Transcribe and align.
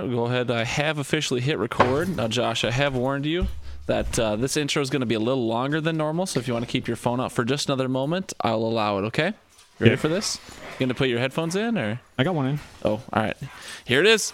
We'll 0.00 0.16
go 0.16 0.24
ahead. 0.26 0.50
I 0.50 0.64
have 0.64 0.98
officially 0.98 1.40
hit 1.40 1.58
record. 1.58 2.16
Now, 2.16 2.28
Josh, 2.28 2.64
I 2.64 2.70
have 2.70 2.94
warned 2.94 3.26
you 3.26 3.46
that 3.86 4.18
uh, 4.18 4.36
this 4.36 4.56
intro 4.56 4.82
is 4.82 4.90
going 4.90 5.00
to 5.00 5.06
be 5.06 5.14
a 5.14 5.20
little 5.20 5.46
longer 5.46 5.80
than 5.80 5.96
normal. 5.96 6.26
So 6.26 6.40
if 6.40 6.46
you 6.48 6.54
want 6.54 6.66
to 6.66 6.70
keep 6.70 6.86
your 6.88 6.96
phone 6.96 7.20
out 7.20 7.32
for 7.32 7.44
just 7.44 7.68
another 7.68 7.88
moment, 7.88 8.32
I'll 8.40 8.56
allow 8.56 8.98
it. 8.98 9.02
Okay? 9.06 9.32
Ready 9.78 9.92
Yeah. 9.92 9.96
for 9.96 10.08
this? 10.08 10.38
You 10.74 10.78
going 10.80 10.88
to 10.90 10.94
put 10.94 11.08
your 11.08 11.18
headphones 11.20 11.56
in, 11.56 11.78
or 11.78 12.00
I 12.18 12.24
got 12.24 12.34
one 12.34 12.46
in. 12.46 12.60
oh, 12.84 12.90
all 13.12 13.14
right. 13.14 13.36
Here 13.84 14.00
it 14.00 14.06
is. 14.06 14.32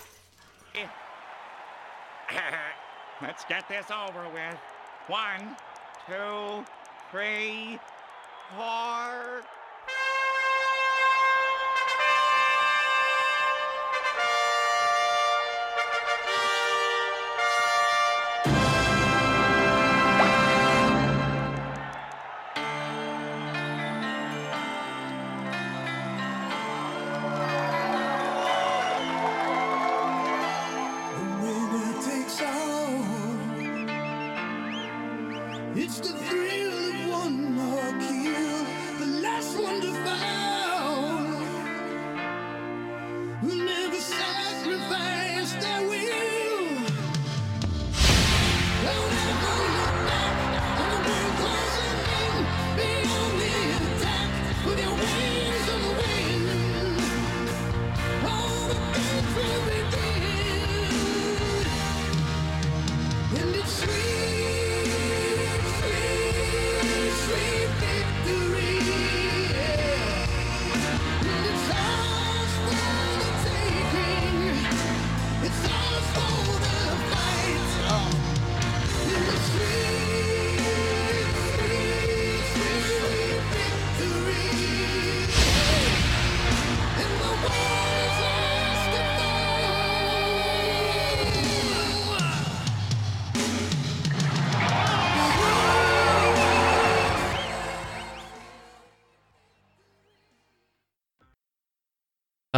Let's 3.22 3.44
get 3.44 3.68
this 3.68 3.86
over 3.90 4.24
with. 4.32 4.56
One, 5.06 5.56
two, 6.08 6.64
three, 7.10 7.78
four. 8.56 9.42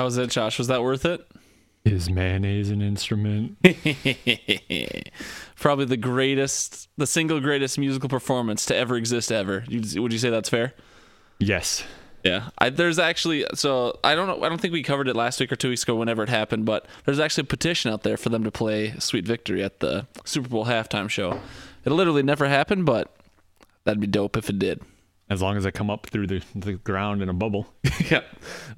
Was 0.07 0.17
it, 0.19 0.31
Josh? 0.31 0.59
Was 0.59 0.69
that 0.69 0.83
worth 0.83 1.05
it? 1.05 1.27
Is 1.85 2.11
mayonnaise 2.11 2.71
an 2.71 2.83
instrument? 2.83 3.59
Probably 5.57 5.85
the 5.85 5.97
greatest, 5.97 6.89
the 6.97 7.07
single 7.07 7.41
greatest 7.41 7.79
musical 7.79 8.09
performance 8.09 8.67
to 8.67 8.75
ever 8.77 8.97
exist 8.97 9.31
ever. 9.31 9.65
Would 9.69 10.13
you 10.13 10.19
say 10.19 10.31
that's 10.31 10.49
fair? 10.49 10.75
yes. 11.39 11.85
Yeah, 12.25 12.49
I, 12.59 12.71
there's 12.71 12.99
actually 12.99 13.47
so 13.55 14.01
I 14.03 14.17
don't 14.17 14.27
know. 14.27 14.43
I 14.45 14.49
don't 14.49 14.61
think 14.61 14.73
we 14.73 14.83
covered 14.83 15.07
it 15.07 15.15
last 15.15 15.39
week 15.39 15.53
or 15.53 15.55
two 15.55 15.69
weeks 15.69 15.85
ago, 15.85 15.95
whenever 15.95 16.25
it 16.25 16.29
happened. 16.29 16.65
But 16.65 16.87
there's 17.05 17.21
actually 17.21 17.43
a 17.43 17.45
petition 17.45 17.93
out 17.93 18.03
there 18.03 18.17
for 18.17 18.31
them 18.31 18.43
to 18.43 18.51
play 18.51 18.95
"Sweet 18.99 19.25
Victory" 19.25 19.63
at 19.63 19.79
the 19.79 20.09
Super 20.25 20.49
Bowl 20.49 20.65
halftime 20.65 21.09
show. 21.09 21.41
It'll 21.85 21.97
literally 21.97 22.25
never 22.25 22.49
happened, 22.49 22.85
but 22.85 23.15
that'd 23.85 24.01
be 24.01 24.09
dope 24.09 24.37
if 24.37 24.51
it 24.51 24.59
did. 24.59 24.83
As 25.29 25.43
long 25.43 25.57
as 25.57 25.67
I 25.67 25.73
come 25.73 25.91
up 25.91 26.07
through 26.07 26.29
the, 26.29 26.43
the 26.55 26.75
ground 26.75 27.21
in 27.21 27.29
a 27.29 27.33
bubble. 27.33 27.67
yeah. 28.11 28.21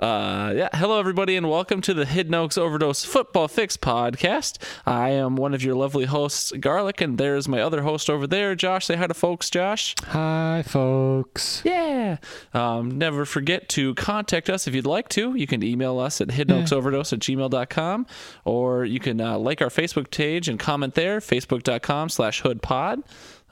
Uh, 0.00 0.54
yeah. 0.56 0.70
Hello, 0.72 0.98
everybody, 0.98 1.36
and 1.36 1.50
welcome 1.50 1.82
to 1.82 1.92
the 1.92 2.06
Hidden 2.06 2.32
Oaks 2.32 2.56
Overdose 2.56 3.04
Football 3.04 3.48
Fix 3.48 3.76
podcast. 3.76 4.56
I 4.86 5.10
am 5.10 5.36
one 5.36 5.52
of 5.52 5.62
your 5.62 5.74
lovely 5.74 6.06
hosts, 6.06 6.52
Garlic, 6.52 7.02
and 7.02 7.18
there's 7.18 7.48
my 7.48 7.60
other 7.60 7.82
host 7.82 8.08
over 8.08 8.26
there, 8.26 8.54
Josh. 8.54 8.86
Say 8.86 8.96
hi 8.96 9.06
to 9.06 9.12
folks, 9.12 9.50
Josh. 9.50 9.94
Hi, 10.04 10.64
folks. 10.66 11.60
Yeah. 11.66 12.16
Um, 12.54 12.96
never 12.96 13.26
forget 13.26 13.68
to 13.70 13.94
contact 13.96 14.48
us 14.48 14.66
if 14.66 14.74
you'd 14.74 14.86
like 14.86 15.10
to. 15.10 15.34
You 15.34 15.46
can 15.46 15.62
email 15.62 15.98
us 15.98 16.22
at 16.22 16.28
hiddenoaksoverdose 16.28 17.12
at 17.12 17.18
gmail.com 17.18 18.06
or 18.46 18.86
you 18.86 19.00
can 19.00 19.20
uh, 19.20 19.36
like 19.36 19.60
our 19.60 19.68
Facebook 19.68 20.10
page 20.10 20.48
and 20.48 20.58
comment 20.58 20.94
there, 20.94 21.20
facebook.com 21.20 22.08
slash 22.08 22.42
hoodpod. 22.42 23.02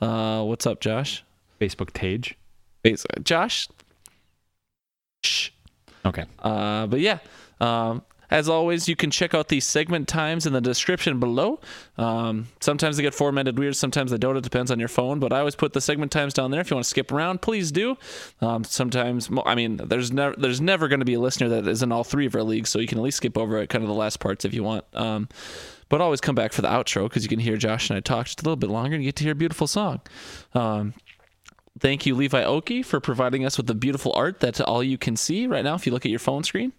Uh, 0.01 0.43
what's 0.45 0.67
up, 0.67 0.81
Josh? 0.81 1.23
Facebook 1.61 1.93
page. 1.93 2.39
Face- 2.91 3.07
Josh? 3.23 3.69
Shh. 5.25 5.51
Okay. 6.05 6.25
Uh, 6.39 6.87
but 6.87 7.01
yeah, 7.01 7.19
um, 7.61 8.03
as 8.31 8.49
always, 8.49 8.89
you 8.89 8.97
can 8.97 9.11
check 9.11 9.35
out 9.35 9.49
the 9.49 9.61
segment 9.61 10.09
times 10.09 10.47
in 10.47 10.53
the 10.53 10.61
description 10.61 11.21
below. 11.21 11.61
Um, 11.97 12.49
sometimes 12.61 12.97
they 12.97 13.03
get 13.03 13.15
formatted 13.15 13.59
weird, 13.59 13.77
sometimes 13.77 14.11
they 14.11 14.19
don't. 14.19 14.37
It 14.37 14.45
depends 14.45 14.71
on 14.71 14.79
your 14.79 14.89
phone. 14.89 15.21
But 15.21 15.33
I 15.33 15.39
always 15.41 15.55
put 15.55 15.73
the 15.73 15.81
segment 15.81 16.13
times 16.13 16.35
down 16.35 16.51
there. 16.51 16.61
If 16.61 16.71
you 16.71 16.77
want 16.77 16.85
to 16.85 16.91
skip 16.91 17.13
around, 17.13 17.43
please 17.43 17.71
do. 17.73 17.97
Um, 18.41 18.65
sometimes, 18.65 19.31
I 19.45 19.55
mean, 19.55 19.77
there's 19.77 20.13
never 20.13 20.35
there's 20.37 20.61
never 20.61 20.89
going 20.89 21.01
to 21.01 21.07
be 21.07 21.15
a 21.15 21.21
listener 21.21 21.49
that 21.51 21.67
is 21.67 21.83
in 21.83 21.93
all 21.93 22.05
three 22.05 22.27
of 22.27 22.35
our 22.35 22.43
leagues, 22.43 22.71
so 22.71 22.79
you 22.79 22.87
can 22.87 22.99
at 22.99 23.05
least 23.05 23.19
skip 23.19 23.39
over 23.39 23.65
kind 23.67 23.83
of 23.83 23.89
the 23.89 23.95
last 23.95 24.21
parts 24.21 24.45
if 24.45 24.55
you 24.55 24.63
want. 24.65 24.85
Um, 24.95 25.29
but 25.89 26.01
always 26.01 26.21
come 26.21 26.35
back 26.35 26.53
for 26.53 26.63
the 26.63 26.69
outro 26.69 27.05
because 27.05 27.23
you 27.23 27.29
can 27.29 27.39
hear 27.39 27.57
Josh 27.57 27.91
and 27.91 27.97
I 27.97 28.01
talk 28.01 28.27
just 28.27 28.43
a 28.43 28.45
little 28.45 28.57
bit 28.57 28.71
longer 28.71 28.97
and 28.97 29.05
you 29.05 29.09
get 29.09 29.17
to 29.17 29.25
hear 29.25 29.33
a 29.33 29.37
beautiful 29.37 29.69
song. 29.69 30.01
Thank 31.79 32.07
you, 32.07 32.15
Levi 32.15 32.43
Oki, 32.43 32.83
for 32.83 33.01
providing 33.01 33.45
us 33.45 33.59
with 33.59 33.67
the 33.67 33.75
beautiful 33.75 34.13
art 34.15 34.41
that 34.41 34.61
all 34.63 34.83
you 34.83 34.97
can 34.97 35.15
see 35.15 35.47
right 35.47 35.63
now 35.63 35.75
if 35.75 35.85
you 35.85 35.93
look 35.93 36.07
at 36.07 36.11
your 36.11 36.19
phone 36.19 36.43
screen. 36.43 36.73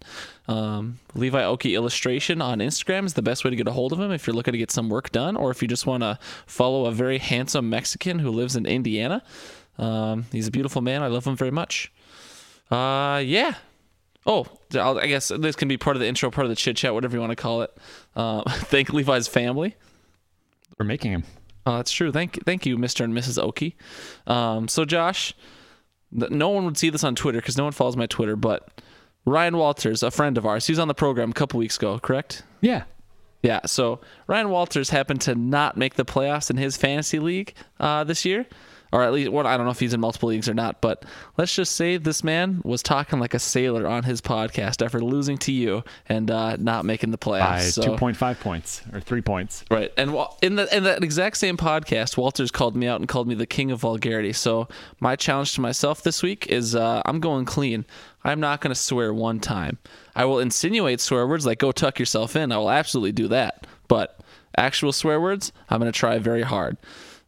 Um, 0.48 0.98
Levi 1.14 1.44
Oki 1.44 1.76
illustration 1.76 2.42
on 2.42 2.58
Instagram 2.58 3.04
is 3.04 3.14
the 3.14 3.22
best 3.22 3.44
way 3.44 3.50
to 3.50 3.56
get 3.56 3.68
a 3.68 3.72
hold 3.72 3.92
of 3.92 4.00
him 4.00 4.10
if 4.10 4.26
you're 4.26 4.34
looking 4.34 4.52
to 4.52 4.58
get 4.58 4.72
some 4.72 4.88
work 4.88 5.12
done, 5.12 5.36
or 5.36 5.52
if 5.52 5.62
you 5.62 5.68
just 5.68 5.86
want 5.86 6.02
to 6.02 6.18
follow 6.46 6.86
a 6.86 6.92
very 6.92 7.18
handsome 7.18 7.70
Mexican 7.70 8.18
who 8.18 8.30
lives 8.30 8.56
in 8.56 8.66
Indiana. 8.66 9.22
Um, 9.78 10.26
he's 10.32 10.48
a 10.48 10.50
beautiful 10.50 10.82
man. 10.82 11.04
I 11.04 11.06
love 11.06 11.26
him 11.26 11.36
very 11.36 11.52
much. 11.52 11.92
Uh, 12.68 13.22
yeah. 13.24 13.54
Oh, 14.26 14.46
I 14.74 15.06
guess 15.06 15.28
this 15.28 15.54
can 15.54 15.68
be 15.68 15.76
part 15.76 15.96
of 15.96 16.00
the 16.00 16.08
intro, 16.08 16.30
part 16.30 16.44
of 16.44 16.50
the 16.50 16.56
chit 16.56 16.76
chat, 16.76 16.92
whatever 16.92 17.16
you 17.16 17.20
want 17.20 17.30
to 17.30 17.36
call 17.36 17.62
it. 17.62 17.76
Uh, 18.16 18.42
thank 18.50 18.92
Levi's 18.92 19.28
family. 19.28 19.76
We're 20.76 20.86
making 20.86 21.12
him. 21.12 21.24
Oh, 21.68 21.76
that's 21.76 21.92
true. 21.92 22.10
Thank, 22.10 22.42
thank 22.46 22.64
you, 22.64 22.78
Mr. 22.78 23.04
and 23.04 23.12
Mrs. 23.12 23.38
Oki. 23.42 23.76
Um, 24.26 24.68
so, 24.68 24.86
Josh, 24.86 25.34
th- 26.18 26.30
no 26.30 26.48
one 26.48 26.64
would 26.64 26.78
see 26.78 26.88
this 26.88 27.04
on 27.04 27.14
Twitter 27.14 27.40
because 27.40 27.58
no 27.58 27.64
one 27.64 27.74
follows 27.74 27.94
my 27.94 28.06
Twitter, 28.06 28.36
but 28.36 28.80
Ryan 29.26 29.58
Walters, 29.58 30.02
a 30.02 30.10
friend 30.10 30.38
of 30.38 30.46
ours, 30.46 30.66
he 30.66 30.72
was 30.72 30.78
on 30.78 30.88
the 30.88 30.94
program 30.94 31.30
a 31.30 31.34
couple 31.34 31.58
weeks 31.58 31.76
ago, 31.76 31.98
correct? 31.98 32.42
Yeah. 32.62 32.84
Yeah. 33.42 33.60
So 33.66 34.00
Ryan 34.26 34.48
Walters 34.48 34.88
happened 34.88 35.20
to 35.22 35.34
not 35.34 35.76
make 35.76 35.96
the 35.96 36.06
playoffs 36.06 36.48
in 36.48 36.56
his 36.56 36.78
fantasy 36.78 37.18
league 37.18 37.52
uh, 37.78 38.02
this 38.02 38.24
year, 38.24 38.46
or 38.92 39.02
at 39.02 39.12
least, 39.12 39.30
well, 39.30 39.46
I 39.46 39.56
don't 39.56 39.66
know 39.66 39.72
if 39.72 39.80
he's 39.80 39.92
in 39.94 40.00
multiple 40.00 40.28
leagues 40.30 40.48
or 40.48 40.54
not, 40.54 40.80
but 40.80 41.04
let's 41.36 41.54
just 41.54 41.76
say 41.76 41.96
this 41.98 42.24
man 42.24 42.60
was 42.64 42.82
talking 42.82 43.18
like 43.18 43.34
a 43.34 43.38
sailor 43.38 43.86
on 43.86 44.04
his 44.04 44.20
podcast 44.20 44.84
after 44.84 45.00
losing 45.00 45.36
to 45.38 45.52
you 45.52 45.84
and 46.08 46.30
uh, 46.30 46.56
not 46.56 46.84
making 46.84 47.10
the 47.10 47.18
playoffs. 47.18 47.40
By 47.40 47.60
So- 47.60 47.96
2.5 47.96 48.40
points 48.40 48.82
or 48.92 49.00
three 49.00 49.20
points. 49.20 49.64
Right, 49.70 49.92
and 49.96 50.16
in 50.42 50.56
the 50.56 50.74
in 50.76 50.84
that 50.84 51.02
exact 51.04 51.36
same 51.36 51.56
podcast, 51.56 52.16
Walters 52.16 52.50
called 52.50 52.76
me 52.76 52.86
out 52.86 53.00
and 53.00 53.08
called 53.08 53.28
me 53.28 53.34
the 53.34 53.46
king 53.46 53.70
of 53.70 53.80
vulgarity. 53.80 54.32
So 54.32 54.68
my 55.00 55.16
challenge 55.16 55.52
to 55.54 55.60
myself 55.60 56.02
this 56.02 56.22
week 56.22 56.46
is 56.46 56.74
uh, 56.74 57.02
I'm 57.04 57.20
going 57.20 57.44
clean. 57.44 57.84
I'm 58.24 58.40
not 58.40 58.60
going 58.60 58.70
to 58.74 58.80
swear 58.80 59.12
one 59.14 59.38
time. 59.40 59.78
I 60.14 60.24
will 60.24 60.38
insinuate 60.40 61.00
swear 61.00 61.26
words 61.26 61.46
like 61.46 61.58
"go 61.58 61.72
tuck 61.72 61.98
yourself 61.98 62.36
in." 62.36 62.52
I 62.52 62.56
will 62.58 62.70
absolutely 62.70 63.12
do 63.12 63.28
that, 63.28 63.66
but 63.86 64.20
actual 64.56 64.92
swear 64.92 65.20
words, 65.20 65.52
I'm 65.70 65.78
going 65.78 65.90
to 65.92 65.96
try 65.98 66.18
very 66.18 66.42
hard. 66.42 66.76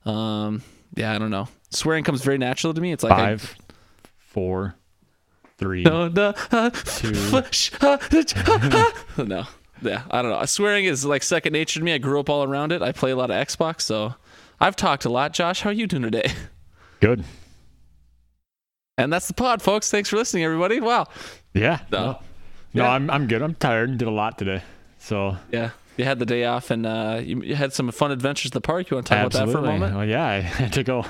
Um, 0.05 0.62
yeah, 0.95 1.15
I 1.15 1.19
don't 1.19 1.31
know. 1.31 1.49
Swearing 1.71 2.05
comes 2.05 2.23
very 2.23 2.39
natural 2.39 2.75
to 2.75 2.81
me. 2.81 2.93
It's 2.93 3.03
like 3.05 3.13
I- 3.13 3.17
Five, 3.37 3.55
four, 4.19 4.75
three, 5.59 5.83
no, 5.83 6.09
no, 6.09 6.35
uh, 6.53 6.71
two. 6.71 7.13
Uh, 7.33 7.43
uh, 7.81 7.99
uh. 9.17 9.23
no. 9.25 9.45
Yeah, 9.83 10.03
I 10.11 10.21
don't 10.21 10.31
know. 10.31 10.45
Swearing 10.45 10.85
is 10.85 11.05
like 11.07 11.23
second 11.23 11.53
nature 11.55 11.81
to 11.81 11.85
me. 11.85 11.93
I 11.95 11.99
grew 11.99 12.21
up 12.21 12.29
all 12.29 12.43
around 12.45 12.71
it. 12.73 12.83
I 12.83 12.93
play 12.93 13.13
a 13.13 13.17
lot 13.17 13.31
of 13.31 13.37
Xbox, 13.47 13.81
so 13.83 14.15
I've 14.61 14.77
talked 14.77 15.05
a 15.07 15.09
lot. 15.09 15.33
Josh, 15.33 15.63
how 15.63 15.71
are 15.71 15.73
you 15.73 15.87
doing 15.87 16.03
today? 16.03 16.31
Good. 17.01 17.25
And 18.99 19.11
that's 19.11 19.27
the 19.27 19.33
pod, 19.33 19.63
folks. 19.63 19.91
Thanks 19.91 20.11
for 20.11 20.17
listening, 20.17 20.45
everybody. 20.45 20.81
Wow. 20.81 21.07
Yeah. 21.55 21.81
No. 21.91 21.99
No, 21.99 22.13
no 22.75 22.83
Yeah. 22.85 22.91
I'm, 22.91 23.11
I'm 23.11 23.27
good. 23.27 23.41
I'm 23.41 23.55
tired. 23.55 23.97
Did 23.97 24.07
a 24.07 24.11
lot 24.11 24.37
today. 24.37 24.63
So 24.99 25.37
Yeah. 25.51 25.71
You 26.00 26.06
had 26.06 26.19
the 26.19 26.26
day 26.26 26.44
off 26.47 26.70
and 26.70 26.87
uh, 26.87 27.20
you, 27.23 27.43
you 27.43 27.55
had 27.55 27.75
some 27.75 27.91
fun 27.91 28.11
adventures 28.11 28.50
at 28.50 28.55
the 28.55 28.61
park. 28.62 28.91
You 28.91 28.97
want 28.97 29.06
to 29.08 29.14
talk 29.14 29.26
about 29.26 29.47
that 29.47 29.52
for 29.52 29.58
a 29.58 29.62
moment? 29.62 29.94
Well, 29.94 30.06
yeah, 30.06 30.26
I 30.26 30.41
had 30.41 30.73
to 30.73 30.82
go. 30.82 31.05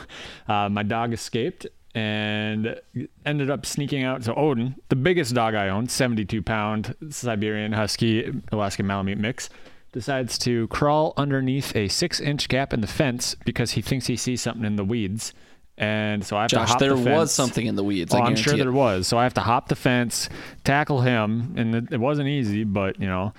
Uh, 0.48 0.68
my 0.68 0.82
dog 0.82 1.12
escaped 1.12 1.66
and 1.94 2.80
ended 3.24 3.50
up 3.50 3.64
sneaking 3.64 4.02
out. 4.02 4.24
So 4.24 4.34
Odin, 4.34 4.74
the 4.88 4.96
biggest 4.96 5.32
dog 5.32 5.54
I 5.54 5.68
own, 5.68 5.88
72 5.88 6.42
pound 6.42 6.94
Siberian 7.10 7.72
Husky 7.72 8.32
Alaskan 8.50 8.86
Malamute 8.86 9.18
mix, 9.18 9.48
decides 9.92 10.38
to 10.38 10.66
crawl 10.68 11.14
underneath 11.16 11.74
a 11.76 11.86
six 11.86 12.20
inch 12.20 12.48
gap 12.48 12.72
in 12.72 12.80
the 12.80 12.86
fence 12.88 13.36
because 13.44 13.72
he 13.72 13.82
thinks 13.82 14.06
he 14.06 14.16
sees 14.16 14.42
something 14.42 14.64
in 14.64 14.74
the 14.74 14.84
weeds. 14.84 15.32
And 15.78 16.24
so 16.24 16.36
I 16.36 16.42
have 16.42 16.50
to 16.50 16.64
hop 16.64 16.78
there 16.80 16.90
the 16.90 16.96
fence. 16.96 17.06
was 17.06 17.32
something 17.32 17.66
in 17.66 17.76
the 17.76 17.84
weeds. 17.84 18.12
Oh, 18.12 18.18
I'm 18.18 18.36
sure 18.36 18.54
it. 18.54 18.58
there 18.58 18.72
was. 18.72 19.06
So 19.06 19.16
I 19.16 19.22
have 19.22 19.34
to 19.34 19.40
hop 19.40 19.68
the 19.68 19.76
fence, 19.76 20.28
tackle 20.62 21.00
him, 21.00 21.54
and 21.56 21.74
it, 21.74 21.92
it 21.92 22.00
wasn't 22.00 22.28
easy, 22.28 22.64
but 22.64 23.00
you 23.00 23.06
know, 23.06 23.32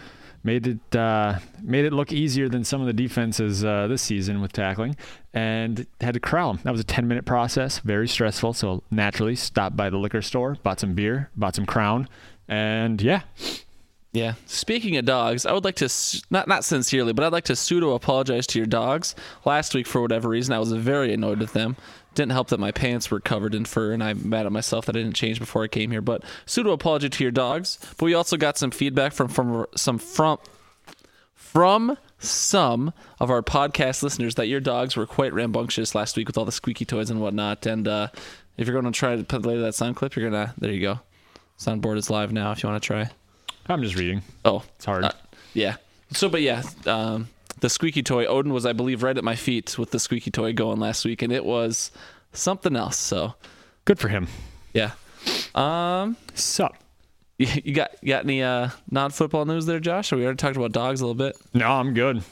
made 0.44 0.68
it 0.68 0.96
uh, 0.96 1.40
made 1.62 1.86
it 1.86 1.94
look 1.94 2.12
easier 2.12 2.50
than 2.50 2.64
some 2.64 2.82
of 2.82 2.88
the 2.88 2.94
defenses 2.94 3.64
uh, 3.64 3.88
this 3.88 4.02
season 4.02 4.42
with 4.42 4.52
tackling, 4.54 4.96
and 5.34 5.86
had 6.00 6.14
to 6.14 6.20
corral 6.20 6.52
him. 6.52 6.60
That 6.64 6.72
was 6.72 6.82
a 6.82 6.86
10 6.86 7.08
minute 7.08 7.26
process, 7.26 7.80
very 7.80 8.08
stressful. 8.08 8.54
So 8.54 8.84
naturally, 8.92 9.36
stopped 9.36 9.76
by 9.76 9.90
the 9.90 9.98
liquor 9.98 10.22
store, 10.22 10.58
bought 10.64 10.80
some 10.80 10.94
beer, 10.94 11.30
bought 11.36 11.56
some 11.56 11.66
Crown, 11.66 12.08
and 12.48 13.02
yeah, 13.02 13.22
Yeah. 14.14 14.34
Speaking 14.46 14.98
of 14.98 15.06
dogs, 15.06 15.46
I 15.46 15.54
would 15.54 15.64
like 15.64 15.76
to 15.78 15.90
not 16.30 16.48
not 16.48 16.66
sincerely, 16.66 17.14
but 17.14 17.24
I'd 17.24 17.32
like 17.32 17.46
to 17.46 17.56
pseudo 17.56 17.94
apologize 17.94 18.46
to 18.48 18.60
your 18.60 18.66
dogs. 18.68 19.16
Last 19.46 19.74
week, 19.74 19.88
for 19.88 20.02
whatever 20.02 20.28
reason, 20.30 20.54
I 20.54 20.60
was 20.60 20.72
very 20.74 21.14
annoyed 21.14 21.40
with 21.40 21.54
them. 21.54 21.78
Didn't 22.14 22.34
help 22.34 22.50
that 22.50 22.60
my 22.60 22.72
pants 22.72 23.10
were 23.10 23.20
covered 23.22 23.56
in 23.56 23.64
fur, 23.66 23.94
and 23.94 24.04
I'm 24.04 24.28
mad 24.30 24.46
at 24.46 24.52
myself 24.52 24.86
that 24.86 24.96
I 24.96 25.00
didn't 25.00 25.16
change 25.16 25.40
before 25.40 25.64
I 25.64 25.68
came 25.68 25.92
here. 25.92 26.02
But 26.02 26.24
pseudo 26.46 26.72
apology 26.72 27.10
to 27.10 27.24
your 27.24 27.32
dogs. 27.32 27.78
But 27.98 28.06
we 28.06 28.14
also 28.14 28.36
got 28.38 28.58
some 28.58 28.70
feedback 28.72 29.14
from 29.14 29.30
from 29.30 29.66
some 29.76 29.98
from 29.98 30.38
from 31.34 31.98
some 32.20 32.94
of 33.20 33.30
our 33.32 33.42
podcast 33.42 34.04
listeners 34.04 34.36
that 34.36 34.48
your 34.48 34.60
dogs 34.60 34.96
were 34.96 35.06
quite 35.08 35.34
rambunctious 35.34 35.96
last 35.96 36.16
week 36.18 36.28
with 36.28 36.38
all 36.38 36.46
the 36.46 36.52
squeaky 36.52 36.86
toys 36.86 37.10
and 37.10 37.20
whatnot. 37.22 37.66
And 37.66 37.88
uh, 37.88 38.08
if 38.58 38.68
you're 38.68 38.80
going 38.80 38.92
to 38.92 38.98
try 38.98 39.16
to 39.16 39.24
play 39.24 39.58
that 39.58 39.74
sound 39.76 39.96
clip, 39.96 40.16
you're 40.16 40.30
gonna 40.30 40.54
there 40.58 40.72
you 40.72 40.82
go. 40.82 41.00
Soundboard 41.58 41.98
is 41.98 42.10
live 42.10 42.32
now. 42.32 42.52
If 42.52 42.64
you 42.64 42.70
want 42.70 42.82
to 42.82 42.86
try. 42.88 43.10
I'm 43.68 43.84
just 43.84 43.96
reading. 43.96 44.22
Oh, 44.44 44.64
It's 44.76 44.86
hard. 44.86 45.04
uh, 45.06 45.12
yeah. 45.54 45.76
So, 46.14 46.28
but 46.28 46.42
yeah, 46.42 46.64
um, 46.88 47.30
the 47.62 47.70
squeaky 47.70 48.04
toy. 48.04 48.26
Odin 48.26 48.54
was, 48.54 48.66
I 48.66 48.74
believe, 48.74 49.02
right 49.04 49.18
at 49.18 49.24
my 49.24 49.36
feet 49.36 49.78
with 49.80 49.92
the 49.92 50.00
squeaky 50.00 50.30
toy 50.32 50.54
going 50.54 50.80
last 50.80 51.06
week, 51.06 51.22
and 51.22 51.32
it 51.32 51.46
was 51.46 51.92
something 52.34 52.76
else. 52.76 52.98
So, 52.98 53.34
Good 53.86 53.98
for 54.00 54.10
him. 54.10 54.28
yeah. 54.74 54.92
Um, 55.56 56.18
So 56.36 56.70
you, 57.38 57.48
you 57.64 57.74
got 57.74 57.92
you 58.02 58.10
got 58.10 58.24
any 58.26 58.44
uh, 58.44 58.70
non-football 58.90 59.46
news 59.46 59.66
there, 59.66 59.80
Josh? 59.80 60.12
We 60.12 60.24
already 60.24 60.38
talked 60.38 60.58
about 60.58 60.72
dogs 60.72 61.02
a 61.02 61.06
little 61.06 61.16
bit. 61.16 61.36
No, 61.54 61.68
I'm 61.72 61.94
good. 61.94 62.24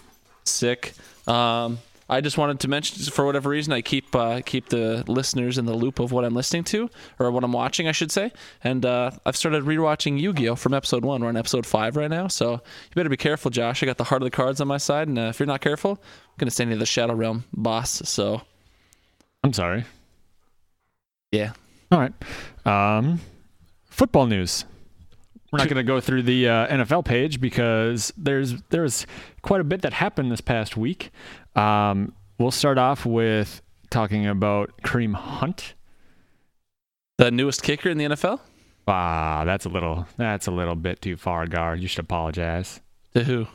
Sick. 0.45 0.93
Um, 1.27 1.79
I 2.09 2.21
just 2.21 2.37
wanted 2.37 2.59
to 2.61 2.67
mention, 2.67 3.03
for 3.11 3.25
whatever 3.25 3.49
reason, 3.49 3.71
I 3.71 3.81
keep 3.81 4.15
uh, 4.15 4.41
keep 4.45 4.69
the 4.69 5.03
listeners 5.07 5.57
in 5.57 5.65
the 5.65 5.73
loop 5.73 5.99
of 5.99 6.11
what 6.11 6.25
I'm 6.25 6.33
listening 6.33 6.63
to 6.65 6.89
or 7.19 7.29
what 7.31 7.43
I'm 7.43 7.51
watching, 7.51 7.87
I 7.87 7.91
should 7.91 8.11
say. 8.11 8.31
And 8.63 8.85
uh, 8.85 9.11
I've 9.25 9.35
started 9.35 9.63
rewatching 9.63 10.19
Yu-Gi-Oh 10.19 10.55
from 10.55 10.73
episode 10.73 11.05
one. 11.05 11.21
We're 11.21 11.29
on 11.29 11.37
episode 11.37 11.65
five 11.65 11.95
right 11.95 12.09
now, 12.09 12.27
so 12.27 12.53
you 12.53 12.95
better 12.95 13.09
be 13.09 13.17
careful, 13.17 13.51
Josh. 13.51 13.83
I 13.83 13.85
got 13.85 13.97
the 13.97 14.05
heart 14.05 14.21
of 14.21 14.25
the 14.25 14.31
cards 14.31 14.59
on 14.59 14.67
my 14.67 14.77
side, 14.77 15.07
and 15.07 15.19
uh, 15.19 15.23
if 15.23 15.39
you're 15.39 15.47
not 15.47 15.61
careful, 15.61 15.91
I'm 15.91 16.35
gonna 16.39 16.51
send 16.51 16.71
you 16.71 16.75
to 16.75 16.79
the 16.79 16.85
Shadow 16.85 17.13
Realm 17.13 17.43
boss. 17.53 18.01
So 18.05 18.41
I'm 19.43 19.53
sorry. 19.53 19.85
yeah, 21.31 21.53
All 21.91 21.99
right. 21.99 22.13
Um, 22.97 23.19
football 23.89 24.25
news. 24.25 24.65
We're 25.51 25.57
not 25.57 25.67
going 25.67 25.77
to 25.77 25.83
go 25.83 25.99
through 25.99 26.23
the 26.23 26.47
uh, 26.47 26.67
NFL 26.67 27.05
page 27.05 27.41
because 27.41 28.13
there's 28.15 28.61
there's 28.69 29.07
quite 29.41 29.61
a 29.61 29.63
bit 29.63 29.81
that 29.81 29.93
happened 29.93 30.31
this 30.31 30.41
past 30.41 30.77
week. 30.77 31.11
Um, 31.55 32.13
we'll 32.37 32.51
start 32.51 32.77
off 32.77 33.05
with 33.05 33.61
talking 33.89 34.27
about 34.27 34.71
Kareem 34.83 35.15
Hunt. 35.15 35.73
the 37.17 37.31
newest 37.31 37.63
kicker 37.63 37.89
in 37.89 37.97
the 37.97 38.05
NFL. 38.05 38.39
Ah, 38.87 39.43
that's 39.45 39.65
a 39.65 39.69
little 39.69 40.07
that's 40.17 40.47
a 40.47 40.51
little 40.51 40.75
bit 40.75 41.01
too 41.01 41.15
far, 41.15 41.45
guard. 41.45 41.79
You 41.79 41.87
should 41.87 41.99
apologize. 41.99 42.81
To 43.13 43.23
who? 43.23 43.47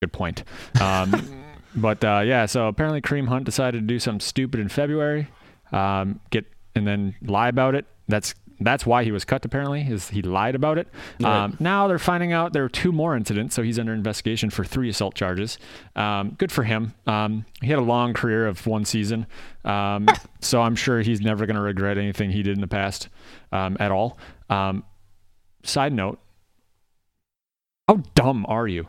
Good 0.00 0.12
point. 0.12 0.44
Um, 0.80 1.44
but 1.76 2.02
uh, 2.04 2.22
yeah, 2.24 2.46
so 2.46 2.68
apparently 2.68 3.02
Kareem 3.02 3.28
Hunt 3.28 3.44
decided 3.44 3.80
to 3.80 3.86
do 3.86 3.98
something 3.98 4.20
stupid 4.20 4.60
in 4.60 4.68
February, 4.68 5.28
um, 5.72 6.20
get 6.30 6.46
and 6.74 6.86
then 6.86 7.14
lie 7.22 7.48
about 7.48 7.74
it. 7.74 7.86
That's 8.08 8.34
that's 8.60 8.86
why 8.86 9.04
he 9.04 9.10
was 9.12 9.24
cut. 9.24 9.44
Apparently, 9.44 9.82
is 9.82 10.10
he 10.10 10.22
lied 10.22 10.54
about 10.54 10.78
it. 10.78 10.88
Right. 11.20 11.44
Um, 11.44 11.56
now 11.60 11.88
they're 11.88 11.98
finding 11.98 12.32
out 12.32 12.52
there 12.52 12.64
are 12.64 12.68
two 12.68 12.92
more 12.92 13.16
incidents, 13.16 13.54
so 13.54 13.62
he's 13.62 13.78
under 13.78 13.92
investigation 13.92 14.50
for 14.50 14.64
three 14.64 14.88
assault 14.88 15.14
charges. 15.14 15.58
Um, 15.96 16.30
good 16.38 16.52
for 16.52 16.62
him. 16.64 16.94
Um, 17.06 17.44
he 17.60 17.68
had 17.68 17.78
a 17.78 17.82
long 17.82 18.14
career 18.14 18.46
of 18.46 18.66
one 18.66 18.84
season, 18.84 19.26
um, 19.64 20.06
so 20.40 20.62
I'm 20.62 20.76
sure 20.76 21.00
he's 21.00 21.20
never 21.20 21.46
going 21.46 21.56
to 21.56 21.62
regret 21.62 21.98
anything 21.98 22.30
he 22.30 22.42
did 22.42 22.54
in 22.56 22.60
the 22.60 22.68
past 22.68 23.08
um, 23.52 23.76
at 23.80 23.90
all. 23.90 24.18
Um, 24.48 24.84
side 25.62 25.92
note: 25.92 26.18
How 27.88 27.96
dumb 28.14 28.46
are 28.48 28.66
you 28.68 28.86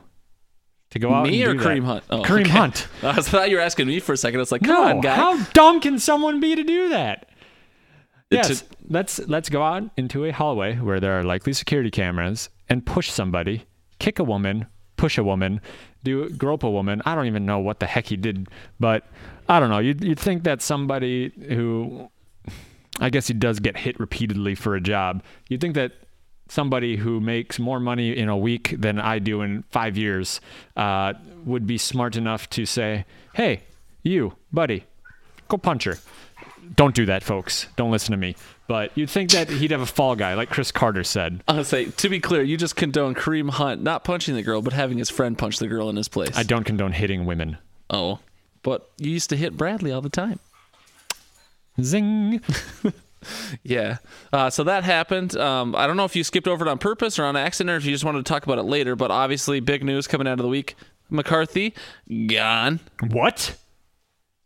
to 0.92 1.00
go 1.00 1.14
out 1.14 1.28
me 1.28 1.44
or 1.44 1.54
do 1.54 1.60
that? 1.60 1.80
Hunt? 1.84 2.04
Oh, 2.10 2.22
Kareem 2.22 2.42
okay. 2.42 2.50
Hunt. 2.50 2.88
I 3.04 3.22
thought 3.22 3.50
you 3.50 3.58
were 3.58 3.62
asking 3.62 3.88
me 3.88 4.00
for 4.00 4.14
a 4.14 4.18
second. 4.18 4.40
It's 4.40 4.52
like, 4.52 4.64
come 4.64 4.74
No, 4.76 4.84
on, 4.98 5.02
guy. 5.02 5.16
how 5.16 5.42
dumb 5.54 5.82
can 5.82 6.00
someone 6.00 6.40
be 6.40 6.56
to 6.56 6.64
do 6.64 6.90
that? 6.90 7.30
To- 8.32 8.38
Yes, 8.38 8.64
let's 8.90 9.20
let's 9.28 9.50
go 9.50 9.62
out 9.64 9.84
into 9.98 10.26
a 10.26 10.32
hallway 10.32 10.76
where 10.78 11.00
there 11.00 11.20
are 11.20 11.24
likely 11.24 11.54
security 11.54 11.92
cameras 11.92 12.50
and 12.68 12.86
push 12.86 13.10
somebody, 13.12 13.66
kick 14.00 14.18
a 14.20 14.24
woman, 14.24 14.66
push 14.98 15.18
a 15.18 15.24
woman, 15.24 15.62
do 16.04 16.30
grope 16.32 16.64
a 16.64 16.70
woman. 16.70 17.02
I 17.06 17.14
don't 17.16 17.28
even 17.28 17.46
know 17.46 17.60
what 17.60 17.80
the 17.80 17.86
heck 17.86 18.08
he 18.08 18.18
did, 18.18 18.48
but 18.80 19.06
I 19.48 19.60
don't 19.60 19.70
know. 19.70 19.78
You'd, 19.78 20.04
you'd 20.04 20.20
think 20.20 20.44
that 20.44 20.62
somebody 20.64 21.32
who, 21.50 22.10
I 23.00 23.12
guess 23.12 23.28
he 23.28 23.34
does 23.36 23.60
get 23.60 23.78
hit 23.78 24.00
repeatedly 24.00 24.56
for 24.56 24.76
a 24.76 24.82
job. 24.82 25.22
You'd 25.50 25.62
think 25.62 25.76
that 25.76 25.92
somebody 26.48 26.96
who 26.98 27.20
makes 27.20 27.60
more 27.60 27.80
money 27.80 28.16
in 28.18 28.28
a 28.30 28.38
week 28.38 28.76
than 28.78 29.00
I 29.00 29.20
do 29.20 29.42
in 29.42 29.64
five 29.70 29.98
years 29.98 30.42
uh, 30.76 31.14
would 31.46 31.68
be 31.68 31.78
smart 31.78 32.16
enough 32.16 32.50
to 32.52 32.66
say, 32.66 33.06
"Hey, 33.36 33.62
you, 34.02 34.34
buddy, 34.52 34.86
go 35.48 35.58
punch 35.58 35.84
her." 35.84 35.98
Don't 36.76 36.96
do 36.96 37.06
that, 37.06 37.24
folks. 37.24 37.68
Don't 37.76 37.92
listen 37.92 38.12
to 38.12 38.18
me. 38.18 38.36
But 38.68 38.92
you'd 38.96 39.10
think 39.10 39.32
that 39.32 39.50
he'd 39.50 39.72
have 39.72 39.82
a 39.82 39.86
fall 39.86 40.16
guy, 40.16 40.34
like 40.34 40.50
Chris 40.50 40.72
Carter 40.72 41.04
said. 41.04 41.44
I 41.48 41.58
was 41.58 41.68
say, 41.68 41.86
to 41.86 42.10
be 42.10 42.20
clear, 42.20 42.42
you 42.42 42.58
just 42.58 42.76
condone 42.76 43.14
Kareem 43.14 43.50
Hunt 43.52 43.84
not 43.84 44.04
punching 44.04 44.34
the 44.36 44.42
girl, 44.42 44.62
but 44.62 44.74
having 44.74 44.98
his 44.98 45.10
friend 45.10 45.38
punch 45.38 45.60
the 45.60 45.68
girl 45.68 45.90
in 45.90 45.96
his 45.96 46.08
place. 46.08 46.36
I 46.36 46.44
don't 46.44 46.64
condone 46.64 46.94
hitting 46.94 47.26
women. 47.26 47.58
Oh, 47.90 48.20
but 48.64 48.90
you 48.98 49.12
used 49.12 49.30
to 49.30 49.36
hit 49.36 49.56
Bradley 49.56 49.92
all 49.92 50.02
the 50.02 50.10
time. 50.10 50.40
Zing. 51.82 52.42
Yeah. 53.64 53.98
Uh, 54.32 54.50
so 54.50 54.64
that 54.66 54.84
happened. 54.84 55.36
Um, 55.36 55.76
I 55.76 55.88
don't 55.88 55.98
know 55.98 56.06
if 56.06 56.16
you 56.16 56.24
skipped 56.24 56.48
over 56.48 56.66
it 56.66 56.70
on 56.70 56.78
purpose 56.78 57.18
or 57.18 57.26
on 57.26 57.36
accident, 57.36 57.74
or 57.74 57.78
if 57.78 57.86
you 57.86 57.92
just 57.92 58.04
wanted 58.04 58.26
to 58.26 58.30
talk 58.30 58.44
about 58.44 58.60
it 58.60 58.64
later. 58.64 58.96
But 58.96 59.12
obviously, 59.12 59.60
big 59.60 59.84
news 59.84 60.08
coming 60.08 60.28
out 60.28 60.34
of 60.34 60.44
the 60.44 60.48
week: 60.48 60.76
McCarthy 61.10 61.74
gone. 62.28 62.80
What? 63.02 63.56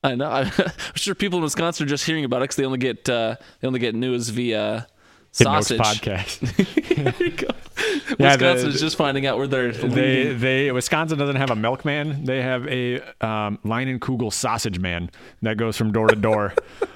I 0.04 0.16
know. 0.16 0.30
I'm 0.30 0.52
sure 0.96 1.16
people 1.16 1.40
in 1.40 1.44
Wisconsin 1.44 1.86
are 1.86 1.90
just 1.90 2.06
hearing 2.06 2.24
about 2.24 2.38
it 2.38 2.44
because 2.44 2.56
they 2.56 2.66
only 2.66 2.78
get 2.78 3.10
uh, 3.10 3.36
they 3.60 3.68
only 3.68 3.80
get 3.80 3.96
news 3.96 4.30
via 4.30 4.88
sausage. 5.32 5.80
podcast. 5.80 7.56
Yeah, 8.20 8.36
the- 8.36 8.68
is 8.68 8.82
just 8.82 8.98
finding 8.98 9.26
out 9.26 9.38
where 9.38 9.48
they're. 9.48 9.72
they 9.72 9.88
leading. 10.26 10.40
they 10.40 10.72
Wisconsin 10.72 11.18
doesn't 11.18 11.38
have 11.38 11.50
a 11.50 11.56
milkman. 11.56 12.26
They 12.26 12.42
have 12.42 12.68
a 12.68 13.00
um, 13.22 13.58
Kugel 13.64 14.34
sausage 14.34 14.80
man 14.80 15.10
that 15.42 15.56
goes 15.58 15.78
from 15.78 15.94
door 15.94 16.08
to 16.08 16.16
door. 16.16 16.54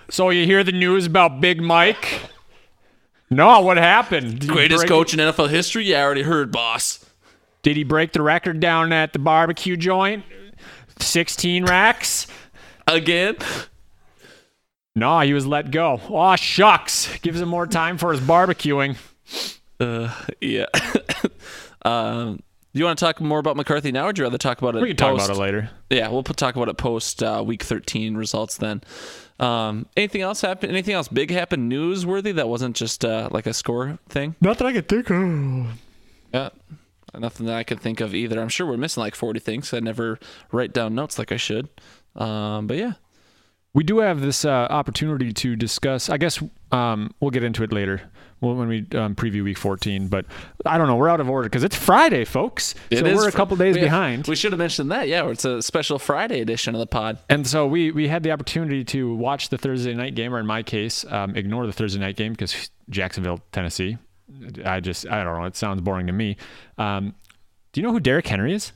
so 0.10 0.30
you 0.30 0.46
hear 0.46 0.64
the 0.64 0.74
news 0.74 1.06
about 1.06 1.40
Big 1.40 1.62
Mike? 1.62 2.22
No, 3.30 3.62
what 3.62 3.78
happened? 3.78 4.46
Greatest 4.48 4.88
coach 4.88 5.14
in 5.14 5.20
NFL 5.20 5.50
history. 5.50 5.86
Yeah, 5.86 6.00
I 6.02 6.04
already 6.04 6.24
heard, 6.24 6.52
boss. 6.52 7.06
Did 7.62 7.78
he 7.78 7.84
break 7.84 8.12
the 8.12 8.22
record 8.22 8.60
down 8.60 8.92
at 8.92 9.14
the 9.14 9.20
barbecue 9.20 9.78
joint? 9.78 10.26
Sixteen 11.00 11.64
racks. 11.66 12.28
Again. 12.88 13.38
No, 14.96 15.20
he 15.22 15.34
was 15.34 15.48
let 15.48 15.72
go. 15.72 16.00
Aw, 16.10 16.36
shucks. 16.36 17.18
Gives 17.20 17.42
him 17.42 17.50
more 17.50 17.66
time 17.66 17.98
for 17.98 18.12
his 18.12 18.22
barbecuing. 18.22 18.96
Uh, 19.80 20.14
yeah. 20.40 20.66
um, 21.84 22.38
do 22.74 22.80
you 22.80 22.86
want 22.86 22.98
to 22.98 23.06
talk 23.06 23.22
more 23.22 23.40
about 23.40 23.56
McCarthy 23.56 23.92
now, 23.92 24.04
or 24.04 24.08
would 24.08 24.18
you 24.18 24.24
rather 24.24 24.38
talk 24.38 24.60
about 24.62 24.76
it? 24.76 24.82
We 24.82 24.90
can 24.90 24.98
talk 24.98 25.18
post- 25.18 25.26
about 25.26 25.38
it 25.38 25.42
later. 25.42 25.70
Yeah, 25.90 26.10
we'll 26.10 26.24
put, 26.24 26.38
talk 26.38 26.56
about 26.56 26.70
it 26.70 26.78
post 26.78 27.22
uh, 27.24 27.44
week 27.46 27.64
13 27.64 28.16
results 28.16 28.58
then. 28.58 28.82
Um, 29.40 29.88
anything 29.98 30.22
else 30.22 30.42
happen? 30.42 30.70
Anything 30.70 30.94
else 30.96 31.08
big 31.08 31.32
happen 31.32 31.70
newsworthy 31.70 32.34
that 32.36 32.48
wasn't 32.50 32.76
just 32.76 33.04
uh, 33.06 33.30
like 33.32 33.46
a 33.46 33.54
score 33.54 34.00
thing? 34.10 34.36
Not 34.42 34.58
that 34.60 34.66
I 34.66 34.74
could 34.74 34.88
think 34.88 35.10
of. 35.10 35.80
Yeah. 36.34 36.50
Nothing 37.18 37.46
that 37.48 37.56
I 37.56 37.64
could 37.64 37.80
think 37.80 38.02
of 38.02 38.16
either. 38.16 38.42
I'm 38.42 38.50
sure 38.50 38.66
we're 38.66 38.78
missing 38.78 39.02
like 39.02 39.16
40 39.16 39.40
things. 39.40 39.74
I 39.74 39.80
never 39.80 40.20
write 40.52 40.74
down 40.74 40.96
notes 40.96 41.20
like 41.20 41.32
I 41.32 41.38
should. 41.38 41.70
Um, 42.16 42.68
but 42.68 42.78
yeah. 42.78 42.94
We 43.74 43.84
do 43.84 44.00
have 44.00 44.22
this 44.22 44.46
uh, 44.46 44.68
opportunity 44.70 45.34
to 45.34 45.56
discuss. 45.56 46.08
I 46.10 46.18
guess 46.18 46.42
um, 46.72 47.14
we'll 47.20 47.32
get 47.32 47.44
into 47.44 47.64
it 47.64 47.74
later 47.74 48.04
well, 48.44 48.56
when 48.56 48.68
we 48.68 48.80
um, 48.96 49.16
preview 49.16 49.44
Week 49.44 49.58
14. 49.58 50.10
But 50.10 50.26
I 50.66 50.78
don't 50.78 50.88
know. 50.88 50.96
We're 50.96 51.10
out 51.10 51.20
of 51.20 51.30
order 51.30 51.50
because 51.50 51.64
it's 51.64 51.76
Friday, 51.76 52.26
folks. 52.26 52.76
It 52.92 53.00
so 53.00 53.04
we're 53.04 53.28
a 53.28 53.32
couple 53.32 53.58
days 53.58 53.76
we- 53.76 53.82
behind. 53.82 54.28
We 54.28 54.36
should 54.36 54.52
have 54.52 54.60
mentioned 54.60 54.92
that. 54.92 55.08
Yeah, 55.08 55.28
it's 55.30 55.46
a 55.46 55.62
special 55.62 55.98
Friday 55.98 56.42
edition 56.42 56.76
of 56.76 56.80
the 56.80 56.88
pod. 56.88 57.18
And 57.30 57.48
so 57.48 57.66
we 57.66 57.92
we 57.92 58.08
had 58.08 58.22
the 58.22 58.32
opportunity 58.32 58.84
to 58.86 59.16
watch 59.16 59.50
the 59.50 59.58
Thursday 59.58 59.94
night 59.94 60.14
game, 60.14 60.36
or 60.36 60.40
in 60.40 60.46
my 60.46 60.62
case, 60.62 61.06
um, 61.10 61.36
ignore 61.36 61.66
the 61.66 61.74
Thursday 61.74 62.00
night 62.00 62.16
game 62.16 62.34
because 62.34 62.70
Jacksonville, 62.90 63.40
Tennessee. 63.52 63.98
I 64.66 64.80
just 64.80 65.08
I 65.08 65.24
don't 65.24 65.40
know. 65.40 65.46
It 65.46 65.56
sounds 65.56 65.82
boring 65.82 66.08
to 66.08 66.14
me. 66.14 66.38
Um, 66.78 67.14
do 67.72 67.82
you 67.82 67.88
know 67.88 67.94
who 67.94 68.00
Derrick 68.00 68.28
Henry 68.28 68.54
is? 68.54 68.72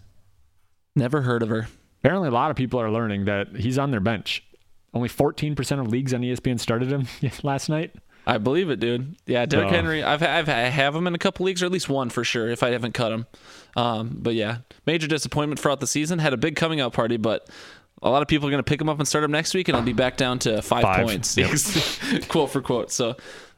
Never 0.95 1.21
heard 1.21 1.43
of 1.43 1.49
her. 1.49 1.67
Apparently, 2.01 2.27
a 2.29 2.31
lot 2.31 2.51
of 2.51 2.57
people 2.57 2.79
are 2.79 2.91
learning 2.91 3.25
that 3.25 3.55
he's 3.55 3.77
on 3.77 3.91
their 3.91 3.99
bench. 3.99 4.43
Only 4.93 5.09
14% 5.09 5.79
of 5.79 5.87
leagues 5.87 6.13
on 6.13 6.21
ESPN 6.21 6.59
started 6.59 6.89
him 6.91 7.07
last 7.43 7.69
night. 7.69 7.93
I 8.25 8.39
believe 8.39 8.69
it, 8.69 8.79
dude. 8.79 9.15
Yeah, 9.25 9.45
Derrick 9.45 9.69
Henry. 9.69 10.03
I've, 10.03 10.21
I've 10.21 10.49
I 10.49 10.53
have 10.63 10.93
him 10.95 11.07
in 11.07 11.15
a 11.15 11.17
couple 11.17 11.45
leagues, 11.45 11.61
or 11.63 11.65
at 11.65 11.71
least 11.71 11.87
one 11.87 12.09
for 12.09 12.23
sure. 12.23 12.49
If 12.49 12.61
I 12.61 12.71
haven't 12.71 12.93
cut 12.93 13.11
him, 13.11 13.25
um, 13.75 14.17
but 14.21 14.33
yeah, 14.33 14.59
major 14.85 15.07
disappointment 15.07 15.59
throughout 15.61 15.79
the 15.79 15.87
season. 15.87 16.19
Had 16.19 16.33
a 16.33 16.37
big 16.37 16.55
coming 16.57 16.81
out 16.81 16.91
party, 16.93 17.15
but 17.17 17.47
a 18.01 18.09
lot 18.09 18.21
of 18.21 18.27
people 18.27 18.47
are 18.47 18.51
going 18.51 18.63
to 18.63 18.67
pick 18.69 18.81
him 18.81 18.89
up 18.89 18.99
and 18.99 19.07
start 19.07 19.23
him 19.23 19.31
next 19.31 19.53
week, 19.53 19.69
and 19.69 19.77
I'll 19.77 19.83
be 19.83 19.93
back 19.93 20.17
down 20.17 20.39
to 20.39 20.61
five, 20.61 20.81
Five. 20.83 21.05
points, 21.05 21.37
Yep. 21.37 22.27
quote 22.27 22.49
for 22.51 22.61
quote. 22.61 22.91
So, 22.91 23.15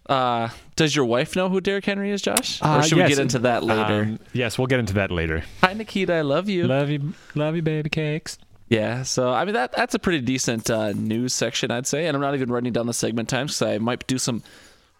uh, 0.10 0.50
does 0.76 0.96
your 0.96 1.06
wife 1.06 1.36
know 1.36 1.48
who 1.50 1.62
Derrick 1.62 1.86
Henry 1.86 2.12
is, 2.12 2.22
Josh? 2.22 2.62
or 2.62 2.66
Uh, 2.68 2.82
should 2.82 2.98
we 2.98 3.08
get 3.08 3.20
into 3.20 3.40
that 3.40 3.64
later? 3.64 4.02
Um, 4.04 4.20
yes, 4.34 4.58
we'll 4.58 4.68
get 4.68 4.80
into 4.80 4.94
that 4.96 5.12
later. 5.12 5.44
Hi, 5.62 5.74
Nikita. 5.74 6.14
I 6.14 6.22
love 6.22 6.50
you. 6.50 6.68
Love 6.68 6.90
you, 6.90 7.14
love 7.36 7.56
you, 7.56 7.62
baby 7.62 7.90
cakes. 7.90 8.38
Yeah, 8.70 9.02
so 9.04 9.32
I 9.32 9.46
mean 9.46 9.54
that 9.56 9.72
that's 9.72 9.96
a 9.96 10.00
pretty 10.00 10.22
decent 10.22 10.70
uh, 10.70 10.92
news 10.94 11.34
section, 11.34 11.72
I'd 11.72 11.88
say. 11.88 12.06
And 12.06 12.16
I'm 12.16 12.22
not 12.22 12.36
even 12.36 12.52
writing 12.52 12.72
down 12.74 12.86
the 12.88 12.94
segment 12.94 13.28
times 13.30 13.58
because 13.58 13.74
I 13.76 13.78
might 13.80 14.06
do 14.08 14.18
some 14.20 14.44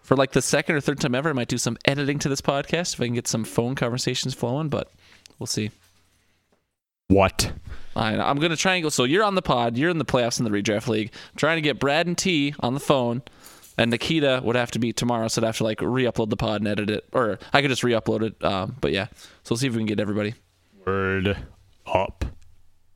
for 0.02 0.16
like 0.16 0.32
the 0.32 0.42
second 0.42 0.74
or 0.74 0.80
third 0.80 0.98
time 1.00 1.14
ever. 1.14 1.28
I 1.30 1.32
might 1.34 1.46
do 1.48 1.58
some 1.58 1.76
editing 1.84 2.18
to 2.20 2.28
this 2.28 2.40
podcast 2.40 2.94
if 2.94 3.00
I 3.00 3.04
can 3.04 3.14
get 3.14 3.28
some 3.28 3.44
phone 3.44 3.76
conversations 3.76 4.34
flowing, 4.34 4.68
but 4.70 4.90
we'll 5.38 5.46
see. 5.46 5.70
What? 7.08 7.52
I, 7.96 8.16
I'm 8.16 8.38
gonna 8.38 8.56
try 8.56 8.74
and 8.76 8.82
go. 8.82 8.88
So 8.88 9.04
you're 9.04 9.24
on 9.24 9.34
the 9.34 9.42
pod. 9.42 9.76
You're 9.76 9.90
in 9.90 9.98
the 9.98 10.04
playoffs 10.04 10.38
in 10.38 10.44
the 10.44 10.50
redraft 10.50 10.86
league. 10.88 11.10
I'm 11.32 11.36
trying 11.36 11.56
to 11.56 11.60
get 11.62 11.78
Brad 11.80 12.06
and 12.06 12.16
T 12.18 12.54
on 12.60 12.74
the 12.74 12.80
phone, 12.80 13.22
and 13.80 13.90
Nikita 13.90 14.40
would 14.44 14.56
have 14.56 14.70
to 14.72 14.78
be 14.78 14.92
tomorrow, 14.92 15.28
so 15.28 15.40
I'd 15.42 15.46
have 15.46 15.56
to 15.58 15.64
like 15.64 15.80
re-upload 15.80 16.28
the 16.30 16.36
pod 16.36 16.60
and 16.60 16.68
edit 16.68 16.90
it, 16.90 17.04
or 17.12 17.38
I 17.52 17.62
could 17.62 17.70
just 17.70 17.82
re-upload 17.82 18.22
it. 18.22 18.44
Um, 18.44 18.76
but 18.80 18.92
yeah, 18.92 19.06
so 19.42 19.52
we'll 19.52 19.56
see 19.58 19.66
if 19.66 19.72
we 19.72 19.78
can 19.78 19.86
get 19.86 19.98
everybody. 20.00 20.34
Word 20.86 21.36
up. 21.86 22.24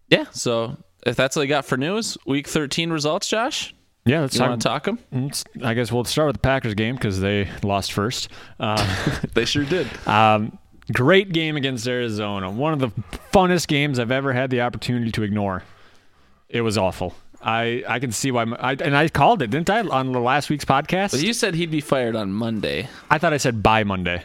Yeah. 0.08 0.26
So 0.32 0.76
if 1.06 1.16
that's 1.16 1.36
all 1.36 1.42
you 1.42 1.48
got 1.48 1.64
for 1.64 1.76
news, 1.76 2.16
week 2.26 2.46
13 2.46 2.90
results, 2.90 3.26
Josh. 3.28 3.74
Yeah, 4.06 4.20
let's 4.20 4.34
You 4.34 4.40
talk. 4.40 4.60
talk 4.60 4.84
them? 4.84 5.32
I 5.62 5.72
guess 5.72 5.90
we'll 5.90 6.04
start 6.04 6.26
with 6.26 6.36
the 6.36 6.40
Packers 6.40 6.74
game 6.74 6.94
because 6.94 7.20
they 7.20 7.48
lost 7.62 7.92
first. 7.94 8.28
Uh, 8.60 8.76
They 9.34 9.46
sure 9.46 9.64
did. 9.64 9.88
Um, 10.06 10.58
great 10.92 11.32
game 11.32 11.56
against 11.56 11.86
Arizona. 11.88 12.50
One 12.50 12.74
of 12.74 12.78
the 12.80 12.90
funnest 13.32 13.66
games 13.66 13.98
I've 13.98 14.10
ever 14.10 14.34
had 14.34 14.50
the 14.50 14.60
opportunity 14.60 15.10
to 15.12 15.22
ignore. 15.22 15.62
It 16.50 16.60
was 16.60 16.76
awful. 16.76 17.14
I, 17.44 17.84
I 17.86 17.98
can 17.98 18.10
see 18.10 18.30
why. 18.30 18.44
I, 18.58 18.72
and 18.72 18.96
I 18.96 19.08
called 19.08 19.42
it, 19.42 19.50
didn't 19.50 19.68
I, 19.70 19.80
on 19.82 20.12
the 20.12 20.18
last 20.20 20.48
week's 20.50 20.64
podcast? 20.64 21.22
You 21.22 21.32
said 21.34 21.54
he'd 21.54 21.70
be 21.70 21.80
fired 21.82 22.16
on 22.16 22.32
Monday. 22.32 22.88
I 23.10 23.18
thought 23.18 23.32
I 23.34 23.36
said 23.36 23.62
by 23.62 23.84
Monday. 23.84 24.22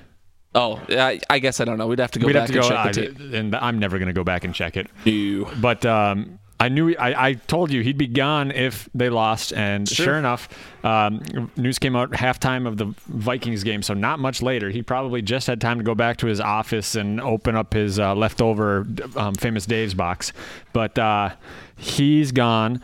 Oh, 0.56 0.82
I, 0.90 1.20
I 1.30 1.40
guess 1.40 1.60
I 1.60 1.66
don't 1.66 1.78
know. 1.78 1.86
We'd 1.88 2.00
have 2.00 2.12
to 2.12 2.20
go 2.20 2.26
We'd 2.28 2.34
back 2.34 2.50
have 2.50 2.50
to 2.50 2.54
go, 2.54 2.60
and 2.62 2.70
check 2.70 2.94
the 2.96 3.02
I- 3.02 3.06
tape. 3.28 3.34
and 3.34 3.56
I'm 3.56 3.78
never 3.78 4.00
going 4.00 4.08
to 4.08 4.14
go 4.14 4.24
back 4.24 4.44
and 4.46 4.56
check 4.56 4.78
it. 4.78 4.88
Ew. 5.04 5.48
But 5.62 5.86
um, 5.86 6.40
I 6.62 6.70
knew 6.70 6.96
I, 6.98 7.28
I 7.28 7.34
told 7.36 7.72
you 7.72 7.84
he'd 7.84 7.98
be 8.00 8.08
gone 8.08 8.50
if 8.52 8.90
they 8.96 9.10
lost, 9.10 9.54
and 9.54 9.88
Sure. 9.88 10.06
sure, 10.08 10.18
enough, 10.18 10.50
um, 10.84 11.22
news 11.56 11.78
came 11.78 11.96
out 11.96 12.12
halftime 12.12 12.66
of 12.68 12.78
the 12.78 12.94
Vikings 13.08 13.64
game, 13.64 13.84
so 13.84 13.94
not 13.94 14.20
much 14.20 14.42
later. 14.42 14.70
He 14.72 14.82
probably 14.82 15.22
just 15.22 15.46
had 15.46 15.62
time 15.62 15.78
to 15.78 15.84
go 15.84 15.94
back 15.94 16.18
to 16.18 16.28
his 16.28 16.40
office 16.42 16.96
and 16.96 17.22
open 17.22 17.56
up 17.56 17.74
his 17.74 18.00
uh, 18.00 18.16
leftover 18.16 18.88
um, 19.18 19.36
famous 19.36 19.66
Dave's 19.68 19.94
box, 19.94 20.34
but 20.74 20.98
uh, 20.98 21.30
he's 21.78 22.32
gone. 22.32 22.82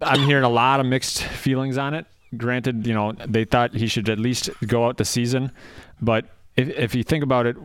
I'm 0.00 0.20
hearing 0.22 0.44
a 0.44 0.48
lot 0.48 0.80
of 0.80 0.86
mixed 0.86 1.22
feelings 1.22 1.78
on 1.78 1.94
it. 1.94 2.06
Granted, 2.36 2.86
you 2.86 2.94
know 2.94 3.12
they 3.12 3.44
thought 3.44 3.74
he 3.74 3.86
should 3.86 4.08
at 4.08 4.18
least 4.18 4.50
go 4.66 4.86
out 4.86 4.98
the 4.98 5.04
season, 5.04 5.50
but 6.00 6.26
if 6.56 6.68
if 6.68 6.94
you 6.94 7.02
think 7.02 7.24
about 7.24 7.46
it, 7.46 7.56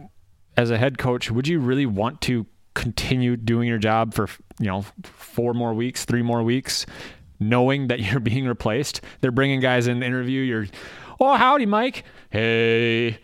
as 0.55 0.71
a 0.71 0.77
head 0.77 0.97
coach, 0.97 1.29
would 1.29 1.47
you 1.47 1.59
really 1.59 1.85
want 1.85 2.21
to 2.21 2.45
continue 2.73 3.35
doing 3.35 3.67
your 3.67 3.77
job 3.77 4.13
for 4.13 4.29
you 4.59 4.67
know 4.67 4.85
four 5.03 5.53
more 5.53 5.73
weeks, 5.73 6.05
three 6.05 6.21
more 6.21 6.43
weeks, 6.43 6.85
knowing 7.39 7.87
that 7.87 7.99
you're 7.99 8.19
being 8.31 8.47
replaced? 8.47 9.01
They're 9.21 9.31
bringing 9.31 9.59
guys 9.59 9.87
in 9.87 9.99
to 9.99 10.05
interview. 10.05 10.41
You're, 10.41 10.67
oh 11.19 11.35
howdy, 11.35 11.65
Mike. 11.65 12.05
Hey, 12.29 13.19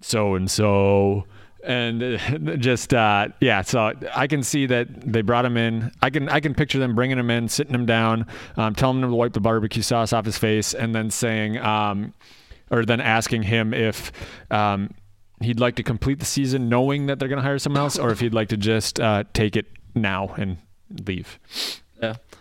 so 0.00 0.36
and 0.36 0.50
so. 0.50 1.24
And 1.64 2.02
uh, 2.02 2.18
just 2.56 2.94
uh, 2.94 3.28
yeah, 3.40 3.62
so 3.62 3.92
I 4.14 4.26
can 4.26 4.42
see 4.42 4.66
that 4.66 4.88
they 5.12 5.22
brought 5.22 5.44
him 5.44 5.56
in. 5.56 5.92
I 6.02 6.10
can 6.10 6.28
I 6.28 6.40
can 6.40 6.54
picture 6.54 6.78
them 6.78 6.94
bringing 6.94 7.18
him 7.18 7.30
in, 7.30 7.48
sitting 7.48 7.74
him 7.74 7.86
down, 7.86 8.26
um, 8.56 8.74
telling 8.74 9.02
him 9.02 9.10
to 9.10 9.16
wipe 9.16 9.32
the 9.32 9.40
barbecue 9.40 9.82
sauce 9.82 10.12
off 10.12 10.24
his 10.24 10.38
face, 10.38 10.74
and 10.74 10.94
then 10.94 11.10
saying, 11.10 11.58
um, 11.58 12.14
or 12.70 12.84
then 12.84 13.00
asking 13.00 13.42
him 13.44 13.74
if 13.74 14.12
um, 14.50 14.94
he'd 15.40 15.60
like 15.60 15.76
to 15.76 15.82
complete 15.82 16.18
the 16.20 16.24
season 16.24 16.68
knowing 16.68 17.06
that 17.06 17.18
they're 17.18 17.28
going 17.28 17.38
to 17.38 17.42
hire 17.42 17.58
someone 17.58 17.82
else, 17.82 17.98
or 17.98 18.10
if 18.10 18.20
he'd 18.20 18.34
like 18.34 18.48
to 18.48 18.56
just 18.56 19.00
uh, 19.00 19.24
take 19.32 19.56
it 19.56 19.66
now 19.94 20.34
and 20.36 20.58
leave. 21.06 21.38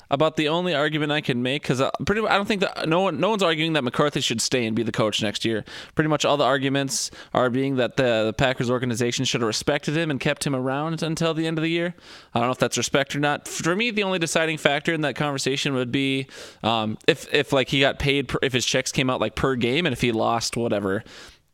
About 0.10 0.38
the 0.38 0.48
only 0.48 0.74
argument 0.74 1.12
I 1.12 1.22
can 1.22 1.44
make, 1.44 1.64
because 1.64 1.82
pretty, 2.06 2.26
I 2.26 2.38
don't 2.38 2.48
think 2.48 2.62
that 2.62 2.88
no 2.88 3.02
one, 3.02 3.20
no 3.20 3.30
one's 3.30 3.44
arguing 3.44 3.74
that 3.74 3.84
McCarthy 3.84 4.22
should 4.22 4.40
stay 4.42 4.66
and 4.66 4.76
be 4.76 4.84
the 4.84 4.92
coach 4.92 5.22
next 5.22 5.44
year. 5.44 5.66
Pretty 5.96 6.08
much 6.08 6.24
all 6.24 6.38
the 6.38 6.46
arguments 6.46 7.12
are 7.34 7.50
being 7.50 7.76
that 7.76 7.98
the, 7.98 8.26
the 8.26 8.34
Packers 8.34 8.70
organization 8.70 9.26
should 9.26 9.42
have 9.42 9.48
respected 9.48 9.98
him 9.98 10.10
and 10.10 10.20
kept 10.20 10.46
him 10.46 10.56
around 10.56 11.04
until 11.04 11.34
the 11.34 11.46
end 11.46 11.58
of 11.58 11.62
the 11.62 11.70
year. 11.70 11.94
I 12.34 12.40
don't 12.40 12.48
know 12.48 12.54
if 12.54 12.58
that's 12.58 12.78
respect 12.78 13.16
or 13.16 13.20
not. 13.20 13.48
For 13.48 13.76
me, 13.76 13.92
the 13.92 14.04
only 14.04 14.20
deciding 14.20 14.58
factor 14.58 14.94
in 14.94 15.02
that 15.02 15.16
conversation 15.16 15.74
would 15.74 15.92
be 15.92 16.28
um, 16.64 16.98
if 17.08 17.34
if 17.34 17.52
like 17.52 17.68
he 17.70 17.80
got 17.82 18.00
paid, 18.00 18.30
per, 18.30 18.40
if 18.42 18.54
his 18.54 18.66
checks 18.66 18.92
came 18.92 19.10
out 19.10 19.20
like 19.20 19.36
per 19.36 19.56
game, 19.56 19.86
and 19.86 19.94
if 19.94 20.02
he 20.02 20.12
lost 20.12 20.56
whatever 20.56 21.04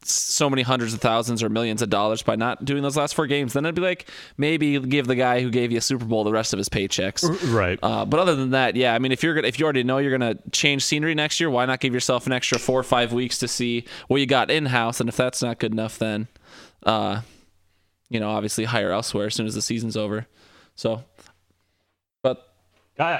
so 0.05 0.50
many 0.50 0.62
hundreds 0.62 0.93
of 0.93 1.01
thousands 1.01 1.41
or 1.43 1.50
millions 1.50 1.81
of 1.81 1.89
dollars 1.89 2.22
by 2.22 2.36
not 2.36 2.65
doing 2.65 2.83
those 2.83 2.98
last 2.98 3.15
four 3.15 3.27
games, 3.27 3.53
then 3.53 3.65
I'd 3.65 3.75
be 3.75 3.81
like 3.81 4.10
maybe 4.38 4.79
give 4.79 5.07
the 5.07 5.15
guy 5.15 5.41
who 5.41 5.50
gave 5.50 5.72
you 5.72 5.77
a 5.77 5.81
Super 5.81 6.05
Bowl 6.05 6.24
the 6.24 6.31
rest 6.31 6.53
of 6.53 6.57
his 6.57 6.69
paychecks. 6.69 7.24
Right. 7.53 7.79
Uh, 7.81 8.05
but 8.05 8.19
other 8.19 8.36
than 8.36 8.51
that, 8.51 8.75
yeah, 8.75 8.93
I 8.93 9.00
mean, 9.00 9.12
if 9.12 9.24
you're 9.24 9.33
gonna, 9.36 9.48
if 9.48 9.60
you 9.60 9.65
already 9.65 9.83
know 9.83 9.98
you're 10.00 10.12
gonna 10.17 10.36
change 10.51 10.83
scenery 10.83 11.15
next 11.15 11.39
year, 11.39 11.50
why 11.50 11.65
not 11.65 11.79
give 11.79 11.93
yourself 11.93 12.25
an 12.25 12.33
extra 12.33 12.60
four 12.60 12.79
or 12.79 12.83
five 12.83 13.13
weeks 13.13 13.38
to 13.39 13.48
see 13.48 13.86
what 14.07 14.17
you 14.19 14.25
got 14.25 14.50
in 14.51 14.65
house? 14.65 15.00
And 15.00 15.10
if 15.10 15.15
that's 15.17 15.41
not 15.41 15.60
good 15.60 15.72
enough, 15.72 15.98
then, 16.00 16.27
uh, 16.83 17.22
you 18.10 18.19
know, 18.19 18.29
obviously 18.29 18.65
hire 18.65 18.91
elsewhere 18.91 19.27
as 19.27 19.36
soon 19.36 19.45
as 19.48 19.55
the 19.55 19.62
season's 19.62 19.98
over. 19.98 20.27
So, 20.75 21.03
but 22.22 22.48
Oh, 23.00 23.19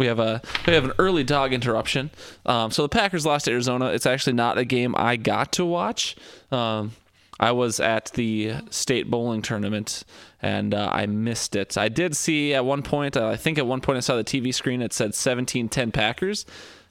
we 0.00 0.06
have 0.06 0.18
a 0.18 0.40
we 0.66 0.72
have 0.72 0.84
an 0.84 0.92
early 0.98 1.22
dog 1.22 1.52
interruption. 1.52 2.10
Um, 2.46 2.70
so 2.70 2.82
the 2.82 2.88
Packers 2.88 3.26
lost 3.26 3.44
to 3.44 3.52
Arizona. 3.52 3.88
It's 3.88 4.06
actually 4.06 4.32
not 4.32 4.56
a 4.56 4.64
game 4.64 4.94
I 4.96 5.16
got 5.16 5.52
to 5.52 5.64
watch. 5.66 6.16
Um, 6.50 6.92
I 7.38 7.52
was 7.52 7.80
at 7.80 8.06
the 8.14 8.54
state 8.70 9.10
bowling 9.10 9.42
tournament 9.42 10.04
and 10.40 10.72
uh, 10.74 10.88
I 10.90 11.04
missed 11.04 11.54
it. 11.54 11.76
I 11.76 11.90
did 11.90 12.16
see 12.16 12.54
at 12.54 12.64
one 12.64 12.82
point. 12.82 13.14
Uh, 13.14 13.28
I 13.28 13.36
think 13.36 13.58
at 13.58 13.66
one 13.66 13.82
point 13.82 13.98
I 13.98 14.00
saw 14.00 14.16
the 14.16 14.24
TV 14.24 14.54
screen. 14.54 14.80
It 14.80 14.94
said 14.94 15.12
17-10 15.12 15.92
Packers 15.92 16.46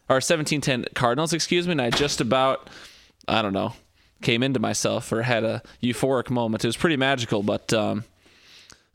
or 0.08 0.20
17-10 0.20 0.94
Cardinals. 0.94 1.34
Excuse 1.34 1.66
me. 1.66 1.72
And 1.72 1.82
I 1.82 1.90
just 1.90 2.22
about 2.22 2.70
I 3.28 3.42
don't 3.42 3.54
know 3.54 3.74
came 4.22 4.44
into 4.44 4.60
myself 4.60 5.12
or 5.12 5.24
had 5.24 5.44
a 5.44 5.64
euphoric 5.82 6.30
moment. 6.30 6.64
It 6.64 6.68
was 6.68 6.78
pretty 6.78 6.98
magical, 6.98 7.42
but. 7.42 7.74
Um, 7.74 8.04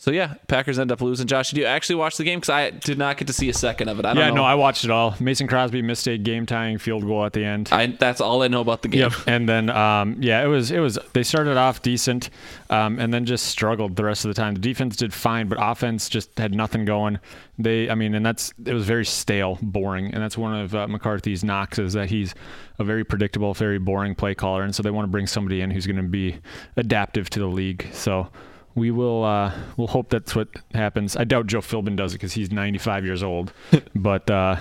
so 0.04 0.10
yeah, 0.10 0.34
Packers 0.48 0.78
end 0.78 0.92
up 0.92 1.00
losing. 1.00 1.26
Josh, 1.26 1.48
did 1.48 1.58
you 1.60 1.64
actually 1.64 1.94
watch 1.94 2.18
the 2.18 2.24
game? 2.24 2.38
Because 2.38 2.50
I 2.50 2.68
did 2.68 2.98
not 2.98 3.16
get 3.16 3.26
to 3.28 3.32
see 3.32 3.48
a 3.48 3.54
second 3.54 3.88
of 3.88 3.98
it. 3.98 4.04
I 4.04 4.12
don't 4.12 4.22
Yeah, 4.22 4.28
know. 4.28 4.34
no, 4.34 4.44
I 4.44 4.54
watched 4.54 4.84
it 4.84 4.90
all. 4.90 5.14
Mason 5.18 5.46
Crosby 5.46 5.80
missed 5.80 6.06
a 6.06 6.18
game 6.18 6.44
tying 6.44 6.76
field 6.76 7.06
goal 7.06 7.24
at 7.24 7.32
the 7.32 7.42
end. 7.42 7.70
I, 7.72 7.86
that's 7.86 8.20
all 8.20 8.42
I 8.42 8.48
know 8.48 8.60
about 8.60 8.82
the 8.82 8.88
game. 8.88 9.00
Yep. 9.00 9.12
And 9.26 9.48
then, 9.48 9.70
um, 9.70 10.18
yeah, 10.20 10.44
it 10.44 10.46
was 10.46 10.70
it 10.70 10.78
was. 10.80 10.98
They 11.14 11.22
started 11.22 11.56
off 11.56 11.80
decent, 11.80 12.28
um, 12.68 12.98
and 12.98 13.14
then 13.14 13.24
just 13.24 13.46
struggled 13.46 13.96
the 13.96 14.04
rest 14.04 14.26
of 14.26 14.28
the 14.28 14.34
time. 14.34 14.52
The 14.52 14.60
defense 14.60 14.94
did 14.96 15.14
fine, 15.14 15.48
but 15.48 15.56
offense 15.58 16.10
just 16.10 16.38
had 16.38 16.54
nothing 16.54 16.84
going. 16.84 17.18
They, 17.58 17.88
I 17.88 17.94
mean, 17.94 18.14
and 18.14 18.26
that's 18.26 18.52
it 18.62 18.74
was 18.74 18.84
very 18.84 19.06
stale, 19.06 19.58
boring, 19.62 20.12
and 20.12 20.22
that's 20.22 20.36
one 20.36 20.54
of 20.54 20.74
uh, 20.74 20.86
McCarthy's 20.86 21.42
knocks 21.42 21.78
is 21.78 21.94
that 21.94 22.10
he's 22.10 22.34
a 22.78 22.84
very 22.84 23.04
predictable, 23.04 23.54
very 23.54 23.78
boring 23.78 24.14
play 24.14 24.34
caller, 24.34 24.64
and 24.64 24.74
so 24.74 24.82
they 24.82 24.90
want 24.90 25.04
to 25.04 25.10
bring 25.10 25.26
somebody 25.26 25.62
in 25.62 25.70
who's 25.70 25.86
going 25.86 25.96
to 25.96 26.02
be 26.02 26.36
adaptive 26.76 27.30
to 27.30 27.40
the 27.40 27.46
league. 27.46 27.86
So. 27.94 28.28
We 28.74 28.90
will. 28.90 29.24
Uh, 29.24 29.52
we'll 29.76 29.86
hope 29.86 30.10
that's 30.10 30.34
what 30.34 30.48
happens. 30.74 31.16
I 31.16 31.24
doubt 31.24 31.46
Joe 31.46 31.60
Philbin 31.60 31.96
does 31.96 32.12
it 32.12 32.16
because 32.16 32.32
he's 32.32 32.50
95 32.50 33.04
years 33.04 33.22
old. 33.22 33.52
but 33.94 34.28
uh, 34.30 34.56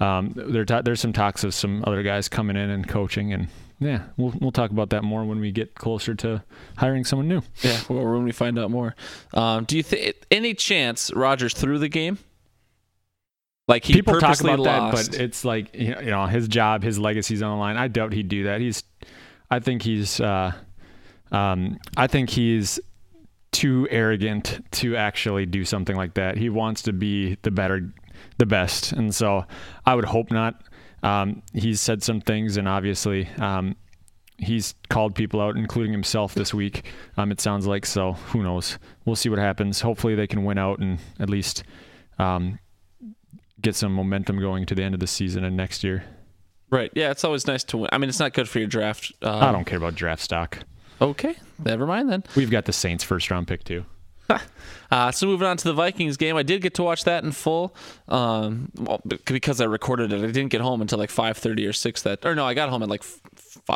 um, 0.00 0.32
there, 0.36 0.64
ta- 0.64 0.82
there's 0.82 1.00
some 1.00 1.12
talks 1.12 1.42
of 1.44 1.52
some 1.54 1.82
other 1.86 2.02
guys 2.02 2.28
coming 2.28 2.56
in 2.56 2.70
and 2.70 2.86
coaching, 2.86 3.32
and 3.32 3.48
yeah, 3.80 4.04
we'll 4.16 4.32
we'll 4.40 4.52
talk 4.52 4.70
about 4.70 4.90
that 4.90 5.02
more 5.02 5.24
when 5.24 5.40
we 5.40 5.50
get 5.50 5.74
closer 5.74 6.14
to 6.16 6.42
hiring 6.76 7.04
someone 7.04 7.28
new. 7.28 7.42
Yeah, 7.62 7.80
well, 7.88 8.04
when 8.04 8.24
we 8.24 8.32
find 8.32 8.58
out 8.58 8.70
more. 8.70 8.94
Um, 9.34 9.64
do 9.64 9.76
you 9.76 9.82
think 9.82 10.16
any 10.30 10.54
chance 10.54 11.12
Rodgers 11.12 11.52
threw 11.54 11.78
the 11.78 11.88
game? 11.88 12.18
Like 13.66 13.84
he 13.84 13.92
People 13.92 14.18
talk 14.18 14.40
about 14.40 14.60
lost. 14.60 15.10
that, 15.10 15.12
but 15.12 15.20
it's 15.20 15.44
like 15.44 15.74
you 15.74 15.94
know, 15.94 16.00
you 16.00 16.10
know, 16.10 16.26
his 16.26 16.48
job, 16.48 16.82
his 16.82 16.98
legacy's 16.98 17.42
on 17.42 17.50
the 17.50 17.56
line. 17.56 17.76
I 17.76 17.88
doubt 17.88 18.14
he'd 18.14 18.28
do 18.28 18.44
that. 18.44 18.60
He's, 18.62 18.82
I 19.50 19.58
think 19.58 19.82
he's, 19.82 20.20
uh, 20.20 20.52
um, 21.30 21.78
I 21.94 22.06
think 22.06 22.30
he's 22.30 22.80
too 23.52 23.88
arrogant 23.90 24.64
to 24.72 24.96
actually 24.96 25.46
do 25.46 25.64
something 25.64 25.96
like 25.96 26.14
that. 26.14 26.36
He 26.36 26.48
wants 26.48 26.82
to 26.82 26.92
be 26.92 27.36
the 27.42 27.50
better, 27.50 27.92
the 28.38 28.46
best, 28.46 28.92
and 28.92 29.14
so 29.14 29.44
I 29.86 29.94
would 29.94 30.04
hope 30.04 30.30
not. 30.30 30.62
Um, 31.02 31.42
he's 31.52 31.80
said 31.80 32.02
some 32.02 32.20
things, 32.20 32.56
and 32.56 32.68
obviously, 32.68 33.28
um, 33.38 33.76
he's 34.36 34.74
called 34.88 35.14
people 35.14 35.40
out, 35.40 35.56
including 35.56 35.92
himself 35.92 36.34
this 36.34 36.52
week. 36.52 36.84
Um, 37.16 37.30
it 37.30 37.40
sounds 37.40 37.66
like 37.66 37.86
so. 37.86 38.12
Who 38.12 38.42
knows? 38.42 38.78
We'll 39.04 39.16
see 39.16 39.28
what 39.28 39.38
happens. 39.38 39.80
Hopefully, 39.80 40.14
they 40.14 40.26
can 40.26 40.44
win 40.44 40.58
out 40.58 40.80
and 40.80 40.98
at 41.20 41.30
least 41.30 41.62
um, 42.18 42.58
get 43.60 43.74
some 43.76 43.92
momentum 43.92 44.40
going 44.40 44.66
to 44.66 44.74
the 44.74 44.82
end 44.82 44.94
of 44.94 45.00
the 45.00 45.06
season 45.06 45.44
and 45.44 45.56
next 45.56 45.82
year. 45.84 46.04
right. 46.70 46.90
Yeah, 46.94 47.10
it's 47.10 47.24
always 47.24 47.46
nice 47.46 47.64
to 47.64 47.78
win. 47.78 47.88
I 47.92 47.98
mean, 47.98 48.08
it's 48.08 48.18
not 48.20 48.32
good 48.32 48.48
for 48.48 48.58
your 48.58 48.68
draft. 48.68 49.12
Um, 49.22 49.42
I 49.42 49.52
don't 49.52 49.64
care 49.64 49.78
about 49.78 49.94
draft 49.94 50.22
stock. 50.22 50.58
Okay, 51.00 51.36
never 51.64 51.86
mind 51.86 52.10
then. 52.10 52.24
We've 52.36 52.50
got 52.50 52.64
the 52.64 52.72
Saints 52.72 53.04
first 53.04 53.30
round 53.30 53.48
pick 53.48 53.64
too. 53.64 53.84
Uh, 54.90 55.10
so 55.12 55.26
moving 55.26 55.46
on 55.46 55.54
to 55.54 55.64
the 55.64 55.74
Vikings 55.74 56.16
game, 56.16 56.34
I 56.34 56.42
did 56.42 56.62
get 56.62 56.72
to 56.76 56.82
watch 56.82 57.04
that 57.04 57.22
in 57.22 57.30
full. 57.30 57.74
Um, 58.08 58.72
well, 58.74 59.02
because 59.04 59.60
I 59.60 59.66
recorded 59.66 60.14
it, 60.14 60.24
I 60.24 60.28
didn't 60.28 60.48
get 60.48 60.62
home 60.62 60.80
until 60.80 60.98
like 60.98 61.10
five 61.10 61.36
thirty 61.36 61.66
or 61.66 61.74
six. 61.74 62.00
That 62.02 62.24
or 62.24 62.34
no, 62.34 62.46
I 62.46 62.54
got 62.54 62.70
home 62.70 62.82
at 62.82 62.88
like 62.88 63.02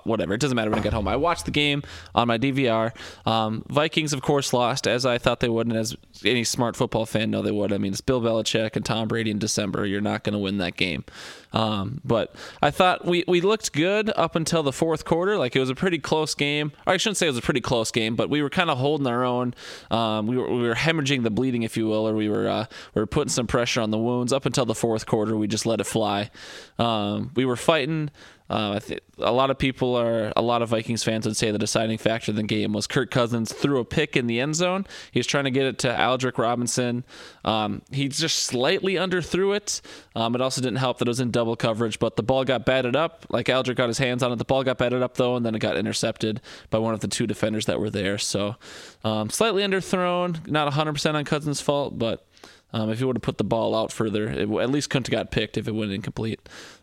whatever. 0.04 0.34
It 0.34 0.40
doesn't 0.40 0.56
matter 0.56 0.70
when 0.70 0.78
I 0.78 0.82
get 0.82 0.92
home. 0.92 1.08
I 1.08 1.16
watched 1.16 1.44
the 1.44 1.50
game 1.50 1.82
on 2.14 2.28
my 2.28 2.38
DVR. 2.38 2.92
Um, 3.26 3.64
Vikings, 3.68 4.12
of 4.12 4.22
course, 4.22 4.52
lost 4.52 4.87
as 4.87 5.06
I 5.06 5.18
thought 5.18 5.40
they 5.40 5.49
would, 5.49 5.66
and 5.66 5.76
as 5.76 5.96
any 6.25 6.44
smart 6.44 6.76
football 6.76 7.06
fan 7.06 7.30
know 7.30 7.42
they 7.42 7.50
would. 7.50 7.72
I 7.72 7.78
mean, 7.78 7.92
it's 7.92 8.00
Bill 8.00 8.20
Belichick 8.20 8.76
and 8.76 8.84
Tom 8.84 9.08
Brady 9.08 9.30
in 9.30 9.38
December. 9.38 9.87
You're 9.87 10.00
not 10.00 10.25
going 10.25 10.32
to 10.34 10.38
win 10.38 10.58
that 10.58 10.76
game. 10.76 11.04
Um, 11.52 12.00
but 12.04 12.34
I 12.62 12.70
thought 12.70 13.04
we, 13.04 13.25
we 13.28 13.40
looked 13.40 13.72
good 13.72 14.11
up 14.16 14.37
until 14.37 14.62
the 14.62 14.72
fourth 14.72 15.04
quarter. 15.04 15.37
Like 15.37 15.54
it 15.54 15.61
was 15.61 15.70
a 15.70 15.75
pretty 15.75 15.99
close 15.99 16.34
game. 16.34 16.72
Or 16.87 16.94
I 16.94 16.96
shouldn't 16.96 17.18
say 17.18 17.26
it 17.26 17.30
was 17.30 17.38
a 17.38 17.42
pretty 17.42 17.61
close 17.61 17.90
game, 17.90 18.16
but 18.16 18.30
we 18.30 18.42
were 18.42 18.50
kind 18.50 18.70
of 18.70 18.78
holding 18.78 19.06
our 19.06 19.25
own. 19.25 19.54
Um, 19.90 20.26
we 20.26 20.37
were 20.37 20.50
we 20.50 20.62
were 20.62 20.75
hemorrhaging 20.75 21.22
the 21.22 21.30
bleeding, 21.30 21.62
if 21.62 21.76
you 21.76 21.87
will, 21.87 22.08
or 22.08 22.14
we 22.14 22.28
were 22.28 22.49
uh, 22.49 22.66
we 22.94 23.02
were 23.02 23.06
putting 23.06 23.30
some 23.30 23.46
pressure 23.46 23.80
on 23.80 23.90
the 23.90 23.99
wounds 23.99 24.32
up 24.32 24.46
until 24.46 24.64
the 24.64 24.75
fourth 24.75 25.06
quarter. 25.06 25.37
We 25.37 25.46
just 25.46 25.66
let 25.66 25.80
it 25.80 25.84
fly. 25.84 26.30
Um, 26.78 27.32
we 27.34 27.44
were 27.44 27.56
fighting. 27.56 28.11
Uh, 28.52 28.78
I 28.90 28.99
a 29.18 29.32
lot 29.32 29.50
of 29.50 29.59
people 29.59 29.97
are 29.97 30.32
a 30.37 30.42
lot 30.42 30.61
of 30.61 30.68
Vikings 30.68 31.02
fans 31.02 31.26
would 31.26 31.37
say 31.37 31.50
the 31.50 31.59
deciding 31.59 31.97
factor 31.97 32.32
in 32.32 32.37
the 32.37 32.42
game 32.42 32.73
was 32.73 32.87
Kirk 32.87 33.11
Cousins 33.11 33.52
threw 33.52 33.80
a 33.80 33.85
pick 33.85 34.14
in 34.16 34.26
the 34.26 34.40
end 34.40 34.56
zone. 34.56 34.87
He 35.11 35.18
was 35.18 35.26
trying 35.26 35.44
to 35.44 35.50
get 35.50 35.64
it 35.64 35.78
to 35.80 35.88
Aldrick 35.88 36.37
Robinson. 36.37 37.04
Um, 37.44 37.80
he 37.90 38.09
just 38.09 38.40
slightly 38.40 38.94
underthrew 38.94 39.56
it. 39.56 39.80
Um, 40.14 40.35
it 40.35 40.42
also 40.42 40.61
didn't 40.61 40.78
help 40.78 40.99
that 40.99 41.09
it 41.09 41.11
was 41.11 41.21
in 41.21 41.30
double 41.30 41.56
coverage, 41.56 41.99
but 41.99 42.16
the 42.16 42.23
ball 42.23 42.44
got 42.44 42.66
batted 42.66 42.94
up. 42.94 43.25
Like 43.30 43.47
Aldrick 43.47 43.76
got 43.76 43.88
his 43.88 43.99
hands 43.99 44.23
on 44.23 44.32
it, 44.32 44.37
the 44.37 44.44
ball 44.44 44.64
got 44.64 44.76
batted 44.76 45.02
up 45.02 45.16
though, 45.16 45.37
and 45.37 45.47
then 45.47 45.54
it 45.54 45.61
got 45.61 45.78
intercepted 45.78 46.42
by 46.68 46.78
one 46.78 46.92
of 46.92 47.00
the 47.00 47.09
two 47.09 47.26
defenders 47.26 47.66
that 47.66 47.80
were 47.80 47.90
there. 47.90 48.18
So 48.18 48.56
um, 49.02 49.30
slightly 49.30 49.62
underthrown, 49.62 50.47
not 50.47 50.71
100% 50.71 51.14
on 51.14 51.25
Cousins' 51.25 51.61
fault, 51.62 51.99
but. 51.99 52.26
Um, 52.73 52.91
if 52.91 52.99
he 52.99 53.05
would 53.05 53.17
have 53.17 53.23
put 53.23 53.38
the 53.38 53.45
ball 53.45 53.75
out 53.75 53.93
further, 53.93 54.29
it 54.29 54.50
at 54.50 54.71
least 54.71 54.88
couldn't 54.91 55.09
have 55.09 55.12
got 55.12 55.31
picked 55.31 55.59
if 55.59 55.69
it 55.69 55.75
went 55.75 55.93
incomplete. 55.93 56.41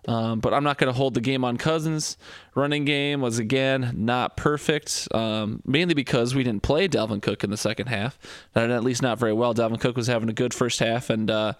Um, 0.08 0.40
but 0.40 0.54
I'm 0.54 0.64
not 0.64 0.78
going 0.78 0.92
to 0.92 0.98
hold 0.98 1.16
the 1.16 1.22
game 1.22 1.44
on 1.44 1.58
Cousins. 1.58 2.18
Running 2.56 2.86
game 2.86 3.22
was 3.22 3.40
again 3.40 3.94
not 3.96 4.38
perfect, 4.38 5.08
um, 5.14 5.62
mainly 5.66 5.94
because 5.94 6.36
we 6.36 6.44
didn't 6.44 6.64
play 6.64 6.88
Dalvin 6.88 7.22
Cook 7.22 7.44
in 7.44 7.50
the 7.50 7.58
second 7.58 7.88
half, 7.88 8.20
and 8.54 8.72
at 8.72 8.84
least 8.84 9.02
not 9.02 9.18
very 9.20 9.34
well. 9.34 9.54
Dalvin 9.54 9.80
Cook 9.80 9.98
was 9.98 10.08
having 10.08 10.30
a 10.30 10.34
good 10.34 10.54
first 10.54 10.80
half, 10.80 11.10
and 11.10 11.32
uh, 11.32 11.54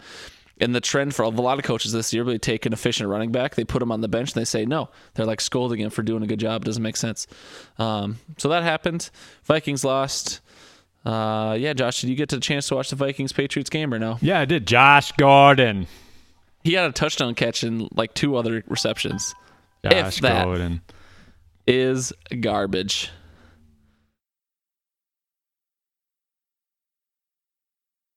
and 0.60 0.76
the 0.76 0.82
trend 0.82 1.16
for 1.16 1.24
a 1.24 1.30
lot 1.30 1.58
of 1.58 1.64
coaches 1.66 1.92
this 1.92 2.14
year, 2.14 2.24
they 2.24 2.38
take 2.38 2.66
an 2.66 2.74
efficient 2.74 3.10
running 3.10 3.32
back, 3.32 3.56
they 3.56 3.64
put 3.64 3.82
him 3.82 3.92
on 3.92 4.02
the 4.02 4.08
bench, 4.08 4.34
and 4.34 4.42
they 4.42 4.46
say 4.46 4.66
no. 4.66 4.90
They're 5.14 5.26
like 5.26 5.42
scolding 5.42 5.80
him 5.80 5.90
for 5.90 6.04
doing 6.04 6.22
a 6.22 6.28
good 6.28 6.40
job. 6.40 6.64
It 6.64 6.66
doesn't 6.66 6.84
make 6.84 6.98
sense. 6.98 7.28
Um, 7.78 8.20
so 8.38 8.50
that 8.50 8.64
happened. 8.64 9.10
Vikings 9.44 9.84
lost. 9.84 10.42
Uh, 11.06 11.56
yeah, 11.60 11.74
Josh, 11.74 12.02
did 12.02 12.10
you 12.10 12.16
get 12.16 12.30
the 12.30 12.40
chance 12.40 12.68
to 12.68 12.76
watch 12.76 12.90
the 12.90 12.96
Vikings 12.96 13.32
Patriots 13.32 13.70
game 13.70 13.94
or 13.94 14.00
no? 14.00 14.18
Yeah, 14.22 14.40
I 14.42 14.46
did. 14.46 14.68
Josh 14.68 15.12
Gordon. 15.14 15.88
He 16.64 16.74
had 16.74 16.90
a 16.90 16.92
touchdown 16.92 17.36
catch 17.36 17.64
and 17.64 17.88
like 17.96 18.14
two 18.14 18.36
other 18.36 18.64
receptions. 18.68 19.34
Josh. 19.84 20.20
Gordon. 20.20 20.82
Is 21.68 22.12
garbage. 22.42 23.12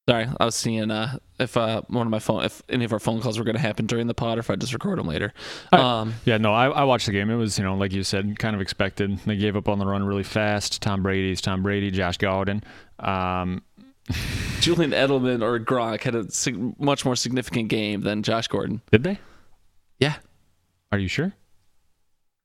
Sorry, 0.09 0.27
I 0.41 0.45
was 0.45 0.57
seeing 0.57 0.91
uh, 0.91 1.19
if 1.39 1.57
uh, 1.57 1.83
one 1.87 2.07
of 2.09 2.11
my 2.11 2.19
phone, 2.19 2.45
if 2.45 2.61
any 2.69 2.85
of 2.85 2.93
our 2.93 2.99
phone 2.99 3.21
calls 3.21 3.39
were 3.39 3.45
going 3.45 3.55
to 3.55 3.63
happen 3.63 3.87
during 3.87 4.09
the 4.09 4.15
pod, 4.15 4.37
or 4.37 4.41
if 4.41 4.51
I 4.51 4.57
just 4.57 4.73
record 4.75 4.99
them 4.99 5.07
later. 5.07 5.33
Um, 5.71 6.15
Yeah, 6.25 6.39
no, 6.39 6.53
I, 6.53 6.67
I 6.69 6.83
watched 6.85 7.07
the 7.07 7.13
game. 7.13 7.31
It 7.31 7.37
was, 7.37 7.57
you 7.57 7.63
know, 7.65 7.77
like 7.77 7.93
you 7.93 8.03
said, 8.03 8.37
kind 8.41 8.57
of 8.57 8.61
expected. 8.61 9.17
They 9.27 9.37
gave 9.37 9.55
up 9.57 9.69
on 9.69 9.79
the 9.79 9.87
run 9.87 10.03
really 10.03 10.25
fast. 10.25 10.83
Tom 10.83 11.05
Brady's 11.05 11.41
Tom 11.41 11.63
Brady, 11.63 11.93
Josh 11.93 12.19
Gordon. 12.19 12.65
Um, 12.99 13.63
Julian 14.61 14.91
Edelman 14.91 15.41
or 15.41 15.61
Gronk 15.61 16.03
had 16.03 16.17
a 16.17 16.29
sig- 16.33 16.81
much 16.81 17.05
more 17.05 17.15
significant 17.15 17.69
game 17.69 18.01
than 18.01 18.25
Josh 18.25 18.49
Gordon. 18.49 18.83
did 18.91 19.05
they? 19.05 19.21
Yeah. 20.01 20.17
Are 20.91 20.99
you 20.99 21.07
sure? 21.09 21.33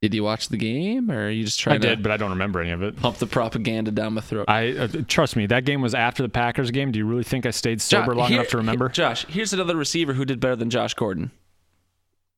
Did 0.02 0.14
you 0.14 0.24
watch 0.24 0.50
the 0.50 0.58
game, 0.58 1.10
or 1.10 1.26
are 1.26 1.30
you 1.30 1.44
just 1.44 1.60
trying 1.60 1.82
to 1.82 1.88
I 1.88 1.90
did, 1.96 2.04
but 2.04 2.12
I 2.12 2.18
don't 2.18 2.30
remember 2.30 2.62
any 2.62 2.70
of 2.70 2.84
it. 2.84 2.98
pump 3.02 3.18
the 3.18 3.26
propaganda 3.26 3.90
down 3.90 4.14
my 4.14 4.22
throat? 4.22 4.46
I 4.48 4.70
uh, 4.74 4.88
trust 5.08 5.36
me. 5.36 5.48
That 5.48 5.66
game 5.66 5.82
was 5.82 5.96
after 5.96 6.22
the 6.22 6.30
Packers 6.30 6.70
game. 6.70 6.92
Do 6.92 7.00
you 7.00 7.06
really 7.06 7.24
think 7.24 7.48
I 7.48 7.52
stayed 7.52 7.82
sober 7.82 8.14
long 8.14 8.28
here- 8.30 8.40
enough 8.42 8.52
to 8.52 8.58
remember? 8.58 8.90
Josh, 8.90 9.26
here's 9.26 9.54
another 9.54 9.76
receiver 9.76 10.14
who 10.14 10.24
did 10.24 10.40
better 10.40 10.56
than 10.56 10.70
Josh 10.70 10.94
Gordon. 10.94 11.32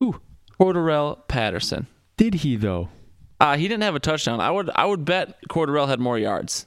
Ooh, 0.02 0.22
Cordarrelle 0.58 1.28
Patterson. 1.28 1.88
Did 2.15 2.36
he 2.36 2.56
though? 2.56 2.88
Uh, 3.41 3.58
he 3.58 3.67
didn't 3.67 3.84
have 3.84 3.95
a 3.95 4.00
touchdown. 4.00 4.39
I 4.39 4.52
would 4.52 4.69
I 4.74 4.86
would 4.86 5.04
bet 5.04 5.36
Cordarrelle 5.50 5.89
had 5.89 6.00
more 6.00 6.17
yards. 6.17 6.65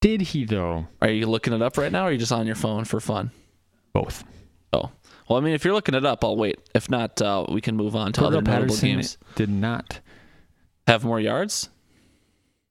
Did 0.00 0.20
he 0.20 0.44
though? 0.46 0.88
Are 1.00 1.10
you 1.10 1.26
looking 1.26 1.52
it 1.52 1.62
up 1.62 1.78
right 1.78 1.92
now, 1.92 2.04
or 2.04 2.08
are 2.08 2.12
you 2.12 2.18
just 2.18 2.32
on 2.32 2.46
your 2.46 2.56
phone 2.56 2.84
for 2.84 2.98
fun? 3.00 3.30
Both. 3.92 4.24
Oh, 4.72 4.90
well, 5.30 5.38
I 5.38 5.42
mean, 5.42 5.54
if 5.54 5.64
you're 5.64 5.74
looking 5.74 5.94
it 5.94 6.04
up, 6.04 6.24
I'll 6.24 6.36
wait. 6.36 6.58
If 6.74 6.90
not, 6.90 7.22
uh, 7.22 7.46
we 7.48 7.60
can 7.60 7.76
move 7.76 7.94
on 7.94 8.12
to 8.14 8.24
other 8.26 8.38
Cordell 8.40 8.44
notable 8.46 8.62
Patterson 8.66 8.88
games. 8.88 9.18
did 9.36 9.48
not. 9.48 10.00
Have 10.88 11.04
more 11.04 11.20
yards. 11.20 11.68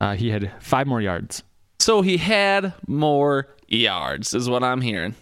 Uh, 0.01 0.15
he 0.15 0.29
had 0.29 0.51
five 0.59 0.85
more 0.85 0.99
yards, 1.01 1.41
So 1.79 2.01
he 2.01 2.17
had 2.17 2.73
more 2.85 3.47
yards, 3.69 4.33
is 4.33 4.49
what 4.49 4.61
I'm 4.63 4.81
hearing. 4.81 5.15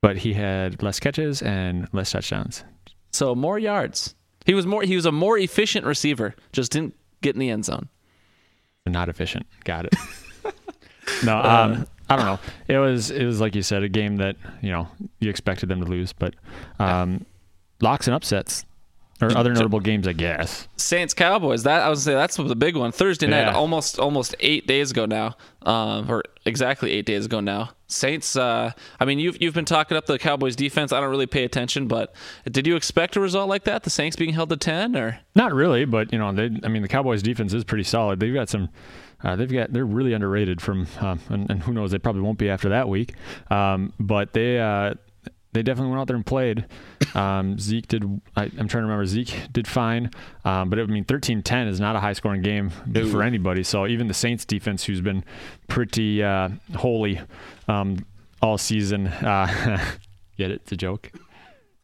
but 0.00 0.16
he 0.16 0.32
had 0.32 0.82
less 0.82 0.98
catches 0.98 1.42
and 1.42 1.86
less 1.92 2.10
touchdowns. 2.12 2.64
So 3.12 3.34
more 3.34 3.58
yards. 3.58 4.14
He 4.46 4.54
was 4.54 4.66
more. 4.66 4.82
He 4.82 4.96
was 4.96 5.04
a 5.04 5.12
more 5.12 5.36
efficient 5.36 5.84
receiver. 5.84 6.34
Just 6.52 6.72
didn't 6.72 6.94
get 7.20 7.34
in 7.34 7.40
the 7.40 7.50
end 7.50 7.66
zone. 7.66 7.90
not 8.86 9.10
efficient. 9.10 9.46
Got 9.64 9.84
it. 9.86 9.94
no, 11.24 11.36
um, 11.38 11.86
I 12.10 12.16
don't 12.16 12.24
know. 12.24 12.38
It 12.68 12.78
was 12.78 13.10
it 13.10 13.24
was 13.24 13.40
like 13.40 13.54
you 13.54 13.62
said, 13.62 13.82
a 13.82 13.88
game 13.88 14.16
that 14.16 14.36
you 14.62 14.70
know 14.70 14.88
you 15.20 15.30
expected 15.30 15.68
them 15.68 15.80
to 15.80 15.86
lose, 15.86 16.12
but 16.12 16.34
um, 16.78 17.26
locks 17.80 18.06
and 18.06 18.14
upsets 18.14 18.64
or 19.20 19.36
other 19.36 19.52
notable 19.52 19.80
games, 19.80 20.06
I 20.06 20.12
guess. 20.12 20.68
Saints 20.76 21.12
Cowboys. 21.14 21.64
That 21.64 21.82
I 21.82 21.88
would 21.88 21.98
say 21.98 22.14
that's 22.14 22.36
the 22.36 22.54
big 22.56 22.76
one. 22.76 22.92
Thursday 22.92 23.26
night, 23.26 23.40
Yeah. 23.46 23.52
almost 23.54 23.98
almost 23.98 24.34
eight 24.40 24.66
days 24.66 24.90
ago 24.90 25.06
now, 25.06 25.36
um, 25.62 26.10
or 26.10 26.22
exactly 26.44 26.92
eight 26.92 27.04
days 27.06 27.26
ago 27.26 27.40
now. 27.40 27.70
Saints. 27.88 28.36
Uh, 28.36 28.70
I 29.00 29.04
mean, 29.04 29.18
you've 29.18 29.40
you've 29.42 29.54
been 29.54 29.64
talking 29.64 29.96
up 29.96 30.06
the 30.06 30.18
Cowboys 30.18 30.54
defense. 30.56 30.92
I 30.92 31.00
don't 31.00 31.10
really 31.10 31.26
pay 31.26 31.44
attention, 31.44 31.88
but 31.88 32.14
did 32.50 32.66
you 32.66 32.76
expect 32.76 33.16
a 33.16 33.20
result 33.20 33.48
like 33.48 33.64
that? 33.64 33.82
The 33.82 33.90
Saints 33.90 34.14
being 34.14 34.34
held 34.34 34.50
to 34.50 34.56
ten, 34.56 34.94
or 34.96 35.20
Not 35.34 35.52
really, 35.52 35.84
but 35.84 36.12
you 36.12 36.18
know, 36.18 36.30
they. 36.32 36.50
I 36.62 36.68
mean, 36.68 36.82
the 36.82 36.88
Cowboys' 36.88 37.22
defense 37.22 37.52
is 37.54 37.64
pretty 37.64 37.84
solid. 37.84 38.20
They've 38.20 38.34
got 38.34 38.48
some. 38.48 38.68
Uh, 39.24 39.34
they've 39.34 39.50
got. 39.52 39.72
They're 39.72 39.84
really 39.86 40.12
underrated 40.12 40.60
from, 40.60 40.86
um, 41.00 41.18
and, 41.28 41.50
and 41.50 41.62
who 41.62 41.72
knows? 41.72 41.90
They 41.90 41.98
probably 41.98 42.22
won't 42.22 42.38
be 42.38 42.48
after 42.50 42.68
that 42.68 42.88
week. 42.88 43.14
Um, 43.50 43.92
but 43.98 44.32
they. 44.32 44.60
Uh, 44.60 44.94
they 45.58 45.62
definitely 45.64 45.90
went 45.90 46.00
out 46.00 46.06
there 46.06 46.14
and 46.14 46.24
played. 46.24 46.66
Um, 47.16 47.58
Zeke 47.58 47.88
did. 47.88 48.04
I, 48.36 48.44
I'm 48.44 48.68
trying 48.68 48.68
to 48.68 48.82
remember. 48.82 49.04
Zeke 49.06 49.52
did 49.52 49.66
fine, 49.66 50.12
um, 50.44 50.70
but 50.70 50.78
I 50.78 50.84
mean, 50.84 51.04
13-10 51.04 51.66
is 51.66 51.80
not 51.80 51.96
a 51.96 52.00
high-scoring 52.00 52.42
game 52.42 52.70
for 53.10 53.24
anybody. 53.24 53.64
So 53.64 53.88
even 53.88 54.06
the 54.06 54.14
Saints 54.14 54.44
defense, 54.44 54.84
who's 54.84 55.00
been 55.00 55.24
pretty 55.66 56.22
uh, 56.22 56.50
holy 56.76 57.20
um, 57.66 58.06
all 58.40 58.56
season, 58.56 59.08
uh, 59.08 59.84
get 60.36 60.52
it? 60.52 60.60
It's 60.62 60.70
a 60.70 60.76
joke. 60.76 61.10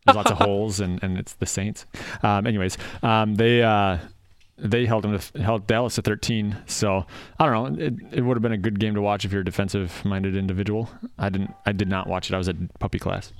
There's 0.06 0.16
lots 0.16 0.30
of 0.30 0.38
holes, 0.46 0.78
and, 0.78 1.02
and 1.02 1.18
it's 1.18 1.32
the 1.32 1.46
Saints. 1.46 1.84
Um, 2.22 2.46
anyways, 2.46 2.78
um, 3.02 3.34
they 3.34 3.60
uh, 3.60 3.98
they 4.56 4.86
held 4.86 5.02
them 5.02 5.18
to, 5.18 5.42
held 5.42 5.66
Dallas 5.66 5.96
to 5.96 6.02
13. 6.02 6.56
So 6.66 7.06
I 7.40 7.46
don't 7.46 7.76
know. 7.76 7.84
It, 7.84 7.94
it 8.12 8.20
would 8.20 8.36
have 8.36 8.42
been 8.42 8.52
a 8.52 8.56
good 8.58 8.78
game 8.78 8.94
to 8.94 9.02
watch 9.02 9.24
if 9.24 9.32
you're 9.32 9.40
a 9.40 9.44
defensive-minded 9.44 10.36
individual. 10.36 10.88
I 11.18 11.28
didn't. 11.28 11.52
I 11.66 11.72
did 11.72 11.88
not 11.88 12.06
watch 12.06 12.30
it. 12.30 12.34
I 12.34 12.38
was 12.38 12.48
at 12.48 12.78
puppy 12.78 13.00
class. 13.00 13.32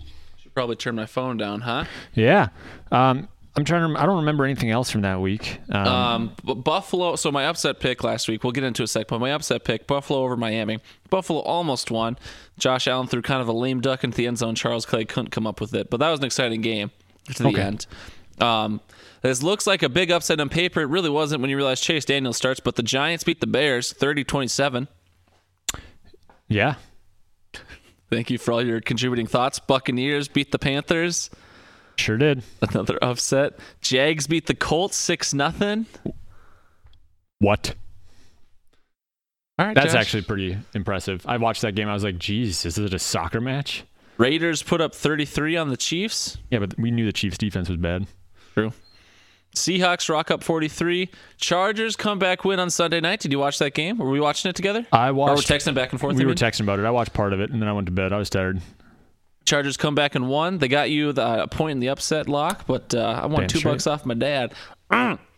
Should 0.55 0.61
probably 0.61 0.77
turn 0.77 0.95
my 0.95 1.07
phone 1.07 1.37
down, 1.37 1.63
huh? 1.63 1.85
Yeah. 2.15 2.49
Um, 2.93 3.29
I'm 3.57 3.65
trying 3.65 3.83
to. 3.83 3.89
rem- 3.89 3.97
I 3.97 4.07
don't 4.07 4.19
remember 4.19 4.45
anything 4.45 4.71
else 4.71 4.89
from 4.91 5.01
that 5.03 5.21
week. 5.21 5.59
Um, 5.71 5.87
Um, 5.87 6.33
Buffalo. 6.63 7.17
So 7.17 7.31
my 7.33 7.45
upset 7.47 7.81
pick 7.81 8.03
last 8.05 8.29
week. 8.29 8.43
We'll 8.45 8.53
get 8.53 8.63
into 8.65 8.83
a 8.83 8.87
sec, 8.87 9.09
but 9.09 9.19
my 9.21 9.33
upset 9.33 9.65
pick: 9.65 9.87
Buffalo 9.89 10.21
over 10.23 10.37
Miami. 10.37 10.79
Buffalo 11.11 11.41
almost 11.41 11.91
won. 11.91 12.17
Josh 12.59 12.87
Allen 12.89 13.07
threw 13.09 13.21
kind 13.23 13.41
of 13.43 13.49
a 13.49 13.53
lame 13.53 13.81
duck 13.81 14.03
into 14.05 14.17
the 14.17 14.27
end 14.29 14.39
zone. 14.39 14.55
Charles 14.55 14.87
Clay 14.87 15.05
couldn't 15.05 15.31
come 15.31 15.47
up 15.47 15.61
with 15.61 15.75
it, 15.75 15.91
but 15.91 15.99
that 15.99 16.11
was 16.11 16.21
an 16.21 16.27
exciting 16.27 16.61
game 16.63 16.91
to 17.35 17.43
the 17.43 17.49
Okay. 17.51 17.63
end. 17.63 17.87
Um, 18.41 18.81
this 19.23 19.43
looks 19.43 19.67
like 19.69 19.83
a 19.85 19.89
big 19.89 20.11
upset 20.11 20.41
on 20.41 20.49
paper. 20.49 20.81
It 20.81 20.87
really 20.89 21.11
wasn't 21.11 21.41
when 21.41 21.51
you 21.51 21.57
realize 21.57 21.81
Chase 21.81 22.05
Daniel 22.05 22.33
starts, 22.33 22.59
but 22.61 22.75
the 22.77 22.83
Giants 22.83 23.23
beat 23.25 23.41
the 23.41 23.47
Bears 23.47 23.93
30-27. 23.93 24.89
yeah, 26.49 26.75
Thank 28.11 28.31
you 28.31 28.39
for 28.39 28.53
all 28.53 28.65
your 28.65 28.81
contributing 28.81 29.27
thoughts. 29.27 29.59
Buccaneers 29.59 30.29
beat 30.29 30.53
the 30.53 30.59
Panthers. 30.59 31.31
sure 31.97 32.17
did. 32.17 32.43
Another 32.61 32.99
upset. 33.03 33.59
Jags 33.81 34.27
beat 34.27 34.47
the 34.47 34.55
Colts 34.55 34.97
six 34.97 35.33
nothing. 35.35 35.87
What? 37.39 37.75
All 39.59 39.67
right, 39.67 39.75
That's 39.75 39.93
Josh. 39.93 40.01
actually 40.01 40.23
pretty 40.23 40.57
impressive. 40.75 41.25
I 41.27 41.37
watched 41.37 41.63
that 41.63 41.75
game. 41.75 41.89
I 41.89 41.93
was 41.95 42.03
like, 42.05 42.19
"Geez, 42.19 42.65
is 42.67 42.77
it 42.79 42.93
a 42.93 42.99
soccer 42.99 43.41
match?" 43.41 43.85
Raiders 44.19 44.63
put 44.63 44.81
up 44.81 44.95
33 44.95 45.57
on 45.57 45.69
the 45.69 45.77
Chiefs. 45.77 46.39
Yeah, 46.51 46.61
but 46.61 46.79
we 46.79 46.91
knew 46.91 47.05
the 47.05 47.13
Chiefs' 47.13 47.39
defense 47.39 47.69
was 47.69 47.79
bad. 47.79 48.07
True. 48.55 48.73
Seahawks 49.55 50.09
rock 50.09 50.31
up 50.31 50.43
43. 50.43 51.09
Chargers 51.39 51.95
come 51.97 52.19
back 52.19 52.45
win 52.45 52.59
on 52.61 52.71
Sunday 52.71 53.01
night. 53.01 53.21
Did 53.21 53.33
you 53.33 53.39
watch 53.39 53.59
that 53.61 53.73
game? 53.75 53.99
Were 53.99 54.11
we 54.11 54.21
watching 54.21 54.49
it 54.49 54.57
together? 54.57 54.85
I 54.93 55.09
Or 55.09 55.13
we're 55.15 55.19
watched. 55.35 55.49
texting 55.49 55.75
back 55.75 55.93
and 55.93 56.01
forth. 56.01 56.17
we 56.17 56.25
were 56.25 56.31
mean? 56.31 56.37
texting 56.37 56.63
about 56.63 56.79
it. 56.81 56.85
I 56.85 56.91
watched 56.91 57.13
part 57.13 57.33
of 57.33 57.41
it, 57.41 57.51
and 57.51 57.63
then 57.63 57.69
I 57.69 57.73
went 57.73 57.87
to 57.87 57.93
bed. 57.93 58.13
I 58.13 58.19
was 58.19 58.29
tired. 58.31 58.61
Chargers 59.45 59.77
come 59.77 59.95
back 59.95 60.15
and 60.15 60.29
won. 60.29 60.59
They 60.59 60.69
got 60.69 60.91
you 60.91 61.13
the 61.13 61.43
a 61.45 61.47
point 61.49 61.73
in 61.73 61.79
the 61.81 61.89
upset 61.91 62.29
lock, 62.29 62.67
but 62.67 62.95
uh, 62.95 63.21
I 63.23 63.27
won 63.27 63.41
Damn 63.41 63.49
two 63.49 63.59
straight. 63.59 63.73
bucks 63.73 63.87
off 63.87 64.05
my 64.07 64.15
dad. 64.15 64.55
Mm. 64.91 65.19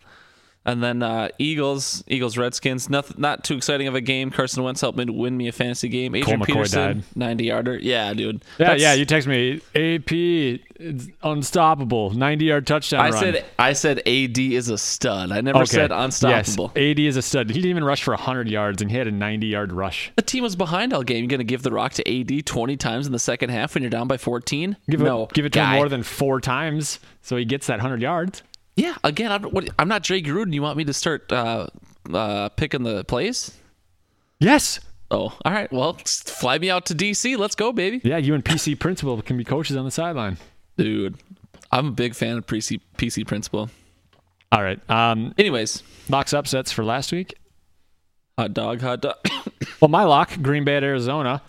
And 0.67 0.83
then 0.83 1.01
uh, 1.01 1.29
Eagles, 1.39 2.03
Eagles, 2.07 2.37
Redskins. 2.37 2.89
Nothing, 2.89 3.21
not 3.21 3.45
too 3.45 3.55
exciting 3.55 3.87
of 3.87 3.95
a 3.95 4.01
game. 4.01 4.29
Carson 4.29 4.63
Wentz 4.63 4.81
helped 4.81 4.97
me 4.97 5.05
win 5.05 5.37
me 5.37 5.47
a 5.47 5.53
fantasy 5.53 5.87
game. 5.87 6.13
Adrian 6.13 6.41
Peterson, 6.41 6.97
died. 6.97 7.03
90 7.15 7.43
yarder. 7.45 7.77
Yeah, 7.79 8.13
dude. 8.13 8.43
Yeah, 8.59 8.65
That's- 8.65 8.81
yeah. 8.81 8.93
You 8.93 9.05
text 9.05 9.29
me, 9.29 9.61
AP, 9.73 10.11
it's 10.79 11.07
unstoppable, 11.23 12.11
ninety-yard 12.11 12.67
touchdown 12.67 12.99
I 12.99 13.09
run. 13.09 13.19
said 13.19 13.45
I 13.57 13.73
said 13.73 13.99
AD 14.07 14.37
is 14.37 14.69
a 14.69 14.77
stud. 14.77 15.31
I 15.31 15.41
never 15.41 15.65
said 15.65 15.91
unstoppable. 15.91 16.71
Yes, 16.75 16.91
AD 16.91 16.99
is 16.99 17.17
a 17.17 17.21
stud. 17.21 17.47
He 17.49 17.53
didn't 17.55 17.69
even 17.69 17.83
rush 17.83 18.03
for 18.03 18.13
100 18.13 18.47
yards, 18.49 18.81
and 18.81 18.91
he 18.91 18.97
had 18.97 19.07
a 19.07 19.11
90-yard 19.11 19.71
rush. 19.71 20.11
The 20.17 20.21
team 20.21 20.43
was 20.43 20.55
behind 20.55 20.93
all 20.93 21.01
game. 21.01 21.23
You're 21.23 21.29
going 21.29 21.39
to 21.39 21.45
give 21.45 21.63
the 21.63 21.71
rock 21.71 21.93
to 21.93 22.07
AD 22.07 22.45
20 22.45 22.77
times 22.77 23.07
in 23.07 23.13
the 23.13 23.19
second 23.19 23.49
half 23.49 23.73
when 23.73 23.83
you're 23.83 23.89
down 23.89 24.07
by 24.07 24.17
14? 24.17 24.77
Give 24.89 24.99
no, 24.99 25.23
it, 25.23 25.33
give 25.33 25.45
it 25.45 25.53
to 25.53 25.59
guy. 25.59 25.71
him 25.73 25.77
more 25.77 25.89
than 25.89 26.03
four 26.03 26.39
times, 26.41 26.99
so 27.21 27.37
he 27.37 27.45
gets 27.45 27.67
that 27.67 27.79
100 27.79 28.01
yards. 28.01 28.43
Yeah, 28.77 28.95
again, 29.03 29.31
I'm, 29.31 29.43
what, 29.43 29.69
I'm 29.79 29.87
not 29.87 30.03
Jay 30.03 30.21
Gruden. 30.21 30.53
You 30.53 30.61
want 30.61 30.77
me 30.77 30.83
to 30.85 30.93
start 30.93 31.31
uh, 31.33 31.67
uh, 32.13 32.49
picking 32.49 32.83
the 32.83 33.03
plays? 33.03 33.51
Yes. 34.39 34.79
Oh, 35.09 35.35
all 35.43 35.51
right. 35.51 35.71
Well, 35.73 35.93
fly 36.05 36.59
me 36.59 36.69
out 36.69 36.85
to 36.85 36.93
DC. 36.95 37.37
Let's 37.37 37.55
go, 37.55 37.73
baby. 37.73 38.01
Yeah, 38.03 38.17
you 38.17 38.33
and 38.35 38.45
PC 38.45 38.79
principal 38.79 39.19
can 39.23 39.35
be 39.35 39.43
coaches 39.43 39.75
on 39.75 39.83
the 39.83 39.89
sideline. 39.91 40.37
Dude, 40.77 41.15
I'm 41.71 41.87
a 41.87 41.91
big 41.91 42.13
fan 42.13 42.37
of 42.37 42.45
PC, 42.45 42.79
PC 42.97 43.25
Principal. 43.25 43.69
All 44.51 44.61
right. 44.61 44.79
Um, 44.89 45.33
Anyways, 45.39 45.81
locks 46.07 46.33
upsets 46.33 46.71
for 46.71 46.83
last 46.85 47.11
week. 47.11 47.33
hot 48.37 48.53
dog, 48.53 48.81
hot 48.81 49.01
dog. 49.01 49.15
Well, 49.81 49.89
my 49.89 50.03
lock, 50.05 50.31
Green 50.41 50.63
Bay 50.63 50.77
at 50.77 50.83
Arizona. 50.83 51.41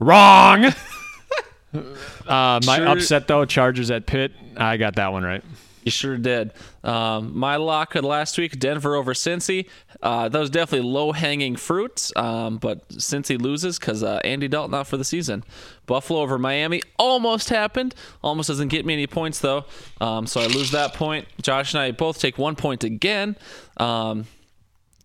Wrong. 0.00 0.64
uh, 1.74 2.60
my 2.66 2.76
Sure. 2.76 2.88
upset 2.88 3.26
though, 3.28 3.44
Chargers 3.44 3.90
at 3.90 4.06
Pitt. 4.06 4.32
I 4.56 4.76
got 4.76 4.96
that 4.96 5.12
one 5.12 5.22
right. 5.22 5.42
You 5.84 5.90
sure 5.90 6.18
did. 6.18 6.52
Um, 6.82 7.36
my 7.38 7.56
lock 7.56 7.94
last 7.94 8.38
week, 8.38 8.58
Denver 8.58 8.94
over 8.94 9.12
Cincy. 9.12 9.68
Uh, 10.02 10.28
that 10.28 10.38
was 10.38 10.50
definitely 10.50 10.88
low 10.88 11.12
hanging 11.12 11.56
fruit, 11.56 12.10
um, 12.16 12.56
but 12.58 12.88
Cincy 12.90 13.40
loses 13.40 13.78
because 13.78 14.02
uh, 14.02 14.20
Andy 14.24 14.48
Dalton 14.48 14.74
out 14.74 14.86
for 14.86 14.96
the 14.96 15.04
season. 15.04 15.44
Buffalo 15.86 16.20
over 16.20 16.38
Miami 16.38 16.82
almost 16.98 17.50
happened. 17.50 17.94
Almost 18.22 18.48
doesn't 18.48 18.68
get 18.68 18.86
me 18.86 18.94
any 18.94 19.06
points 19.06 19.40
though, 19.40 19.64
um, 20.00 20.26
so 20.26 20.40
I 20.40 20.46
lose 20.46 20.70
that 20.70 20.94
point. 20.94 21.26
Josh 21.42 21.74
and 21.74 21.80
I 21.82 21.90
both 21.90 22.18
take 22.18 22.38
one 22.38 22.56
point 22.56 22.84
again. 22.84 23.36
Um, 23.76 24.26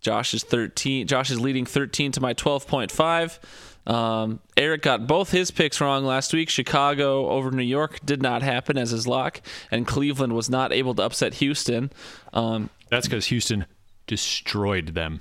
Josh 0.06 0.36
is 0.36 0.44
13. 0.44 1.08
Josh 1.08 1.32
is 1.32 1.40
leading 1.40 1.66
13 1.66 2.12
to 2.14 2.22
my 2.22 2.36
12.5. 2.36 3.40
Um, 3.88 4.40
Eric 4.58 4.82
got 4.82 5.08
both 5.08 5.32
his 5.32 5.52
picks 5.52 5.80
wrong 5.80 6.06
last 6.06 6.34
week. 6.34 6.50
Chicago 6.50 7.30
over 7.30 7.52
New 7.52 7.64
York 7.64 8.00
did 8.04 8.22
not 8.22 8.42
happen 8.42 8.78
as 8.78 8.92
his 8.92 9.08
lock, 9.08 9.42
and 9.70 9.86
Cleveland 9.86 10.34
was 10.34 10.50
not 10.50 10.74
able 10.74 10.96
to 10.96 11.04
upset 11.04 11.36
Houston. 11.36 11.92
Um, 12.34 12.70
That's 12.90 13.08
because 13.08 13.28
Houston 13.28 13.66
destroyed 14.08 14.96
them. 14.96 15.20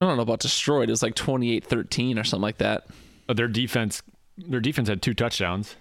I 0.00 0.06
don't 0.06 0.16
know 0.16 0.22
about 0.22 0.40
destroyed. 0.40 0.88
It 0.88 0.92
was 0.92 1.02
like 1.02 1.14
28-13 1.14 2.18
or 2.18 2.24
something 2.24 2.42
like 2.42 2.58
that. 2.58 2.86
Their 3.28 3.48
defense, 3.48 4.02
their 4.38 4.60
defense 4.60 4.88
had 4.88 5.02
two 5.02 5.14
touchdowns. 5.14 5.76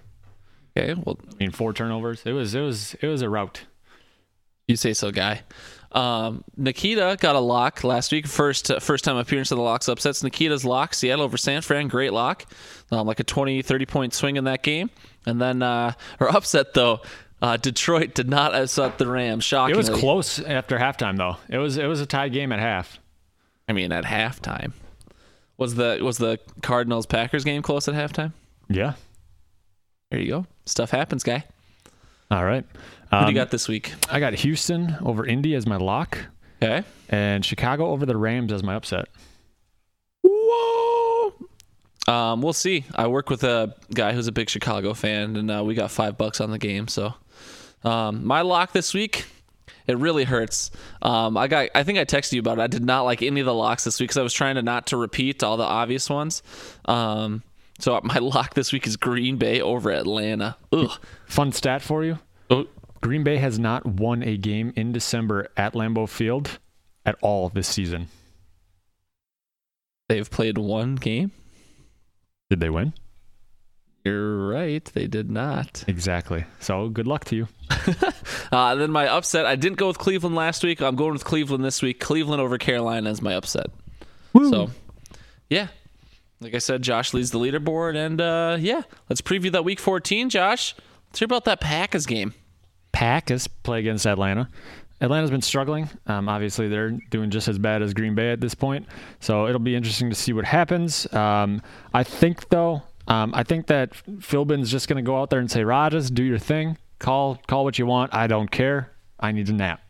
Okay, 0.78 0.94
well, 0.94 1.20
I 1.32 1.36
mean, 1.36 1.52
four 1.52 1.74
turnovers. 1.74 2.22
It 2.26 2.34
was, 2.34 2.54
it 2.54 2.62
was, 2.62 2.96
it 3.02 3.08
was 3.08 3.22
a 3.22 3.30
rout. 3.30 3.62
you 4.68 4.76
say 4.76 4.94
so, 4.94 5.12
guy. 5.12 5.42
Um, 5.92 6.44
Nikita 6.56 7.18
got 7.20 7.36
a 7.36 7.40
lock 7.40 7.84
last 7.84 8.12
week. 8.12 8.28
First 8.28 8.70
uh, 8.70 8.80
first 8.80 9.04
time 9.04 9.18
appearance 9.18 9.52
of 9.52 9.58
the 9.58 9.64
locks 9.64 9.90
upsets. 9.90 10.24
Nikita's 10.24 10.64
lock, 10.64 10.94
Seattle 10.94 11.26
over 11.26 11.38
San 11.38 11.62
Fran. 11.62 11.88
Great 11.88 12.14
lock. 12.14 12.46
Um, 12.92 13.08
like 13.08 13.20
a 13.20 13.24
20, 13.24 13.62
30 13.62 13.86
point 13.86 14.14
swing 14.14 14.36
in 14.36 14.44
that 14.44 14.62
game. 14.64 14.90
And 15.26 15.42
then, 15.42 15.62
uh, 15.64 15.94
or 16.20 16.30
upset 16.36 16.74
though, 16.74 17.02
uh, 17.42 17.58
Detroit 17.58 18.14
did 18.14 18.30
not 18.30 18.54
upset 18.54 18.98
the 18.98 19.08
Rams. 19.08 19.44
Shocking. 19.44 19.74
It 19.74 19.78
was 19.78 19.90
close 19.90 20.40
after 20.40 20.78
halftime, 20.78 21.18
though. 21.18 21.38
It 21.48 21.58
was, 21.58 21.78
it 21.78 21.86
was 21.86 22.02
a 22.02 22.06
tie 22.06 22.30
game 22.30 22.52
at 22.52 22.60
half. 22.60 23.00
I 23.68 23.74
mean, 23.74 23.92
at 23.92 24.04
halftime. 24.04 24.74
Was 25.58 25.76
the 25.76 26.00
was 26.02 26.18
the 26.18 26.40
Cardinals 26.62 27.06
Packers 27.06 27.44
game 27.44 27.62
close 27.62 27.88
at 27.90 27.94
halftime? 27.94 28.32
Yeah. 28.70 28.94
There 30.10 30.20
you 30.20 30.30
go. 30.30 30.46
Stuff 30.66 30.90
happens, 30.90 31.22
guy. 31.22 31.44
All 32.32 32.46
right. 32.46 32.66
What 33.10 33.18
Um, 33.20 33.26
do 33.26 33.32
you 33.32 33.36
got 33.36 33.50
this 33.52 33.68
week? 33.68 33.94
I 34.10 34.20
got 34.20 34.34
Houston 34.34 34.96
over 35.04 35.26
Indy 35.26 35.56
as 35.56 35.66
my 35.66 35.78
lock, 35.78 36.18
Okay. 36.62 36.84
and 37.10 37.44
Chicago 37.44 37.88
over 37.92 38.06
the 38.06 38.16
Rams 38.18 38.52
as 38.54 38.64
my 38.64 38.76
upset. 38.76 39.08
Whoa. 40.24 41.34
Um, 42.08 42.42
we'll 42.42 42.54
see. 42.54 42.86
I 42.96 43.08
work 43.08 43.30
with 43.30 43.44
a 43.44 43.76
guy 43.94 44.14
who's 44.14 44.28
a 44.28 44.32
big 44.32 44.50
Chicago 44.50 44.94
fan, 44.94 45.36
and 45.36 45.52
uh, 45.52 45.64
we 45.66 45.76
got 45.76 45.92
five 45.92 46.18
bucks 46.18 46.42
on 46.42 46.52
the 46.52 46.58
game. 46.58 46.88
So, 46.88 47.14
um, 47.84 48.26
my 48.26 48.42
lock 48.42 48.72
this 48.74 48.94
week, 48.94 49.26
it 49.88 49.98
really 49.98 50.24
hurts. 50.24 50.72
Um, 51.02 51.38
I 51.38 51.48
got. 51.48 51.70
I 51.76 51.84
think 51.84 52.00
I 52.00 52.06
texted 52.06 52.34
you 52.34 52.40
about 52.40 52.58
it. 52.60 52.62
I 52.62 52.68
did 52.68 52.84
not 52.84 53.02
like 53.04 53.22
any 53.22 53.40
of 53.40 53.46
the 53.46 53.54
locks 53.54 53.84
this 53.84 54.00
week 54.00 54.10
because 54.10 54.18
I 54.18 54.24
was 54.24 54.34
trying 54.34 54.56
to 54.56 54.62
not 54.62 54.88
to 54.88 54.98
repeat 54.98 55.44
all 55.44 55.58
the 55.58 55.64
obvious 55.64 56.10
ones. 56.10 56.42
Um, 56.86 57.44
so 57.80 58.00
my 58.04 58.18
lock 58.20 58.54
this 58.56 58.74
week 58.74 58.88
is 58.88 58.98
Green 58.98 59.38
Bay 59.38 59.62
over 59.62 59.92
Atlanta. 59.92 60.58
Ugh. 60.72 60.92
Fun 61.28 61.52
stat 61.52 61.82
for 61.82 62.04
you 62.04 62.20
Green 63.02 63.24
Bay 63.24 63.38
has 63.38 63.58
not 63.58 63.86
won 63.86 64.24
a 64.24 64.38
game 64.38 64.74
in 64.76 64.92
December 64.92 65.48
at 65.56 65.74
Lambeau 65.74 66.08
Field 66.08 66.60
at 67.06 67.16
all 67.22 67.50
this 67.50 67.68
season. 67.68 68.08
they've 70.10 70.30
played 70.30 70.58
one 70.58 70.96
game. 70.96 71.32
Did 72.50 72.60
they 72.60 72.70
win? 72.70 72.94
You're 74.04 74.48
right. 74.48 74.84
They 74.94 75.08
did 75.08 75.30
not. 75.30 75.84
Exactly. 75.88 76.46
So 76.60 76.90
good 76.90 77.08
luck 77.08 77.26
to 77.26 77.36
you. 77.36 77.48
Uh, 78.52 78.74
then 78.74 78.90
my 78.90 79.08
upset. 79.08 79.46
I 79.46 79.56
didn't 79.56 79.78
go 79.78 79.86
with 79.88 80.00
Cleveland 80.00 80.36
last 80.36 80.64
week. 80.64 80.82
I'm 80.82 80.96
going 80.96 81.14
with 81.14 81.24
Cleveland 81.24 81.64
this 81.64 81.84
week. 81.84 82.00
Cleveland 82.00 82.42
over 82.42 82.58
Carolina 82.58 83.08
is 83.12 83.22
my 83.22 83.36
upset. 83.36 83.68
So, 84.36 84.72
yeah. 85.52 85.68
Like 86.42 86.56
I 86.56 86.58
said, 86.58 86.82
Josh 86.82 87.14
leads 87.14 87.30
the 87.30 87.38
leaderboard, 87.38 87.96
and 87.96 88.20
uh, 88.20 88.58
yeah, 88.60 88.82
let's 89.08 89.22
preview 89.22 89.52
that 89.52 89.64
Week 89.64 89.80
14. 89.80 90.32
Josh, 90.32 90.74
let's 91.10 91.20
hear 91.20 91.26
about 91.28 91.46
that 91.46 91.62
Packers 91.62 92.08
game. 92.08 92.34
Packers 92.92 93.48
play 93.48 93.80
against 93.80 94.06
Atlanta. 94.06 94.50
Atlanta's 95.02 95.32
been 95.32 95.42
struggling. 95.42 95.90
Um, 96.08 96.28
obviously, 96.28 96.68
they're 96.68 96.92
doing 97.10 97.30
just 97.30 97.48
as 97.48 97.58
bad 97.58 97.82
as 97.82 97.94
Green 97.94 98.16
Bay 98.16 98.32
at 98.32 98.42
this 98.42 98.54
point. 98.54 98.86
So 99.20 99.48
it'll 99.48 99.60
be 99.60 99.76
interesting 99.76 100.10
to 100.10 100.16
see 100.16 100.34
what 100.34 100.46
happens. 100.46 101.12
Um, 101.14 101.62
I 101.94 102.04
think, 102.04 102.50
though, 102.50 102.84
um, 103.08 103.34
I 103.34 103.44
think 103.44 103.68
that 103.68 103.94
Philbin's 104.22 104.70
just 104.70 104.88
going 104.88 105.04
to 105.04 105.08
go 105.08 105.20
out 105.22 105.30
there 105.30 105.40
and 105.40 105.50
say, 105.50 105.64
Rodgers, 105.64 106.12
do 106.12 106.24
your 106.24 106.38
thing. 106.38 106.78
Call 107.00 107.40
call 107.48 107.64
what 107.64 107.80
you 107.80 107.86
want. 107.86 108.14
I 108.14 108.28
don't 108.28 108.52
care. 108.52 108.92
I 109.20 109.32
need 109.32 109.48
a 109.50 109.54
nap. 109.54 109.82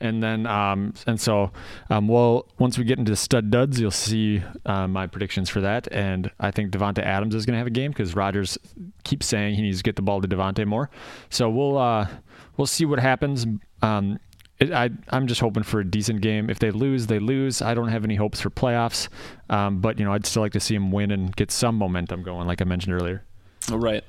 And 0.00 0.22
then, 0.22 0.46
um, 0.46 0.94
and 1.06 1.20
so, 1.20 1.50
um, 1.90 2.08
well, 2.08 2.46
once 2.58 2.78
we 2.78 2.84
get 2.84 2.98
into 2.98 3.14
stud 3.16 3.50
duds, 3.50 3.78
you'll 3.78 3.90
see 3.90 4.42
uh, 4.64 4.86
my 4.86 5.06
predictions 5.06 5.50
for 5.50 5.60
that. 5.60 5.92
And 5.92 6.30
I 6.40 6.50
think 6.50 6.70
Davante 6.70 7.02
Adams 7.02 7.34
is 7.34 7.44
going 7.44 7.54
to 7.54 7.58
have 7.58 7.66
a 7.66 7.70
game 7.70 7.90
because 7.90 8.14
Rodgers 8.14 8.56
keeps 9.04 9.26
saying 9.26 9.54
he 9.54 9.62
needs 9.62 9.78
to 9.78 9.82
get 9.82 9.96
the 9.96 10.02
ball 10.02 10.20
to 10.20 10.28
Devonte 10.28 10.66
more. 10.66 10.90
So 11.28 11.50
we'll 11.50 11.76
uh, 11.76 12.08
we'll 12.56 12.66
see 12.66 12.84
what 12.84 12.98
happens. 12.98 13.46
Um, 13.82 14.18
it, 14.58 14.72
I 14.72 14.90
I'm 15.08 15.26
just 15.26 15.40
hoping 15.40 15.62
for 15.62 15.80
a 15.80 15.84
decent 15.84 16.20
game. 16.20 16.50
If 16.50 16.58
they 16.58 16.70
lose, 16.70 17.06
they 17.06 17.18
lose. 17.18 17.62
I 17.62 17.74
don't 17.74 17.88
have 17.88 18.04
any 18.04 18.14
hopes 18.14 18.40
for 18.40 18.50
playoffs. 18.50 19.08
Um, 19.48 19.80
but 19.80 19.98
you 19.98 20.04
know, 20.04 20.12
I'd 20.12 20.26
still 20.26 20.42
like 20.42 20.52
to 20.52 20.60
see 20.60 20.74
them 20.74 20.92
win 20.92 21.10
and 21.10 21.34
get 21.34 21.50
some 21.50 21.76
momentum 21.76 22.22
going, 22.22 22.46
like 22.46 22.60
I 22.60 22.64
mentioned 22.64 22.94
earlier. 22.94 23.24
All 23.70 23.78
right. 23.78 24.04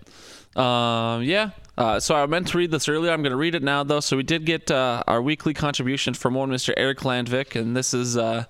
Um, 0.55 1.23
yeah. 1.23 1.51
Uh, 1.77 1.99
so 1.99 2.15
I 2.15 2.25
meant 2.25 2.49
to 2.49 2.57
read 2.57 2.71
this 2.71 2.87
earlier. 2.89 3.11
I'm 3.11 3.21
going 3.21 3.31
to 3.31 3.37
read 3.37 3.55
it 3.55 3.63
now, 3.63 3.83
though. 3.83 4.01
So 4.01 4.17
we 4.17 4.23
did 4.23 4.45
get 4.45 4.69
uh, 4.69 5.03
our 5.07 5.21
weekly 5.21 5.53
contribution 5.53 6.13
from 6.13 6.33
one 6.33 6.49
Mr. 6.49 6.73
Eric 6.77 6.99
Landvik, 6.99 7.59
and 7.59 7.75
this 7.75 7.93
is. 7.93 8.17
Uh, 8.17 8.45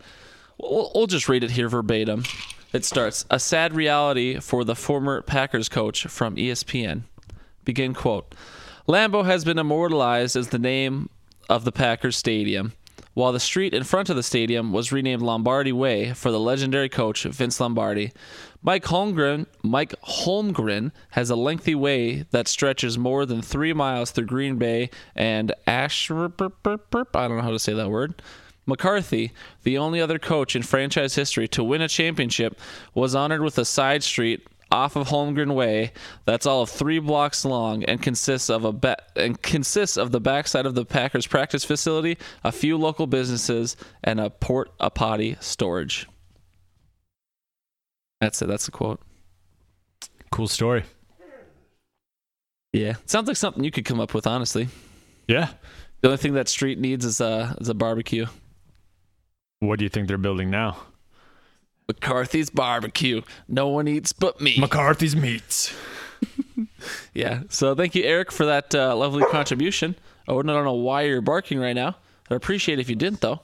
we'll, 0.58 0.92
we'll 0.94 1.08
just 1.08 1.30
read 1.30 1.44
it 1.44 1.52
here 1.52 1.70
verbatim. 1.70 2.24
It 2.74 2.86
starts 2.86 3.26
a 3.30 3.40
sad 3.40 3.76
reality 3.76 4.40
for 4.40 4.64
the 4.64 4.76
former 4.76 5.22
Packers 5.22 5.70
coach 5.70 6.06
from 6.06 6.36
ESPN. 6.36 7.04
Begin 7.66 7.94
quote. 7.94 8.34
Lambeau 8.88 9.26
has 9.26 9.46
been 9.46 9.60
immortalized 9.60 10.36
as 10.36 10.50
the 10.50 10.60
name 10.60 11.10
of 11.50 11.66
the 11.66 11.72
Packers 11.72 12.16
stadium, 12.18 12.74
while 13.14 13.32
the 13.32 13.40
street 13.40 13.74
in 13.74 13.84
front 13.84 14.10
of 14.10 14.16
the 14.16 14.24
stadium 14.24 14.72
was 14.72 14.92
renamed 14.92 15.22
Lombardi 15.22 15.72
Way 15.72 16.14
for 16.14 16.32
the 16.32 16.40
legendary 16.40 16.90
coach 16.90 17.24
Vince 17.24 17.60
Lombardi. 17.60 18.12
Mike 18.62 18.86
Holmgren, 18.86 19.48
Mike 19.64 19.94
Holmgren 20.02 20.92
has 21.12 21.30
a 21.30 21.36
lengthy 21.36 21.76
way 21.76 22.26
that 22.32 22.48
stretches 22.48 22.98
more 22.98 23.26
than 23.26 23.42
three 23.42 23.74
miles 23.74 24.12
through 24.12 24.28
Green 24.28 24.58
Bay 24.58 24.90
and 25.16 25.54
Ash. 25.68 26.10
I 26.10 26.16
don't 26.16 26.40
know 26.40 27.42
how 27.42 27.52
to 27.52 27.60
say 27.60 27.74
that 27.74 27.90
word. 27.90 28.22
McCarthy, 28.66 29.32
the 29.64 29.78
only 29.78 30.00
other 30.00 30.20
coach 30.20 30.56
in 30.56 30.62
franchise 30.62 31.16
history 31.16 31.48
to 31.48 31.64
win 31.64 31.82
a 31.82 31.88
championship, 31.88 32.60
was 32.94 33.16
honored 33.16 33.42
with 33.42 33.58
a 33.58 33.66
side 33.66 34.04
street 34.04 34.48
off 34.72 34.96
of 34.96 35.08
Holmgren 35.08 35.54
Way 35.54 35.92
that's 36.26 36.46
all 36.46 36.62
of 36.62 36.70
three 36.70 37.00
blocks 37.00 37.44
long 37.44 37.84
and 37.84 38.02
consists 38.02 38.50
of 38.50 38.64
a 38.66 38.72
ba- 38.72 39.04
and 39.16 39.42
consists 39.42 39.98
of 39.98 40.12
the 40.12 40.22
backside 40.22 40.66
of 40.66 40.76
the 40.76 40.86
Packers 40.86 41.28
practice 41.28 41.64
facility, 41.66 42.18
a 42.44 42.52
few 42.52 42.78
local 42.78 43.06
businesses, 43.08 43.76
and 44.04 44.20
a 44.20 44.30
port 44.30 44.72
a 44.80 44.90
potty 44.90 45.36
storage. 45.42 46.08
That's 48.20 48.42
it. 48.42 48.48
That's 48.48 48.66
the 48.66 48.72
quote. 48.72 49.02
Cool 50.32 50.48
story. 50.48 50.84
Yeah, 52.74 52.94
sounds 53.06 53.28
like 53.28 53.36
something 53.38 53.64
you 53.66 53.72
could 53.72 53.84
come 53.86 54.00
up 54.00 54.14
with. 54.14 54.26
Honestly, 54.26 54.70
Yeah. 55.28 55.50
the 56.02 56.08
only 56.08 56.18
thing 56.18 56.34
that 56.36 56.48
street 56.48 56.80
needs 56.80 57.04
is 57.04 57.20
a 57.20 57.58
is 57.60 57.68
a 57.68 57.74
barbecue. 57.74 58.28
What 59.60 59.78
do 59.80 59.84
you 59.86 59.90
think 59.90 60.08
they're 60.08 60.18
building 60.18 60.50
now? 60.50 60.78
McCarthy's 61.92 62.50
barbecue. 62.50 63.22
No 63.50 63.68
one 63.68 63.88
eats 63.88 64.14
but 64.14 64.40
me. 64.40 64.58
McCarthy's 64.58 65.16
Meats. 65.16 65.74
Yeah. 67.14 67.44
So 67.50 67.76
thank 67.76 67.94
you, 67.94 68.04
Eric, 68.04 68.32
for 68.32 68.46
that 68.46 68.74
uh, 68.74 68.96
lovely 68.96 69.24
contribution. 69.26 69.96
I 70.28 70.32
don't 70.32 70.46
know 70.46 70.74
why 70.74 71.04
you're 71.04 71.22
barking 71.22 71.60
right 71.60 71.74
now. 71.74 71.96
I'd 72.30 72.36
appreciate 72.36 72.80
it 72.80 72.82
if 72.82 72.90
you 72.90 72.96
didn't, 72.96 73.22
though. 73.22 73.42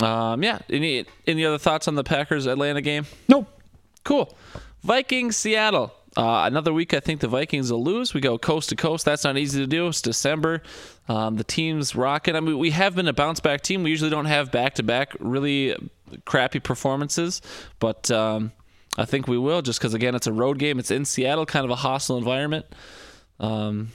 Um, 0.00 0.42
yeah. 0.42 0.58
Any 0.68 1.06
any 1.26 1.44
other 1.46 1.58
thoughts 1.58 1.88
on 1.88 1.94
the 1.94 2.04
Packers 2.04 2.46
Atlanta 2.46 2.82
game? 2.82 3.06
Nope. 3.26 3.46
Cool. 4.04 4.36
Vikings 4.82 5.36
Seattle. 5.36 5.94
Uh, 6.16 6.44
another 6.46 6.72
week, 6.72 6.94
I 6.94 7.00
think 7.00 7.20
the 7.20 7.28
Vikings 7.28 7.70
will 7.70 7.82
lose. 7.82 8.12
We 8.12 8.20
go 8.20 8.38
coast 8.38 8.70
to 8.70 8.76
coast. 8.76 9.04
That's 9.04 9.24
not 9.24 9.38
easy 9.38 9.60
to 9.60 9.66
do. 9.66 9.86
It's 9.88 10.02
December. 10.02 10.62
Um, 11.08 11.36
the 11.36 11.44
team's 11.44 11.94
rocking. 11.94 12.34
I 12.36 12.40
mean, 12.40 12.58
we 12.58 12.70
have 12.70 12.94
been 12.94 13.08
a 13.08 13.12
bounce 13.12 13.40
back 13.40 13.60
team. 13.62 13.82
We 13.82 13.90
usually 13.90 14.10
don't 14.10 14.24
have 14.24 14.50
back 14.50 14.74
to 14.74 14.82
back 14.82 15.14
really 15.20 15.76
crappy 16.24 16.60
performances, 16.60 17.40
but 17.78 18.10
um, 18.10 18.52
I 18.96 19.04
think 19.04 19.28
we 19.28 19.38
will 19.38 19.62
just 19.62 19.78
because 19.78 19.94
again, 19.94 20.14
it's 20.14 20.26
a 20.26 20.32
road 20.32 20.58
game. 20.58 20.78
It's 20.78 20.90
in 20.90 21.04
Seattle, 21.04 21.46
kind 21.46 21.64
of 21.64 21.70
a 21.70 21.76
hostile 21.76 22.18
environment. 22.18 22.66
Um, 23.40 23.90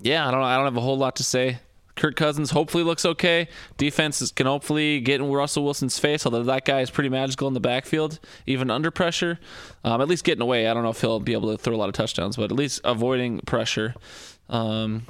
yeah, 0.00 0.26
I 0.26 0.30
don't. 0.30 0.42
I 0.42 0.56
don't 0.56 0.66
have 0.66 0.76
a 0.76 0.80
whole 0.80 0.98
lot 0.98 1.16
to 1.16 1.24
say. 1.24 1.58
Kirk 1.96 2.16
Cousins 2.16 2.50
hopefully 2.50 2.82
looks 2.82 3.04
okay. 3.04 3.48
Defenses 3.76 4.32
can 4.32 4.46
hopefully 4.46 5.00
get 5.00 5.20
in 5.20 5.30
Russell 5.30 5.64
Wilson's 5.64 5.98
face, 5.98 6.26
although 6.26 6.42
that 6.42 6.64
guy 6.64 6.80
is 6.80 6.90
pretty 6.90 7.08
magical 7.08 7.46
in 7.46 7.54
the 7.54 7.60
backfield, 7.60 8.18
even 8.46 8.70
under 8.70 8.90
pressure. 8.90 9.38
Um, 9.84 10.00
at 10.00 10.08
least 10.08 10.24
getting 10.24 10.42
away. 10.42 10.66
I 10.66 10.74
don't 10.74 10.82
know 10.82 10.90
if 10.90 11.00
he'll 11.00 11.20
be 11.20 11.34
able 11.34 11.56
to 11.56 11.62
throw 11.62 11.74
a 11.74 11.78
lot 11.78 11.88
of 11.88 11.94
touchdowns, 11.94 12.36
but 12.36 12.44
at 12.44 12.52
least 12.52 12.80
avoiding 12.82 13.40
pressure. 13.40 13.94
Um, 14.48 15.06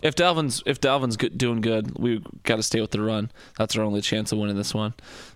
if 0.00 0.14
Dalvin's 0.14 0.62
if 0.66 0.80
Dalvin's 0.80 1.16
good, 1.16 1.36
doing 1.36 1.60
good, 1.60 1.98
we 1.98 2.22
got 2.44 2.56
to 2.56 2.62
stay 2.62 2.80
with 2.80 2.90
the 2.90 3.00
run. 3.00 3.30
That's 3.56 3.76
our 3.76 3.84
only 3.84 4.00
chance 4.00 4.32
of 4.32 4.38
winning 4.38 4.56
this 4.56 4.74
one. 4.74 4.94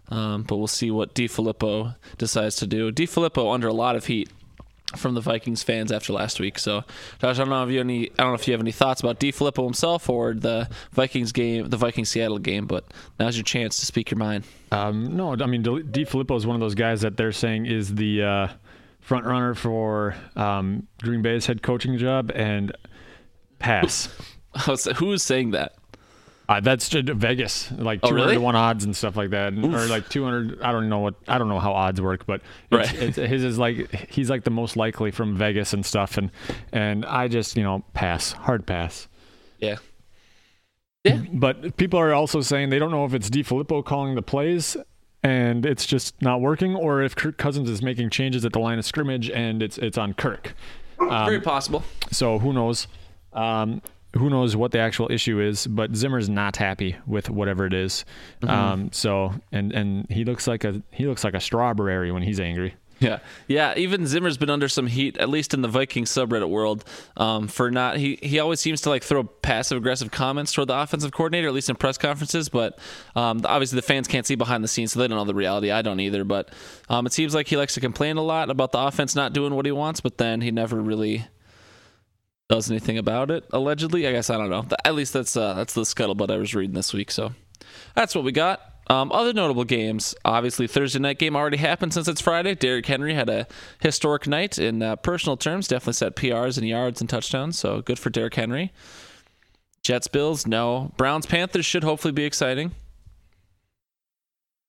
Um, 0.09 0.43
but 0.43 0.57
we'll 0.57 0.67
see 0.67 0.91
what 0.91 1.15
DiFilippo 1.15 1.97
decides 2.19 2.57
to 2.57 2.67
do. 2.67 2.93
DiFilippo 2.93 3.53
under 3.53 3.69
a 3.69 3.73
lot 3.73 3.97
of 3.97 4.07
heat 4.07 4.31
from 4.97 5.15
the 5.15 5.21
Vikings 5.21 5.63
fans 5.63 5.91
after 5.91 6.13
last 6.13 6.39
week. 6.39 6.59
So, 6.59 6.85
Josh, 7.19 7.37
I 7.37 7.39
don't 7.39 7.49
know 7.49 7.65
if 7.65 7.71
you 7.71 7.79
have 7.79 7.87
any. 7.87 8.11
I 8.11 8.23
don't 8.23 8.29
know 8.29 8.35
if 8.35 8.47
you 8.47 8.53
have 8.53 8.61
any 8.61 8.73
thoughts 8.73 9.01
about 9.01 9.19
DiFilippo 9.19 9.65
himself 9.65 10.09
or 10.09 10.35
the 10.35 10.69
Vikings 10.93 11.33
game, 11.33 11.69
the 11.69 11.77
Vikings 11.77 12.11
Seattle 12.11 12.39
game. 12.39 12.67
But 12.67 12.85
now's 13.19 13.37
your 13.37 13.45
chance 13.45 13.79
to 13.79 13.87
speak 13.87 14.11
your 14.11 14.19
mind. 14.19 14.45
Um, 14.71 15.17
no, 15.17 15.33
I 15.33 15.47
mean, 15.47 15.63
DiFilippo 15.63 16.37
is 16.37 16.47
one 16.47 16.55
of 16.55 16.61
those 16.61 16.75
guys 16.75 17.01
that 17.01 17.17
they're 17.17 17.33
saying 17.33 17.67
is 17.67 17.95
the 17.95 18.23
uh, 18.23 18.49
front 19.01 19.27
runner 19.27 19.55
for 19.55 20.15
um, 20.37 20.87
Green 21.03 21.23
Bay's 21.23 21.47
head 21.47 21.63
coaching 21.63 21.99
job, 21.99 22.31
and 22.35 22.77
pass. 23.59 24.09
Who's 24.97 25.23
saying 25.23 25.53
that? 25.53 25.75
Uh, 26.49 26.61
that's 26.61 26.89
just 26.89 27.09
Vegas, 27.09 27.71
like 27.73 28.01
Oh, 28.03 28.09
200 28.11 28.25
really? 28.25 28.35
to 28.37 28.41
1 28.41 28.57
odds 28.57 28.85
and 28.85 28.95
stuff 28.95 29.17
like 29.17 29.31
that. 29.31 29.53
and- 29.53 29.65
Or 29.75 29.87
like 29.87 30.09
200, 30.09 30.61
I 30.61 30.73
don't 30.73 30.89
know 30.89 30.99
what, 30.99 31.15
I 31.29 31.39
don't 31.39 31.49
know 31.49 31.61
how 31.61 31.73
odds 31.73 32.01
work, 32.01 32.27
but 32.27 32.43
it's, 32.71 32.93
Right. 32.93 33.03
it's, 33.03 33.17
his 33.17 33.45
is 33.45 33.59
like, 33.59 34.11
he's 34.11 34.29
like 34.29 34.45
the 34.45 34.51
most 34.51 34.77
likely 34.77 35.13
from 35.13 35.37
Vegas 35.37 35.73
and 35.73 35.87
stuff. 35.87 36.19
And, 36.19 36.31
and 36.73 37.07
I 37.07 37.29
just, 37.29 37.57
you 37.57 37.63
know, 37.63 37.85
pass, 37.95 38.33
hard 38.33 38.67
pass. 38.67 39.09
Yeah. 39.61 39.77
Yeah. 41.05 41.23
But 41.33 41.77
people 41.77 41.99
are 41.99 42.13
also 42.13 42.41
saying 42.43 42.69
they 42.71 42.79
don't 42.79 42.91
know 42.91 43.05
if 43.05 43.15
it's 43.15 43.31
DiFilippo 43.31 43.85
calling 43.85 44.15
the 44.17 44.23
plays 44.23 44.77
and 45.23 45.65
it's 45.65 45.87
just 45.87 46.21
not 46.21 46.41
working 46.41 46.75
or 46.75 47.03
if 47.03 47.15
Kirk 47.17 47.39
Cousins 47.39 47.71
is 47.71 47.83
making 47.83 48.11
changes 48.11 48.45
at 48.45 48.53
the 48.53 48.59
line 48.59 48.79
of 48.79 48.85
scrimmage 48.85 49.31
and 49.31 49.63
it's, 49.63 49.79
it's 49.79 49.97
on 49.97 50.13
Kirk. 50.15 50.55
Very 50.99 51.41
possible. 51.41 51.83
So 52.11 52.39
who 52.41 52.53
knows? 52.53 52.89
Um, 53.33 53.81
who 54.15 54.29
knows 54.29 54.55
what 54.57 54.73
the 54.73 54.79
actual 54.79 55.11
issue 55.11 55.41
is? 55.41 55.67
But 55.67 55.97
Zimmer's 55.97 56.29
not 56.29 56.57
happy 56.57 56.97
with 57.07 57.31
whatever 57.31 57.67
it 57.67 57.75
is. 57.75 58.05
Um, 58.47 58.93
so 58.93 59.35
and 59.51 59.73
and 59.73 60.07
he 60.11 60.25
looks 60.25 60.47
like 60.47 60.65
a 60.65 60.83
he 60.91 61.07
looks 61.07 61.25
like 61.25 61.35
a 61.35 61.41
strawberry 61.41 62.13
when 62.13 62.23
he's 62.23 62.41
angry. 62.41 62.75
Yeah, 63.03 63.19
yeah. 63.49 63.75
Even 63.77 64.07
Zimmer's 64.07 64.37
been 64.37 64.51
under 64.51 64.69
some 64.69 64.87
heat, 64.87 65.19
at 65.19 65.29
least 65.29 65.55
in 65.55 65.63
the 65.63 65.69
Viking 65.69 66.05
subreddit 66.05 66.49
world, 66.49 66.85
um, 67.17 67.49
for 67.49 67.71
not. 67.71 67.97
He 67.97 68.19
he 68.23 68.39
always 68.39 68.61
seems 68.61 68.81
to 68.83 68.91
like 68.91 69.03
throw 69.03 69.25
passive 69.25 69.79
aggressive 69.79 70.13
comments 70.13 70.53
toward 70.53 70.69
the 70.69 70.79
offensive 70.79 71.11
coordinator, 71.11 71.49
at 71.49 71.55
least 71.55 71.69
in 71.69 71.77
press 71.77 71.99
conferences. 71.99 72.49
But 72.49 72.79
um, 73.17 73.43
obviously 73.45 73.77
the 73.77 73.83
fans 73.83 74.07
can't 74.07 74.27
see 74.27 74.37
behind 74.37 74.63
the 74.63 74.69
scenes, 74.69 74.93
so 74.93 75.01
they 75.01 75.09
don't 75.09 75.19
know 75.19 75.25
the 75.25 75.35
reality. 75.35 75.71
I 75.71 75.83
don't 75.83 75.99
either. 75.99 76.23
But 76.23 76.51
um, 76.89 77.07
it 77.07 77.13
seems 77.13 77.35
like 77.35 77.49
he 77.49 77.57
likes 77.57 77.75
to 77.75 77.81
complain 77.81 78.19
a 78.19 78.23
lot 78.23 78.51
about 78.51 78.71
the 78.71 78.79
offense 78.79 79.17
not 79.17 79.33
doing 79.33 79.55
what 79.55 79.67
he 79.67 79.73
wants, 79.73 80.01
but 80.01 80.19
then 80.19 80.41
he 80.41 80.53
never 80.53 80.81
really 80.81 81.27
does 82.53 82.71
anything 82.71 82.99
about 82.99 83.31
it. 83.31 83.45
Allegedly, 83.53 84.07
I 84.07 84.13
guess 84.13 84.29
I 84.29 84.37
don't 84.37 84.51
know. 84.51 84.67
At 84.85 84.95
least 84.95 85.13
that's 85.15 85.37
uh, 85.37 85.55
that's 85.55 85.73
the 85.75 85.83
scuttlebutt 85.83 86.31
I 86.31 86.37
was 86.37 86.55
reading 86.55 86.75
this 86.75 86.93
week. 86.93 87.11
So 87.11 87.33
that's 87.95 88.15
what 88.15 88.25
we 88.25 88.33
got. 88.33 88.61
Um, 88.89 89.11
other 89.13 89.33
notable 89.33 89.65
games, 89.65 90.15
obviously 90.25 90.67
Thursday 90.67 90.99
night 90.99 91.19
game 91.19 91.35
already 91.35 91.57
happened 91.57 91.95
since 91.95 92.09
it's 92.09 92.21
Friday. 92.21 92.55
Derrick 92.55 92.85
Henry 92.85 93.15
had 93.15 93.31
a 93.31 93.47
historic 93.81 94.27
night 94.27 94.59
in 94.59 94.83
uh, 94.83 94.97
personal 94.97 95.37
terms. 95.39 95.67
Definitely 95.67 95.95
set 95.95 96.15
PRs 96.17 96.59
and 96.59 96.69
yards 96.69 97.01
and 97.01 97.09
touchdowns. 97.09 97.59
So 97.59 97.81
good 97.81 97.99
for 97.99 98.11
Derrick 98.11 98.35
Henry. 98.35 98.71
Jets 99.83 100.09
Bills, 100.09 100.47
no. 100.47 100.93
Browns 100.99 101.25
Panthers 101.27 101.65
should 101.65 101.85
hopefully 101.85 102.13
be 102.13 102.25
exciting. 102.25 102.73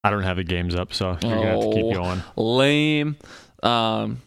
I 0.05 0.09
don't 0.09 0.23
have 0.23 0.37
the 0.37 0.43
games 0.43 0.75
up, 0.75 0.93
so 0.93 1.17
you're 1.21 1.35
gonna 1.35 1.45
have 1.47 1.59
to 1.61 1.73
keep 1.73 1.85
Oh, 1.85 1.93
going. 1.93 2.23
Lame. 2.35 3.15
Um, 3.61 4.21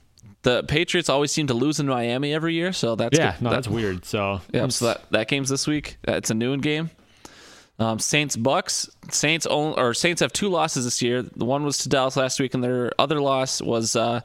the 0.47 0.63
Patriots 0.63 1.09
always 1.09 1.33
seem 1.33 1.49
to 1.49 1.55
lose 1.55 1.81
in 1.81 1.87
Miami 1.87 2.33
every 2.33 2.55
year, 2.55 2.73
so 2.73 2.95
that's 2.95 3.19
Yeah, 3.19 3.33
good. 3.33 3.43
no, 3.43 3.51
That- 3.51 3.57
that's 3.57 3.69
weird. 3.69 4.05
So 4.05 4.41
Yeah, 4.55 4.69
so 4.69 4.87
that, 4.87 5.03
that 5.11 5.27
game's 5.29 5.49
this 5.49 5.67
week. 5.67 5.99
It's 6.05 6.31
a 6.31 6.35
noon 6.35 6.61
game. 6.61 6.91
Um, 7.81 7.99
Saints 7.99 8.37
Bucks. 8.37 8.89
Saints 9.11 9.45
own, 9.47 9.75
or 9.77 9.93
Saints 9.93 10.21
have 10.21 10.33
two 10.33 10.49
losses 10.49 10.85
this 10.85 11.03
year. 11.03 11.23
The 11.23 11.45
one 11.45 11.65
was 11.65 11.79
to 11.79 11.89
Dallas 11.89 12.17
last 12.17 12.39
week, 12.39 12.55
and 12.55 12.63
their 12.63 12.93
other 12.99 13.21
loss 13.21 13.61
was 13.61 13.97
uh, 13.97 14.21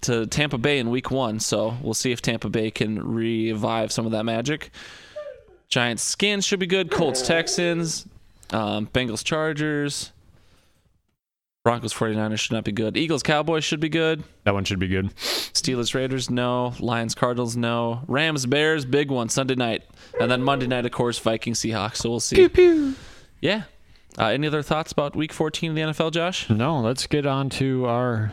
to 0.00 0.26
Tampa 0.26 0.56
Bay 0.58 0.78
in 0.78 0.88
Week 0.90 1.10
One. 1.10 1.38
So 1.38 1.76
we'll 1.82 1.92
see 1.94 2.12
if 2.12 2.22
Tampa 2.22 2.48
Bay 2.48 2.70
can 2.70 3.06
revive 3.06 3.92
some 3.92 4.06
of 4.06 4.12
that 4.12 4.24
magic. 4.24 4.70
Giants 5.68 6.02
Skins 6.02 6.46
should 6.46 6.60
be 6.60 6.66
good. 6.66 6.90
Colts 6.90 7.22
Texans. 7.26 8.06
Um, 8.50 8.86
Bengals 8.86 9.22
Chargers. 9.22 10.12
Broncos 11.66 11.92
49ers 11.92 12.38
should 12.38 12.52
not 12.52 12.62
be 12.62 12.70
good. 12.70 12.96
Eagles 12.96 13.24
Cowboys 13.24 13.64
should 13.64 13.80
be 13.80 13.88
good. 13.88 14.22
that 14.44 14.54
one 14.54 14.62
should 14.62 14.78
be 14.78 14.86
good. 14.86 15.12
Steelers 15.16 15.96
Raiders, 15.96 16.30
no. 16.30 16.74
Lions 16.78 17.12
Cardinals, 17.12 17.56
no. 17.56 18.02
Rams 18.06 18.46
Bears, 18.46 18.84
big 18.84 19.10
one 19.10 19.28
Sunday 19.28 19.56
night, 19.56 19.82
and 20.20 20.30
then 20.30 20.44
Monday 20.44 20.68
night, 20.68 20.86
of 20.86 20.92
course, 20.92 21.18
Vikings 21.18 21.58
Seahawks. 21.58 21.96
So 21.96 22.08
we'll 22.10 22.20
see. 22.20 22.36
Pew, 22.36 22.48
pew. 22.48 22.94
Yeah. 23.40 23.64
Uh, 24.16 24.26
any 24.26 24.46
other 24.46 24.62
thoughts 24.62 24.92
about 24.92 25.16
Week 25.16 25.32
14 25.32 25.70
of 25.70 25.74
the 25.74 25.82
NFL, 25.82 26.12
Josh? 26.12 26.48
No, 26.48 26.78
let's 26.78 27.08
get 27.08 27.26
on 27.26 27.50
to 27.50 27.86
our. 27.86 28.30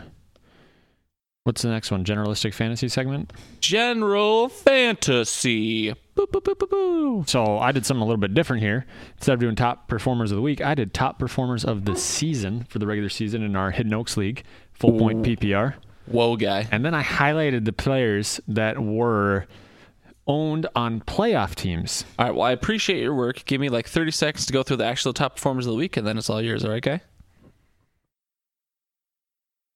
What's 1.44 1.64
the 1.64 1.70
next 1.70 1.90
one? 1.90 2.06
Generalistic 2.06 2.54
fantasy 2.54 2.88
segment. 2.88 3.34
General 3.60 4.48
Fantasy. 4.48 5.96
Boo, 6.16 6.28
boo, 6.32 6.42
boo, 6.42 6.56
boo, 6.56 6.68
boo. 6.68 7.24
So 7.28 7.58
I 7.58 7.72
did 7.72 7.86
something 7.86 8.02
a 8.02 8.06
little 8.06 8.20
bit 8.20 8.34
different 8.34 8.62
here. 8.62 8.86
Instead 9.18 9.34
of 9.34 9.40
doing 9.40 9.56
top 9.56 9.88
performers 9.88 10.32
of 10.32 10.36
the 10.36 10.42
week, 10.42 10.62
I 10.62 10.76
did 10.76 10.94
top 10.94 11.18
performers 11.18 11.66
of 11.66 11.86
the 11.86 11.96
season 11.96 12.66
for 12.70 12.80
the 12.80 12.86
regular 12.86 13.10
season 13.10 13.42
in 13.42 13.56
our 13.56 13.72
Hidden 13.72 13.94
Oaks 13.94 14.16
League, 14.16 14.44
full 14.74 14.98
point 14.98 15.24
PPR. 15.24 15.76
Whoa, 16.06 16.36
guy. 16.36 16.68
And 16.72 16.84
then 16.86 16.94
I 16.94 17.04
highlighted 17.04 17.66
the 17.66 17.74
players 17.74 18.40
that 18.48 18.80
were 18.80 19.48
owned 20.28 20.68
on 20.76 21.02
playoff 21.02 21.56
teams. 21.56 22.06
All 22.20 22.26
right. 22.26 22.36
Well, 22.36 22.46
I 22.46 22.52
appreciate 22.52 23.02
your 23.02 23.16
work. 23.16 23.46
Give 23.46 23.60
me 23.60 23.70
like 23.70 23.88
30 23.88 24.12
seconds 24.12 24.46
to 24.46 24.54
go 24.54 24.64
through 24.64 24.78
the 24.78 24.86
actual 24.86 25.14
top 25.14 25.36
performers 25.36 25.66
of 25.66 25.72
the 25.72 25.78
week, 25.78 25.98
and 25.98 26.06
then 26.06 26.18
it's 26.18 26.30
all 26.30 26.42
yours. 26.42 26.64
All 26.64 26.72
right, 26.72 26.84
guy? 26.84 27.02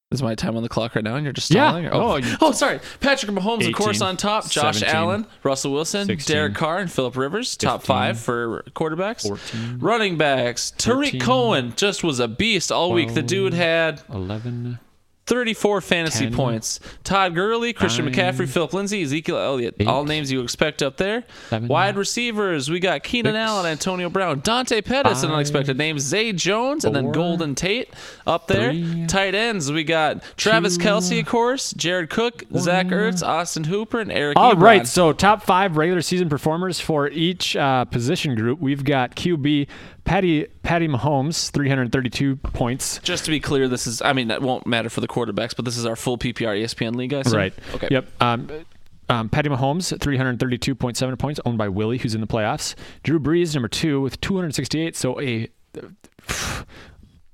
Is 0.10 0.24
my 0.24 0.36
time 0.36 0.56
on 0.56 0.63
the 0.63 0.70
clock 0.70 0.96
right 0.96 1.04
now, 1.04 1.15
and 1.15 1.26
you're 1.26 1.34
just 1.34 1.52
Yeah. 1.52 1.67
stalling? 1.67 1.88
Oh, 1.88 2.17
Oh, 2.17 2.38
oh, 2.39 2.52
sorry. 2.54 2.80
Patrick 3.02 3.30
Mahomes, 3.30 3.67
of 3.67 3.74
course, 3.74 4.00
on 4.00 4.15
top. 4.15 4.50
Josh 4.50 4.80
17, 4.80 4.96
Allen, 4.96 5.26
Russell 5.43 5.74
Wilson, 5.74 6.06
16, 6.06 6.34
Derek 6.34 6.54
Carr, 6.56 6.78
and 6.78 6.89
Philip 6.89 7.17
Rivers. 7.17 7.58
Top 7.58 7.82
15, 7.82 7.86
five 7.93 8.17
for 8.20 8.63
quarterbacks. 8.74 9.24
14, 9.28 9.80
Running 9.82 10.15
backs. 10.15 10.72
Tarik 10.78 11.20
Cohen 11.20 11.74
just 11.76 12.06
was 12.06 12.22
a 12.22 12.30
beast 12.30 12.72
all 12.72 12.93
week. 12.93 13.15
The 13.15 13.22
dude 13.22 13.54
had 13.54 14.02
11, 14.10 14.80
34 15.28 15.82
fantasy 15.82 16.26
10, 16.26 16.34
points. 16.34 16.80
Todd 17.04 17.36
Gurley, 17.36 17.74
Christian 17.74 18.06
nine, 18.06 18.13
McCaffrey, 18.13 18.48
Phillip 18.48 18.74
Lindsay, 18.74 19.04
Ezekiel 19.04 19.38
Elliott. 19.38 19.76
eight, 19.80 19.88
all 19.88 20.04
names 20.06 20.32
you 20.32 20.42
expect 20.42 20.82
up 20.82 20.98
there. 20.98 21.24
seven, 21.50 21.68
Wide 21.68 21.96
receivers, 21.98 22.70
we 22.70 22.80
got 22.80 23.04
Keenan 23.04 23.34
six, 23.34 23.40
Allen, 23.40 23.66
Antonio 23.66 24.10
Brown, 24.10 24.40
Dante 24.40 24.82
Pettis, 24.82 25.24
an 25.24 25.32
unexpected 25.32 25.78
name, 25.78 26.00
Zay 26.00 26.32
Jones, 26.34 26.86
and 26.86 26.96
then 26.96 27.12
Golden 27.12 27.56
Tate 27.56 27.94
up 28.26 28.48
there. 28.48 28.72
three, 28.72 29.06
Tight 29.08 29.36
ends, 29.36 29.72
we 29.72 29.84
got 29.84 30.24
Travis 30.38 30.78
two, 30.78 30.84
Kelce, 30.84 31.20
of 31.20 31.26
course, 31.28 31.74
Jared 31.74 32.10
Cook, 32.10 32.44
Zach. 32.58 32.88
Ertz, 32.88 33.22
Austin 33.26 33.66
Hooper, 33.66 34.00
and 34.00 34.12
Eric 34.12 34.38
All 34.40 34.54
Ebron. 34.56 34.62
right, 34.62 34.88
so 34.88 35.12
top 35.12 35.44
five 35.44 35.76
regular 35.76 36.02
season 36.02 36.30
performers 36.30 36.80
for 36.80 37.10
each 37.10 37.56
uh, 37.56 37.84
position 37.86 38.34
group. 38.36 38.60
We've 38.60 38.84
got 38.84 39.16
QB 39.16 39.68
Patty 40.08 40.46
Patty 40.63 40.88
Mahomes, 40.88 41.52
332 41.52 42.38
points. 42.38 43.00
Just 43.04 43.26
to 43.26 43.32
be 43.32 43.39
clear, 43.39 43.67
this 43.67 43.86
is, 43.86 44.02
I 44.02 44.13
mean, 44.13 44.30
that 44.30 44.41
won't 44.41 44.65
matter 44.65 44.89
for 44.89 45.02
the 45.02 45.08
quarterbacks, 45.08 45.56
but 45.56 45.65
this 45.65 45.78
is 45.78 45.86
our 45.86 45.96
full 45.98 46.17
PPR 46.17 46.60
ESPN 46.62 46.96
league, 46.96 47.10
guys. 47.10 47.36
Right. 47.36 47.54
Okay. 47.76 47.89
Yep. 47.91 48.08
Um, 48.22 48.50
um, 49.10 49.30
Patty 49.30 49.50
Mahomes, 49.50 49.98
332.7 49.98 51.20
points, 51.20 51.39
owned 51.46 51.58
by 51.58 51.67
Willie, 51.70 51.98
who's 51.98 52.15
in 52.15 52.22
the 52.22 52.28
playoffs. 52.28 52.76
Drew 53.04 53.20
Brees, 53.20 53.54
number 53.54 53.67
two, 53.67 54.02
with 54.02 54.20
268. 54.22 54.96
So 54.96 55.20
a 55.20 55.50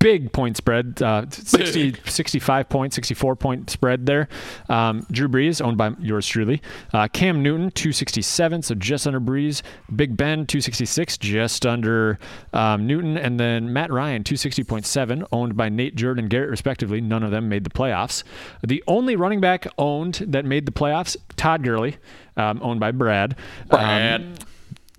big 0.04 0.34
point 0.34 0.58
spread, 0.58 1.02
uh, 1.02 1.26
60, 1.30 1.96
65 2.06 2.68
point, 2.68 2.94
64 2.94 3.38
point 3.38 3.70
spread 3.70 4.06
there. 4.06 4.28
Um, 4.68 5.08
Drew 5.10 5.30
Brees, 5.30 5.64
owned 5.64 5.78
by 5.78 5.94
yours 5.98 6.28
truly. 6.28 6.62
Uh, 6.94 7.08
Cam 7.08 7.42
Newton, 7.42 7.72
267, 7.72 8.64
so 8.64 8.76
just 8.76 9.08
under 9.08 9.22
Brees. 9.22 9.62
Big 9.96 10.18
Ben, 10.18 10.46
266, 10.46 11.18
just 11.20 11.66
under 11.66 12.20
um, 12.52 12.86
Newton. 12.86 13.18
And 13.18 13.40
then 13.40 13.72
Matt 13.72 13.94
Ryan, 13.94 14.26
260.7, 14.26 15.26
owned 15.32 15.56
by 15.56 15.70
Nate 15.70 15.96
Jordan 15.96 16.28
Garrett, 16.28 16.50
respectively. 16.50 17.00
None 17.00 17.24
of 17.24 17.32
them 17.32 17.48
made 17.48 17.64
the 17.64 17.70
playoffs. 17.70 18.24
The 18.62 18.84
only 18.88 19.16
running 19.16 19.40
back 19.40 19.68
owned 19.78 20.16
that 20.28 20.44
made 20.44 20.66
the 20.66 20.74
playoffs, 20.74 21.16
Todd 21.38 21.64
Gurley, 21.64 21.96
um, 22.36 22.60
owned 22.62 22.82
by 22.82 22.92
Brad. 22.92 23.38
Um, 23.72 23.80
Brad. 23.80 24.46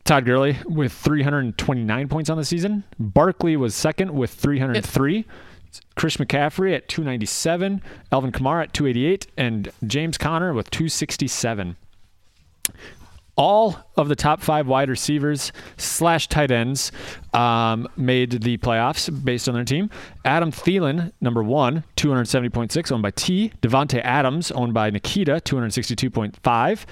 Todd 0.04 0.26
Gurley 0.26 0.58
with 0.66 0.92
329 0.92 2.08
points 2.08 2.28
on 2.28 2.36
the 2.36 2.44
season. 2.44 2.84
Barkley 2.98 3.56
was 3.56 3.74
second 3.74 4.12
with 4.12 4.30
303. 4.30 5.24
Chris 5.96 6.18
McCaffrey 6.18 6.74
at 6.74 6.88
297. 6.88 7.80
Alvin 8.12 8.30
Kamara 8.30 8.64
at 8.64 8.74
288. 8.74 9.26
And 9.38 9.70
James 9.86 10.18
Conner 10.18 10.52
with 10.52 10.70
267. 10.70 11.76
All 13.36 13.76
of 13.96 14.08
the 14.08 14.14
top 14.14 14.42
five 14.42 14.68
wide 14.68 14.88
receivers 14.88 15.50
slash 15.76 16.28
tight 16.28 16.52
ends 16.52 16.92
um, 17.32 17.88
made 17.96 18.42
the 18.42 18.58
playoffs 18.58 19.10
based 19.24 19.48
on 19.48 19.54
their 19.54 19.64
team. 19.64 19.90
Adam 20.24 20.52
Thielen, 20.52 21.12
number 21.20 21.42
one, 21.42 21.82
270.6, 21.96 22.92
owned 22.92 23.02
by 23.02 23.10
T. 23.10 23.52
Davante 23.60 24.00
Adams, 24.04 24.52
owned 24.52 24.72
by 24.72 24.90
Nikita, 24.90 25.40
262.5. 25.44 26.84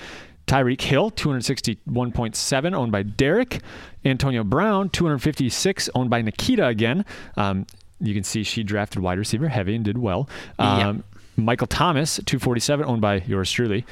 Tyreek 0.46 0.80
Hill, 0.80 1.10
261.7, 1.12 2.74
owned 2.74 2.92
by 2.92 3.02
Derek. 3.02 3.60
Antonio 4.04 4.42
Brown, 4.44 4.88
256, 4.90 5.88
owned 5.94 6.10
by 6.10 6.20
Nikita 6.22 6.66
again. 6.66 7.04
Um, 7.36 7.66
you 8.00 8.14
can 8.14 8.24
see 8.24 8.42
she 8.42 8.62
drafted 8.64 9.00
wide 9.02 9.18
receiver 9.18 9.48
heavy 9.48 9.76
and 9.76 9.84
did 9.84 9.98
well. 9.98 10.28
Um, 10.58 11.04
Michael 11.36 11.68
Thomas, 11.68 12.16
247, 12.16 12.84
owned 12.84 13.00
by 13.00 13.22
yours 13.26 13.50
truly. 13.50 13.84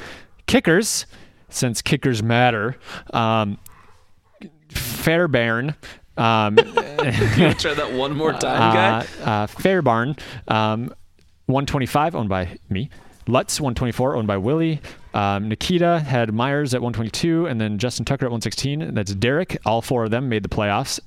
Kickers, 0.46 1.06
since 1.48 1.80
kickers 1.80 2.22
matter. 2.22 2.76
Um, 3.12 3.58
Fairbairn. 4.70 5.74
Um, 6.16 6.56
Try 6.56 7.74
that 7.74 7.92
one 7.94 8.16
more 8.16 8.32
time, 8.38 8.74
guy. 8.74 8.98
uh, 8.98 9.24
uh, 9.24 9.46
Fairbarn, 9.46 10.18
um, 10.48 10.92
125 11.46 12.14
owned 12.14 12.28
by 12.28 12.58
me. 12.68 12.90
Lutz 13.30 13.60
124 13.60 14.16
owned 14.16 14.26
by 14.26 14.36
Willie. 14.36 14.80
Um, 15.14 15.48
Nikita 15.48 16.00
had 16.00 16.32
Myers 16.32 16.74
at 16.74 16.82
122, 16.82 17.46
and 17.46 17.60
then 17.60 17.78
Justin 17.78 18.04
Tucker 18.04 18.26
at 18.26 18.30
116. 18.30 18.94
That's 18.94 19.14
Derek. 19.14 19.58
All 19.64 19.82
four 19.82 20.04
of 20.04 20.10
them 20.10 20.28
made 20.28 20.42
the 20.42 20.48
playoffs. 20.48 21.00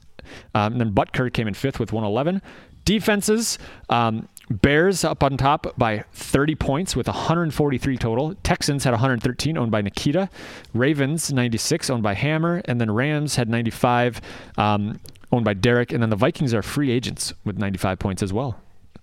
Um, 0.55 0.73
and 0.73 0.81
then 0.81 0.93
Butker 0.93 1.31
came 1.31 1.47
in 1.47 1.53
fifth 1.53 1.79
with 1.79 1.91
111. 1.91 2.41
Defenses. 2.85 3.59
Um, 3.89 4.27
Bears 4.49 5.05
up 5.05 5.23
on 5.23 5.37
top 5.37 5.73
by 5.77 6.03
30 6.13 6.55
points 6.55 6.95
with 6.95 7.07
143 7.07 7.97
total. 7.97 8.35
Texans 8.43 8.83
had 8.83 8.91
113, 8.91 9.57
owned 9.57 9.71
by 9.71 9.81
Nikita. 9.81 10.29
Ravens 10.73 11.31
96, 11.31 11.89
owned 11.89 12.03
by 12.03 12.13
Hammer, 12.13 12.61
and 12.65 12.79
then 12.79 12.91
Rams 12.91 13.37
had 13.37 13.47
95, 13.49 14.21
um, 14.57 14.99
owned 15.31 15.45
by 15.45 15.53
Derek. 15.53 15.93
And 15.93 16.03
then 16.03 16.09
the 16.09 16.17
Vikings 16.17 16.53
are 16.53 16.61
free 16.61 16.91
agents 16.91 17.33
with 17.45 17.57
95 17.57 17.99
points 17.99 18.21
as 18.21 18.33
well. 18.33 18.59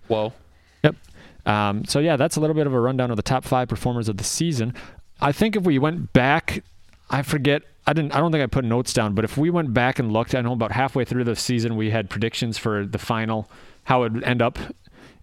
Whoa. 0.09 0.35
Yep. 0.85 0.96
Um, 1.50 1.84
so 1.84 1.98
yeah, 1.98 2.16
that's 2.16 2.36
a 2.36 2.40
little 2.40 2.54
bit 2.54 2.68
of 2.68 2.74
a 2.74 2.80
rundown 2.80 3.10
of 3.10 3.16
the 3.16 3.24
top 3.24 3.44
five 3.44 3.68
performers 3.68 4.08
of 4.08 4.16
the 4.18 4.24
season. 4.24 4.72
I 5.20 5.32
think 5.32 5.56
if 5.56 5.64
we 5.64 5.80
went 5.80 6.12
back, 6.12 6.62
I 7.10 7.22
forget. 7.22 7.62
I 7.88 7.92
didn't. 7.92 8.14
I 8.14 8.20
don't 8.20 8.30
think 8.30 8.42
I 8.42 8.46
put 8.46 8.64
notes 8.64 8.92
down. 8.92 9.14
But 9.14 9.24
if 9.24 9.36
we 9.36 9.50
went 9.50 9.74
back 9.74 9.98
and 9.98 10.12
looked, 10.12 10.34
I 10.36 10.42
know 10.42 10.52
about 10.52 10.70
halfway 10.70 11.04
through 11.04 11.24
the 11.24 11.34
season 11.34 11.76
we 11.76 11.90
had 11.90 12.08
predictions 12.08 12.56
for 12.56 12.86
the 12.86 12.98
final, 12.98 13.50
how 13.84 14.04
it 14.04 14.12
would 14.12 14.22
end 14.22 14.40
up 14.40 14.60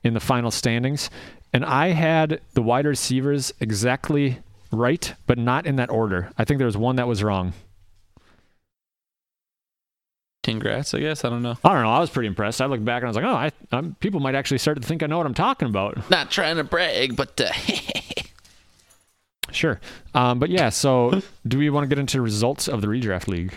in 0.04 0.14
the 0.14 0.20
final 0.20 0.52
standings, 0.52 1.10
and 1.54 1.64
I 1.64 1.90
had 1.90 2.42
the 2.54 2.62
wide 2.62 2.86
receivers 2.86 3.54
exactly 3.62 4.40
right, 4.72 5.14
but 5.28 5.38
not 5.38 5.66
in 5.66 5.78
that 5.78 5.90
order. 5.90 6.32
I 6.38 6.44
think 6.44 6.58
there 6.58 6.68
was 6.68 6.78
one 6.78 6.98
that 6.98 7.08
was 7.08 7.24
wrong. 7.24 7.54
Congrats, 10.48 10.94
I 10.94 11.00
guess. 11.00 11.26
I 11.26 11.30
don't 11.30 11.44
know. 11.44 11.58
I 11.62 11.74
don't 11.74 11.84
know. 11.84 11.92
I 11.92 12.00
was 12.00 12.10
pretty 12.10 12.28
impressed. 12.28 12.62
I 12.62 12.68
looked 12.68 12.86
back 12.86 13.02
and 13.04 13.08
I 13.08 13.10
was 13.10 13.18
like, 13.18 13.26
oh, 13.26 13.36
I, 13.36 13.52
I'm, 13.76 13.96
people 14.00 14.22
might 14.22 14.34
actually 14.34 14.60
start 14.60 14.82
to 14.82 14.88
think 14.88 15.04
I 15.04 15.08
know 15.08 15.18
what 15.18 15.26
I'm 15.26 15.34
talking 15.34 15.68
about. 15.68 16.10
Not 16.10 16.32
trying 16.32 16.56
to 16.56 16.64
brag, 16.64 17.18
but 17.18 17.42
uh, 17.42 17.52
Sure. 19.52 19.80
Um, 20.14 20.40
but 20.40 20.50
yeah, 20.50 20.70
so 20.70 21.22
do 21.46 21.58
we 21.58 21.70
want 21.70 21.84
to 21.84 21.88
get 21.88 22.00
into 22.00 22.22
results 22.22 22.68
of 22.68 22.82
the 22.82 22.88
redraft 22.88 23.28
league? 23.28 23.54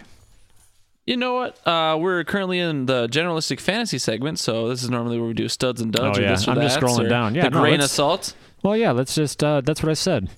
you 1.06 1.16
know 1.16 1.34
what? 1.34 1.66
Uh, 1.66 1.96
we're 1.98 2.22
currently 2.24 2.58
in 2.60 2.86
the 2.86 3.08
generalistic 3.08 3.58
fantasy 3.60 3.98
segment, 3.98 4.38
so 4.38 4.68
this 4.68 4.82
is 4.84 4.90
normally 4.90 5.18
where 5.18 5.26
we 5.28 5.34
do 5.34 5.48
studs 5.48 5.80
and 5.80 5.92
duds 5.92 6.18
Oh, 6.18 6.20
or 6.20 6.24
yeah. 6.24 6.30
this 6.32 6.46
or 6.46 6.52
I'm 6.52 6.60
just 6.60 6.78
scrolling 6.78 7.06
or 7.06 7.08
down. 7.08 7.34
Yeah, 7.34 7.44
the 7.44 7.50
no, 7.50 7.60
grain 7.60 7.80
of 7.80 7.90
salt. 7.90 8.34
Well, 8.62 8.76
yeah, 8.76 8.92
let's 8.92 9.14
just, 9.14 9.42
uh, 9.42 9.60
that's 9.62 9.82
what 9.82 9.90
I 9.90 9.94
said. 9.94 10.28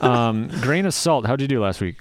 Um, 0.00 0.48
grain 0.60 0.86
of 0.86 0.94
salt. 0.94 1.26
How'd 1.26 1.40
you 1.40 1.48
do 1.48 1.60
last 1.60 1.80
week? 1.80 1.96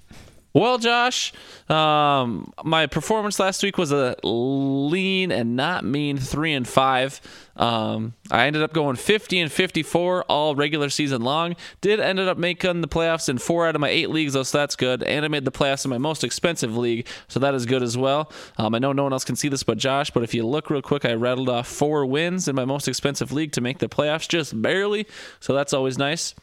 Well, 0.54 0.80
Josh, 0.80 1.32
um, 1.70 2.52
my 2.66 2.86
performance 2.86 3.40
last 3.40 3.64
week 3.64 3.78
was 3.78 3.94
a 3.94 4.18
lean 4.22 5.32
and 5.32 5.56
not 5.56 5.86
mean 5.86 6.18
three 6.18 6.54
and 6.54 6.68
five. 6.68 7.22
Um, 7.56 8.16
I 8.30 8.48
ended 8.48 8.62
up 8.62 8.74
going 8.74 8.98
50 8.98 9.40
and 9.40 9.52
54 9.52 10.24
all 10.24 10.56
regular 10.56 10.90
season 10.90 11.22
long. 11.22 11.56
Did 11.80 12.02
ended 12.02 12.28
up 12.28 12.38
making 12.38 12.82
the 12.82 12.90
playoffs 12.90 13.30
in 13.30 13.38
four 13.38 13.66
out 13.66 13.76
of 13.76 13.82
my 13.82 13.88
eight 13.88 14.10
leagues, 14.10 14.34
though, 14.34 14.44
so 14.44 14.58
that's 14.58 14.76
good. 14.76 15.04
And 15.04 15.24
I 15.24 15.30
made 15.30 15.46
the 15.46 15.52
playoffs 15.52 15.86
in 15.86 15.90
my 15.90 15.98
most 15.98 16.24
expensive 16.24 16.76
league, 16.76 17.08
so 17.30 17.40
that 17.40 17.54
is 17.54 17.66
good 17.66 17.82
as 17.84 17.98
well. 17.98 18.30
Um, 18.58 18.76
I 18.76 18.80
know 18.80 18.92
no 18.92 19.04
one 19.04 19.14
else 19.14 19.24
can 19.24 19.38
see 19.38 19.48
this 19.48 19.64
but 19.64 19.78
Josh, 19.78 20.12
but 20.12 20.24
if 20.24 20.34
you 20.34 20.46
look 20.46 20.70
real 20.70 20.82
quick, 20.82 21.06
I 21.06 21.14
rattled 21.14 21.50
off 21.50 21.68
four 21.68 22.06
wins 22.06 22.50
in 22.50 22.56
my 22.56 22.66
most 22.66 22.90
expensive 22.90 23.32
league 23.32 23.54
to 23.54 23.62
make 23.62 23.80
the 23.80 23.88
playoffs, 23.88 24.28
just 24.28 24.62
barely. 24.62 25.08
So 25.40 25.54
that's 25.54 25.72
always 25.72 25.98
nice 25.98 26.36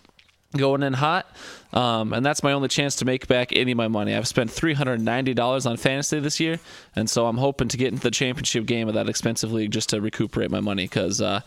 going 0.56 0.82
in 0.82 0.94
hot. 0.94 1.26
Um, 1.72 2.12
and 2.12 2.24
that's 2.24 2.42
my 2.42 2.52
only 2.52 2.68
chance 2.68 2.96
to 2.96 3.04
make 3.04 3.26
back 3.26 3.52
any 3.52 3.72
of 3.72 3.76
my 3.76 3.88
money. 3.88 4.14
I've 4.14 4.28
spent 4.28 4.50
$390 4.50 5.66
on 5.66 5.76
fantasy 5.76 6.20
this 6.20 6.40
year, 6.40 6.58
and 6.96 7.08
so 7.08 7.26
I'm 7.26 7.36
hoping 7.36 7.68
to 7.68 7.76
get 7.76 7.88
into 7.88 8.02
the 8.02 8.10
championship 8.10 8.64
game 8.66 8.88
of 8.88 8.94
that 8.94 9.08
expensive 9.08 9.52
league 9.52 9.70
just 9.70 9.90
to 9.90 10.00
recuperate 10.00 10.50
my 10.50 10.60
money 10.60 10.84
because 10.84 11.20
uh, 11.20 11.40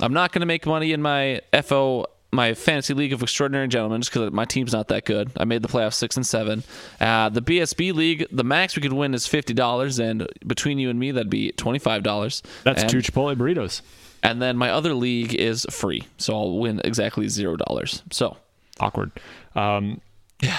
I'm 0.00 0.14
not 0.14 0.32
going 0.32 0.40
to 0.40 0.46
make 0.46 0.66
money 0.66 0.92
in 0.92 1.02
my 1.02 1.40
FO. 1.62 2.06
My 2.34 2.54
fantasy 2.54 2.94
league 2.94 3.12
of 3.12 3.22
extraordinary 3.22 3.68
gentlemen, 3.68 4.00
just 4.00 4.10
because 4.10 4.32
my 4.32 4.46
team's 4.46 4.72
not 4.72 4.88
that 4.88 5.04
good. 5.04 5.30
I 5.36 5.44
made 5.44 5.60
the 5.60 5.68
playoffs 5.68 5.96
six 5.96 6.16
and 6.16 6.26
seven. 6.26 6.62
Uh, 6.98 7.28
the 7.28 7.42
BSB 7.42 7.92
league, 7.92 8.26
the 8.32 8.42
max 8.42 8.74
we 8.74 8.80
could 8.80 8.94
win 8.94 9.12
is 9.12 9.26
fifty 9.26 9.52
dollars, 9.52 9.98
and 9.98 10.26
between 10.46 10.78
you 10.78 10.88
and 10.88 10.98
me, 10.98 11.10
that'd 11.10 11.28
be 11.28 11.52
twenty 11.52 11.78
five 11.78 12.02
dollars. 12.02 12.42
That's 12.64 12.80
and, 12.80 12.90
two 12.90 12.98
Chipotle 13.00 13.36
burritos. 13.36 13.82
And 14.22 14.40
then 14.40 14.56
my 14.56 14.70
other 14.70 14.94
league 14.94 15.34
is 15.34 15.66
free, 15.70 16.04
so 16.16 16.34
I'll 16.34 16.58
win 16.58 16.80
exactly 16.84 17.28
zero 17.28 17.56
dollars. 17.56 18.02
So 18.10 18.36
Awkward. 18.80 19.10
Um, 19.54 20.00
yeah. 20.40 20.58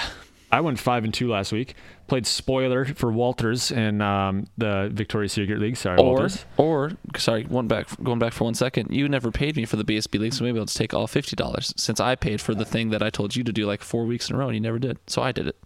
I 0.52 0.60
went 0.60 0.78
five 0.78 1.02
and 1.02 1.12
two 1.12 1.28
last 1.28 1.50
week. 1.50 1.74
Played 2.06 2.26
spoiler 2.26 2.84
for 2.84 3.10
Walters 3.10 3.70
in 3.72 4.00
um, 4.00 4.46
the 4.58 4.88
Victoria's 4.92 5.32
Secret 5.32 5.58
League. 5.58 5.76
Sorry, 5.76 5.98
Or, 5.98 6.04
Walters. 6.12 6.44
or 6.58 6.92
sorry, 7.16 7.44
one 7.44 7.66
back, 7.66 7.88
going 8.02 8.18
back 8.20 8.32
for 8.34 8.44
one 8.44 8.54
second. 8.54 8.94
You 8.94 9.08
never 9.08 9.30
paid 9.32 9.56
me 9.56 9.64
for 9.64 9.76
the 9.76 9.84
BSB 9.84 10.20
league, 10.20 10.34
so 10.34 10.44
maybe 10.44 10.58
I'll 10.58 10.66
just 10.66 10.76
take 10.76 10.92
all 10.94 11.06
fifty 11.06 11.34
dollars 11.34 11.72
since 11.76 11.98
I 12.00 12.14
paid 12.14 12.40
for 12.40 12.54
the 12.54 12.64
thing 12.66 12.90
that 12.90 13.02
I 13.02 13.10
told 13.10 13.34
you 13.34 13.42
to 13.44 13.52
do 13.52 13.66
like 13.66 13.82
four 13.82 14.04
weeks 14.04 14.28
in 14.30 14.36
a 14.36 14.38
row 14.38 14.46
and 14.46 14.54
you 14.54 14.60
never 14.60 14.78
did. 14.78 14.98
So 15.06 15.22
I 15.22 15.32
did 15.32 15.48
it. 15.48 15.56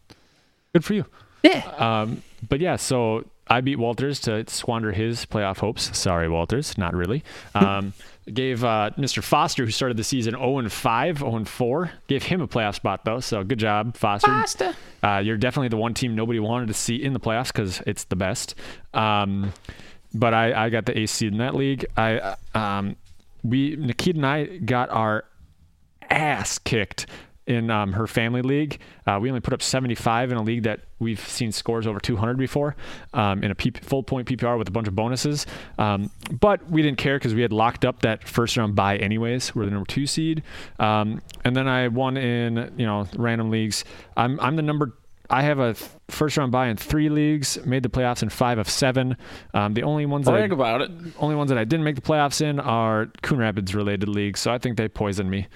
Good 0.73 0.85
for 0.85 0.95
you. 0.95 1.05
Yeah. 1.43 1.67
Um, 1.79 2.23
but 2.49 2.61
yeah, 2.61 2.77
so 2.77 3.25
I 3.49 3.61
beat 3.61 3.77
Walters 3.77 4.21
to 4.21 4.49
squander 4.49 4.93
his 4.93 5.25
playoff 5.27 5.59
hopes. 5.59 5.97
Sorry, 5.97 6.29
Walters, 6.29 6.77
not 6.79 6.95
really. 6.95 7.25
Um, 7.55 7.93
gave 8.33 8.63
uh, 8.63 8.91
Mr. 8.99 9.23
Foster, 9.23 9.65
who 9.65 9.71
started 9.71 9.97
the 9.97 10.05
season 10.05 10.35
0 10.35 10.59
and 10.59 10.73
5, 10.73 11.19
0 11.19 11.37
and 11.37 11.49
4, 11.49 11.91
gave 12.07 12.23
him 12.23 12.41
a 12.41 12.47
playoff 12.47 12.75
spot 12.77 13.05
though. 13.05 13.21
So 13.21 13.43
good 13.43 13.59
job, 13.59 13.97
Foster. 13.97 14.31
Uh, 15.03 15.19
you're 15.19 15.37
definitely 15.37 15.69
the 15.69 15.77
one 15.77 15.95
team 15.95 16.15
nobody 16.15 16.39
wanted 16.39 16.69
to 16.69 16.75
see 16.75 17.03
in 17.03 17.15
the 17.15 17.21
playoffs 17.21 17.49
because 17.49 17.81
it's 17.87 18.05
the 18.05 18.17
best. 18.17 18.55
Um, 18.95 19.53
but 20.15 20.35
I, 20.35 20.67
I 20.67 20.69
got 20.69 20.87
the 20.87 20.97
ace 20.99 21.11
seed 21.11 21.33
in 21.33 21.39
that 21.39 21.55
league. 21.55 21.87
I 21.97 22.19
uh, 22.19 22.37
um, 22.55 22.97
we 23.43 23.77
Nikita 23.77 24.19
and 24.19 24.27
I 24.27 24.45
got 24.59 24.91
our 24.91 25.25
ass 26.11 26.59
kicked 26.59 27.07
in 27.49 27.71
um, 27.71 27.93
her 27.95 28.07
family 28.07 28.43
league. 28.43 28.79
Uh, 29.07 29.19
we 29.21 29.29
only 29.31 29.41
put 29.41 29.55
up 29.55 29.63
75 29.63 30.31
in 30.31 30.37
a 30.37 30.43
league 30.43 30.65
that 30.65 30.81
we've 30.99 31.19
seen 31.27 31.51
scores 31.51 31.87
over 31.87 31.99
200 31.99 32.37
before 32.37 32.77
um, 33.15 33.43
in 33.43 33.51
a 33.51 33.55
P- 33.55 33.71
full 33.71 34.03
point 34.03 34.29
PPR 34.29 34.59
with 34.59 34.69
a 34.69 34.71
bunch 34.71 34.87
of 34.87 34.95
bonuses. 34.95 35.47
Um, 35.79 36.11
but 36.31 36.71
we 36.71 36.83
didn't 36.83 36.99
care 36.99 37.17
because 37.17 37.35
we 37.35 37.43
had 37.43 37.53
locked 37.53 37.85
up 37.85 38.03
that 38.03 38.29
first 38.29 38.57
round 38.57 38.77
buy 38.77 38.99
anyways. 38.99 39.55
We're 39.55 39.65
the 39.65 39.71
number 39.71 39.87
two 39.87 40.07
seed. 40.07 40.43
Um, 40.79 41.23
and 41.45 41.57
then 41.57 41.67
I 41.67 41.89
won 41.89 42.17
in 42.19 42.73
you 42.77 42.87
know 42.87 43.07
random 43.17 43.51
leagues. 43.51 43.85
I'm 44.17 44.39
I'm 44.41 44.57
the 44.57 44.63
number. 44.63 44.95
I 45.31 45.43
have 45.43 45.59
a 45.59 45.75
th- 45.75 45.91
first 46.09 46.37
round 46.39 46.53
buy 46.53 46.69
in 46.69 46.77
three 46.77 47.09
leagues. 47.11 47.59
Made 47.67 47.83
the 47.83 47.89
playoffs 47.91 48.23
in 48.23 48.29
five 48.31 48.59
of 48.59 48.69
seven. 48.69 49.17
Um, 49.55 49.75
the 49.75 49.83
only 49.83 50.07
ones 50.07 50.25
that 50.27 50.35
I, 50.35 50.39
Brag 50.39 50.53
about 50.53 50.81
it. 50.83 50.91
only 51.19 51.35
ones 51.35 51.49
that 51.51 51.59
I 51.59 51.65
didn't 51.65 51.85
make 51.85 51.97
the 51.97 52.03
playoffs 52.03 52.41
in 52.41 52.59
are 52.61 53.07
Coon 53.23 53.39
Rapids 53.39 53.75
related 53.75 54.09
leagues, 54.09 54.41
so 54.41 54.51
I 54.53 54.59
think 54.59 54.77
they 54.79 54.89
poisoned 54.89 55.31
me. 55.31 55.47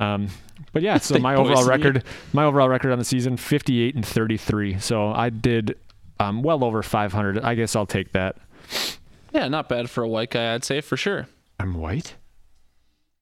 Um, 0.00 0.28
but 0.72 0.82
yeah, 0.82 0.98
so 0.98 1.18
my 1.18 1.34
overall 1.34 1.56
poisoned 1.64 1.82
you. 1.82 1.88
record, 1.88 2.04
my 2.32 2.44
overall 2.44 2.68
record 2.68 2.92
on 2.92 2.98
the 2.98 3.04
season, 3.04 3.36
58 3.36 3.94
and 3.94 4.06
33. 4.06 4.78
So 4.78 5.08
I 5.08 5.30
did 5.30 5.76
um, 6.18 6.42
well 6.42 6.64
over 6.64 6.82
500. 6.82 7.40
I 7.40 7.54
guess 7.54 7.74
I'll 7.74 7.86
take 7.86 8.12
that. 8.12 8.36
Yeah, 9.32 9.48
not 9.48 9.68
bad 9.68 9.88
for 9.90 10.02
a 10.02 10.08
white 10.08 10.30
guy, 10.30 10.54
I'd 10.54 10.64
say 10.64 10.80
for 10.80 10.96
sure. 10.96 11.28
I'm 11.58 11.74
white. 11.74 12.16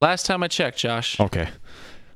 Last 0.01 0.26
time 0.26 0.43
I 0.43 0.49
checked, 0.49 0.78
Josh. 0.78 1.18
Okay. 1.18 1.49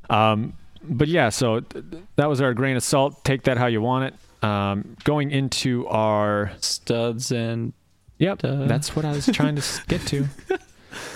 Um, 0.08 0.54
but 0.82 1.08
yeah, 1.08 1.28
so 1.28 1.60
th- 1.60 1.84
th- 1.90 2.02
that 2.16 2.28
was 2.28 2.40
our 2.40 2.54
grain 2.54 2.76
of 2.76 2.82
salt. 2.82 3.24
Take 3.24 3.42
that 3.44 3.56
how 3.56 3.66
you 3.66 3.80
want 3.80 4.14
it. 4.14 4.44
Um, 4.44 4.96
going 5.04 5.30
into 5.30 5.86
our 5.86 6.52
Studs 6.60 7.30
and 7.30 7.72
yep, 8.18 8.40
that's 8.42 8.96
what 8.96 9.04
I 9.04 9.12
was 9.12 9.26
trying 9.26 9.56
to 9.56 9.62
get 9.88 10.00
to. 10.08 10.26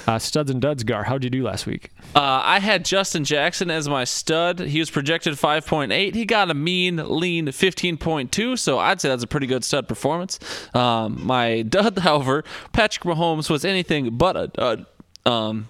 Uh, 0.07 0.19
studs 0.19 0.51
and 0.51 0.61
duds, 0.61 0.85
Gar. 0.85 1.05
How'd 1.05 1.25
you 1.25 1.31
do 1.31 1.43
last 1.43 1.67
week? 1.67 1.91
Uh, 2.15 2.41
I 2.45 2.61
had 2.61 2.85
Justin 2.85 3.25
Jackson 3.25 3.71
as 3.71 3.89
my 3.89 4.05
stud. 4.05 4.61
He 4.61 4.79
was 4.79 4.91
projected 4.91 5.35
5.8. 5.35 6.15
He 6.15 6.25
got 6.25 6.51
a 6.51 6.55
mean, 6.55 6.97
lean 6.97 7.47
15.2, 7.47 8.59
so 8.59 8.79
I'd 8.79 9.01
say 9.01 9.09
that's 9.09 9.25
a 9.25 9.27
pretty 9.27 9.47
good 9.47 9.65
stud 9.65 9.89
performance. 9.89 10.39
Um, 10.75 11.25
my 11.27 11.63
dud, 11.63 11.99
however, 12.01 12.45
Patrick 12.73 13.05
Mahomes 13.05 13.51
was 13.51 13.65
anything 13.65 14.17
but 14.17 14.37
a 14.37 14.47
dud. 14.49 14.87
Um, 15.25 15.69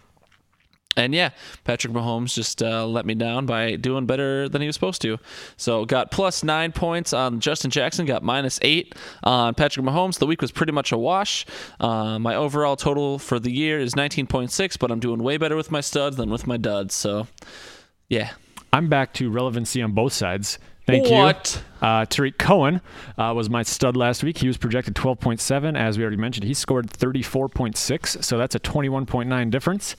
and 0.96 1.14
yeah, 1.14 1.30
Patrick 1.64 1.92
Mahomes 1.92 2.34
just 2.34 2.62
uh, 2.62 2.86
let 2.86 3.06
me 3.06 3.14
down 3.14 3.46
by 3.46 3.76
doing 3.76 4.06
better 4.06 4.48
than 4.48 4.60
he 4.62 4.66
was 4.66 4.74
supposed 4.76 5.02
to. 5.02 5.18
So 5.56 5.84
got 5.84 6.10
plus 6.10 6.42
nine 6.42 6.72
points 6.72 7.12
on 7.12 7.40
Justin 7.40 7.70
Jackson, 7.70 8.06
got 8.06 8.22
minus 8.22 8.58
eight 8.62 8.94
on 9.22 9.54
Patrick 9.54 9.84
Mahomes. 9.84 10.18
The 10.18 10.26
week 10.26 10.40
was 10.40 10.50
pretty 10.52 10.72
much 10.72 10.92
a 10.92 10.98
wash. 10.98 11.46
Uh, 11.78 12.18
my 12.18 12.34
overall 12.34 12.76
total 12.76 13.18
for 13.18 13.38
the 13.38 13.50
year 13.50 13.78
is 13.78 13.94
19.6, 13.94 14.78
but 14.78 14.90
I'm 14.90 15.00
doing 15.00 15.22
way 15.22 15.36
better 15.36 15.56
with 15.56 15.70
my 15.70 15.80
studs 15.80 16.16
than 16.16 16.30
with 16.30 16.46
my 16.46 16.56
duds. 16.56 16.94
So 16.94 17.26
yeah. 18.08 18.30
I'm 18.72 18.88
back 18.88 19.14
to 19.14 19.30
relevancy 19.30 19.80
on 19.82 19.92
both 19.92 20.12
sides. 20.12 20.58
Thank 20.86 21.10
What? 21.10 21.62
you. 21.82 21.86
Uh, 21.86 22.06
Tarik 22.06 22.38
Cohen 22.38 22.80
uh, 23.18 23.32
was 23.34 23.50
my 23.50 23.62
stud 23.64 23.96
last 23.96 24.22
week. 24.22 24.38
He 24.38 24.46
was 24.46 24.56
projected 24.56 24.94
12.7. 24.94 25.76
As 25.76 25.98
we 25.98 26.04
already 26.04 26.16
mentioned, 26.16 26.46
he 26.46 26.54
scored 26.54 26.88
34.6. 26.88 28.22
So 28.22 28.38
that's 28.38 28.54
a 28.54 28.60
21.9 28.60 29.50
difference. 29.50 29.96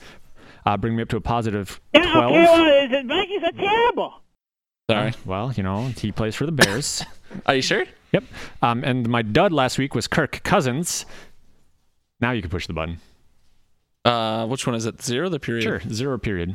Uh, 0.68 0.76
bring 0.76 0.94
me 0.94 1.02
up 1.02 1.08
to 1.08 1.16
a 1.16 1.20
positive 1.20 1.80
12. 1.94 2.04
Yeah, 2.04 2.26
okay, 2.26 2.44
well, 2.44 3.00
is 3.00 3.06
Vikings 3.06 3.42
are 3.42 3.52
terrible. 3.52 4.12
Sorry. 4.90 5.14
Well, 5.24 5.50
you 5.56 5.62
know, 5.62 5.86
he 5.86 6.12
plays 6.12 6.34
for 6.34 6.44
the 6.44 6.52
Bears. 6.52 7.02
Are 7.46 7.54
you 7.54 7.62
sure? 7.62 7.86
yep. 8.12 8.22
Um, 8.60 8.84
and 8.84 9.08
my 9.08 9.22
dud 9.22 9.50
last 9.50 9.78
week 9.78 9.94
was 9.94 10.06
Kirk 10.06 10.42
Cousins. 10.44 11.06
Now 12.20 12.32
you 12.32 12.42
can 12.42 12.50
push 12.50 12.66
the 12.66 12.74
button. 12.74 12.98
Uh, 14.04 14.46
which 14.46 14.66
one 14.66 14.76
is 14.76 14.84
it? 14.84 15.00
Zero, 15.00 15.30
the 15.30 15.40
period? 15.40 15.62
Sure. 15.62 15.80
Zero 15.90 16.18
period. 16.18 16.54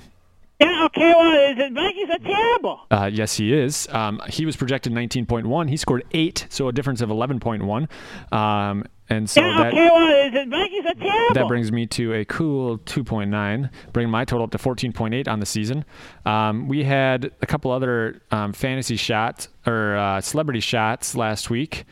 Yeah, 0.59 0.85
okay, 0.85 1.13
well, 1.17 1.51
is 1.51 1.57
it 1.57 1.73
Vikings 1.73 2.09
are 2.09 2.19
terrible. 2.19 2.79
Uh, 2.89 3.09
yes, 3.11 3.35
he 3.35 3.53
is. 3.53 3.87
Um, 3.91 4.21
he 4.29 4.45
was 4.45 4.55
projected 4.55 4.93
19.1. 4.93 5.69
He 5.69 5.77
scored 5.77 6.03
eight, 6.11 6.45
so 6.49 6.67
a 6.67 6.71
difference 6.71 7.01
of 7.01 7.09
11.1. 7.09 8.33
Um, 8.33 8.85
and 9.09 9.29
so 9.29 9.41
Yeah, 9.41 9.57
that 9.57 9.67
okay, 9.73 9.89
well, 9.91 10.27
is 10.27 10.33
it 10.33 10.47
Vikings 10.49 10.85
are 10.85 10.93
terrible. 10.93 11.33
that 11.35 11.47
brings 11.47 11.71
me 11.71 11.85
to 11.87 12.13
a 12.13 12.25
cool 12.25 12.77
2.9, 12.79 13.69
bringing 13.91 14.11
my 14.11 14.23
total 14.23 14.45
up 14.45 14.51
to 14.51 14.57
14.8 14.57 15.27
on 15.27 15.39
the 15.39 15.45
season. 15.45 15.83
Um, 16.25 16.67
we 16.69 16.83
had 16.83 17.31
a 17.41 17.45
couple 17.45 17.71
other 17.71 18.21
um, 18.31 18.53
fantasy 18.53 18.95
shots 18.95 19.49
or 19.67 19.97
uh, 19.97 20.21
celebrity 20.21 20.61
shots 20.61 21.15
last 21.15 21.49
week. 21.49 21.83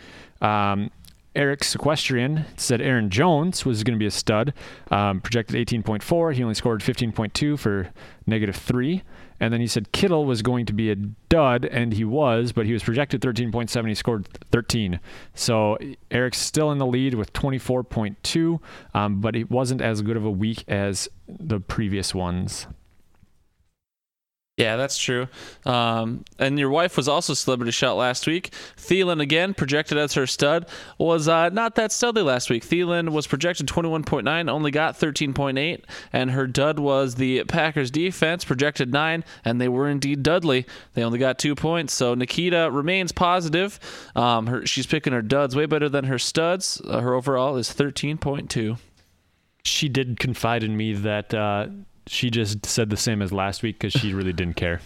Um, 0.41 0.89
Eric 1.33 1.61
Sequestrian 1.61 2.45
said 2.57 2.81
Aaron 2.81 3.09
Jones 3.09 3.65
was 3.65 3.83
going 3.83 3.95
to 3.95 3.99
be 3.99 4.05
a 4.05 4.11
stud, 4.11 4.53
um, 4.89 5.21
projected 5.21 5.55
18.4. 5.67 6.33
He 6.33 6.43
only 6.43 6.55
scored 6.55 6.81
15.2 6.81 7.57
for 7.57 7.89
negative 8.25 8.55
three. 8.55 9.03
And 9.39 9.51
then 9.51 9.59
he 9.59 9.67
said 9.67 9.91
Kittle 9.91 10.25
was 10.25 10.41
going 10.41 10.67
to 10.67 10.73
be 10.73 10.91
a 10.91 10.95
dud, 10.95 11.65
and 11.65 11.93
he 11.93 12.03
was, 12.03 12.51
but 12.51 12.67
he 12.67 12.73
was 12.73 12.83
projected 12.83 13.21
13.7. 13.21 13.87
He 13.87 13.95
scored 13.95 14.27
13. 14.51 14.99
So 15.33 15.77
Eric's 16.11 16.37
still 16.37 16.71
in 16.71 16.77
the 16.77 16.85
lead 16.85 17.15
with 17.15 17.33
24.2, 17.33 18.59
um, 18.93 19.19
but 19.19 19.35
it 19.35 19.49
wasn't 19.49 19.81
as 19.81 20.01
good 20.03 20.17
of 20.17 20.25
a 20.25 20.31
week 20.31 20.63
as 20.67 21.09
the 21.27 21.59
previous 21.59 22.13
ones. 22.13 22.67
Yeah, 24.61 24.75
that's 24.75 24.97
true. 24.97 25.27
Um, 25.65 26.23
and 26.37 26.59
your 26.59 26.69
wife 26.69 26.95
was 26.95 27.07
also 27.07 27.33
celebrity 27.33 27.71
shot 27.71 27.93
last 27.93 28.27
week. 28.27 28.53
Thielen 28.77 29.19
again 29.19 29.55
projected 29.55 29.97
as 29.97 30.13
her 30.13 30.27
stud 30.27 30.67
was 30.99 31.27
uh, 31.27 31.49
not 31.49 31.73
that 31.75 31.89
studly 31.89 32.23
last 32.23 32.51
week. 32.51 32.63
Thielen 32.63 33.09
was 33.09 33.25
projected 33.25 33.65
21.9, 33.65 34.49
only 34.49 34.69
got 34.69 34.99
13.8, 34.99 35.83
and 36.13 36.31
her 36.31 36.45
dud 36.45 36.77
was 36.77 37.15
the 37.15 37.43
Packers 37.45 37.89
defense 37.89 38.45
projected 38.45 38.93
nine, 38.93 39.23
and 39.43 39.59
they 39.59 39.67
were 39.67 39.89
indeed 39.89 40.21
Dudley. 40.21 40.67
They 40.93 41.03
only 41.03 41.17
got 41.17 41.39
two 41.39 41.55
points. 41.55 41.93
So 41.93 42.13
Nikita 42.13 42.69
remains 42.71 43.11
positive. 43.11 43.79
Um, 44.15 44.45
her, 44.45 44.65
she's 44.67 44.85
picking 44.85 45.13
her 45.13 45.23
duds 45.23 45.55
way 45.55 45.65
better 45.65 45.89
than 45.89 46.05
her 46.05 46.19
studs. 46.19 46.79
Uh, 46.87 47.01
her 47.01 47.15
overall 47.15 47.57
is 47.57 47.69
13.2. 47.69 48.77
She 49.63 49.89
did 49.89 50.19
confide 50.19 50.63
in 50.63 50.77
me 50.77 50.93
that 50.93 51.33
uh, 51.33 51.67
she 52.11 52.29
just 52.29 52.65
said 52.65 52.89
the 52.89 52.97
same 52.97 53.21
as 53.21 53.31
last 53.31 53.63
week 53.63 53.79
because 53.79 53.93
she 53.93 54.13
really 54.19 54.33
didn't 54.33 54.55
care. 54.55 54.81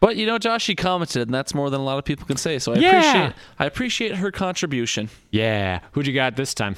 But 0.00 0.16
you 0.16 0.26
know, 0.26 0.36
Josh, 0.38 0.64
she 0.64 0.74
commented, 0.74 1.22
and 1.28 1.34
that's 1.34 1.54
more 1.54 1.70
than 1.70 1.80
a 1.80 1.84
lot 1.84 1.98
of 1.98 2.04
people 2.04 2.26
can 2.26 2.36
say. 2.36 2.58
So 2.58 2.72
I 2.74 2.78
Yeah. 2.78 2.88
appreciate 2.98 3.32
I 3.60 3.64
appreciate 3.66 4.14
her 4.16 4.30
contribution. 4.32 5.08
Yeah. 5.30 5.80
Who'd 5.92 6.06
you 6.08 6.12
got 6.12 6.34
this 6.36 6.54
time? 6.54 6.74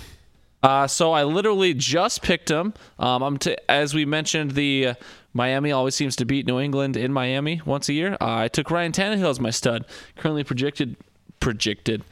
Uh, 0.62 0.86
so 0.86 1.12
I 1.12 1.24
literally 1.24 1.74
just 1.74 2.22
picked 2.22 2.48
them. 2.48 2.72
Um, 2.98 3.22
I'm 3.22 3.36
t- 3.38 3.56
as 3.68 3.92
we 3.94 4.04
mentioned, 4.06 4.52
the 4.52 4.88
uh, 4.88 4.94
Miami 5.34 5.72
always 5.72 5.94
seems 5.94 6.16
to 6.16 6.24
beat 6.24 6.46
New 6.46 6.58
England 6.58 6.96
in 6.96 7.12
Miami 7.12 7.60
once 7.66 7.88
a 7.90 7.92
year. 7.92 8.14
Uh, 8.14 8.36
I 8.44 8.48
took 8.48 8.70
Ryan 8.70 8.92
Tannehill 8.92 9.28
as 9.28 9.40
my 9.40 9.50
stud. 9.50 9.84
Currently 10.16 10.44
projected, 10.44 10.96
projected, 11.40 12.02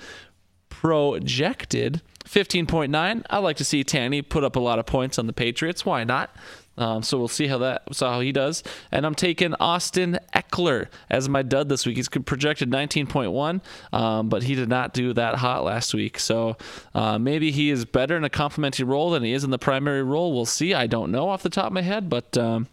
projected 0.69 2.03
15.9. 2.25 3.25
I 3.31 3.39
like 3.39 3.57
to 3.57 3.65
see 3.65 3.85
Tanny 3.85 4.23
put 4.23 4.45
up 4.45 4.57
a 4.57 4.61
lot 4.61 4.79
of 4.79 4.87
points 4.87 5.19
on 5.19 5.27
the 5.27 5.33
Patriots. 5.33 5.85
Why 5.87 6.05
not? 6.05 6.35
Um, 6.79 7.03
so 7.03 7.19
we'll 7.19 7.29
see 7.29 7.47
how 7.47 7.59
that 7.59 7.83
so 7.93 8.09
how 8.09 8.21
he 8.21 8.33
does. 8.33 8.63
And 8.91 9.05
I'm 9.05 9.15
taking 9.15 9.55
Austin 9.55 10.19
Ekeler 10.35 10.89
as 11.11 11.29
my 11.29 11.43
dud 11.43 11.69
this 11.69 11.85
week. 11.85 11.97
He's 11.97 12.09
projected 12.09 12.71
19.1, 12.71 13.61
um, 13.93 14.29
but 14.29 14.45
he 14.45 14.55
did 14.55 14.69
not 14.69 14.95
do 14.95 15.13
that 15.13 15.37
hot 15.37 15.65
last 15.65 15.95
week. 15.95 16.19
So 16.19 16.57
uh, 16.95 17.19
maybe 17.19 17.51
he 17.51 17.71
is 17.71 17.85
better 17.85 18.17
in 18.17 18.25
a 18.25 18.31
complementary 18.31 18.87
role 18.87 19.11
than 19.11 19.23
he 19.23 19.33
is 19.33 19.45
in 19.45 19.51
the 19.51 19.59
primary 19.59 20.03
role. 20.03 20.33
We'll 20.33 20.47
see. 20.47 20.75
I 20.75 20.87
don't 20.87 21.11
know 21.11 21.29
off 21.29 21.43
the 21.43 21.51
top 21.51 21.67
of 21.67 21.73
my 21.73 21.83
head, 21.83 22.09
but 22.09 22.37
um, 22.39 22.69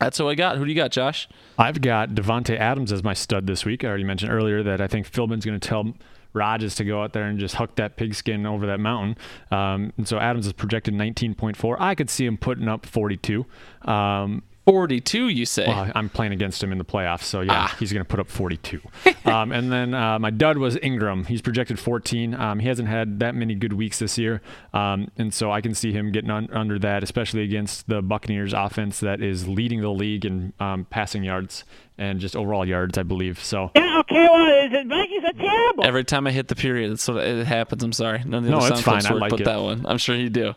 that's 0.00 0.18
what 0.18 0.28
I 0.28 0.34
got. 0.34 0.56
Who 0.56 0.64
do 0.64 0.70
you 0.70 0.76
got, 0.76 0.90
Josh? 0.90 1.28
I've 1.58 1.80
got 1.80 2.10
Davante 2.10 2.58
Adams 2.58 2.92
as 2.92 3.04
my 3.04 3.14
stud 3.14 3.46
this 3.46 3.64
week. 3.64 3.84
I 3.84 3.88
already 3.88 4.04
mentioned 4.04 4.32
earlier 4.32 4.62
that 4.62 4.80
I 4.80 4.88
think 4.88 5.06
Philbin's 5.06 5.44
going 5.44 5.58
to 5.58 5.68
tell 5.68 5.94
Rodgers 6.34 6.74
to 6.74 6.84
go 6.84 7.02
out 7.02 7.12
there 7.12 7.24
and 7.24 7.38
just 7.38 7.54
huck 7.54 7.76
that 7.76 7.96
pigskin 7.96 8.44
over 8.44 8.66
that 8.66 8.80
mountain. 8.80 9.16
Um, 9.50 9.92
and 9.96 10.06
so 10.06 10.18
Adams 10.18 10.46
is 10.46 10.52
projected 10.52 10.92
19.4. 10.92 11.76
I 11.78 11.94
could 11.94 12.10
see 12.10 12.26
him 12.26 12.36
putting 12.36 12.68
up 12.68 12.84
42. 12.84 13.46
Um, 13.82 14.42
42, 14.66 15.28
you 15.28 15.44
say? 15.44 15.66
Well, 15.66 15.90
I'm 15.94 16.08
playing 16.08 16.32
against 16.32 16.62
him 16.62 16.72
in 16.72 16.78
the 16.78 16.84
playoffs, 16.84 17.24
so 17.24 17.42
yeah, 17.42 17.66
Ah. 17.70 17.76
he's 17.78 17.92
going 17.92 18.04
to 18.04 18.08
put 18.08 18.18
up 18.18 18.28
42. 18.28 18.80
um, 19.26 19.52
and 19.52 19.70
then 19.70 19.92
uh, 19.92 20.18
my 20.18 20.30
dud 20.30 20.56
was 20.56 20.78
Ingram. 20.82 21.26
He's 21.26 21.42
projected 21.42 21.78
14. 21.78 22.34
Um, 22.34 22.58
he 22.60 22.68
hasn't 22.68 22.88
had 22.88 23.18
that 23.20 23.34
many 23.34 23.54
good 23.54 23.74
weeks 23.74 23.98
this 23.98 24.16
year, 24.16 24.40
um, 24.72 25.10
and 25.18 25.34
so 25.34 25.52
I 25.52 25.60
can 25.60 25.74
see 25.74 25.92
him 25.92 26.12
getting 26.12 26.30
un- 26.30 26.48
under 26.52 26.78
that, 26.78 27.02
especially 27.02 27.42
against 27.42 27.88
the 27.88 28.00
Buccaneers 28.00 28.54
offense 28.54 29.00
that 29.00 29.20
is 29.20 29.46
leading 29.46 29.82
the 29.82 29.90
league 29.90 30.24
in 30.24 30.54
um, 30.60 30.86
passing 30.88 31.24
yards 31.24 31.64
and 31.98 32.18
just 32.18 32.34
overall 32.34 32.66
yards, 32.66 32.96
I 32.96 33.02
believe. 33.02 33.44
So 33.44 33.70
Yeah, 33.76 33.98
okay, 34.00 34.26
well, 34.28 34.68
the 34.70 34.84
Vikings 34.88 35.24
are 35.24 35.32
terrible. 35.34 35.84
Every 35.84 36.04
time 36.04 36.26
I 36.26 36.32
hit 36.32 36.48
the 36.48 36.56
period, 36.56 36.90
it's 36.90 37.06
what 37.06 37.18
it 37.18 37.46
happens. 37.46 37.82
I'm 37.84 37.92
sorry. 37.92 38.20
None 38.24 38.34
of 38.38 38.44
the 38.44 38.50
No, 38.50 38.56
it's 38.58 38.68
sound 38.68 38.82
clips 38.82 39.04
fine. 39.06 39.12
I 39.12 39.14
work, 39.14 39.20
like 39.20 39.30
but 39.30 39.40
it. 39.42 39.44
that 39.44 39.60
one. 39.60 39.84
I'm 39.86 39.98
sure 39.98 40.16
you 40.16 40.30
do. 40.30 40.54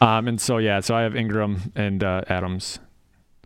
Um, 0.00 0.28
and 0.28 0.40
so 0.40 0.58
yeah, 0.58 0.78
so 0.78 0.94
I 0.94 1.02
have 1.02 1.16
Ingram 1.16 1.72
and 1.74 2.04
uh, 2.04 2.22
Adams. 2.28 2.78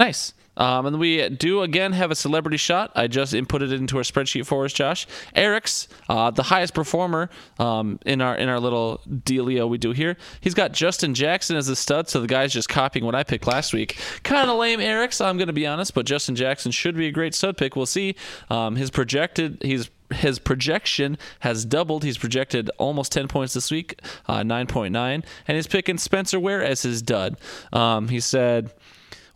Nice. 0.02 0.34
Um, 0.56 0.84
and 0.84 0.98
we 0.98 1.28
do 1.28 1.62
again 1.62 1.92
have 1.92 2.10
a 2.10 2.16
celebrity 2.16 2.56
shot. 2.56 2.90
I 2.96 3.06
just 3.06 3.32
inputted 3.34 3.70
it 3.70 3.74
into 3.74 3.98
our 3.98 4.02
spreadsheet 4.02 4.46
for 4.46 4.64
us, 4.64 4.72
Josh. 4.72 5.06
Eric's 5.32 5.86
uh, 6.08 6.32
the 6.32 6.42
highest 6.42 6.74
performer 6.74 7.30
um, 7.60 8.00
in 8.04 8.20
our 8.20 8.34
in 8.34 8.48
our 8.48 8.58
little 8.58 9.00
dealio 9.08 9.68
we 9.68 9.78
do 9.78 9.92
here. 9.92 10.16
He's 10.40 10.54
got 10.54 10.72
Justin 10.72 11.14
Jackson 11.14 11.56
as 11.56 11.68
a 11.68 11.76
stud, 11.76 12.08
so 12.08 12.20
the 12.20 12.26
guy's 12.26 12.52
just 12.52 12.68
copying 12.68 13.04
what 13.06 13.14
I 13.14 13.22
picked 13.22 13.46
last 13.46 13.72
week. 13.72 13.96
Kind 14.24 14.50
of 14.50 14.58
lame, 14.58 14.80
Eric's. 14.80 15.20
I'm 15.20 15.38
going 15.38 15.46
to 15.46 15.52
be 15.52 15.68
honest, 15.68 15.94
but 15.94 16.04
Justin 16.04 16.34
Jackson 16.34 16.72
should 16.72 16.96
be 16.96 17.06
a 17.06 17.12
great 17.12 17.34
stud 17.34 17.56
pick. 17.56 17.76
We'll 17.76 17.86
see. 17.86 18.16
Um, 18.50 18.74
his 18.74 18.90
projected 18.90 19.62
he's 19.62 19.88
his 20.12 20.40
projection 20.40 21.16
has 21.40 21.64
doubled. 21.64 22.02
He's 22.02 22.18
projected 22.18 22.70
almost 22.76 23.12
10 23.12 23.28
points 23.28 23.54
this 23.54 23.70
week, 23.70 24.00
uh, 24.26 24.40
9.9, 24.40 24.96
and 24.96 25.24
he's 25.46 25.68
picking 25.68 25.96
Spencer 25.96 26.40
Ware 26.40 26.62
as 26.62 26.82
his 26.82 27.02
dud. 27.02 27.36
Um, 27.72 28.08
he 28.08 28.18
said. 28.18 28.72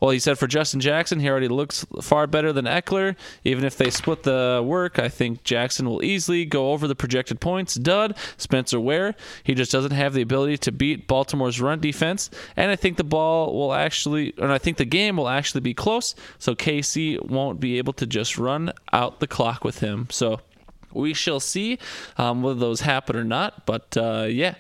Well, 0.01 0.11
he 0.11 0.19
said 0.19 0.39
for 0.39 0.47
Justin 0.47 0.81
Jackson, 0.81 1.21
he 1.21 1.29
already 1.29 1.49
looks 1.49 1.87
far 2.03 2.27
better 2.27 2.53
than 2.53 2.67
Ekeler. 2.67 3.17
Even 3.45 3.65
if 3.65 3.77
they 3.77 3.91
split 3.91 4.25
the 4.25 4.63
work, 4.65 4.99
I 4.99 5.09
think 5.09 5.43
Jackson 5.43 5.89
will 5.89 6.05
easily 6.05 6.45
go 6.45 6.73
over 6.73 6.87
the 6.87 6.95
projected 6.95 7.41
points. 7.41 7.75
Dud, 7.75 8.17
Spencer 8.37 8.79
Ware, 8.79 9.15
he 9.43 9.55
just 9.55 9.73
doesn't 9.73 9.93
have 9.93 10.13
the 10.13 10.23
ability 10.23 10.59
to 10.59 10.73
beat 10.73 11.07
Baltimore's 11.07 11.61
run 11.61 11.81
defense. 11.81 12.31
And 12.57 12.71
I 12.71 12.77
think 12.77 12.97
the 12.97 13.05
ball 13.05 13.55
will 13.55 13.73
actually, 13.73 14.35
and 14.39 14.53
I 14.53 14.59
think 14.59 14.77
the 14.77 14.85
game 14.85 15.17
will 15.17 15.29
actually 15.29 15.63
be 15.63 15.75
close. 15.75 16.15
So 16.39 16.55
KC 16.55 17.29
won't 17.29 17.61
be 17.61 17.79
able 17.79 17.95
to 17.95 18.07
just 18.07 18.37
run 18.37 18.73
out 18.93 19.21
the 19.21 19.27
clock 19.27 19.65
with 19.65 19.81
him. 19.81 20.09
So 20.11 20.41
we 20.93 21.15
shall 21.15 21.41
see 21.41 21.79
um, 22.19 22.43
whether 22.43 22.59
those 22.59 22.81
happen 22.83 23.17
or 23.17 23.25
not. 23.25 23.65
But 23.67 23.97
uh, 23.97 24.27
yeah. 24.29 24.57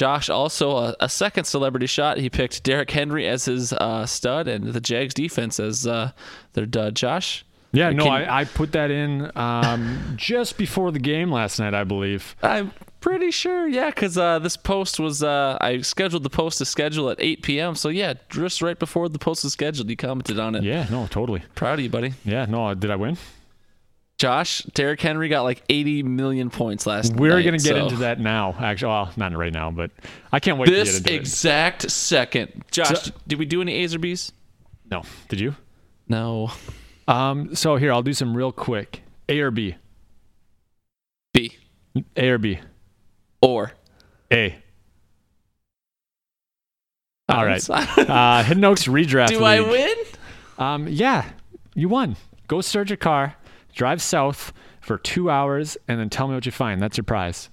Josh 0.00 0.30
also 0.30 0.78
a, 0.78 0.96
a 1.00 1.10
second 1.10 1.44
celebrity 1.44 1.84
shot. 1.84 2.16
He 2.16 2.30
picked 2.30 2.62
Derrick 2.62 2.90
Henry 2.90 3.28
as 3.28 3.44
his 3.44 3.74
uh, 3.74 4.06
stud 4.06 4.48
and 4.48 4.72
the 4.72 4.80
Jags 4.80 5.12
defense 5.12 5.60
as 5.60 5.86
uh, 5.86 6.12
their 6.54 6.64
dud. 6.64 6.96
Josh, 6.96 7.44
Yeah, 7.72 7.90
no, 7.90 8.04
Can- 8.04 8.12
I, 8.12 8.40
I 8.40 8.44
put 8.46 8.72
that 8.72 8.90
in 8.90 9.30
um, 9.36 10.14
just 10.16 10.56
before 10.56 10.90
the 10.90 10.98
game 10.98 11.30
last 11.30 11.58
night, 11.58 11.74
I 11.74 11.84
believe. 11.84 12.34
I'm 12.42 12.72
pretty 13.00 13.30
sure, 13.30 13.68
yeah, 13.68 13.90
because 13.90 14.16
uh, 14.16 14.38
this 14.38 14.56
post 14.56 14.98
was 14.98 15.22
uh, 15.22 15.58
I 15.60 15.82
scheduled 15.82 16.22
the 16.22 16.30
post 16.30 16.56
to 16.58 16.64
schedule 16.64 17.10
at 17.10 17.18
8 17.20 17.42
p.m. 17.42 17.74
So 17.74 17.90
yeah, 17.90 18.14
just 18.30 18.62
right 18.62 18.78
before 18.78 19.10
the 19.10 19.18
post 19.18 19.44
was 19.44 19.52
scheduled, 19.52 19.90
you 19.90 19.96
commented 19.98 20.38
on 20.38 20.54
it. 20.54 20.62
Yeah, 20.62 20.86
no, 20.90 21.08
totally. 21.08 21.42
Proud 21.54 21.74
of 21.78 21.80
you, 21.80 21.90
buddy. 21.90 22.14
Yeah, 22.24 22.46
no, 22.46 22.72
did 22.72 22.90
I 22.90 22.96
win? 22.96 23.18
Josh, 24.20 24.62
Derrick 24.74 25.00
Henry 25.00 25.30
got 25.30 25.44
like 25.44 25.62
80 25.70 26.02
million 26.02 26.50
points 26.50 26.86
last 26.86 27.14
We're 27.16 27.36
night. 27.36 27.42
gonna 27.46 27.56
get 27.56 27.68
so- 27.68 27.76
into 27.76 27.96
that 27.96 28.20
now. 28.20 28.54
Actually, 28.60 28.90
well, 28.90 29.10
not 29.16 29.34
right 29.34 29.50
now, 29.52 29.70
but 29.70 29.90
I 30.30 30.40
can't 30.40 30.58
wait 30.58 30.66
to 30.66 30.72
this 30.72 30.98
get 30.98 31.10
into 31.12 31.14
exact 31.22 31.90
second. 31.90 32.62
Josh, 32.70 32.88
So- 33.04 33.12
did 33.26 33.38
we 33.38 33.46
do 33.46 33.62
any 33.62 33.72
A's 33.76 33.94
or 33.94 33.98
B's? 33.98 34.32
No, 34.90 35.04
did 35.30 35.40
you? 35.40 35.56
No. 36.06 36.50
Um, 37.08 37.54
so 37.54 37.76
here 37.76 37.94
I'll 37.94 38.02
do 38.02 38.12
some 38.12 38.36
real 38.36 38.52
quick. 38.52 39.02
A 39.30 39.40
or 39.40 39.50
B? 39.50 39.76
B 41.32 41.56
A 42.14 42.28
or 42.28 42.36
B? 42.36 42.60
or 43.40 43.72
A. 44.30 44.54
All 47.30 47.46
right. 47.46 47.66
Uh, 47.70 48.42
Hidden 48.42 48.64
Oaks 48.66 48.84
redraft. 48.86 49.28
Do 49.28 49.44
I 49.44 49.60
win? 49.60 49.96
Um, 50.58 50.88
yeah, 50.88 51.24
you 51.74 51.88
won. 51.88 52.16
Go 52.48 52.60
start 52.60 52.90
your 52.90 52.96
car, 52.98 53.36
drive 53.74 54.00
south 54.02 54.52
for 54.80 54.98
two 54.98 55.30
hours, 55.30 55.76
and 55.88 55.98
then 56.00 56.08
tell 56.10 56.28
me 56.28 56.34
what 56.34 56.46
you 56.46 56.52
find. 56.52 56.80
That's 56.80 56.96
your 56.96 57.04
prize. 57.04 57.50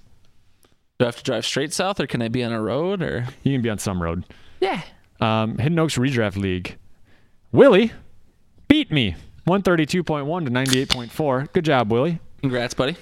Do 0.98 1.04
I 1.04 1.08
have 1.08 1.16
to 1.16 1.22
drive 1.22 1.44
straight 1.44 1.72
south, 1.72 2.00
or 2.00 2.06
can 2.06 2.22
I 2.22 2.28
be 2.28 2.42
on 2.42 2.52
a 2.52 2.60
road? 2.60 3.02
Or 3.02 3.26
You 3.42 3.52
can 3.54 3.62
be 3.62 3.70
on 3.70 3.78
some 3.78 4.02
road. 4.02 4.24
yeah, 4.60 4.82
Um, 5.20 5.58
Hidden 5.58 5.78
Oaks 5.78 5.96
redraft 5.98 6.36
league. 6.36 6.76
Willie 7.52 7.92
beat 8.68 8.90
me 8.90 9.14
132.1 9.46 10.44
to 10.44 10.50
98.4. 10.50 11.52
Good 11.52 11.64
job, 11.64 11.90
Willie. 11.92 12.18
congrats, 12.40 12.74
buddy. 12.74 12.96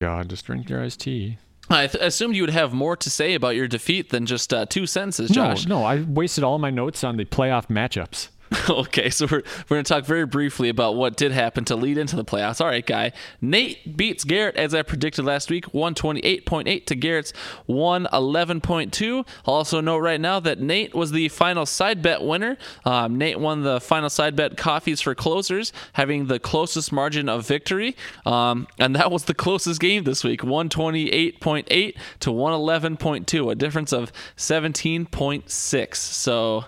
God, 0.00 0.28
just 0.28 0.44
drink 0.44 0.68
your 0.68 0.82
iced 0.82 1.00
tea. 1.00 1.38
I 1.68 1.86
th- 1.86 2.02
assumed 2.02 2.36
you 2.36 2.42
would 2.42 2.50
have 2.50 2.72
more 2.72 2.96
to 2.96 3.10
say 3.10 3.34
about 3.34 3.56
your 3.56 3.66
defeat 3.66 4.10
than 4.10 4.26
just 4.26 4.52
uh, 4.54 4.66
two 4.66 4.86
sentences, 4.86 5.30
Josh. 5.30 5.66
No, 5.66 5.80
no, 5.80 5.84
I 5.84 6.02
wasted 6.02 6.44
all 6.44 6.58
my 6.58 6.70
notes 6.70 7.02
on 7.02 7.16
the 7.16 7.24
playoff 7.24 7.66
matchups. 7.68 8.28
okay, 8.70 9.10
so 9.10 9.26
we're, 9.26 9.42
we're 9.68 9.76
going 9.76 9.84
to 9.84 9.88
talk 9.88 10.04
very 10.04 10.26
briefly 10.26 10.68
about 10.68 10.94
what 10.94 11.16
did 11.16 11.32
happen 11.32 11.64
to 11.64 11.76
lead 11.76 11.98
into 11.98 12.16
the 12.16 12.24
playoffs. 12.24 12.60
All 12.60 12.68
right, 12.68 12.84
guy. 12.84 13.12
Nate 13.40 13.96
beats 13.96 14.24
Garrett 14.24 14.56
as 14.56 14.74
I 14.74 14.82
predicted 14.82 15.24
last 15.24 15.50
week, 15.50 15.66
128.8 15.72 16.86
to 16.86 16.94
Garrett's 16.94 17.32
111.2. 17.68 19.26
I'll 19.46 19.54
also 19.54 19.80
note 19.80 19.98
right 19.98 20.20
now 20.20 20.38
that 20.40 20.60
Nate 20.60 20.94
was 20.94 21.10
the 21.10 21.28
final 21.28 21.66
side 21.66 22.02
bet 22.02 22.22
winner. 22.22 22.56
Um, 22.84 23.18
Nate 23.18 23.40
won 23.40 23.62
the 23.62 23.80
final 23.80 24.10
side 24.10 24.36
bet 24.36 24.56
coffees 24.56 25.00
for 25.00 25.14
closers, 25.14 25.72
having 25.94 26.26
the 26.26 26.38
closest 26.38 26.92
margin 26.92 27.28
of 27.28 27.46
victory. 27.46 27.96
Um, 28.24 28.68
and 28.78 28.94
that 28.94 29.10
was 29.10 29.24
the 29.24 29.34
closest 29.34 29.80
game 29.80 30.04
this 30.04 30.22
week, 30.22 30.42
128.8 30.42 31.96
to 32.20 32.30
111.2, 32.30 33.50
a 33.50 33.54
difference 33.54 33.92
of 33.92 34.12
17.6. 34.36 35.96
So. 35.96 36.66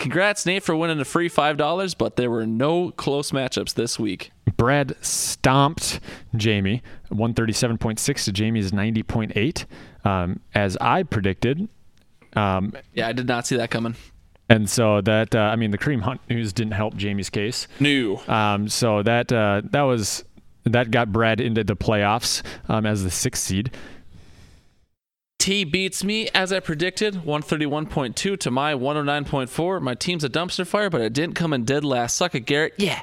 Congrats, 0.00 0.46
Nate, 0.46 0.62
for 0.62 0.74
winning 0.74 0.98
a 0.98 1.04
free 1.04 1.28
$5, 1.28 1.94
but 1.98 2.16
there 2.16 2.30
were 2.30 2.46
no 2.46 2.90
close 2.92 3.32
matchups 3.32 3.74
this 3.74 3.98
week. 3.98 4.32
Brad 4.56 4.96
stomped 5.02 6.00
Jamie 6.34 6.82
137.6 7.12 8.24
to 8.24 8.32
Jamie's 8.32 8.72
90.8, 8.72 9.66
um, 10.04 10.40
as 10.54 10.78
I 10.80 11.02
predicted. 11.02 11.68
Um, 12.34 12.72
Yeah, 12.94 13.08
I 13.08 13.12
did 13.12 13.28
not 13.28 13.46
see 13.46 13.56
that 13.56 13.70
coming. 13.70 13.94
and 14.48 14.70
so 14.70 15.02
that, 15.02 15.34
uh, 15.34 15.40
I 15.40 15.56
mean, 15.56 15.70
the 15.70 15.78
Kareem 15.78 16.00
Hunt 16.00 16.22
news 16.30 16.54
didn't 16.54 16.72
help 16.72 16.96
Jamie's 16.96 17.28
case. 17.28 17.68
New. 17.78 18.18
Um, 18.26 18.68
so 18.68 19.02
that 19.02 19.30
uh, 19.30 19.60
that 19.70 19.82
was 19.82 20.24
that 20.64 20.90
got 20.90 21.12
Brad 21.12 21.42
into 21.42 21.62
the 21.62 21.76
playoffs 21.76 22.42
um, 22.68 22.86
as 22.86 23.04
the 23.04 23.10
sixth 23.10 23.42
seed. 23.42 23.70
T 25.40 25.64
beats 25.64 26.04
me 26.04 26.28
as 26.34 26.52
I 26.52 26.60
predicted, 26.60 27.14
131.2 27.14 28.38
to 28.38 28.50
my 28.50 28.74
109.4. 28.74 29.80
My 29.80 29.94
team's 29.94 30.22
a 30.22 30.28
dumpster 30.28 30.66
fire, 30.66 30.90
but 30.90 31.00
it 31.00 31.14
didn't 31.14 31.34
come 31.34 31.54
in 31.54 31.64
dead 31.64 31.82
last. 31.82 32.14
Suck 32.14 32.34
it, 32.34 32.40
Garrett. 32.40 32.74
Yeah. 32.76 33.00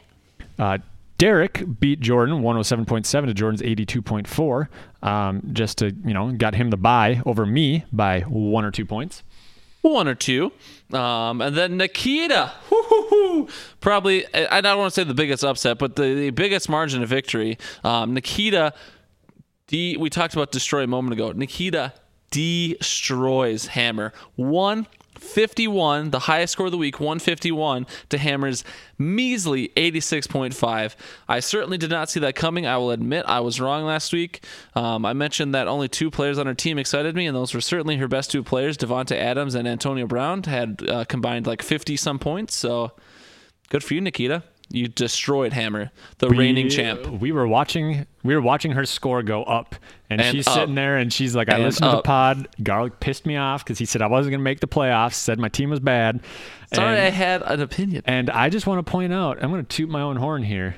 Uh, 0.59 0.77
Derek 1.17 1.63
beat 1.79 1.99
Jordan 1.99 2.43
107.7 2.43 3.25
to 3.25 3.33
Jordan's 3.33 3.63
82.4. 3.63 4.67
Um, 5.01 5.49
just 5.51 5.79
to 5.79 5.95
you 6.05 6.13
know, 6.13 6.31
got 6.31 6.53
him 6.53 6.69
the 6.69 6.77
bye 6.77 7.23
over 7.25 7.43
me 7.43 7.85
by 7.91 8.21
one 8.21 8.63
or 8.63 8.69
two 8.69 8.85
points. 8.85 9.23
One 9.81 10.07
or 10.07 10.13
two. 10.13 10.51
Um, 10.93 11.41
and 11.41 11.57
then 11.57 11.77
Nikita. 11.77 12.51
Woo-hoo-hoo. 12.69 13.47
Probably, 13.81 14.31
I 14.35 14.61
don't 14.61 14.77
want 14.77 14.93
to 14.93 15.01
say 15.01 15.03
the 15.03 15.15
biggest 15.15 15.43
upset, 15.43 15.79
but 15.79 15.95
the, 15.95 16.13
the 16.13 16.29
biggest 16.29 16.69
margin 16.69 17.01
of 17.01 17.09
victory. 17.09 17.57
Um, 17.83 18.13
Nikita, 18.13 18.73
de- 19.65 19.97
we 19.97 20.11
talked 20.11 20.35
about 20.35 20.51
destroy 20.51 20.83
a 20.83 20.88
moment 20.88 21.13
ago. 21.13 21.31
Nikita 21.31 21.93
destroys 22.32 23.67
Hammer. 23.67 24.13
151, 24.36 26.11
the 26.11 26.19
highest 26.19 26.53
score 26.53 26.67
of 26.67 26.71
the 26.71 26.78
week, 26.78 26.99
151 26.99 27.88
to 28.09 28.17
Hammer's 28.17 28.63
measly 28.97 29.69
86.5. 29.75 30.95
I 31.28 31.39
certainly 31.39 31.78
did 31.78 31.89
not 31.89 32.09
see 32.09 32.19
that 32.19 32.36
coming. 32.36 32.65
I 32.65 32.78
will 32.78 32.91
admit 32.91 33.25
I 33.28 33.39
was 33.39 33.61
wrong 33.61 33.86
last 33.86 34.13
week. 34.13 34.43
Um, 34.75 35.05
I 35.05 35.13
mentioned 35.13 35.53
that 35.55 35.67
only 35.67 35.88
two 35.88 36.11
players 36.11 36.38
on 36.38 36.47
her 36.47 36.53
team 36.53 36.78
excited 36.78 37.15
me, 37.15 37.28
and 37.28 37.36
those 37.36 37.53
were 37.53 37.61
certainly 37.61 37.97
her 37.97 38.07
best 38.07 38.32
two 38.32 38.43
players, 38.43 38.78
Davante 38.78 39.15
Adams 39.15 39.55
and 39.55 39.67
Antonio 39.67 40.07
Brown, 40.07 40.43
had 40.43 40.88
uh, 40.88 41.05
combined 41.05 41.47
like 41.47 41.61
50 41.61 41.95
some 41.95 42.19
points. 42.19 42.55
So 42.55 42.91
good 43.69 43.84
for 43.84 43.93
you, 43.93 44.01
Nikita. 44.01 44.43
You 44.70 44.88
destroyed 44.89 45.53
Hammer, 45.53 45.91
the 46.18 46.30
reigning 46.30 46.70
champ. 46.70 47.07
We 47.07 47.32
were 47.32 47.47
watching. 47.47 48.05
We 48.24 48.36
were 48.36 48.41
watching 48.41 48.72
her 48.74 48.86
score 48.86 49.24
go 49.24 49.43
up, 49.43 49.76
and, 50.09 50.20
And 50.20 50.36
she's 50.36 50.45
up. 50.45 50.55
sitting 50.55 50.76
there, 50.76 50.97
and 50.97 51.11
she's 51.11 51.36
like, 51.36 51.49
"I 51.49 51.55
And 51.55 51.63
listened 51.63 51.89
to 51.89 51.95
the 51.97 52.01
pod. 52.01 52.49
Garlic 52.61 52.99
pissed 52.99 53.26
me 53.26 53.38
off 53.38 53.63
because 53.63 53.80
he 53.80 53.86
said 53.86 54.01
I 54.01 54.07
wasn't 54.07 54.32
going 54.32 54.41
to 54.41 54.43
make 54.43 54.59
the 54.59 54.68
playoffs. 54.68 55.13
Said 55.13 55.39
my 55.39 55.47
team 55.47 55.70
was 55.70 55.80
bad. 55.80 56.20
Sorry, 56.74 56.97
and, 56.97 56.99
I 57.05 57.09
had 57.11 57.43
an 57.43 57.61
opinion. 57.61 58.01
and 58.05 58.30
I 58.30 58.49
just 58.49 58.68
want 58.68 58.86
to 58.86 58.91
point 58.91 59.13
out, 59.13 59.41
I'm 59.41 59.51
going 59.51 59.65
to 59.65 59.76
toot 59.76 59.89
my 59.89 60.01
own 60.01 60.18
horn 60.18 60.43
here. 60.43 60.76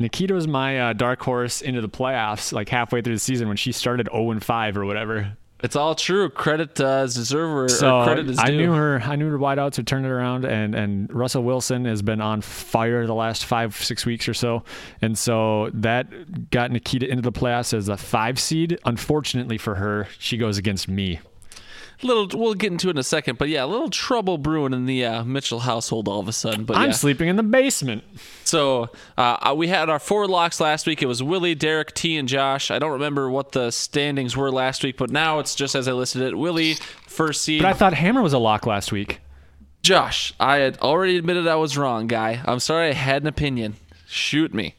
Nikita 0.00 0.34
was 0.34 0.48
my 0.48 0.80
uh, 0.80 0.92
dark 0.92 1.22
horse 1.22 1.60
into 1.60 1.80
the 1.80 1.88
playoffs, 1.88 2.52
like 2.52 2.68
halfway 2.68 3.00
through 3.00 3.14
the 3.14 3.20
season 3.20 3.46
when 3.46 3.56
she 3.56 3.70
started 3.70 4.08
0 4.10 4.32
and 4.32 4.44
5 4.44 4.76
or 4.76 4.84
whatever. 4.84 5.36
It's 5.60 5.74
all 5.74 5.94
true. 5.94 6.30
Credit 6.30 6.80
uh, 6.80 7.02
is 7.04 7.14
deserved 7.14 7.72
So 7.72 8.04
credit 8.04 8.30
is 8.30 8.36
due. 8.36 8.42
I 8.42 8.50
knew 8.50 8.72
her. 8.72 9.00
I 9.00 9.16
knew 9.16 9.30
her 9.30 9.38
wideouts 9.38 9.76
would 9.78 9.86
turn 9.86 10.04
it 10.04 10.08
around, 10.08 10.44
and 10.44 10.74
and 10.74 11.12
Russell 11.12 11.42
Wilson 11.42 11.84
has 11.84 12.00
been 12.00 12.20
on 12.20 12.42
fire 12.42 13.06
the 13.06 13.14
last 13.14 13.44
five 13.44 13.74
six 13.74 14.06
weeks 14.06 14.28
or 14.28 14.34
so, 14.34 14.62
and 15.02 15.18
so 15.18 15.70
that 15.74 16.50
got 16.50 16.70
Nikita 16.70 17.08
into 17.08 17.22
the 17.22 17.32
playoffs 17.32 17.74
as 17.74 17.88
a 17.88 17.96
five 17.96 18.38
seed. 18.38 18.78
Unfortunately 18.84 19.58
for 19.58 19.74
her, 19.74 20.08
she 20.18 20.36
goes 20.36 20.58
against 20.58 20.88
me. 20.88 21.20
Little. 22.02 22.28
We'll 22.38 22.54
get 22.54 22.72
into 22.72 22.88
it 22.88 22.92
in 22.92 22.98
a 22.98 23.02
second, 23.02 23.38
but 23.38 23.48
yeah, 23.48 23.64
a 23.64 23.66
little 23.66 23.90
trouble 23.90 24.38
brewing 24.38 24.72
in 24.72 24.86
the 24.86 25.04
uh, 25.04 25.24
Mitchell 25.24 25.60
household 25.60 26.08
all 26.08 26.20
of 26.20 26.28
a 26.28 26.32
sudden. 26.32 26.64
But 26.64 26.76
I'm 26.76 26.90
yeah. 26.90 26.94
sleeping 26.94 27.28
in 27.28 27.36
the 27.36 27.42
basement. 27.42 28.04
So 28.44 28.90
uh, 29.16 29.54
we 29.56 29.68
had 29.68 29.90
our 29.90 29.98
four 29.98 30.26
locks 30.26 30.60
last 30.60 30.86
week. 30.86 31.02
It 31.02 31.06
was 31.06 31.22
Willie, 31.22 31.54
Derek, 31.54 31.94
T, 31.94 32.16
and 32.16 32.28
Josh. 32.28 32.70
I 32.70 32.78
don't 32.78 32.92
remember 32.92 33.30
what 33.30 33.52
the 33.52 33.70
standings 33.70 34.36
were 34.36 34.50
last 34.50 34.84
week, 34.84 34.96
but 34.96 35.10
now 35.10 35.38
it's 35.38 35.54
just 35.54 35.74
as 35.74 35.88
I 35.88 35.92
listed 35.92 36.22
it. 36.22 36.36
Willie, 36.36 36.74
first 37.06 37.42
seed. 37.42 37.62
But 37.62 37.68
I 37.68 37.72
thought 37.74 37.94
Hammer 37.94 38.22
was 38.22 38.32
a 38.32 38.38
lock 38.38 38.66
last 38.66 38.92
week. 38.92 39.20
Josh, 39.82 40.34
I 40.40 40.56
had 40.56 40.78
already 40.80 41.16
admitted 41.16 41.46
I 41.46 41.54
was 41.54 41.78
wrong, 41.78 42.08
guy. 42.08 42.40
I'm 42.44 42.60
sorry 42.60 42.88
I 42.88 42.92
had 42.92 43.22
an 43.22 43.28
opinion. 43.28 43.76
Shoot 44.06 44.52
me. 44.52 44.74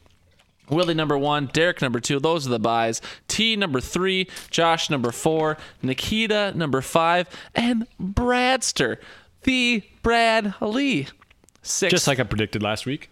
Willie 0.70 0.94
number 0.94 1.18
one, 1.18 1.46
Derek 1.52 1.82
number 1.82 2.00
two. 2.00 2.20
Those 2.20 2.46
are 2.46 2.50
the 2.50 2.58
buys. 2.58 3.00
T 3.28 3.56
number 3.56 3.80
three, 3.80 4.28
Josh 4.50 4.90
number 4.90 5.12
four, 5.12 5.56
Nikita 5.82 6.52
number 6.56 6.80
five, 6.80 7.28
and 7.54 7.86
Bradster, 8.00 8.98
the 9.42 9.82
Brad 10.02 10.54
Lee. 10.60 11.08
Six. 11.62 11.90
Just 11.90 12.06
like 12.06 12.18
I 12.18 12.22
predicted 12.22 12.62
last 12.62 12.86
week. 12.86 13.10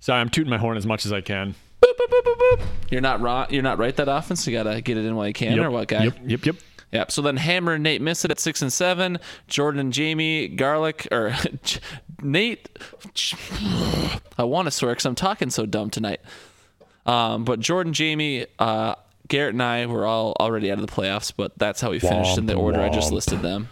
Sorry, 0.00 0.20
I'm 0.20 0.28
tooting 0.28 0.50
my 0.50 0.58
horn 0.58 0.76
as 0.76 0.86
much 0.86 1.06
as 1.06 1.12
I 1.12 1.20
can. 1.20 1.54
Boop, 1.80 1.96
boop, 1.96 2.08
boop, 2.08 2.22
boop, 2.24 2.38
boop. 2.38 2.62
You're 2.90 3.00
not 3.00 3.20
wrong. 3.20 3.46
You're 3.50 3.62
not 3.62 3.78
right 3.78 3.94
that 3.96 4.08
often, 4.08 4.36
so 4.36 4.50
you 4.50 4.56
gotta 4.56 4.80
get 4.80 4.96
it 4.96 5.04
in 5.04 5.14
while 5.16 5.26
you 5.26 5.32
can, 5.32 5.58
or 5.58 5.70
what, 5.70 5.88
guy? 5.88 6.04
Yep, 6.04 6.18
yep, 6.24 6.46
yep. 6.46 6.56
Yep. 6.92 7.10
So 7.10 7.22
then 7.22 7.38
Hammer 7.38 7.72
and 7.72 7.82
Nate 7.82 8.02
miss 8.02 8.24
it 8.24 8.30
at 8.30 8.38
six 8.38 8.60
and 8.60 8.72
seven. 8.72 9.18
Jordan 9.48 9.80
and 9.80 9.92
Jamie 9.92 10.46
Garlic 10.48 11.08
or 11.10 11.34
Nate. 12.22 12.68
I 14.38 14.44
want 14.44 14.66
to 14.66 14.70
swear 14.70 14.92
because 14.92 15.06
I'm 15.06 15.14
talking 15.14 15.48
so 15.50 15.64
dumb 15.64 15.88
tonight. 15.88 16.20
Um, 17.06 17.44
but 17.44 17.60
Jordan, 17.60 17.92
Jamie, 17.92 18.46
uh, 18.58 18.94
Garrett, 19.28 19.54
and 19.54 19.62
I 19.62 19.86
were 19.86 20.06
all 20.06 20.36
already 20.38 20.70
out 20.70 20.78
of 20.78 20.86
the 20.86 20.92
playoffs. 20.92 21.32
But 21.36 21.58
that's 21.58 21.80
how 21.80 21.90
we 21.90 21.98
finished 21.98 22.38
in 22.38 22.46
the 22.46 22.54
Womp 22.54 22.60
order 22.62 22.80
I 22.80 22.88
just 22.88 23.12
listed 23.12 23.40
them. 23.42 23.68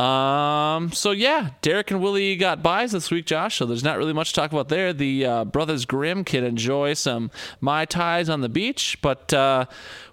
Um. 0.00 0.92
So 0.92 1.10
yeah, 1.12 1.50
Derek 1.62 1.90
and 1.90 2.02
Willie 2.02 2.36
got 2.36 2.62
buys 2.62 2.92
this 2.92 3.10
week, 3.10 3.24
Josh. 3.24 3.56
So 3.56 3.64
there's 3.64 3.84
not 3.84 3.96
really 3.96 4.12
much 4.12 4.30
to 4.30 4.34
talk 4.34 4.52
about 4.52 4.68
there. 4.68 4.92
The 4.92 5.24
uh, 5.24 5.44
brothers 5.46 5.86
Grimm 5.86 6.22
can 6.22 6.44
enjoy 6.44 6.92
some 6.94 7.30
mai 7.62 7.86
tais 7.86 8.28
on 8.28 8.42
the 8.42 8.50
beach, 8.50 8.98
but 9.00 9.32
uh, 9.32 9.64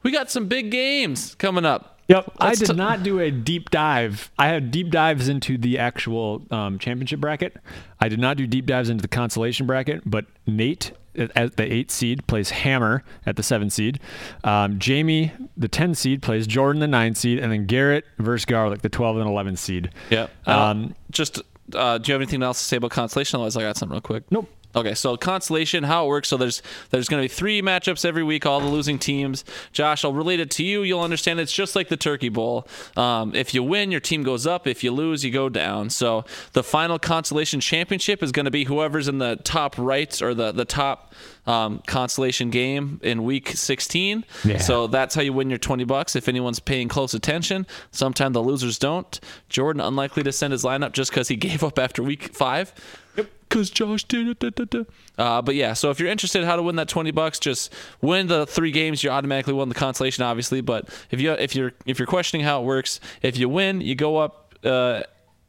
we 0.01 0.11
got 0.11 0.31
some 0.31 0.47
big 0.47 0.71
games 0.71 1.35
coming 1.35 1.65
up. 1.65 1.92
Yep. 2.09 2.31
I 2.39 2.47
Let's 2.47 2.59
did 2.59 2.67
t- 2.69 2.73
not 2.75 3.01
do 3.03 3.19
a 3.19 3.31
deep 3.31 3.69
dive. 3.69 4.29
I 4.37 4.47
had 4.47 4.71
deep 4.71 4.89
dives 4.89 5.29
into 5.29 5.57
the 5.57 5.79
actual 5.79 6.41
um, 6.51 6.77
championship 6.79 7.19
bracket. 7.19 7.55
I 7.99 8.09
did 8.09 8.19
not 8.19 8.37
do 8.37 8.45
deep 8.45 8.65
dives 8.65 8.89
into 8.89 9.01
the 9.01 9.07
consolation 9.07 9.65
bracket, 9.65 10.01
but 10.05 10.25
Nate 10.45 10.91
at- 11.15 11.31
at 11.35 11.55
the 11.57 11.71
eight 11.71 11.91
seed 11.91 12.25
plays 12.27 12.49
Hammer 12.49 13.03
at 13.25 13.35
the 13.37 13.43
seven 13.43 13.69
seed. 13.69 13.99
Um, 14.43 14.79
Jamie, 14.79 15.31
the 15.55 15.67
10 15.69 15.95
seed, 15.95 16.21
plays 16.21 16.45
Jordan, 16.47 16.79
the 16.81 16.87
nine 16.87 17.15
seed, 17.15 17.39
and 17.39 17.51
then 17.51 17.65
Garrett 17.67 18.05
versus 18.17 18.45
Garlic, 18.45 18.81
the 18.81 18.89
12 18.89 19.17
and 19.17 19.29
11 19.29 19.55
seed. 19.55 19.89
Yep. 20.09 20.29
Um, 20.45 20.55
Um, 20.59 20.95
just, 21.11 21.41
uh, 21.73 21.99
do 21.99 22.09
you 22.09 22.13
have 22.13 22.21
anything 22.21 22.43
else 22.43 22.59
to 22.59 22.65
say 22.65 22.77
about 22.77 22.91
constellation? 22.91 23.37
Otherwise, 23.37 23.55
I 23.55 23.61
got 23.61 23.77
something 23.77 23.93
real 23.93 24.01
quick. 24.01 24.23
Nope. 24.29 24.49
Okay, 24.75 24.93
so 24.93 25.15
consolation, 25.17 25.83
how 25.83 26.05
it 26.05 26.07
works. 26.07 26.29
So 26.29 26.37
there's 26.37 26.61
there's 26.89 27.07
going 27.07 27.21
to 27.21 27.25
be 27.29 27.33
three 27.33 27.61
matchups 27.61 28.05
every 28.05 28.23
week. 28.23 28.45
All 28.45 28.59
the 28.59 28.67
losing 28.67 28.97
teams. 28.99 29.43
Josh, 29.71 30.03
I'll 30.03 30.13
relate 30.13 30.39
it 30.39 30.49
to 30.51 30.63
you. 30.63 30.83
You'll 30.83 31.01
understand. 31.01 31.39
It's 31.39 31.53
just 31.53 31.75
like 31.75 31.89
the 31.89 31.97
Turkey 31.97 32.29
Bowl. 32.29 32.67
Um, 32.97 33.35
if 33.35 33.53
you 33.53 33.63
win, 33.63 33.91
your 33.91 33.99
team 33.99 34.23
goes 34.23 34.47
up. 34.47 34.65
If 34.67 34.83
you 34.83 34.91
lose, 34.91 35.23
you 35.23 35.31
go 35.31 35.49
down. 35.49 35.89
So 35.89 36.25
the 36.53 36.63
final 36.63 36.97
consolation 36.99 37.59
championship 37.59 38.23
is 38.23 38.31
going 38.31 38.45
to 38.45 38.51
be 38.51 38.63
whoever's 38.63 39.07
in 39.07 39.19
the 39.19 39.35
top 39.43 39.75
right 39.77 40.21
or 40.21 40.33
the 40.33 40.51
the 40.51 40.65
top 40.65 41.13
um, 41.45 41.81
constellation 41.85 42.49
game 42.49 42.99
in 43.03 43.23
week 43.23 43.49
16. 43.49 44.25
Yeah. 44.43 44.57
So 44.57 44.87
that's 44.87 45.15
how 45.15 45.21
you 45.21 45.33
win 45.33 45.49
your 45.49 45.59
20 45.59 45.83
bucks. 45.83 46.15
If 46.15 46.27
anyone's 46.27 46.59
paying 46.59 46.87
close 46.87 47.13
attention, 47.13 47.67
sometimes 47.91 48.33
the 48.33 48.41
losers 48.41 48.79
don't. 48.79 49.19
Jordan 49.49 49.81
unlikely 49.81 50.23
to 50.23 50.31
send 50.31 50.51
his 50.53 50.63
lineup 50.63 50.93
just 50.93 51.11
because 51.11 51.27
he 51.27 51.35
gave 51.43 51.63
up 51.63 51.77
after 51.79 52.01
week 52.01 52.33
five. 52.35 52.73
Yep, 53.15 53.29
because 53.53 53.69
Josh 53.69 54.03
did 54.05 54.27
it. 54.27 54.39
da, 54.39 54.49
da, 54.49 54.65
da. 54.65 54.83
Uh, 55.15 55.41
but 55.43 55.53
yeah, 55.53 55.73
so 55.73 55.91
if 55.91 55.99
you're 55.99 56.09
interested 56.09 56.41
in 56.41 56.47
how 56.47 56.55
to 56.55 56.63
win 56.63 56.75
that 56.77 56.87
20 56.87 57.11
bucks, 57.11 57.37
just 57.37 57.71
win 58.01 58.25
the 58.25 58.47
three 58.47 58.71
games. 58.71 59.03
You 59.03 59.11
automatically 59.11 59.53
won 59.53 59.69
the 59.69 59.75
consolation, 59.75 60.23
obviously. 60.23 60.61
But 60.61 60.89
if 61.11 61.21
you 61.21 61.33
if 61.33 61.55
you're 61.55 61.73
if 61.85 61.99
you're 61.99 62.07
questioning 62.07 62.43
how 62.43 62.61
it 62.61 62.65
works, 62.65 62.99
if 63.21 63.37
you 63.37 63.47
win, 63.47 63.79
you 63.79 63.93
go 63.93 64.17
up. 64.17 64.55
Uh, 64.63 65.03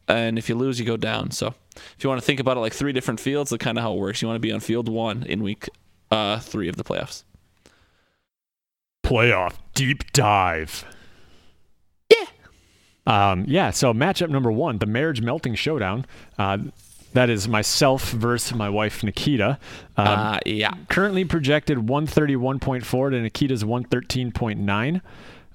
and 0.06 0.36
if 0.36 0.50
you 0.50 0.54
lose, 0.54 0.78
you 0.78 0.84
go 0.84 0.98
down. 0.98 1.30
So, 1.30 1.54
if 1.96 2.04
you 2.04 2.10
want 2.10 2.20
to 2.20 2.26
think 2.26 2.38
about 2.38 2.58
it 2.58 2.60
like 2.60 2.74
three 2.74 2.92
different 2.92 3.20
fields, 3.20 3.48
that's 3.48 3.64
kind 3.64 3.78
of 3.78 3.82
how 3.82 3.94
it 3.94 3.98
works. 3.98 4.20
You 4.20 4.28
want 4.28 4.36
to 4.36 4.46
be 4.46 4.52
on 4.52 4.60
field 4.60 4.86
one 4.86 5.22
in 5.22 5.42
week 5.42 5.70
uh, 6.10 6.40
three 6.40 6.68
of 6.68 6.76
the 6.76 6.84
playoffs. 6.84 7.24
Playoff 9.02 9.54
deep 9.72 10.12
dive. 10.12 10.84
Yeah. 12.10 12.26
Um, 13.06 13.44
yeah, 13.48 13.70
so 13.70 13.94
matchup 13.94 14.28
number 14.28 14.52
one, 14.52 14.76
the 14.76 14.86
marriage 14.86 15.22
melting 15.22 15.54
showdown. 15.54 16.04
Uh, 16.38 16.58
that 17.14 17.30
is 17.30 17.48
myself 17.48 18.10
versus 18.10 18.54
my 18.54 18.68
wife 18.68 19.02
Nikita. 19.02 19.58
Um, 19.96 20.06
Uh, 20.06 20.38
yeah. 20.46 20.74
currently 20.88 21.24
projected 21.24 21.78
131.4 21.78 23.10
to 23.10 23.20
Nikita's 23.20 23.64
113.9. 23.64 25.00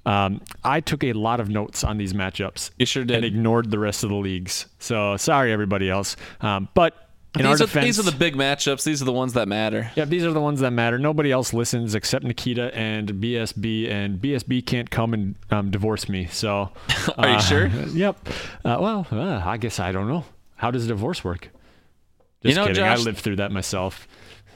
Um, 0.05 0.41
I 0.63 0.79
took 0.79 1.03
a 1.03 1.13
lot 1.13 1.39
of 1.39 1.49
notes 1.49 1.83
on 1.83 1.97
these 1.97 2.13
matchups 2.13 2.71
You 2.79 2.85
sure 2.85 3.03
and 3.03 3.23
ignored 3.25 3.69
the 3.69 3.77
rest 3.79 4.03
of 4.03 4.09
the 4.09 4.15
leagues. 4.15 4.65
So 4.79 5.17
sorry, 5.17 5.51
everybody 5.51 5.89
else. 5.89 6.15
Um, 6.41 6.69
but 6.73 7.09
in 7.37 7.45
our 7.45 7.51
These 7.51 7.61
are, 7.61 7.65
defense, 7.65 7.85
these 7.85 7.99
are 7.99 8.09
the 8.09 8.17
big 8.17 8.35
matchups. 8.35 8.83
These 8.83 9.01
are 9.03 9.05
the 9.05 9.13
ones 9.13 9.33
that 9.33 9.47
matter. 9.47 9.91
yeah, 9.95 10.05
these 10.05 10.25
are 10.25 10.31
the 10.33 10.41
ones 10.41 10.61
that 10.61 10.71
matter. 10.71 10.97
Nobody 10.97 11.31
else 11.31 11.53
listens 11.53 11.93
except 11.93 12.25
Nikita 12.25 12.73
and 12.75 13.09
BSB, 13.09 13.91
and 13.91 14.19
BSB 14.19 14.65
can't 14.65 14.89
come 14.89 15.13
and 15.13 15.35
um, 15.51 15.69
divorce 15.69 16.09
me. 16.09 16.25
So, 16.31 16.71
Are 17.17 17.27
you 17.29 17.35
uh, 17.35 17.39
sure? 17.39 17.67
Yep. 17.93 18.29
Uh, 18.65 18.77
well, 18.79 19.05
uh, 19.11 19.43
I 19.45 19.57
guess 19.57 19.79
I 19.79 19.91
don't 19.91 20.07
know. 20.07 20.23
How 20.59 20.71
does 20.71 20.85
a 20.85 20.87
divorce 20.89 21.23
work? 21.23 21.49
Just 22.43 22.49
You 22.49 22.55
know, 22.55 22.67
kidding. 22.67 22.83
Josh- 22.83 22.99
I 22.99 23.01
lived 23.01 23.19
through 23.19 23.37
that 23.37 23.51
myself. 23.51 24.07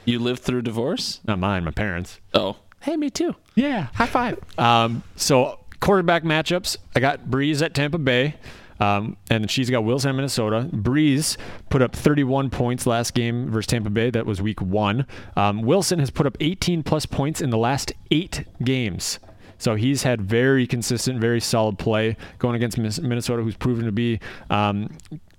You 0.04 0.18
lived 0.18 0.42
through 0.42 0.62
divorce? 0.62 1.20
Not 1.26 1.38
mine, 1.38 1.64
my 1.64 1.70
parents. 1.70 2.20
Oh. 2.34 2.56
Hey, 2.80 2.96
me 2.96 3.08
too. 3.08 3.34
Yeah. 3.54 3.88
High 3.94 4.06
five. 4.06 4.38
Um, 4.58 5.02
so 5.16 5.60
quarterback 5.80 6.22
matchups, 6.22 6.76
I 6.94 7.00
got 7.00 7.26
Brees 7.26 7.62
at 7.62 7.72
Tampa 7.74 7.98
Bay. 7.98 8.34
Um, 8.80 9.16
and 9.30 9.50
she's 9.50 9.70
got 9.70 9.84
Wilson 9.84 10.10
in 10.10 10.16
Minnesota. 10.16 10.68
Brees 10.72 11.36
put 11.70 11.80
up 11.80 11.94
31 11.96 12.50
points 12.50 12.86
last 12.86 13.14
game 13.14 13.48
versus 13.50 13.68
Tampa 13.68 13.88
Bay. 13.88 14.10
That 14.10 14.26
was 14.26 14.42
week 14.42 14.60
one. 14.60 15.06
Um, 15.36 15.62
Wilson 15.62 16.00
has 16.00 16.10
put 16.10 16.26
up 16.26 16.36
18 16.40 16.82
plus 16.82 17.06
points 17.06 17.40
in 17.40 17.48
the 17.50 17.56
last 17.56 17.92
eight 18.10 18.44
games. 18.62 19.18
So 19.56 19.76
he's 19.76 20.02
had 20.02 20.20
very 20.20 20.66
consistent, 20.66 21.20
very 21.20 21.40
solid 21.40 21.78
play 21.78 22.16
going 22.38 22.56
against 22.56 22.76
Minnesota, 22.76 23.42
who's 23.42 23.56
proven 23.56 23.86
to 23.86 23.92
be 23.92 24.18
um, 24.50 24.90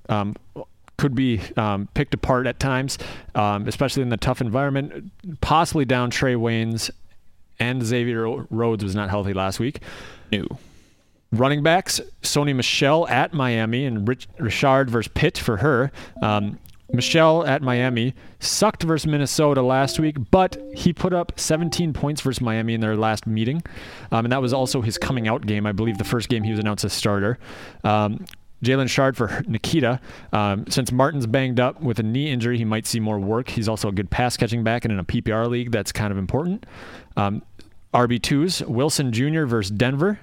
um, 0.09 0.35
could 0.97 1.15
be 1.15 1.41
um, 1.57 1.87
picked 1.93 2.13
apart 2.13 2.47
at 2.47 2.59
times, 2.59 2.97
um, 3.33 3.67
especially 3.67 4.01
in 4.03 4.09
the 4.09 4.17
tough 4.17 4.41
environment. 4.41 5.11
Possibly 5.41 5.85
down 5.85 6.11
Trae 6.11 6.37
Waynes 6.37 6.89
and 7.59 7.83
Xavier 7.83 8.45
Rhodes 8.49 8.83
was 8.83 8.95
not 8.95 9.09
healthy 9.09 9.33
last 9.33 9.59
week. 9.59 9.81
New. 10.31 10.47
Running 11.31 11.63
backs, 11.63 11.99
Sony 12.21 12.55
Michel 12.55 13.07
at 13.07 13.33
Miami 13.33 13.85
and 13.85 14.07
Rich, 14.07 14.27
Richard 14.39 14.89
versus 14.89 15.11
Pitt 15.13 15.37
for 15.37 15.57
her. 15.57 15.91
Um, 16.21 16.59
Michel 16.93 17.45
at 17.45 17.61
Miami 17.61 18.13
sucked 18.39 18.83
versus 18.83 19.07
Minnesota 19.07 19.61
last 19.61 19.99
week, 19.99 20.17
but 20.31 20.57
he 20.73 20.93
put 20.93 21.13
up 21.13 21.37
17 21.39 21.93
points 21.93 22.21
versus 22.21 22.41
Miami 22.41 22.73
in 22.73 22.81
their 22.81 22.95
last 22.95 23.25
meeting. 23.25 23.63
Um, 24.11 24.25
and 24.25 24.31
that 24.31 24.41
was 24.41 24.53
also 24.53 24.81
his 24.81 24.97
coming 24.97 25.27
out 25.27 25.45
game. 25.45 25.65
I 25.65 25.71
believe 25.71 25.97
the 25.97 26.03
first 26.03 26.29
game 26.29 26.43
he 26.43 26.51
was 26.51 26.59
announced 26.59 26.85
as 26.85 26.93
starter. 26.93 27.39
Um, 27.83 28.25
Jalen 28.65 28.89
Shard 28.89 29.15
for 29.15 29.43
Nikita. 29.47 29.99
Um, 30.33 30.65
since 30.67 30.91
Martin's 30.91 31.27
banged 31.27 31.59
up 31.59 31.81
with 31.81 31.99
a 31.99 32.03
knee 32.03 32.29
injury, 32.31 32.57
he 32.57 32.65
might 32.65 32.85
see 32.85 32.99
more 32.99 33.19
work. 33.19 33.49
He's 33.49 33.69
also 33.69 33.87
a 33.89 33.91
good 33.91 34.09
pass 34.09 34.35
catching 34.35 34.63
back, 34.63 34.83
and 34.85 34.91
in 34.91 34.99
a 34.99 35.03
PPR 35.03 35.47
league, 35.49 35.71
that's 35.71 35.91
kind 35.91 36.11
of 36.11 36.17
important. 36.17 36.65
Um, 37.15 37.41
RB2s, 37.93 38.67
Wilson 38.67 39.11
Jr. 39.13 39.45
versus 39.45 39.71
Denver. 39.71 40.19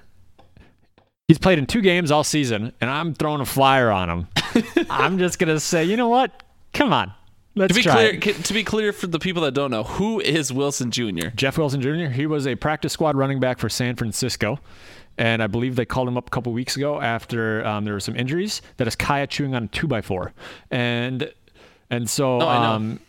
He's 1.27 1.37
played 1.39 1.57
in 1.57 1.65
two 1.65 1.81
games 1.81 2.11
all 2.11 2.23
season, 2.23 2.73
and 2.81 2.89
I'm 2.89 3.13
throwing 3.13 3.41
a 3.41 3.45
flyer 3.45 3.89
on 3.89 4.09
him. 4.09 4.27
I'm 4.89 5.17
just 5.17 5.39
gonna 5.39 5.59
say, 5.59 5.83
you 5.85 5.95
know 5.97 6.09
what? 6.09 6.43
Come 6.73 6.91
on, 6.91 7.13
let's 7.55 7.69
To 7.73 7.75
be 7.79 7.81
try. 7.83 7.93
clear, 8.19 8.35
it. 8.35 8.43
to 8.45 8.53
be 8.53 8.63
clear 8.63 8.91
for 8.93 9.07
the 9.07 9.19
people 9.19 9.41
that 9.43 9.53
don't 9.53 9.71
know, 9.71 9.83
who 9.83 10.19
is 10.19 10.51
Wilson 10.51 10.91
Jr.? 10.91 11.29
Jeff 11.35 11.57
Wilson 11.57 11.81
Jr. 11.81 12.07
He 12.11 12.27
was 12.27 12.45
a 12.45 12.55
practice 12.55 12.93
squad 12.93 13.15
running 13.15 13.39
back 13.39 13.57
for 13.57 13.69
San 13.69 13.95
Francisco, 13.95 14.59
and 15.17 15.43
I 15.43 15.47
believe 15.47 15.75
they 15.75 15.85
called 15.85 16.07
him 16.07 16.17
up 16.17 16.27
a 16.27 16.29
couple 16.29 16.53
weeks 16.53 16.75
ago 16.75 17.01
after 17.01 17.65
um, 17.65 17.85
there 17.85 17.93
were 17.93 17.99
some 17.99 18.15
injuries. 18.15 18.61
That 18.77 18.87
is 18.87 18.95
Kaya 18.95 19.27
chewing 19.27 19.55
on 19.55 19.65
a 19.65 19.67
two 19.67 19.87
by 19.87 20.01
four, 20.01 20.33
and 20.71 21.31
and 21.89 22.09
so 22.09 22.41
Oh, 22.41 22.47
um, 22.47 22.99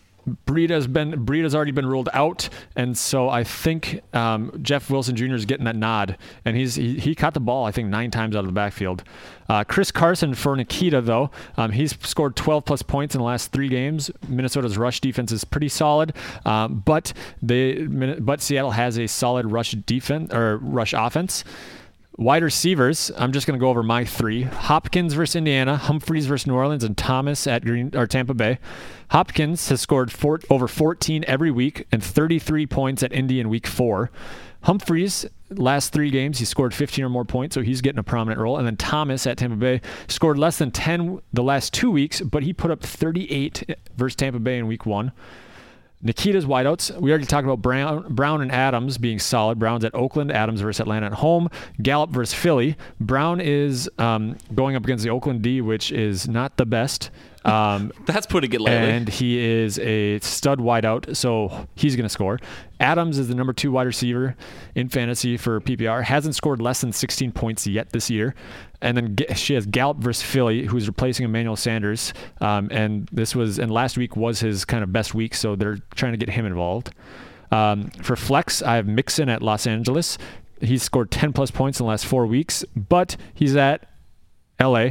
Breida's 0.47 0.87
been 0.87 1.25
Breida's 1.25 1.55
already 1.55 1.73
been 1.73 1.87
ruled 1.87 2.09
out, 2.13 2.49
and 2.77 2.97
so 2.97 3.29
I 3.29 3.45
think 3.45 4.01
um, 4.15 4.59
Jeff 4.63 4.91
Wilson 4.91 5.17
Jr. 5.17 5.35
is 5.35 5.45
getting 5.45 5.65
that 5.65 5.77
nod, 5.77 6.17
and 6.45 6.57
he's 6.57 6.77
he, 6.77 6.99
he 6.99 7.15
caught 7.15 7.35
the 7.35 7.41
ball 7.41 7.65
I 7.65 7.73
think 7.73 7.89
nine 7.89 8.11
times 8.11 8.35
out 8.35 8.41
of 8.41 8.47
the 8.47 8.53
backfield. 8.53 9.05
Uh, 9.49 9.65
Chris 9.65 9.91
Carson 9.91 10.35
for 10.35 10.57
Nikita 10.57 11.03
though, 11.03 11.31
um, 11.59 11.73
he's 11.73 11.95
scored 12.07 12.35
12 12.37 12.65
plus 12.65 12.83
points 12.83 13.15
in 13.15 13.19
the 13.19 13.27
last 13.27 13.53
three 13.53 13.69
games. 13.69 14.11
Minnesota's 14.27 14.79
rush 14.79 15.01
defense 15.01 15.31
is 15.33 15.45
pretty 15.45 15.69
solid, 15.69 16.15
um, 16.47 16.83
but 16.85 17.13
they 17.43 17.85
but 17.85 18.41
Seattle 18.41 18.71
has 18.71 18.99
a 18.99 19.07
solid 19.07 19.47
rush 19.47 19.73
defense 19.73 20.33
or 20.33 20.57
rush 20.59 20.95
offense. 20.95 21.45
Wide 22.17 22.45
receivers, 22.45 23.11
I'm 23.17 23.33
just 23.33 23.45
going 23.45 23.59
to 23.59 23.61
go 23.61 23.71
over 23.71 23.83
my 23.83 24.05
three. 24.05 24.43
Hopkins 24.43 25.15
versus 25.15 25.35
Indiana, 25.35 25.77
Humphries 25.77 26.27
versus 26.27 26.47
New 26.47 26.55
Orleans, 26.55 26.85
and 26.85 26.97
Thomas 26.97 27.45
at 27.49 27.65
Green 27.65 27.91
or 27.93 28.07
Tampa 28.07 28.35
Bay. 28.35 28.61
Hopkins 29.11 29.69
has 29.69 29.81
scored 29.81 30.13
four, 30.13 30.39
over 30.49 30.69
14 30.69 31.25
every 31.27 31.51
week 31.51 31.89
and 31.91 32.05
33 32.05 32.67
points 32.69 33.03
at 33.03 33.13
Indy 33.13 33.41
in 33.41 33.49
week 33.49 33.67
four. 33.67 34.13
Humphries, 34.63 35.27
last 35.51 35.93
three 35.93 36.09
games, 36.09 36.39
he 36.39 36.45
scored 36.45 36.73
15 36.73 37.05
or 37.05 37.09
more 37.09 37.25
points, 37.25 37.55
so 37.55 37.63
he's 37.63 37.81
getting 37.81 37.99
a 37.99 38.05
prominent 38.05 38.41
role. 38.41 38.59
And 38.59 38.67
then 38.67 38.77
Thomas 38.77 39.27
at 39.27 39.39
Tampa 39.39 39.57
Bay 39.57 39.81
scored 40.07 40.39
less 40.39 40.59
than 40.59 40.71
10 40.71 41.21
the 41.33 41.43
last 41.43 41.73
two 41.73 41.91
weeks, 41.91 42.21
but 42.21 42.45
he 42.45 42.53
put 42.53 42.71
up 42.71 42.81
38 42.81 43.77
versus 43.97 44.15
Tampa 44.15 44.39
Bay 44.39 44.59
in 44.59 44.69
week 44.69 44.87
one. 44.87 45.11
Nikita's 46.05 46.45
wideouts. 46.45 47.01
We 47.01 47.11
already 47.11 47.25
talked 47.25 47.47
about 47.47 47.63
Brown, 47.63 48.15
Brown 48.15 48.43
and 48.43 48.53
Adams 48.53 48.99
being 48.99 49.19
solid. 49.19 49.59
Brown's 49.59 49.85
at 49.85 49.95
Oakland, 49.95 50.31
Adams 50.31 50.61
versus 50.61 50.81
Atlanta 50.81 51.07
at 51.07 51.15
home. 51.15 51.49
Gallup 51.83 52.11
versus 52.11 52.35
Philly. 52.35 52.77
Brown 53.01 53.41
is 53.41 53.91
um, 53.99 54.37
going 54.55 54.77
up 54.77 54.85
against 54.85 55.03
the 55.03 55.11
Oakland 55.11 55.41
D, 55.43 55.63
which 55.63 55.91
is 55.91 56.29
not 56.29 56.59
the 56.59 56.67
best. 56.67 57.11
Um, 57.45 57.93
That's 58.07 58.27
putting 58.27 58.53
it 58.53 58.61
lightly. 58.61 58.91
and 58.91 59.09
he 59.09 59.39
is 59.39 59.79
a 59.79 60.19
stud 60.21 60.59
wideout, 60.59 61.17
so 61.17 61.67
he's 61.75 61.95
going 61.97 62.05
to 62.05 62.09
score. 62.09 62.39
Adams 62.81 63.19
is 63.19 63.29
the 63.29 63.35
number 63.35 63.53
two 63.53 63.71
wide 63.71 63.87
receiver 63.87 64.37
in 64.75 64.89
fantasy 64.89 65.37
for 65.37 65.61
PPR. 65.61 66.03
Hasn't 66.05 66.35
scored 66.35 66.61
less 66.61 66.81
than 66.81 66.93
16 66.93 67.33
points 67.33 67.67
yet 67.67 67.91
this 67.91 68.11
year. 68.11 68.35
And 68.81 68.97
then 68.97 69.17
she 69.35 69.55
has 69.55 69.67
Gallup 69.67 69.99
versus 69.99 70.23
Philly, 70.23 70.67
who's 70.67 70.87
replacing 70.87 71.25
Emmanuel 71.25 71.57
Sanders. 71.57 72.13
Um, 72.41 72.69
and 72.71 73.09
this 73.13 73.35
was, 73.35 73.59
and 73.59 73.71
last 73.71 73.97
week 73.97 74.17
was 74.17 74.41
his 74.41 74.65
kind 74.65 74.83
of 74.83 74.93
best 74.93 75.15
week, 75.15 75.35
so 75.35 75.57
they're 75.57 75.79
trying 75.95 76.13
to 76.13 76.19
get 76.19 76.31
him 76.31 76.45
involved. 76.47 76.91
Um, 77.51 77.91
for 78.03 78.17
flex, 78.17 78.63
I 78.63 78.77
have 78.77 78.87
Mixon 78.87 79.29
at 79.29 79.41
Los 79.41 79.67
Angeles. 79.67 80.19
He's 80.61 80.83
scored 80.83 81.11
10 81.11 81.33
plus 81.33 81.51
points 81.51 81.79
in 81.79 81.85
the 81.85 81.89
last 81.89 82.05
four 82.07 82.27
weeks, 82.27 82.65
but 82.75 83.17
he's 83.33 83.55
at 83.57 83.89
LA 84.61 84.91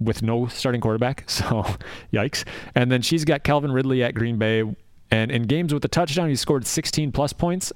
with 0.00 0.22
no 0.22 0.46
starting 0.46 0.80
quarterback. 0.80 1.24
So, 1.30 1.64
yikes. 2.12 2.44
And 2.74 2.90
then 2.90 3.02
she's 3.02 3.24
got 3.24 3.44
Calvin 3.44 3.70
Ridley 3.72 4.02
at 4.02 4.14
Green 4.14 4.38
Bay. 4.38 4.64
And 5.10 5.30
in 5.30 5.42
games 5.42 5.72
with 5.74 5.84
a 5.84 5.88
touchdown, 5.88 6.28
he 6.28 6.36
scored 6.36 6.66
16 6.66 7.12
plus 7.12 7.32
points. 7.32 7.72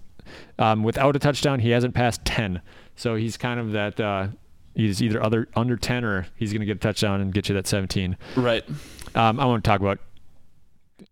Um, 0.58 0.82
without 0.82 1.16
a 1.16 1.18
touchdown, 1.18 1.60
he 1.60 1.70
hasn't 1.70 1.94
passed 1.94 2.24
10. 2.24 2.60
So 2.96 3.14
he's 3.16 3.36
kind 3.36 3.58
of 3.60 3.72
that. 3.72 3.98
Uh, 4.00 4.28
he's 4.74 5.02
either 5.02 5.22
other 5.22 5.48
under 5.54 5.76
10 5.76 6.04
or 6.04 6.26
he's 6.36 6.52
going 6.52 6.60
to 6.60 6.66
get 6.66 6.76
a 6.76 6.80
touchdown 6.80 7.20
and 7.20 7.32
get 7.32 7.48
you 7.48 7.54
that 7.54 7.66
17. 7.66 8.16
right. 8.36 8.64
Um, 9.14 9.38
I 9.38 9.44
won't 9.44 9.62
talk 9.64 9.80
about 9.80 9.98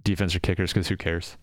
defense 0.02 0.34
or 0.34 0.40
kickers 0.40 0.72
because 0.72 0.88
who 0.88 0.96
cares? 0.96 1.36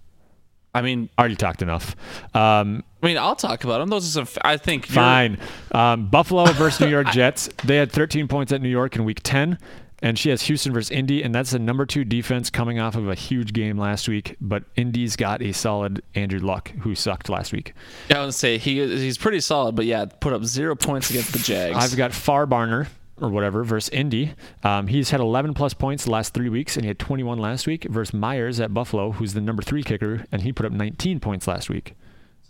I 0.74 0.82
mean, 0.82 1.10
Already 1.18 1.36
talked 1.36 1.62
enough. 1.62 1.96
Um, 2.36 2.84
I 3.02 3.06
mean, 3.08 3.18
I'll 3.18 3.36
talk 3.36 3.64
about 3.64 3.80
them. 3.80 3.90
Those 3.90 4.06
are 4.08 4.12
some. 4.12 4.22
f- 4.24 4.38
I 4.42 4.58
think. 4.58 4.86
Fine. 4.86 5.40
Um, 5.72 6.08
Buffalo 6.10 6.46
versus 6.54 6.80
New 6.82 6.90
York 6.90 7.08
Jets. 7.08 7.50
They 7.64 7.78
had 7.78 7.92
13 7.92 8.28
points 8.28 8.52
at 8.52 8.62
New 8.62 8.70
York 8.70 8.96
in 8.96 9.04
Week 9.04 9.20
10, 9.24 9.58
and 10.04 10.20
she 10.20 10.30
has 10.30 10.44
Houston 10.44 10.72
versus 10.74 10.92
Indy, 10.92 11.24
and 11.24 11.34
that's 11.34 11.52
the 11.52 11.60
number 11.60 11.86
two 11.86 12.04
defense 12.04 12.50
coming 12.50 12.80
off 12.80 12.96
of 12.96 13.10
a 13.10 13.16
huge 13.16 13.54
game 13.54 13.78
last 13.80 14.08
week. 14.08 14.36
But 14.40 14.64
Indy's 14.76 15.16
got 15.16 15.42
a 15.42 15.54
solid 15.54 16.04
Andrew 16.14 16.40
Luck, 16.40 16.70
who 16.82 16.94
sucked 16.94 17.30
last 17.30 17.52
week. 17.52 17.74
Yeah, 18.10 18.22
I 18.22 18.26
would 18.26 18.34
say 18.36 18.58
he 18.60 18.76
he's 18.86 19.18
pretty 19.18 19.40
solid, 19.40 19.76
but 19.76 19.86
yeah, 19.86 20.06
put 20.06 20.34
up 20.34 20.44
zero 20.44 20.76
points 20.76 21.10
against 21.10 21.34
the 21.34 21.40
Jags. 21.40 21.78
I've 21.78 21.98
got 21.98 22.12
Farbarner 22.12 22.88
or 23.22 23.30
whatever 23.30 23.64
versus 23.64 23.90
Indy. 23.90 24.34
Um, 24.64 24.88
he's 24.88 25.10
had 25.12 25.20
11 25.20 25.54
plus 25.54 25.74
points 25.74 26.06
the 26.06 26.12
last 26.12 26.34
three 26.34 26.50
weeks, 26.50 26.76
and 26.76 26.84
he 26.84 26.88
had 26.88 27.00
21 27.00 27.38
last 27.38 27.68
week 27.68 27.86
versus 27.86 28.14
Myers 28.14 28.60
at 28.60 28.74
Buffalo, 28.74 29.12
who's 29.12 29.34
the 29.34 29.42
number 29.42 29.62
three 29.62 29.84
kicker, 29.84 30.26
and 30.32 30.42
he 30.42 30.52
put 30.52 30.66
up 30.66 30.72
19 30.72 31.20
points 31.20 31.48
last 31.48 31.70
week. 31.70 31.96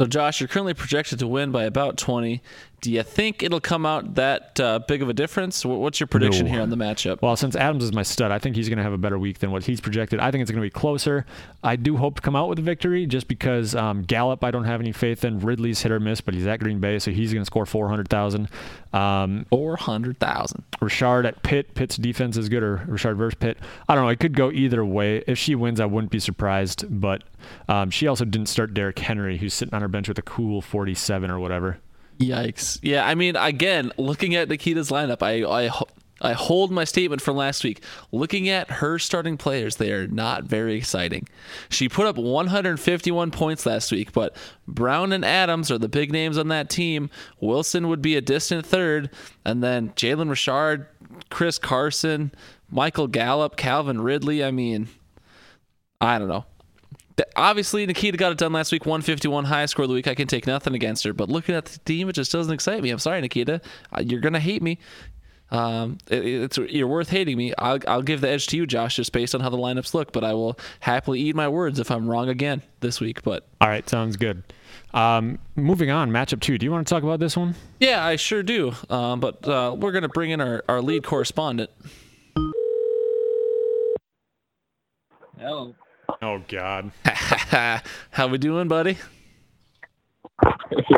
So, 0.02 0.06
Josh, 0.08 0.40
you're 0.40 0.48
currently 0.48 0.74
projected 0.74 1.20
to 1.20 1.28
win 1.28 1.52
by 1.52 1.66
about 1.66 1.98
20. 1.98 2.42
Do 2.82 2.90
you 2.90 3.04
think 3.04 3.44
it'll 3.44 3.60
come 3.60 3.86
out 3.86 4.16
that 4.16 4.58
uh, 4.58 4.80
big 4.80 5.02
of 5.02 5.10
a 5.10 5.14
difference? 5.14 5.66
What's 5.66 6.00
your 6.00 6.08
prediction 6.08 6.46
No. 6.46 6.52
here 6.54 6.62
on 6.62 6.70
the 6.70 6.78
matchup? 6.78 7.22
Well, 7.22 7.36
since 7.36 7.54
Adams 7.54 7.84
is 7.84 7.92
my 7.92 8.04
stud, 8.04 8.32
I 8.32 8.40
think 8.40 8.56
he's 8.56 8.70
going 8.70 8.78
to 8.78 8.84
have 8.84 8.94
a 8.94 8.98
better 8.98 9.20
week 9.20 9.40
than 9.40 9.52
what 9.52 9.66
he's 9.66 9.82
projected. 9.82 10.22
I 10.22 10.32
think 10.32 10.44
it's 10.44 10.52
going 10.52 10.62
to 10.62 10.66
be 10.66 10.70
closer. 10.70 11.26
I 11.62 11.76
do 11.76 11.98
hope 11.98 12.16
to 12.16 12.22
come 12.22 12.38
out 12.38 12.48
with 12.48 12.58
a 12.60 12.62
victory 12.62 13.06
just 13.06 13.28
because 13.28 13.76
um, 13.76 14.04
Gallup, 14.04 14.46
I 14.46 14.52
don't 14.52 14.64
have 14.64 14.80
any 14.80 14.94
faith 14.94 15.26
in. 15.26 15.42
Ridley's 15.42 15.82
hit 15.82 15.92
or 15.92 16.00
miss, 16.00 16.22
but 16.22 16.34
he's 16.34 16.48
at 16.48 16.62
Green 16.62 16.80
Bay, 16.80 17.00
so 17.00 17.12
he's 17.12 17.34
going 17.34 17.42
to 17.42 17.46
score 17.46 17.66
400,000. 17.66 18.48
Um, 18.94 19.46
400,000. 19.50 20.64
Richard 20.80 21.26
at 21.26 21.44
Pitt. 21.44 21.76
Pitt's 21.76 21.98
defense 21.98 22.38
is 22.38 22.48
good, 22.48 22.64
or 22.64 22.86
Richard 22.88 23.16
versus 23.18 23.36
Pitt. 23.36 23.58
I 23.90 23.96
don't 23.96 24.06
know. 24.06 24.10
It 24.10 24.22
could 24.22 24.38
go 24.38 24.52
either 24.52 24.86
way. 24.86 25.22
If 25.28 25.38
she 25.38 25.54
wins, 25.54 25.82
I 25.82 25.86
wouldn't 25.86 26.12
be 26.14 26.20
surprised. 26.20 26.86
But 26.90 27.24
um, 27.68 27.90
she 27.90 28.08
also 28.08 28.24
didn't 28.24 28.48
start 28.48 28.74
Derrick 28.74 29.00
Henry, 29.00 29.38
who's 29.38 29.54
sitting 29.54 29.74
on 29.74 29.82
her 29.82 29.89
bench 29.90 30.08
with 30.08 30.18
a 30.18 30.24
cool 30.24 30.62
47 30.62 31.30
or 31.30 31.40
whatever. 31.40 31.80
Yikes. 32.20 32.80
Yeah, 32.82 33.08
I 33.08 33.16
mean, 33.16 33.36
again, 33.36 33.92
looking 33.98 34.36
at 34.36 34.50
Nikita's 34.50 34.90
lineup, 34.90 35.24
I, 35.24 35.44
I, 35.46 35.70
I 36.22 36.34
hold 36.34 36.70
my 36.70 36.84
statement 36.84 37.22
from 37.22 37.38
last 37.38 37.64
week. 37.64 37.82
Looking 38.12 38.50
at 38.50 38.70
her 38.70 39.00
starting 39.00 39.38
players, 39.38 39.78
they 39.78 39.92
are 39.94 40.08
not 40.08 40.44
very 40.44 40.76
exciting. 40.76 41.28
She 41.70 41.88
put 41.88 42.08
up 42.08 42.18
151 42.18 43.32
points 43.32 43.66
last 43.66 43.92
week, 43.92 44.12
but 44.12 44.36
Brown 44.68 45.14
and 45.14 45.24
Adams 45.24 45.72
are 45.72 45.78
the 45.78 45.88
big 45.88 46.12
names 46.12 46.38
on 46.38 46.50
that 46.50 46.70
team. 46.70 47.10
Wilson 47.40 47.88
would 47.88 48.02
be 48.02 48.18
a 48.18 48.22
distant 48.22 48.66
third, 48.66 49.10
and 49.46 49.64
then 49.64 49.90
Jalen 49.92 50.30
Richard, 50.30 50.88
Chris 51.30 51.58
Carson, 51.58 52.34
Michael 52.70 53.08
Gallup, 53.08 53.56
Calvin 53.56 54.02
Ridley. 54.02 54.44
I 54.44 54.52
mean, 54.52 54.90
I 56.02 56.20
don't 56.20 56.28
know. 56.28 56.46
Th- 57.20 57.28
Obviously, 57.36 57.86
Nikita 57.86 58.18
got 58.18 58.32
it 58.32 58.38
done 58.38 58.54
last 58.54 58.72
week, 58.72 58.86
151 58.86 59.44
highest 59.44 59.72
score 59.72 59.84
of 59.84 59.90
the 59.90 59.94
week. 59.96 60.08
I 60.08 60.16
can 60.16 60.28
take 60.28 60.48
nothing 60.48 60.74
against 60.74 61.04
her, 61.04 61.12
but 61.12 61.28
looking 61.28 61.54
at 61.54 61.66
the 61.66 61.78
team, 61.80 62.08
it 62.08 62.14
just 62.14 62.32
doesn't 62.32 62.54
excite 62.54 62.82
me. 62.82 62.92
I'm 62.92 63.00
sorry, 63.00 63.20
Nikita. 63.20 63.60
Uh, 63.92 64.02
You're 64.06 64.22
gonna 64.22 64.40
hate 64.40 64.62
me. 64.62 64.80
Um, 65.52 65.98
it- 66.10 66.26
it's 66.26 66.58
you're 66.60 66.88
worth 66.88 67.10
hating 67.10 67.36
me. 67.36 67.54
I'll, 67.58 67.80
I'll 67.88 68.04
give 68.04 68.22
the 68.22 68.30
edge 68.30 68.48
to 68.48 68.56
you, 68.58 68.66
Josh, 68.66 68.96
just 68.96 69.12
based 69.12 69.36
on 69.36 69.42
how 69.42 69.50
the 69.50 69.58
lineups 69.58 69.94
look. 69.94 70.14
But 70.14 70.24
I 70.24 70.34
will 70.34 70.58
happily 70.80 71.20
eat 71.20 71.36
my 71.36 71.50
words 71.50 71.78
if 71.80 71.92
I'm 71.92 72.08
wrong 72.08 72.30
again 72.30 72.62
this 72.80 73.02
week. 73.02 73.22
But 73.24 73.46
All 73.60 73.68
right, 73.68 73.88
sounds 73.90 74.16
good. 74.16 74.44
Um, 74.94 75.40
moving 75.58 75.90
on, 75.92 76.12
matchup 76.12 76.40
two. 76.40 76.58
Do 76.58 76.66
you 76.66 76.72
want 76.72 76.88
to 76.88 76.94
talk 76.94 77.04
about 77.04 77.20
this 77.20 77.36
one? 77.36 77.56
yeah, 77.82 78.06
I 78.06 78.16
sure 78.16 78.44
do. 78.44 78.74
Um, 78.90 79.20
but 79.20 79.46
uh, 79.48 79.76
we're 79.78 79.92
gonna 79.92 80.08
bring 80.08 80.30
in 80.32 80.40
our, 80.40 80.64
our 80.70 80.82
lead 80.82 81.04
correspondent. 81.04 81.70
Hello. 85.38 85.74
Oh, 86.22 86.42
God. 86.50 86.92
how 88.12 88.28
we 88.28 88.38
doing, 88.38 88.68
buddy? 88.68 88.98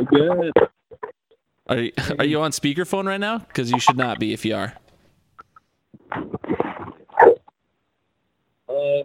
Good. 0.08 0.52
Are 1.68 1.78
you, 1.78 1.92
are 2.20 2.26
you 2.26 2.42
on 2.42 2.50
speakerphone 2.52 3.06
right 3.06 3.20
now? 3.20 3.38
Because 3.38 3.72
you 3.72 3.80
should 3.80 3.98
not 3.98 4.18
be 4.18 4.34
if 4.34 4.44
you 4.46 4.56
are. 4.56 4.74
Um, 8.68 9.04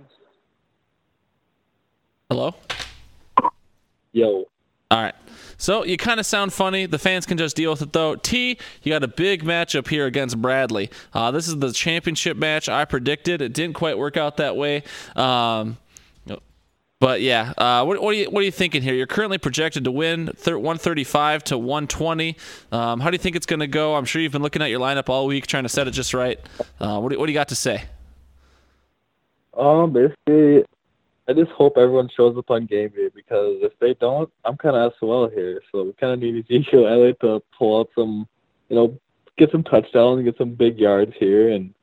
Hello. 2.31 2.55
yo. 4.13 4.45
All 4.91 5.03
right. 5.03 5.15
So 5.59 5.85
you 5.85 5.99
kind 5.99 6.19
of 6.19 6.25
sound 6.25 6.53
funny. 6.53 6.87
The 6.87 6.99
fans 6.99 7.27
can 7.27 7.37
just 7.37 7.57
deal 7.57 7.73
with 7.73 7.83
it, 7.83 7.93
though. 7.93 8.15
T, 8.17 8.59
you 8.83 8.91
got 8.93 9.03
a 9.03 9.09
big 9.09 9.45
matchup 9.45 9.89
here 9.89 10.07
against 10.07 10.41
Bradley. 10.41 10.91
Uh, 11.13 11.31
this 11.31 11.47
is 11.47 11.59
the 11.59 11.73
championship 11.73 12.37
match 12.39 12.69
I 12.71 12.87
predicted. 12.87 13.43
It 13.43 13.53
didn't 13.53 13.75
quite 13.75 13.99
work 13.99 14.17
out 14.17 14.39
that 14.39 14.57
way. 14.57 14.83
Um, 15.15 15.77
but 16.99 17.21
yeah, 17.21 17.53
uh, 17.59 17.85
what, 17.85 18.01
what, 18.01 18.11
are 18.11 18.19
you 18.19 18.31
what 18.31 18.41
are 18.41 18.45
you 18.45 18.51
thinking 18.51 18.83
here? 18.83 18.95
You're 18.95 19.07
currently 19.07 19.39
projected 19.39 19.85
to 19.85 19.91
win 19.91 20.29
thir- 20.29 20.57
135 20.57 21.45
to 21.45 21.59
120. 21.59 22.37
Um, 22.73 23.01
how 23.01 23.11
do 23.11 23.15
you 23.15 23.19
think 23.19 23.37
it's 23.37 23.47
going 23.47 23.61
to 23.61 23.67
go? 23.67 23.97
I'm 23.97 24.07
sure 24.07 24.23
you've 24.23 24.33
been 24.33 24.43
looking 24.43 24.63
at 24.63 24.71
your 24.71 24.81
lineup 24.81 25.09
all 25.09 25.27
week, 25.27 25.47
trying 25.47 25.65
to 25.65 25.69
set 25.69 25.87
it 25.87 25.91
just 25.91 26.15
right. 26.15 26.41
Uh, 26.81 26.99
what, 27.01 27.13
do, 27.13 27.19
what 27.19 27.27
do 27.27 27.33
you 27.33 27.39
got 27.39 27.49
to 27.49 27.55
say? 27.55 27.85
Um, 29.55 29.93
basically, 29.93 30.65
I 31.29 31.33
just 31.35 31.51
hope 31.51 31.77
everyone 31.77 32.09
shows 32.17 32.37
up 32.39 32.51
on 32.51 32.65
game 32.67 32.89
day 32.91 33.11
because 33.15 33.59
if 33.63 33.79
they 33.79 33.95
don't, 33.95 34.31
I'm 34.45 34.57
kind 34.57 34.77
of 34.77 34.93
SOL 34.99 35.29
here. 35.29 35.61
So 35.73 35.85
we 35.85 35.93
kind 35.95 36.15
of 36.15 36.21
need 36.21 36.45
Ezekiel 36.45 36.87
Elliott 36.87 37.21
to 37.21 37.43
pull 37.59 37.81
out 37.81 37.91
some, 37.95 38.27
you 38.71 38.77
know, 38.77 38.99
get 39.37 39.51
some 39.51 39.65
touchdowns, 39.65 40.25
get 40.25 40.39
some 40.39 40.55
big 40.55 40.79
yards 40.79 41.13
here, 41.19 41.51
and 41.51 41.75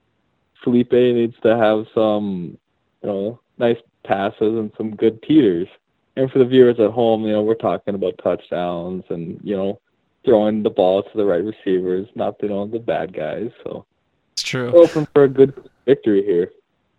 Felipe 0.64 0.92
needs 0.92 1.36
to 1.44 1.56
have 1.56 1.86
some, 1.94 2.58
you 3.02 3.10
know, 3.10 3.40
nice 3.58 3.78
passes 4.04 4.58
and 4.58 4.72
some 4.78 4.96
good 4.96 5.22
teeters. 5.24 5.68
And 6.16 6.30
for 6.32 6.40
the 6.40 6.46
viewers 6.46 6.80
at 6.80 6.92
home, 6.92 7.24
you 7.26 7.34
know, 7.34 7.42
we're 7.42 7.56
talking 7.56 7.96
about 7.96 8.20
touchdowns 8.24 9.04
and 9.10 9.40
you 9.44 9.56
know, 9.56 9.80
throwing 10.26 10.64
the 10.64 10.70
ball 10.70 11.04
to 11.04 11.10
the 11.16 11.26
right 11.26 11.44
receivers, 11.44 12.08
not 12.16 12.36
you 12.42 12.50
know 12.50 12.68
the 12.68 12.80
bad 12.80 13.14
guys. 13.14 13.50
So 13.64 13.86
It's 14.34 14.44
true. 14.44 14.70
hoping 14.72 15.08
for 15.14 15.24
a 15.24 15.30
good 15.30 15.70
victory 15.86 16.24
here. 16.24 16.52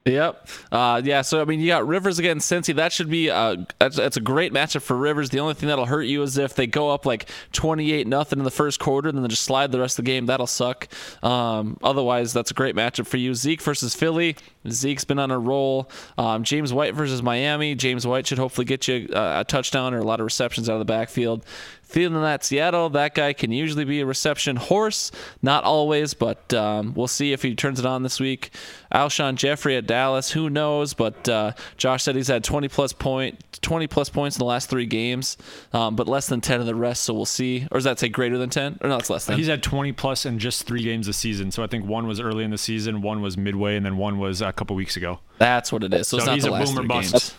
Yep. 0.06 0.48
Uh, 0.70 1.00
yeah. 1.02 1.22
So 1.22 1.40
I 1.40 1.46
mean, 1.46 1.60
you 1.60 1.68
got 1.68 1.86
Rivers 1.86 2.18
against 2.18 2.52
Cincy. 2.52 2.74
That 2.74 2.92
should 2.92 3.08
be 3.08 3.30
uh, 3.30 3.56
that's, 3.78 3.96
that's 3.96 4.18
a 4.18 4.20
great 4.20 4.52
matchup 4.52 4.82
for 4.82 4.94
Rivers. 4.94 5.30
The 5.30 5.40
only 5.40 5.54
thing 5.54 5.70
that'll 5.70 5.86
hurt 5.86 6.02
you 6.02 6.22
is 6.22 6.36
if 6.36 6.54
they 6.54 6.66
go 6.66 6.90
up 6.90 7.06
like 7.06 7.26
twenty-eight 7.52 8.06
nothing 8.06 8.38
in 8.38 8.44
the 8.44 8.50
first 8.50 8.80
quarter, 8.80 9.08
and 9.08 9.16
then 9.16 9.26
just 9.30 9.44
slide 9.44 9.72
the 9.72 9.80
rest 9.80 9.98
of 9.98 10.04
the 10.04 10.10
game. 10.10 10.26
That'll 10.26 10.46
suck. 10.46 10.88
Um, 11.22 11.78
otherwise, 11.82 12.34
that's 12.34 12.50
a 12.50 12.54
great 12.54 12.76
matchup 12.76 13.06
for 13.06 13.16
you. 13.16 13.34
Zeke 13.34 13.62
versus 13.62 13.94
Philly. 13.94 14.36
Zeke's 14.68 15.04
been 15.04 15.18
on 15.18 15.30
a 15.30 15.38
roll. 15.38 15.90
Um, 16.18 16.44
James 16.44 16.70
White 16.70 16.94
versus 16.94 17.22
Miami. 17.22 17.74
James 17.74 18.06
White 18.06 18.26
should 18.26 18.38
hopefully 18.38 18.66
get 18.66 18.86
you 18.86 19.08
uh, 19.10 19.40
a 19.40 19.44
touchdown 19.44 19.94
or 19.94 20.00
a 20.00 20.04
lot 20.04 20.20
of 20.20 20.24
receptions 20.24 20.68
out 20.68 20.74
of 20.74 20.80
the 20.80 20.84
backfield. 20.84 21.46
Feeling 21.84 22.20
that 22.22 22.44
Seattle, 22.44 22.90
that 22.90 23.14
guy 23.14 23.32
can 23.32 23.52
usually 23.52 23.84
be 23.84 24.00
a 24.00 24.06
reception 24.06 24.56
horse. 24.56 25.12
Not 25.42 25.62
always, 25.64 26.12
but 26.14 26.52
um, 26.52 26.92
we'll 26.94 27.06
see 27.06 27.32
if 27.32 27.42
he 27.42 27.54
turns 27.54 27.78
it 27.78 27.86
on 27.86 28.02
this 28.02 28.18
week. 28.18 28.50
Alshon 28.92 29.36
Jeffery 29.36 29.76
at 29.76 29.86
Dallas, 29.86 30.32
who 30.32 30.50
knows? 30.50 30.94
But 30.94 31.28
uh, 31.28 31.52
Josh 31.76 32.02
said 32.02 32.16
he's 32.16 32.26
had 32.28 32.42
20 32.42 32.68
plus 32.68 32.92
point, 32.92 33.58
20 33.62 33.86
plus 33.86 34.08
points 34.08 34.36
in 34.36 34.40
the 34.40 34.44
last 34.44 34.68
three 34.70 34.86
games, 34.86 35.36
um, 35.72 35.94
but 35.94 36.08
less 36.08 36.26
than 36.26 36.40
10 36.40 36.60
in 36.62 36.66
the 36.66 36.74
rest. 36.74 37.04
So 37.04 37.14
we'll 37.14 37.26
see. 37.26 37.68
Or 37.70 37.76
does 37.78 37.84
that 37.84 37.98
say 38.00 38.08
greater 38.08 38.38
than 38.38 38.50
10? 38.50 38.78
Or 38.80 38.88
no, 38.88 38.96
it's 38.96 39.10
less 39.10 39.26
than. 39.26 39.36
He's 39.36 39.46
had 39.46 39.62
20 39.62 39.92
plus 39.92 40.26
in 40.26 40.38
just 40.40 40.66
three 40.66 40.82
games 40.82 41.06
this 41.06 41.16
season. 41.16 41.50
So 41.52 41.62
I 41.62 41.68
think 41.68 41.84
one 41.86 42.06
was 42.08 42.18
early 42.18 42.44
in 42.44 42.50
the 42.50 42.58
season, 42.58 43.02
one 43.02 43.20
was 43.22 43.36
midway, 43.36 43.76
and 43.76 43.86
then 43.86 43.96
one 43.96 44.18
was 44.18 44.40
a 44.42 44.52
couple 44.52 44.74
weeks 44.74 44.96
ago. 44.96 45.20
That's 45.38 45.70
what 45.70 45.84
it 45.84 45.94
is. 45.94 46.08
So, 46.08 46.16
So 46.18 46.22
it's 46.22 46.26
not 46.26 46.34
he's 46.34 46.44
the 46.44 46.50
a 46.50 46.52
last 46.52 46.74
boomer 46.74 46.88
bust. 46.88 47.12
games. 47.12 47.34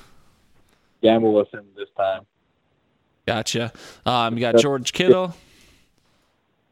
Gamble 1.03 1.33
with 1.33 1.53
him 1.53 1.65
this 1.75 1.89
time. 1.97 2.25
Gotcha. 3.25 3.71
Um, 4.05 4.35
you 4.35 4.41
got 4.41 4.57
George 4.57 4.93
Kittle, 4.93 5.35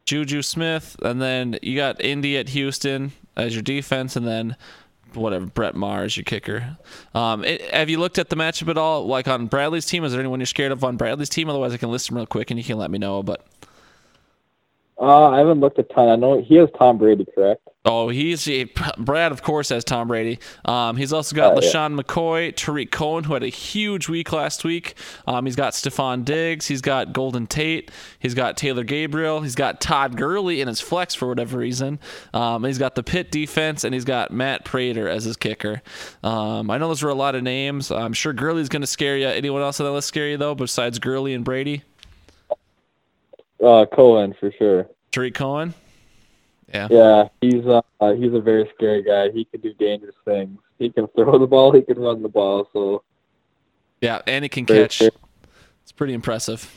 Juju 0.04 0.42
Smith, 0.42 0.96
and 1.02 1.20
then 1.20 1.58
you 1.62 1.76
got 1.76 2.00
Indy 2.00 2.36
at 2.38 2.50
Houston 2.50 3.12
as 3.36 3.54
your 3.54 3.62
defense, 3.62 4.14
and 4.16 4.26
then 4.26 4.56
whatever 5.14 5.46
Brett 5.46 5.74
Maher 5.74 6.04
as 6.04 6.16
your 6.16 6.24
kicker. 6.24 6.76
Um, 7.14 7.44
it, 7.44 7.62
have 7.72 7.88
you 7.88 7.98
looked 7.98 8.18
at 8.18 8.28
the 8.30 8.36
matchup 8.36 8.68
at 8.68 8.78
all, 8.78 9.06
like 9.06 9.26
on 9.28 9.46
Bradley's 9.46 9.86
team? 9.86 10.04
Is 10.04 10.12
there 10.12 10.20
anyone 10.20 10.40
you're 10.40 10.46
scared 10.46 10.72
of 10.72 10.84
on 10.84 10.96
Bradley's 10.96 11.28
team? 11.28 11.48
Otherwise, 11.48 11.72
I 11.72 11.76
can 11.76 11.90
list 11.90 12.08
them 12.08 12.16
real 12.16 12.26
quick, 12.26 12.50
and 12.50 12.58
you 12.58 12.64
can 12.64 12.78
let 12.78 12.90
me 12.90 12.98
know. 12.98 13.22
But 13.22 13.44
Uh, 14.98 15.30
I 15.30 15.38
haven't 15.38 15.60
looked 15.60 15.78
a 15.78 15.82
ton. 15.82 16.08
I 16.08 16.16
know 16.16 16.40
he 16.40 16.54
has 16.56 16.68
Tom 16.78 16.98
Brady, 16.98 17.26
correct? 17.34 17.68
Oh, 17.86 18.08
he's 18.08 18.46
he, 18.46 18.72
Brad, 18.96 19.30
of 19.30 19.42
course, 19.42 19.68
has 19.68 19.84
Tom 19.84 20.08
Brady. 20.08 20.38
Um, 20.64 20.96
he's 20.96 21.12
also 21.12 21.36
got 21.36 21.54
yeah. 21.54 21.68
LeSean 21.68 22.00
McCoy, 22.00 22.56
Tarik 22.56 22.90
Cohen, 22.90 23.24
who 23.24 23.34
had 23.34 23.42
a 23.42 23.48
huge 23.48 24.08
week 24.08 24.32
last 24.32 24.64
week. 24.64 24.94
Um, 25.26 25.44
he's 25.44 25.54
got 25.54 25.74
Stefon 25.74 26.24
Diggs. 26.24 26.66
He's 26.66 26.80
got 26.80 27.12
Golden 27.12 27.46
Tate. 27.46 27.90
He's 28.18 28.32
got 28.32 28.56
Taylor 28.56 28.84
Gabriel. 28.84 29.42
He's 29.42 29.54
got 29.54 29.82
Todd 29.82 30.16
Gurley 30.16 30.62
in 30.62 30.68
his 30.68 30.80
flex 30.80 31.14
for 31.14 31.28
whatever 31.28 31.58
reason. 31.58 31.98
Um, 32.32 32.64
he's 32.64 32.78
got 32.78 32.94
the 32.94 33.02
Pitt 33.02 33.30
defense, 33.30 33.84
and 33.84 33.92
he's 33.92 34.06
got 34.06 34.30
Matt 34.30 34.64
Prater 34.64 35.06
as 35.06 35.24
his 35.24 35.36
kicker. 35.36 35.82
Um, 36.22 36.70
I 36.70 36.78
know 36.78 36.88
those 36.88 37.02
were 37.02 37.10
a 37.10 37.14
lot 37.14 37.34
of 37.34 37.42
names. 37.42 37.90
I'm 37.90 38.14
sure 38.14 38.32
Gurley's 38.32 38.70
going 38.70 38.80
to 38.80 38.86
scare 38.86 39.18
you. 39.18 39.28
Anyone 39.28 39.60
else 39.60 39.78
on 39.78 39.84
that 39.84 39.92
list 39.92 40.08
scare 40.08 40.30
you, 40.30 40.38
though, 40.38 40.54
besides 40.54 40.98
Gurley 40.98 41.34
and 41.34 41.44
Brady? 41.44 41.82
Uh, 43.62 43.84
Cohen 43.84 44.34
for 44.40 44.50
sure. 44.52 44.88
Tarik 45.12 45.34
Cohen? 45.34 45.74
Yeah. 46.74 46.88
Yeah, 46.90 47.28
he's 47.40 47.64
uh, 47.66 47.82
he's 48.16 48.34
a 48.34 48.40
very 48.40 48.68
scary 48.74 49.02
guy. 49.02 49.30
He 49.30 49.44
can 49.44 49.60
do 49.60 49.72
dangerous 49.74 50.16
things. 50.24 50.58
He 50.78 50.90
can 50.90 51.06
throw 51.16 51.38
the 51.38 51.46
ball. 51.46 51.72
He 51.72 51.82
can 51.82 51.98
run 51.98 52.20
the 52.22 52.28
ball. 52.28 52.68
So 52.72 53.04
Yeah, 54.00 54.22
and 54.26 54.44
he 54.44 54.48
can 54.48 54.66
Very 54.66 54.82
catch. 54.82 54.98
fair. 54.98 55.10
It's 55.82 55.92
pretty 55.92 56.14
impressive. 56.14 56.70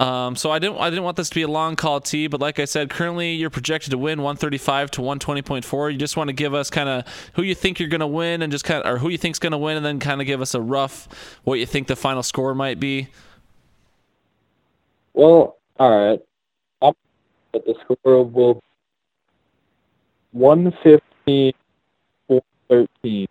Um, 0.00 0.36
so 0.36 0.52
I 0.52 0.60
didn't 0.60 0.78
I 0.78 0.90
didn't 0.90 1.02
want 1.04 1.16
this 1.16 1.28
to 1.30 1.34
be 1.34 1.42
a 1.42 1.48
long 1.48 1.74
call 1.74 2.00
T, 2.00 2.28
but 2.28 2.40
like 2.40 2.60
I 2.60 2.66
said, 2.66 2.88
currently 2.88 3.32
you're 3.32 3.50
projected 3.50 3.90
to 3.90 3.98
win 3.98 4.20
135 4.20 4.92
to 4.92 5.00
120.4. 5.00 5.92
You 5.92 5.98
just 5.98 6.16
want 6.16 6.28
to 6.28 6.32
give 6.34 6.54
us 6.54 6.70
kind 6.70 6.88
of 6.88 7.04
who 7.32 7.42
you 7.42 7.54
think 7.54 7.80
you're 7.80 7.88
going 7.88 8.00
to 8.00 8.06
win, 8.06 8.42
and 8.42 8.52
just 8.52 8.64
kind 8.64 8.84
of 8.84 8.92
or 8.92 8.98
who 8.98 9.08
you 9.08 9.18
think's 9.18 9.40
going 9.40 9.52
to 9.52 9.58
win, 9.58 9.76
and 9.76 9.84
then 9.84 9.98
kind 9.98 10.20
of 10.20 10.26
give 10.26 10.40
us 10.40 10.54
a 10.54 10.60
rough 10.60 11.08
what 11.42 11.58
you 11.58 11.66
think 11.66 11.88
the 11.88 11.96
final 11.96 12.22
score 12.22 12.54
might 12.54 12.78
be. 12.78 13.08
well, 15.14 15.58
all 15.80 15.90
right. 16.10 16.20
But 17.52 17.64
the 17.64 17.74
score 17.82 18.24
will 18.24 18.54
be 18.54 18.60
one 20.32 20.72
fifty 20.82 21.54
four 22.26 22.42
thirteen. 22.68 23.28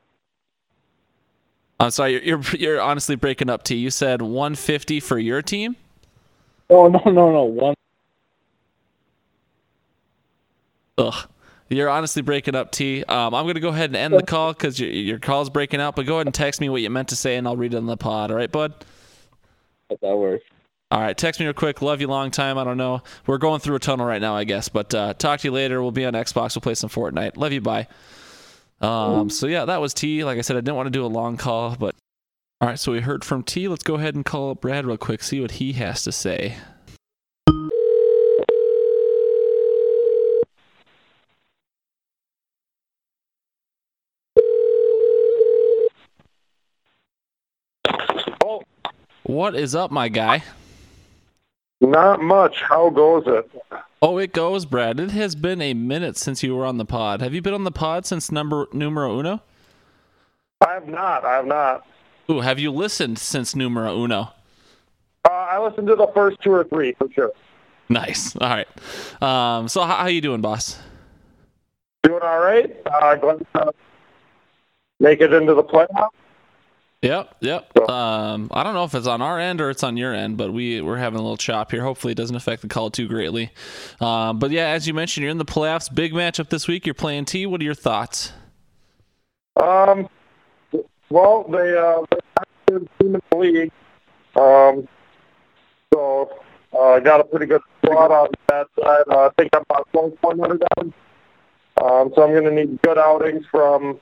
I'm 1.79 1.91
sorry, 1.91 2.13
you're, 2.13 2.21
you're 2.23 2.41
you're 2.57 2.81
honestly 2.81 3.15
breaking 3.15 3.49
up 3.49 3.63
T. 3.63 3.75
You 3.75 3.91
said 3.91 4.21
150 4.21 4.99
for 4.99 5.19
your 5.19 5.41
team. 5.41 5.75
Oh 6.69 6.87
no 6.87 6.99
no 7.05 7.31
no 7.31 7.43
one. 7.43 7.75
Ugh. 10.97 11.29
You're 11.69 11.89
honestly 11.89 12.21
breaking 12.21 12.55
up, 12.55 12.71
T. 12.71 13.03
Um, 13.03 13.35
I'm 13.35 13.43
going 13.43 13.55
to 13.55 13.59
go 13.59 13.69
ahead 13.69 13.89
and 13.89 13.97
end 13.97 14.13
the 14.13 14.23
call 14.23 14.53
because 14.53 14.79
your, 14.79 14.89
your 14.89 15.19
call's 15.19 15.49
breaking 15.49 15.81
out, 15.81 15.97
but 15.97 16.05
go 16.05 16.15
ahead 16.15 16.25
and 16.25 16.33
text 16.33 16.61
me 16.61 16.69
what 16.69 16.81
you 16.81 16.89
meant 16.89 17.09
to 17.09 17.15
say, 17.17 17.35
and 17.35 17.45
I'll 17.45 17.57
read 17.57 17.73
it 17.73 17.77
on 17.77 17.87
the 17.87 17.97
pod. 17.97 18.31
All 18.31 18.37
right, 18.37 18.49
bud? 18.49 18.73
That 19.89 20.15
works. 20.15 20.45
All 20.89 21.01
right, 21.01 21.17
text 21.17 21.39
me 21.41 21.45
real 21.45 21.53
quick. 21.53 21.81
Love 21.81 21.99
you 21.99 22.07
long 22.07 22.31
time. 22.31 22.57
I 22.57 22.63
don't 22.63 22.77
know. 22.77 23.01
We're 23.25 23.39
going 23.39 23.59
through 23.59 23.75
a 23.75 23.79
tunnel 23.79 24.05
right 24.05 24.21
now, 24.21 24.35
I 24.35 24.45
guess. 24.45 24.69
But 24.69 24.93
uh, 24.95 25.13
talk 25.15 25.41
to 25.41 25.47
you 25.47 25.51
later. 25.51 25.81
We'll 25.81 25.91
be 25.91 26.05
on 26.05 26.13
Xbox. 26.13 26.55
We'll 26.55 26.61
play 26.61 26.75
some 26.75 26.89
Fortnite. 26.89 27.35
Love 27.35 27.51
you. 27.51 27.59
Bye. 27.59 27.87
Um, 28.79 29.29
so 29.29 29.47
yeah, 29.47 29.65
that 29.65 29.81
was 29.81 29.93
T. 29.93 30.23
Like 30.23 30.37
I 30.37 30.41
said, 30.41 30.55
I 30.55 30.61
didn't 30.61 30.75
want 30.75 30.87
to 30.87 30.91
do 30.91 31.05
a 31.05 31.07
long 31.07 31.35
call, 31.35 31.75
but 31.75 31.93
all 32.61 32.69
right. 32.69 32.79
So 32.79 32.93
we 32.93 33.01
heard 33.01 33.25
from 33.25 33.43
T. 33.43 33.67
Let's 33.67 33.83
go 33.83 33.95
ahead 33.95 34.15
and 34.15 34.23
call 34.23 34.51
up 34.51 34.61
Brad 34.61 34.85
real 34.85 34.95
quick. 34.97 35.23
See 35.23 35.41
what 35.41 35.51
he 35.51 35.73
has 35.73 36.03
to 36.03 36.11
say. 36.13 36.55
Oh, 48.43 48.63
What 49.23 49.55
is 49.55 49.75
up, 49.75 49.91
my 49.91 50.09
guy? 50.09 50.43
Not 51.81 52.21
much. 52.21 52.61
How 52.61 52.89
goes 52.89 53.23
it? 53.27 53.49
Oh, 54.01 54.17
it 54.17 54.33
goes, 54.33 54.65
Brad. 54.65 54.99
It 54.99 55.11
has 55.11 55.35
been 55.35 55.61
a 55.61 55.73
minute 55.73 56.17
since 56.17 56.43
you 56.43 56.55
were 56.55 56.65
on 56.65 56.77
the 56.77 56.85
pod. 56.85 57.21
Have 57.21 57.33
you 57.33 57.41
been 57.41 57.53
on 57.53 57.63
the 57.63 57.71
pod 57.71 58.05
since 58.05 58.31
number 58.31 58.67
numero 58.71 59.19
uno? 59.19 59.41
I 60.65 60.73
have 60.73 60.87
not. 60.87 61.25
I 61.25 61.33
have 61.35 61.45
not. 61.45 61.85
Ooh, 62.29 62.41
have 62.41 62.59
you 62.59 62.71
listened 62.71 63.17
since 63.19 63.55
numero 63.55 63.95
uno? 63.95 64.33
Uh, 65.25 65.29
I 65.29 65.59
listened 65.63 65.87
to 65.87 65.95
the 65.95 66.07
first 66.13 66.41
two 66.41 66.51
or 66.51 66.63
three 66.63 66.93
for 66.93 67.11
sure. 67.11 67.31
Nice. 67.89 68.35
All 68.35 68.49
right. 68.49 68.67
Um, 69.21 69.67
so 69.67 69.81
how, 69.81 69.95
how 69.95 70.07
you 70.07 70.21
doing, 70.21 70.41
boss? 70.41 70.79
Doing 72.03 72.21
all 72.21 72.39
right. 72.39 72.75
Uh, 72.85 73.15
glad 73.15 73.45
to 73.55 73.73
make 74.99 75.21
it 75.21 75.33
into 75.33 75.53
the 75.53 75.63
playoffs. 75.63 76.09
Yep, 77.03 77.35
yep. 77.41 77.77
Um, 77.89 78.49
I 78.51 78.63
don't 78.63 78.73
know 78.73 78.83
if 78.83 78.95
it's 78.95 79.05
on 79.05 79.21
our 79.21 79.39
end 79.39 79.61
or 79.61 79.69
it's 79.69 79.83
on 79.83 79.97
your 79.97 80.15
end, 80.15 80.35
but 80.35 80.51
we 80.51 80.81
we're 80.81 80.97
having 80.97 81.19
a 81.19 81.21
little 81.21 81.37
chop 81.37 81.71
here. 81.71 81.83
Hopefully, 81.83 82.11
it 82.11 82.15
doesn't 82.15 82.35
affect 82.35 82.63
the 82.63 82.67
call 82.67 82.89
too 82.89 83.07
greatly. 83.07 83.51
Um, 84.01 84.39
but 84.39 84.49
yeah, 84.49 84.69
as 84.69 84.87
you 84.87 84.95
mentioned, 84.95 85.21
you're 85.21 85.31
in 85.31 85.37
the 85.37 85.45
playoffs. 85.45 85.93
Big 85.93 86.11
matchup 86.13 86.49
this 86.49 86.67
week. 86.67 86.87
You're 86.87 86.95
playing 86.95 87.25
T. 87.25 87.45
What 87.45 87.61
are 87.61 87.63
your 87.63 87.75
thoughts? 87.75 88.33
Um, 89.61 90.09
well, 91.09 91.43
they 91.43 91.77
uh, 91.77 92.03
team 92.67 92.87
in 92.99 93.21
the 93.29 93.37
league. 93.37 93.71
Um, 94.35 94.87
so 95.93 96.31
uh, 96.73 96.93
I 96.93 96.99
got 96.99 97.19
a 97.21 97.23
pretty 97.23 97.45
good 97.45 97.61
squad 97.83 98.11
on 98.11 98.29
that 98.49 98.67
side. 98.79 99.03
Uh, 99.09 99.27
I 99.27 99.29
think 99.37 99.49
I'm 99.55 99.63
about 99.69 99.87
12 99.91 100.21
point 100.21 100.41
underdog. 100.41 100.93
Um, 101.79 102.11
so 102.15 102.23
I'm 102.23 102.31
going 102.31 102.43
to 102.43 102.51
need 102.51 102.81
good 102.81 102.97
outings 102.97 103.45
from 103.51 103.99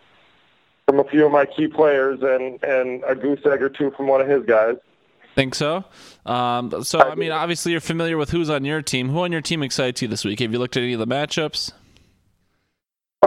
from 0.88 1.00
a 1.00 1.04
few 1.06 1.26
of 1.26 1.32
my 1.32 1.46
key 1.46 1.68
players 1.68 2.20
and 2.22 2.64
and 2.64 3.04
a 3.06 3.16
goose 3.16 3.40
egg 3.46 3.62
or 3.62 3.70
two 3.70 3.92
from 3.92 4.08
one 4.08 4.22
of 4.22 4.28
his 4.28 4.46
guys. 4.46 4.76
Think 5.36 5.54
so? 5.54 5.84
Um, 6.26 6.84
so 6.84 7.00
I 7.00 7.16
mean, 7.16 7.32
obviously, 7.32 7.74
you're 7.74 7.82
familiar 7.82 8.18
with 8.18 8.30
who's 8.30 8.50
on 8.50 8.64
your 8.64 8.82
team. 8.82 9.10
Who 9.10 9.20
on 9.20 9.32
your 9.32 9.42
team 9.42 9.64
excites 9.64 10.02
you 10.02 10.08
this 10.08 10.24
week? 10.24 10.40
Have 10.40 10.54
you 10.54 10.60
looked 10.60 10.78
at 10.78 10.84
any 10.84 10.94
of 10.94 11.00
the 11.00 11.08
matchups? 11.08 11.74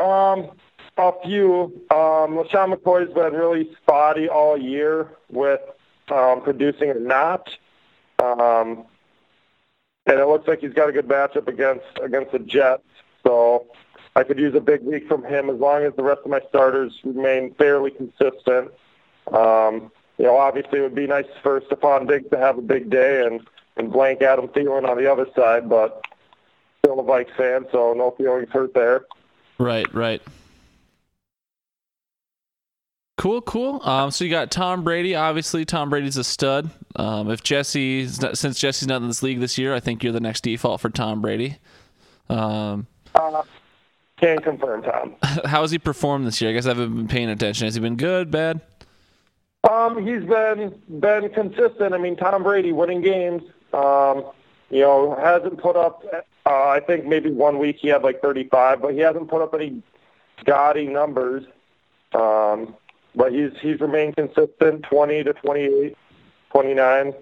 Um, 0.01 0.51
a 0.97 1.13
few. 1.25 1.65
Um, 1.91 2.37
LeSean 2.37 2.75
McCoy's 2.75 3.13
been 3.13 3.35
really 3.35 3.71
spotty 3.83 4.29
all 4.29 4.57
year 4.57 5.09
with 5.31 5.61
um, 6.11 6.41
producing 6.43 6.91
or 6.91 7.01
not. 7.01 7.51
Um, 8.19 8.87
and 10.07 10.19
it 10.19 10.27
looks 10.27 10.49
like 10.49 10.61
he's 10.61 10.73
got 10.73 10.89
a 10.89 10.93
good 10.93 11.07
matchup 11.09 11.47
against 11.47 11.85
against 12.03 12.33
the 12.33 12.39
Jets. 12.39 12.83
So 13.23 13.67
I 14.19 14.25
could 14.25 14.37
use 14.41 14.53
a 14.57 14.61
big 14.61 14.83
week 14.83 15.07
from 15.07 15.23
him 15.23 15.49
as 15.49 15.61
long 15.61 15.85
as 15.85 15.95
the 15.95 16.03
rest 16.03 16.23
of 16.25 16.31
my 16.33 16.41
starters 16.49 16.93
remain 17.05 17.55
fairly 17.55 17.93
consistent. 17.93 18.73
Um, 19.33 19.93
you 20.19 20.25
know, 20.25 20.37
obviously 20.37 20.81
it 20.81 20.83
would 20.83 20.97
be 20.97 21.07
nice 21.07 21.27
for 21.41 21.61
Stefon 21.61 22.09
Diggs 22.09 22.29
to 22.31 22.37
have 22.37 22.59
a 22.59 22.62
big 22.62 22.91
day 22.91 23.25
and, 23.25 23.47
and 23.77 23.93
blank 23.93 24.21
Adam 24.21 24.49
Thielen 24.49 24.89
on 24.89 24.97
the 24.97 25.07
other 25.11 25.29
side, 25.37 25.69
but 25.69 26.03
still 26.81 26.99
a 26.99 27.05
Vikes 27.05 27.37
fan, 27.37 27.66
so 27.71 27.95
no 27.97 28.11
feelings 28.19 28.49
hurt 28.51 28.75
there. 28.75 29.05
Right, 29.61 29.87
right. 29.95 30.21
Cool, 33.19 33.41
cool. 33.43 33.81
Um, 33.85 34.11
so 34.11 34.25
you 34.25 34.31
got 34.31 34.51
Tom 34.51 34.83
Brady. 34.83 35.14
Obviously, 35.14 35.64
Tom 35.64 35.91
Brady's 35.91 36.16
a 36.16 36.25
stud. 36.25 36.71
Um, 36.97 37.31
if 37.31 37.45
Jesse's 37.45 38.21
not, 38.21 38.37
since 38.37 38.59
Jesse's 38.59 38.89
not 38.89 39.01
in 39.01 39.07
this 39.07 39.23
league 39.23 39.39
this 39.39 39.59
year, 39.59 39.75
I 39.75 39.81
think 39.81 40.03
you're 40.03 40.12
the 40.12 40.19
next 40.19 40.43
default 40.43 40.81
for 40.81 40.91
Tom 40.91 41.21
Brady. 41.21 41.59
Um, 42.29 42.89
Uh, 43.14 43.43
Can't 44.21 44.43
confirm, 44.43 44.83
Tom. 44.83 45.14
How 45.23 45.62
has 45.62 45.71
he 45.71 45.79
performed 45.79 46.27
this 46.27 46.41
year? 46.41 46.51
I 46.51 46.55
guess 46.55 46.66
I 46.66 46.71
haven't 46.71 46.95
been 46.95 47.09
paying 47.09 47.31
attention. 47.31 47.66
Has 47.66 47.75
he 47.75 47.81
been 47.81 47.97
good, 47.97 48.31
bad? 48.31 48.61
Um, 49.69 50.05
he's 50.07 50.25
been 50.25 50.81
been 51.01 51.31
consistent. 51.31 51.95
I 51.95 51.99
mean, 51.99 52.16
Tom 52.16 52.43
Brady 52.43 52.73
winning 52.73 53.01
games. 53.01 53.43
Um, 53.73 54.25
you 54.71 54.81
know, 54.81 55.16
hasn't 55.21 55.59
put 55.59 55.77
up. 55.77 56.03
Uh, 56.47 56.69
I 56.69 56.81
think 56.81 57.07
maybe 57.07 57.31
one 57.31 57.59
week 57.59 57.79
he 57.81 57.89
had 57.89 58.03
like 58.03 58.21
35, 58.23 58.83
but 58.83 58.95
he 58.95 59.01
hasn't 59.01 59.29
put 59.29 59.43
up 59.43 59.55
any 59.55 59.83
gaudy 60.45 60.87
numbers. 60.87 61.45
Um, 62.12 62.75
but 63.14 63.33
he's 63.33 63.51
he's 63.61 63.81
remained 63.81 64.16
consistent, 64.16 64.85
20 64.85 65.25
to 65.25 65.33
28, 65.33 65.97
29. 66.53 67.14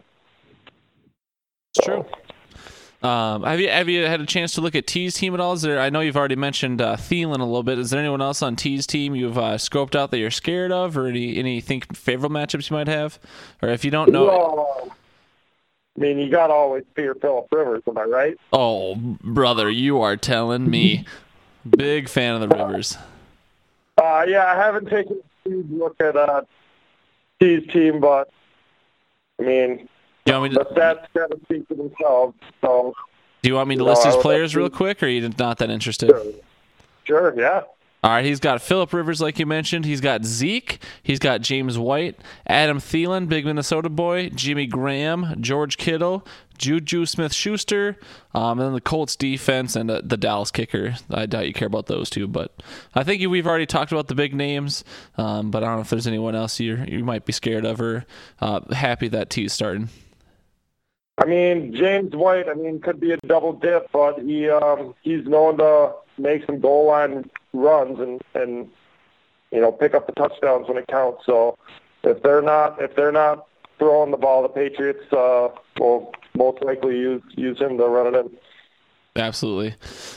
It's 1.75 1.87
true. 1.87 2.05
Um, 3.03 3.43
have 3.45 3.61
you 3.61 3.69
have 3.69 3.89
you 3.89 4.05
had 4.05 4.21
a 4.21 4.27
chance 4.27 4.53
to 4.55 4.61
look 4.61 4.75
at 4.75 4.87
T's 4.87 5.15
team 5.15 5.35
at 5.35 5.41
all? 5.41 5.53
Is 5.53 5.63
there? 5.63 5.81
I 5.81 5.91
know 5.91 6.01
you've 6.01 6.17
already 6.17 6.37
mentioned 6.37 6.81
uh, 6.81 6.97
Thielen 6.97 7.41
a 7.41 7.45
little 7.45 7.63
bit. 7.63 7.79
Is 7.79 7.91
there 7.91 8.01
anyone 8.01 8.23
else 8.23 8.43
on 8.43 8.57
T's 8.57 8.87
team 8.87 9.15
you've 9.15 9.39
uh, 9.39 9.57
scoped 9.57 9.95
out 9.95 10.11
that 10.11 10.19
you're 10.19 10.31
scared 10.31 10.73
of, 10.73 10.97
or 10.97 11.07
any 11.07 11.37
any 11.37 11.61
think 11.61 11.95
favorable 11.95 12.35
matchups 12.35 12.71
you 12.71 12.77
might 12.77 12.89
have, 12.89 13.19
or 13.63 13.69
if 13.69 13.85
you 13.85 13.91
don't 13.91 14.11
know? 14.11 14.25
Well, 14.27 14.91
I 15.97 16.01
mean, 16.01 16.19
you 16.19 16.31
got 16.31 16.49
to 16.49 16.53
always 16.53 16.85
fear 16.95 17.15
Philip 17.15 17.49
Rivers, 17.53 17.83
am 17.87 17.97
I 17.97 18.05
right? 18.05 18.39
Oh, 18.53 18.97
brother, 18.97 19.71
you 19.71 20.01
are 20.01 20.17
telling 20.17 20.69
me. 20.69 21.05
Big 21.77 22.09
fan 22.09 22.41
of 22.41 22.49
the 22.49 22.57
Rivers. 22.57 22.97
Uh, 23.99 24.25
yeah, 24.29 24.47
I 24.47 24.55
haven't 24.55 24.89
taken 24.89 25.21
a 25.45 25.49
huge 25.49 25.67
look 25.71 25.97
at 26.01 26.17
uh, 26.17 26.43
T's 27.41 27.67
team, 27.73 27.99
but 28.01 28.31
I 29.41 29.43
mean, 29.43 29.89
you 30.27 30.33
want 30.39 30.53
me 30.53 30.59
to, 30.59 30.65
stats 30.65 31.07
kind 31.17 31.33
of 31.33 31.41
speak 31.45 31.67
for 31.69 31.75
themselves. 31.75 32.35
So, 32.61 32.95
do 33.43 33.49
you 33.49 33.55
want 33.55 33.69
me 33.69 33.77
to 33.77 33.85
list 33.85 34.07
I 34.07 34.11
these 34.11 34.21
players 34.23 34.57
real 34.57 34.71
quick, 34.71 35.03
or 35.03 35.07
are 35.07 35.09
you 35.09 35.29
not 35.39 35.59
that 35.59 35.71
interested? 35.71 36.11
sure, 36.11 36.25
sure 37.05 37.35
yeah. 37.41 37.63
All 38.05 38.13
right, 38.13 38.25
he's 38.25 38.39
got 38.39 38.63
Philip 38.63 38.93
Rivers, 38.93 39.21
like 39.21 39.39
you 39.41 39.47
mentioned. 39.47 39.85
He's 39.85 40.01
got 40.01 40.25
Zeke. 40.25 40.81
He's 41.03 41.19
got 41.19 41.41
James 41.41 41.77
White, 41.77 42.17
Adam 42.47 42.79
Thielen, 42.79 43.29
big 43.29 43.45
Minnesota 43.47 43.89
boy, 43.89 44.29
Jimmy 44.29 44.67
Graham, 44.67 45.35
George 45.41 45.77
Kittle, 45.77 46.25
Juju 46.57 47.05
Smith 47.07 47.33
Schuster, 47.33 47.99
um, 48.33 48.61
and 48.61 48.69
then 48.69 48.75
the 48.75 48.81
Colts 48.81 49.17
defense 49.17 49.75
and 49.75 49.91
uh, 49.91 50.03
the 50.05 50.17
Dallas 50.17 50.53
kicker. 50.53 50.95
I 51.11 51.27
doubt 51.27 51.49
you 51.49 51.53
care 51.53 51.67
about 51.67 51.87
those 51.87 52.09
two, 52.09 52.29
but 52.29 52.53
I 52.95 53.03
think 53.03 53.21
you- 53.21 53.31
we've 53.31 53.47
already 53.47 53.67
talked 53.67 53.91
about 53.91 54.07
the 54.07 54.15
big 54.15 54.35
names. 54.35 54.85
Um, 55.19 55.51
but 55.51 55.65
I 55.65 55.67
don't 55.67 55.77
know 55.77 55.83
if 55.83 55.91
there's 55.91 56.07
anyone 56.07 56.37
else 56.37 56.61
you 56.61 56.77
you 56.87 57.03
might 57.05 57.25
be 57.25 57.33
scared 57.33 57.65
of 57.65 57.81
or 57.81 58.05
uh, 58.41 58.61
happy 58.73 59.09
that 59.09 59.31
T 59.31 59.47
is 59.47 59.53
starting. 59.53 59.89
I 61.19 61.25
mean, 61.25 61.75
James 61.75 62.15
White, 62.15 62.49
I 62.49 62.55
mean, 62.55 62.81
could 62.81 63.01
be 63.01 63.13
a 63.13 63.17
double 63.27 63.55
dip, 63.55 63.91
but 63.93 64.21
he 64.21 64.51
um, 64.51 64.95
he's 65.03 65.25
known 65.27 65.59
to 65.59 65.95
make 66.19 66.45
some 66.45 66.61
goal 66.61 66.87
line 66.87 67.31
runs 67.53 67.99
and 68.01 68.21
and 68.35 68.69
you 69.51 69.61
know 69.61 69.73
pick 69.73 69.95
up 69.95 70.07
the 70.07 70.13
touchdowns 70.13 70.69
when 70.69 70.77
it 70.77 70.87
counts. 70.89 71.25
So 71.25 71.57
if 72.03 72.23
they're 72.23 72.43
not 72.43 72.81
if 72.83 72.95
they're 72.95 73.13
not 73.13 73.47
throwing 73.79 74.11
the 74.11 74.17
ball, 74.19 74.43
the 74.43 74.49
Patriots 74.49 75.11
uh, 75.13 75.49
will 75.79 76.13
most 76.35 76.63
likely 76.63 76.99
use 76.99 77.23
use 77.31 77.59
him 77.59 77.79
to 77.79 77.85
run 77.85 78.15
it 78.15 78.19
in. 78.19 78.37
Absolutely. 79.17 79.75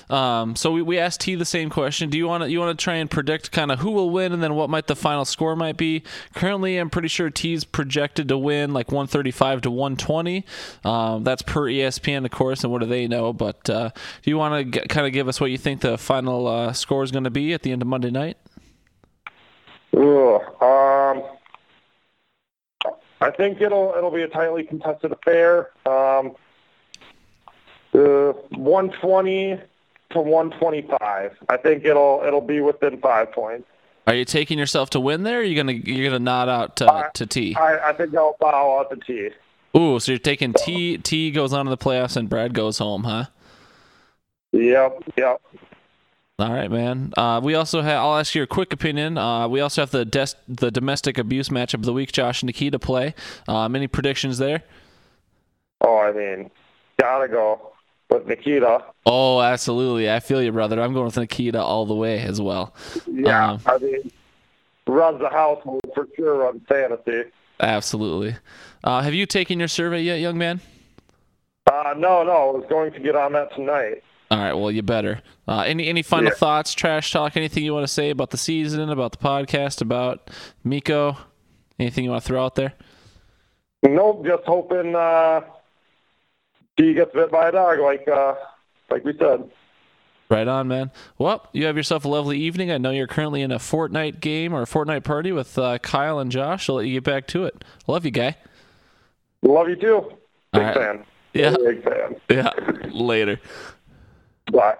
Um, 0.09 0.55
so 0.55 0.71
we, 0.71 0.81
we 0.81 0.99
asked 0.99 1.21
T 1.21 1.35
the 1.35 1.45
same 1.45 1.69
question. 1.69 2.09
Do 2.09 2.17
you 2.17 2.27
want 2.27 2.43
to 2.43 2.49
you 2.49 2.59
want 2.59 2.77
to 2.77 2.83
try 2.83 2.95
and 2.95 3.09
predict 3.09 3.51
kind 3.51 3.71
of 3.71 3.79
who 3.79 3.91
will 3.91 4.09
win 4.09 4.33
and 4.33 4.43
then 4.43 4.55
what 4.55 4.69
might 4.69 4.87
the 4.87 4.95
final 4.95 5.25
score 5.25 5.55
might 5.55 5.77
be? 5.77 6.03
Currently, 6.35 6.77
I'm 6.77 6.89
pretty 6.89 7.07
sure 7.07 7.29
T's 7.29 7.63
projected 7.63 8.27
to 8.29 8.37
win 8.37 8.73
like 8.73 8.91
135 8.91 9.61
to 9.61 9.71
120. 9.71 10.45
Um, 10.83 11.23
that's 11.23 11.41
per 11.41 11.61
ESPN, 11.61 12.25
of 12.25 12.31
course, 12.31 12.63
and 12.63 12.71
what 12.71 12.81
do 12.81 12.87
they 12.87 13.07
know? 13.07 13.33
But 13.33 13.69
uh, 13.69 13.89
do 14.21 14.29
you 14.29 14.37
want 14.37 14.73
to 14.73 14.87
kind 14.87 15.07
of 15.07 15.13
give 15.13 15.27
us 15.27 15.39
what 15.39 15.51
you 15.51 15.57
think 15.57 15.81
the 15.81 15.97
final 15.97 16.47
uh, 16.47 16.73
score 16.73 17.03
is 17.03 17.11
going 17.11 17.23
to 17.23 17.29
be 17.29 17.53
at 17.53 17.63
the 17.63 17.71
end 17.71 17.81
of 17.81 17.87
Monday 17.87 18.11
night? 18.11 18.37
Um, 20.61 21.23
I 23.21 23.31
think 23.31 23.61
it'll 23.61 23.93
it'll 23.97 24.11
be 24.11 24.21
a 24.23 24.27
tightly 24.27 24.63
contested 24.63 25.11
affair. 25.11 25.71
Um, 25.85 26.35
uh, 27.99 28.33
120 28.57 29.59
to 30.11 30.19
125. 30.21 31.37
I 31.49 31.57
think 31.57 31.85
it'll 31.85 32.21
it'll 32.25 32.41
be 32.41 32.61
within 32.61 32.99
five 32.99 33.31
points. 33.31 33.67
Are 34.07 34.15
you 34.15 34.25
taking 34.25 34.57
yourself 34.57 34.89
to 34.91 34.99
win 34.99 35.23
there? 35.23 35.37
Or 35.37 35.41
are 35.41 35.43
you 35.43 35.55
gonna 35.55 35.73
you're 35.73 36.07
gonna 36.09 36.19
nod 36.19 36.49
out 36.49 36.77
to, 36.77 36.91
Uh, 36.91 37.09
to 37.13 37.25
T? 37.25 37.55
I, 37.55 37.89
I 37.89 37.93
think 37.93 38.15
I'll 38.15 38.35
bow 38.39 38.79
out 38.79 38.89
the 38.89 38.95
T. 38.95 39.29
Ooh, 39.77 39.99
so 39.99 40.11
you're 40.11 40.19
taking 40.19 40.53
T. 40.53 40.97
T 40.97 41.29
goes 41.31 41.53
on 41.53 41.65
to 41.65 41.69
the 41.69 41.77
playoffs 41.77 42.17
and 42.17 42.27
Brad 42.27 42.53
goes 42.53 42.79
home, 42.79 43.03
huh? 43.03 43.25
Yep, 44.51 45.03
yep. 45.15 45.41
All 46.39 46.51
right, 46.53 46.71
man. 46.71 47.13
Uh, 47.17 47.39
we 47.43 47.53
also 47.53 47.81
have. 47.81 47.99
I'll 47.99 48.17
ask 48.17 48.33
you 48.33 48.41
a 48.41 48.47
quick 48.47 48.73
opinion. 48.73 49.17
Uh, 49.17 49.47
we 49.47 49.59
also 49.59 49.81
have 49.81 49.91
the 49.91 50.05
des- 50.05 50.37
the 50.47 50.71
domestic 50.71 51.17
abuse 51.17 51.49
matchup 51.49 51.75
of 51.75 51.83
the 51.83 51.93
week. 51.93 52.11
Josh 52.11 52.41
and 52.41 52.47
Nikita 52.47 52.79
play. 52.79 53.13
Um, 53.47 53.75
any 53.75 53.87
predictions 53.87 54.37
there? 54.37 54.63
Oh, 55.81 55.99
I 55.99 56.11
mean, 56.13 56.49
gotta 56.97 57.27
go 57.27 57.73
with 58.09 58.27
Nikita. 58.27 58.83
Oh, 59.05 59.41
absolutely. 59.41 60.11
I 60.11 60.19
feel 60.19 60.41
you, 60.41 60.51
brother. 60.51 60.81
I'm 60.81 60.93
going 60.93 61.05
with 61.05 61.17
Nikita 61.17 61.61
all 61.61 61.85
the 61.85 61.95
way 61.95 62.19
as 62.19 62.41
well. 62.41 62.73
Yeah, 63.07 63.51
Um, 63.53 63.61
I 63.65 63.77
mean, 63.77 64.11
runs 64.87 65.19
the 65.19 65.29
household 65.29 65.81
for 65.93 66.07
sure 66.15 66.47
on 66.47 66.59
fantasy. 66.61 67.29
Absolutely. 67.59 68.35
Uh, 68.83 69.01
have 69.01 69.13
you 69.13 69.25
taken 69.25 69.59
your 69.59 69.67
survey 69.67 70.01
yet, 70.01 70.19
young 70.19 70.37
man? 70.37 70.61
Uh, 71.67 71.93
no, 71.97 72.23
no, 72.23 72.31
I 72.31 72.51
was 72.57 72.65
going 72.69 72.91
to 72.93 72.99
get 72.99 73.15
on 73.15 73.33
that 73.33 73.53
tonight. 73.55 74.03
All 74.31 74.37
right. 74.39 74.53
Well, 74.53 74.71
you 74.71 74.81
better. 74.83 75.21
Uh, 75.47 75.61
any 75.65 75.87
any 75.87 76.01
final 76.03 76.29
Yeah. 76.29 76.35
thoughts, 76.35 76.73
trash 76.73 77.11
talk, 77.11 77.35
anything 77.35 77.63
you 77.63 77.73
want 77.73 77.83
to 77.85 77.91
say 77.91 78.11
about 78.11 78.29
the 78.29 78.37
season, 78.37 78.89
about 78.89 79.11
the 79.11 79.17
podcast, 79.17 79.81
about 79.81 80.29
Miko? 80.63 81.17
Anything 81.79 82.03
you 82.05 82.11
want 82.11 82.23
to 82.23 82.27
throw 82.27 82.43
out 82.45 82.55
there? 82.55 82.73
Nope, 83.83 84.25
just 84.25 84.43
hoping 84.45 84.95
uh, 84.95 85.41
he 86.79 86.93
gets 86.93 87.13
bit 87.13 87.31
by 87.31 87.49
a 87.49 87.51
dog, 87.51 87.79
like 87.79 88.07
uh, 88.07 88.35
like 88.89 89.03
we 89.03 89.15
said. 89.17 89.49
Right 90.29 90.47
on, 90.47 90.67
man. 90.67 90.91
Well, 91.17 91.47
you 91.53 91.65
have 91.65 91.75
yourself 91.75 92.05
a 92.05 92.07
lovely 92.07 92.37
evening. 92.37 92.71
I 92.71 92.77
know 92.77 92.91
you're 92.91 93.07
currently 93.07 93.41
in 93.41 93.51
a 93.51 93.57
Fortnite 93.57 94.19
game 94.19 94.53
or 94.53 94.61
a 94.61 94.65
Fortnite 94.65 95.03
party 95.03 95.31
with 95.31 95.57
uh, 95.57 95.79
Kyle 95.79 96.19
and 96.19 96.31
Josh. 96.31 96.69
I'll 96.69 96.75
let 96.75 96.85
you 96.85 96.93
get 96.93 97.03
back 97.03 97.25
to 97.27 97.45
it. 97.45 97.63
Love 97.87 98.05
you, 98.05 98.11
guy. 98.11 98.37
Love 99.41 99.69
you 99.69 99.75
too. 99.75 100.11
Big 100.53 100.61
right. 100.61 100.75
fan. 100.75 101.05
Yeah. 101.33 101.55
Big 101.57 101.83
fan. 101.83 102.15
Yeah. 102.29 102.51
Later. 102.91 103.39
Bye. 104.51 104.75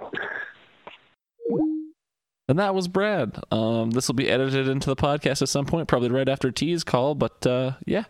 And 2.48 2.60
that 2.60 2.76
was 2.76 2.88
Brad. 2.88 3.40
Um, 3.52 3.92
this 3.92 4.08
will 4.08 4.16
be 4.16 4.30
edited 4.30 4.68
into 4.68 4.88
the 4.88 4.96
podcast 4.96 5.42
at 5.42 5.50
some 5.50 5.66
point, 5.66 5.88
probably 5.88 6.10
right 6.10 6.30
after 6.30 6.52
T's 6.52 6.84
call. 6.84 7.16
But 7.16 7.46
uh, 7.46 7.74
yeah, 7.86 8.06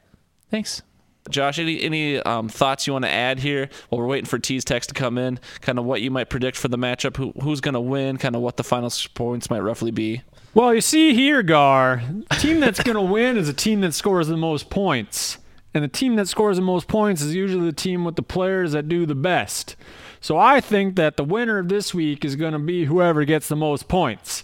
thanks. 0.50 0.82
Josh, 1.30 1.60
any 1.60 1.82
any 1.82 2.18
um, 2.20 2.50
thoughts 2.50 2.88
you 2.88 2.94
want 2.94 3.06
to 3.06 3.12
add 3.12 3.40
here 3.40 3.70
while 3.90 4.02
we're 4.02 4.08
waiting 4.08 4.26
for 4.26 4.40
T's 4.40 4.66
text 4.66 4.90
to 4.90 4.96
come 4.96 5.18
in? 5.18 5.40
Kind 5.62 5.80
of 5.80 5.86
what 5.86 6.02
you 6.02 6.12
might 6.12 6.30
predict 6.30 6.58
for 6.58 6.68
the 6.68 6.78
matchup, 6.78 7.18
who, 7.18 7.32
who's 7.42 7.62
going 7.62 7.74
to 7.74 7.82
win, 7.82 8.18
kind 8.18 8.36
of 8.36 8.42
what 8.42 8.58
the 8.58 8.64
final 8.64 8.92
points 9.14 9.50
might 9.50 9.60
roughly 9.60 9.92
be. 9.92 10.24
Well, 10.54 10.74
you 10.74 10.82
see 10.82 11.14
here, 11.14 11.44
Gar, 11.44 12.02
the 12.30 12.36
team 12.36 12.60
that's 12.60 12.82
going 12.82 12.96
to 12.96 13.02
win 13.02 13.38
is 13.38 13.48
a 13.48 13.54
team 13.54 13.82
that 13.82 13.94
scores 13.94 14.28
the 14.28 14.38
most 14.38 14.70
points. 14.70 15.38
And 15.74 15.84
the 15.84 15.88
team 15.88 16.16
that 16.16 16.28
scores 16.28 16.58
the 16.58 16.64
most 16.64 16.88
points 16.88 17.22
is 17.22 17.36
usually 17.36 17.66
the 17.66 17.76
team 17.76 18.04
with 18.04 18.16
the 18.16 18.24
players 18.24 18.72
that 18.72 18.90
do 18.90 19.06
the 19.06 19.16
best. 19.16 19.76
So 20.20 20.38
I 20.38 20.60
think 20.60 20.96
that 20.96 21.16
the 21.16 21.24
winner 21.24 21.60
of 21.60 21.70
this 21.70 21.94
week 21.94 22.26
is 22.26 22.36
going 22.36 22.54
to 22.54 22.60
be 22.60 22.86
whoever 22.86 23.24
gets 23.24 23.48
the 23.48 23.56
most 23.56 23.88
points. 23.88 24.44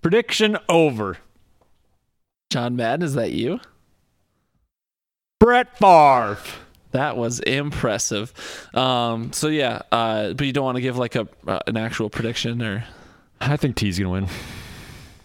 Prediction 0.00 0.56
over. 0.68 1.18
John 2.50 2.76
Madden, 2.76 3.04
is 3.04 3.14
that 3.14 3.32
you? 3.32 3.60
Brett 5.40 5.76
Favre. 5.78 6.38
That 6.92 7.16
was 7.16 7.40
impressive. 7.40 8.32
Um, 8.72 9.32
so 9.32 9.48
yeah, 9.48 9.82
uh, 9.90 10.32
but 10.32 10.46
you 10.46 10.52
don't 10.52 10.64
want 10.64 10.76
to 10.76 10.80
give 10.82 10.96
like 10.96 11.16
a 11.16 11.26
uh, 11.46 11.58
an 11.66 11.76
actual 11.76 12.08
prediction 12.08 12.62
or 12.62 12.84
I 13.40 13.56
think 13.56 13.76
T's 13.76 13.98
going 13.98 14.26
to 14.26 14.28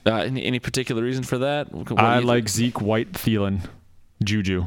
win. 0.06 0.14
uh, 0.14 0.18
any 0.22 0.44
any 0.44 0.60
particular 0.60 1.04
reason 1.04 1.24
for 1.24 1.38
that? 1.38 1.72
What 1.72 2.00
I 2.00 2.20
like 2.20 2.46
think? 2.46 2.50
Zeke 2.50 2.82
White 2.82 3.12
Thielen. 3.14 3.62
Juju. 4.24 4.66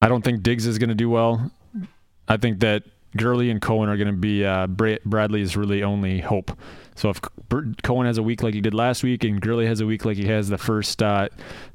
I 0.00 0.08
don't 0.08 0.22
think 0.22 0.42
Diggs 0.42 0.66
is 0.66 0.78
going 0.78 0.90
to 0.90 0.94
do 0.94 1.10
well. 1.10 1.50
I 2.28 2.36
think 2.36 2.60
that 2.60 2.84
Gurley 3.16 3.50
and 3.50 3.60
Cohen 3.60 3.88
are 3.88 3.96
going 3.96 4.08
to 4.08 4.12
be 4.12 4.44
uh, 4.44 4.66
Bra- 4.66 4.96
Bradley's 5.04 5.56
really 5.56 5.82
only 5.82 6.20
hope. 6.20 6.56
So 6.96 7.10
if 7.10 7.20
Cohen 7.82 8.06
has 8.06 8.18
a 8.18 8.22
week 8.22 8.42
like 8.42 8.54
he 8.54 8.60
did 8.60 8.74
last 8.74 9.02
week 9.02 9.24
and 9.24 9.40
Gurley 9.40 9.66
has 9.66 9.80
a 9.80 9.86
week 9.86 10.04
like 10.04 10.16
he 10.16 10.26
has 10.26 10.48
the 10.48 10.58
first 10.58 11.02
uh, 11.02 11.28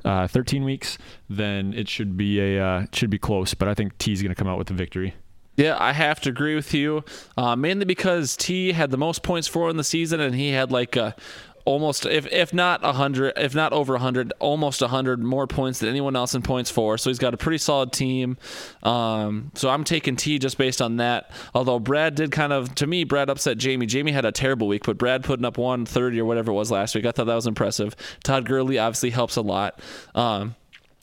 uh, 0.06 0.28
13 0.28 0.64
weeks, 0.64 0.98
then 1.30 1.74
it 1.74 1.90
should 1.90 2.16
be 2.16 2.40
a 2.40 2.64
uh, 2.64 2.86
should 2.94 3.10
be 3.10 3.20
close. 3.20 3.54
But 3.54 3.68
I 3.68 3.74
think 3.74 3.98
T's 3.98 4.22
going 4.22 4.34
to 4.34 4.36
come 4.36 4.48
out 4.48 4.58
with 4.58 4.68
the 4.68 4.74
victory. 4.74 5.16
Yeah, 5.60 5.76
I 5.78 5.92
have 5.92 6.22
to 6.22 6.30
agree 6.30 6.56
with 6.56 6.74
you. 6.74 7.04
Uh, 7.36 7.54
mainly 7.58 7.84
because 7.84 8.38
T 8.38 8.72
had 8.72 8.92
the 8.92 8.98
most 8.98 9.24
points 9.24 9.46
for 9.46 9.70
in 9.70 9.76
the 9.76 9.84
season, 9.84 10.22
and 10.22 10.34
he 10.34 10.52
had 10.52 10.72
like 10.72 10.96
a 10.96 11.18
almost 11.66 12.06
if 12.06 12.26
if 12.32 12.54
not 12.54 12.82
a 12.84 12.94
hundred, 12.94 13.34
if 13.38 13.56
not 13.56 13.74
over 13.74 13.96
a 13.96 14.00
hundred, 14.00 14.34
almost 14.40 14.82
a 14.82 14.88
hundred 14.88 15.24
more 15.24 15.48
points 15.48 15.80
than 15.80 15.90
anyone 15.90 16.16
else 16.16 16.34
in 16.34 16.42
points 16.42 16.70
for. 16.70 16.98
So 16.98 17.10
he's 17.10 17.20
got 17.20 17.34
a 17.34 17.38
pretty 17.38 17.58
solid 17.58 17.92
team. 17.92 18.38
Um, 18.84 19.52
so 19.56 19.70
I'm 19.70 19.84
taking 19.84 20.16
T 20.16 20.40
just 20.40 20.58
based 20.58 20.82
on 20.82 20.98
that. 20.98 21.32
Although 21.54 21.80
Brad 21.80 22.16
did 22.16 22.32
kind 22.32 22.54
of, 22.54 22.74
to 22.76 22.88
me, 22.88 23.04
Brad 23.04 23.30
upset 23.30 23.58
Jamie. 23.58 23.86
Jamie 23.86 24.12
had 24.12 24.26
a 24.26 24.32
terrible 24.32 24.68
week, 24.68 24.84
but 24.86 24.98
Brad 24.98 25.24
putting 25.24 25.46
up 25.46 25.58
130 25.58 26.20
or 26.20 26.26
whatever 26.26 26.52
it 26.52 26.56
was 26.56 26.72
last 26.72 26.96
week, 26.96 27.06
I 27.06 27.12
thought 27.12 27.26
that 27.26 27.36
was 27.36 27.48
impressive. 27.48 27.96
Todd 28.24 28.46
Gurley 28.46 28.80
obviously 28.80 29.10
helps 29.10 29.36
a 29.36 29.42
lot. 29.42 29.80
Um, 30.16 30.56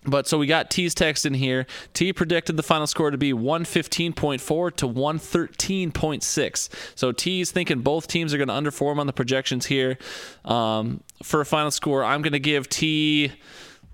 but 0.07 0.26
so 0.26 0.38
we 0.38 0.46
got 0.46 0.70
T's 0.70 0.94
text 0.94 1.26
in 1.26 1.34
here. 1.34 1.66
T 1.92 2.12
predicted 2.12 2.57
the 2.57 2.62
final 2.62 2.86
score 2.86 3.11
to 3.11 3.18
be 3.18 3.32
115.4 3.32 4.76
to 4.76 4.88
113.6. 4.88 6.68
So 6.94 7.12
T's 7.12 7.50
thinking 7.50 7.80
both 7.80 8.07
teams 8.07 8.32
are 8.32 8.38
going 8.38 8.48
to 8.48 8.54
underform 8.54 8.98
on 8.98 9.07
the 9.07 9.12
projections 9.12 9.66
here. 9.66 9.98
Um, 10.44 11.02
for 11.22 11.40
a 11.40 11.46
final 11.46 11.70
score, 11.70 12.04
I'm 12.04 12.22
going 12.22 12.32
to 12.32 12.38
give 12.38 12.68
T 12.68 13.32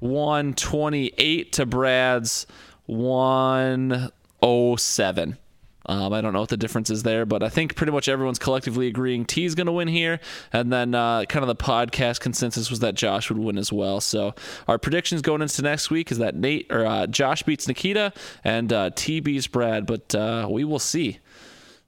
128 0.00 1.52
to 1.52 1.66
Brad's 1.66 2.46
107. 2.86 5.38
Um, 5.86 6.12
I 6.12 6.20
don't 6.20 6.32
know 6.32 6.40
what 6.40 6.48
the 6.48 6.56
difference 6.56 6.90
is 6.90 7.02
there, 7.02 7.26
but 7.26 7.42
I 7.42 7.48
think 7.48 7.74
pretty 7.74 7.92
much 7.92 8.08
everyone's 8.08 8.38
collectively 8.38 8.86
agreeing 8.86 9.24
T 9.24 9.44
is 9.44 9.54
going 9.54 9.66
to 9.66 9.72
win 9.72 9.88
here. 9.88 10.20
And 10.52 10.72
then 10.72 10.94
uh, 10.94 11.24
kind 11.24 11.42
of 11.42 11.48
the 11.48 11.56
podcast 11.56 12.20
consensus 12.20 12.70
was 12.70 12.80
that 12.80 12.94
Josh 12.94 13.30
would 13.30 13.38
win 13.38 13.58
as 13.58 13.72
well. 13.72 14.00
So 14.00 14.34
our 14.68 14.78
predictions 14.78 15.22
going 15.22 15.42
into 15.42 15.62
next 15.62 15.90
week 15.90 16.10
is 16.10 16.18
that 16.18 16.34
Nate 16.34 16.70
or 16.70 16.86
uh, 16.86 17.06
Josh 17.06 17.42
beats 17.42 17.66
Nikita 17.66 18.12
and 18.44 18.72
uh, 18.72 18.90
T 18.94 19.20
beats 19.20 19.46
Brad, 19.46 19.86
but 19.86 20.14
uh, 20.14 20.46
we 20.50 20.64
will 20.64 20.78
see. 20.78 21.18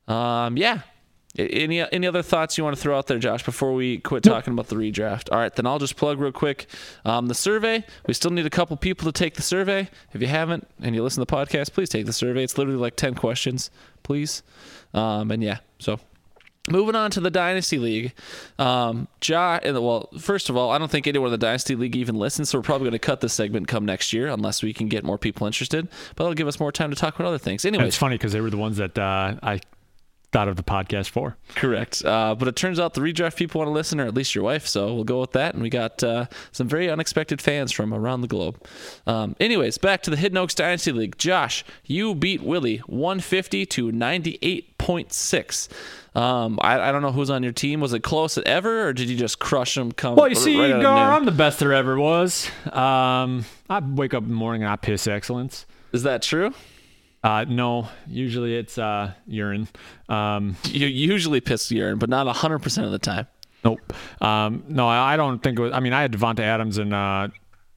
Um, 0.08 0.56
yeah. 0.56 0.82
Any 1.36 1.80
any 1.80 2.06
other 2.06 2.22
thoughts 2.22 2.56
you 2.56 2.62
want 2.62 2.76
to 2.76 2.82
throw 2.82 2.96
out 2.96 3.08
there, 3.08 3.18
Josh, 3.18 3.44
before 3.44 3.74
we 3.74 3.98
quit 3.98 4.22
talking 4.22 4.52
about 4.52 4.68
the 4.68 4.76
redraft? 4.76 5.32
All 5.32 5.38
right, 5.38 5.54
then 5.54 5.66
I'll 5.66 5.80
just 5.80 5.96
plug 5.96 6.20
real 6.20 6.30
quick. 6.30 6.66
Um, 7.04 7.26
the 7.26 7.34
survey. 7.34 7.84
We 8.06 8.14
still 8.14 8.30
need 8.30 8.46
a 8.46 8.50
couple 8.50 8.76
people 8.76 9.10
to 9.10 9.12
take 9.12 9.34
the 9.34 9.42
survey. 9.42 9.88
If 10.12 10.20
you 10.20 10.28
haven't 10.28 10.68
and 10.80 10.94
you 10.94 11.02
listen 11.02 11.24
to 11.24 11.30
the 11.30 11.36
podcast, 11.36 11.72
please 11.72 11.88
take 11.88 12.06
the 12.06 12.12
survey. 12.12 12.44
It's 12.44 12.56
literally 12.56 12.78
like 12.78 12.94
ten 12.94 13.14
questions, 13.14 13.70
please. 14.04 14.44
Um, 14.92 15.32
and 15.32 15.42
yeah, 15.42 15.58
so 15.80 15.98
moving 16.70 16.94
on 16.94 17.10
to 17.10 17.20
the 17.20 17.30
Dynasty 17.30 17.78
League. 17.78 18.12
Um, 18.58 19.08
and 19.28 19.84
well, 19.84 20.08
first 20.18 20.48
of 20.48 20.56
all, 20.56 20.70
I 20.70 20.78
don't 20.78 20.90
think 20.90 21.06
anyone 21.06 21.28
in 21.28 21.32
the 21.32 21.38
Dynasty 21.38 21.74
League 21.74 21.96
even 21.96 22.14
listens, 22.14 22.50
so 22.50 22.58
we're 22.58 22.62
probably 22.62 22.84
going 22.84 22.92
to 22.92 22.98
cut 22.98 23.20
this 23.20 23.32
segment 23.32 23.68
come 23.68 23.84
next 23.84 24.12
year 24.12 24.28
unless 24.28 24.62
we 24.62 24.72
can 24.72 24.88
get 24.88 25.04
more 25.04 25.18
people 25.18 25.46
interested. 25.46 25.88
But 26.16 26.24
it'll 26.24 26.34
give 26.34 26.48
us 26.48 26.60
more 26.60 26.72
time 26.72 26.90
to 26.90 26.96
talk 26.96 27.16
about 27.16 27.26
other 27.26 27.38
things. 27.38 27.64
Anyway, 27.64 27.86
it's 27.86 27.96
funny 27.96 28.16
because 28.16 28.32
they 28.32 28.40
were 28.40 28.50
the 28.50 28.56
ones 28.56 28.76
that 28.78 28.96
uh, 28.98 29.34
I 29.42 29.60
thought 30.34 30.48
of 30.48 30.56
the 30.56 30.64
podcast 30.64 31.10
for. 31.10 31.36
Correct. 31.54 32.04
Uh, 32.04 32.34
but 32.34 32.48
it 32.48 32.56
turns 32.56 32.80
out 32.80 32.94
the 32.94 33.00
redraft 33.00 33.36
people 33.36 33.60
want 33.60 33.68
to 33.68 33.72
listen, 33.72 34.00
or 34.00 34.06
at 34.06 34.14
least 34.14 34.34
your 34.34 34.42
wife. 34.42 34.66
So 34.66 34.92
we'll 34.92 35.04
go 35.04 35.20
with 35.20 35.30
that. 35.30 35.54
And 35.54 35.62
we 35.62 35.70
got 35.70 36.02
uh, 36.02 36.26
some 36.50 36.66
very 36.66 36.90
unexpected 36.90 37.40
fans 37.40 37.70
from 37.70 37.94
around 37.94 38.22
the 38.22 38.26
globe. 38.26 38.60
Um, 39.06 39.36
anyways, 39.38 39.78
back 39.78 40.02
to 40.02 40.10
the 40.10 40.16
Hidden 40.16 40.36
Oaks 40.36 40.52
Dynasty 40.56 40.90
League. 40.90 41.16
Josh, 41.18 41.64
you 41.84 42.16
beat 42.16 42.42
Willie 42.42 42.78
150 42.78 43.64
to 43.64 43.92
98.6. 43.92 45.68
Um, 46.16 46.58
I, 46.60 46.80
I 46.80 46.90
don't 46.90 47.02
know 47.02 47.12
who's 47.12 47.30
on 47.30 47.44
your 47.44 47.52
team. 47.52 47.78
Was 47.78 47.92
it 47.92 48.02
close 48.02 48.36
at 48.36 48.44
ever, 48.44 48.88
or 48.88 48.92
did 48.92 49.08
you 49.08 49.16
just 49.16 49.38
crush 49.38 49.76
them? 49.76 49.92
Come 49.92 50.16
Well, 50.16 50.26
you 50.26 50.34
see, 50.34 50.58
right 50.58 50.82
Gar. 50.82 51.12
I'm 51.12 51.26
the 51.26 51.30
best 51.30 51.60
there 51.60 51.72
ever 51.72 51.96
was. 51.96 52.50
Um, 52.72 53.44
I 53.70 53.78
wake 53.78 54.14
up 54.14 54.24
in 54.24 54.30
the 54.30 54.34
morning 54.34 54.64
and 54.64 54.72
I 54.72 54.74
piss 54.74 55.06
excellence. 55.06 55.64
Is 55.92 56.02
that 56.02 56.22
true? 56.22 56.52
Uh, 57.24 57.46
no, 57.48 57.88
usually 58.06 58.54
it's 58.54 58.76
uh, 58.76 59.12
urine. 59.26 59.66
Um, 60.10 60.56
You 60.64 60.86
usually 60.86 61.40
piss 61.40 61.70
urine, 61.72 61.98
but 61.98 62.10
not 62.10 62.26
100% 62.26 62.84
of 62.84 62.92
the 62.92 62.98
time. 62.98 63.26
Nope. 63.64 63.94
Um, 64.20 64.64
no, 64.68 64.86
I 64.86 65.16
don't 65.16 65.42
think 65.42 65.58
it 65.58 65.62
was. 65.62 65.72
I 65.72 65.80
mean, 65.80 65.94
I 65.94 66.02
had 66.02 66.12
Davante 66.12 66.40
Adams 66.40 66.76
and 66.76 66.92
uh, 66.92 67.28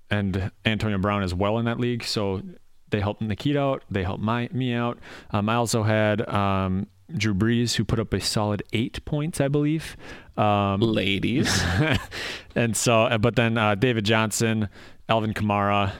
and 0.10 0.52
Antonio 0.66 0.98
Brown 0.98 1.24
as 1.24 1.34
well 1.34 1.60
in 1.60 1.66
that 1.66 1.80
league, 1.80 2.04
so 2.04 2.42
they 2.90 3.00
helped 3.00 3.22
Nikita 3.22 3.58
out. 3.60 3.84
They 3.90 4.04
helped 4.04 4.22
my 4.22 4.50
me 4.52 4.74
out. 4.74 5.00
Um, 5.32 5.48
I 5.48 5.56
also 5.56 5.84
had 5.84 6.28
um, 6.28 6.88
Drew 7.16 7.34
Brees, 7.34 7.76
who 7.76 7.86
put 7.86 8.00
up 8.00 8.14
a 8.14 8.20
solid 8.20 8.64
eight 8.74 9.04
points, 9.06 9.40
I 9.40 9.48
believe. 9.48 9.96
Um, 10.36 10.82
Ladies. 10.82 11.64
and 12.56 12.76
so, 12.76 13.18
but 13.20 13.38
then 13.38 13.58
uh, 13.58 13.76
David 13.76 14.04
Johnson, 14.04 14.68
Alvin 15.08 15.34
Kamara. 15.34 15.94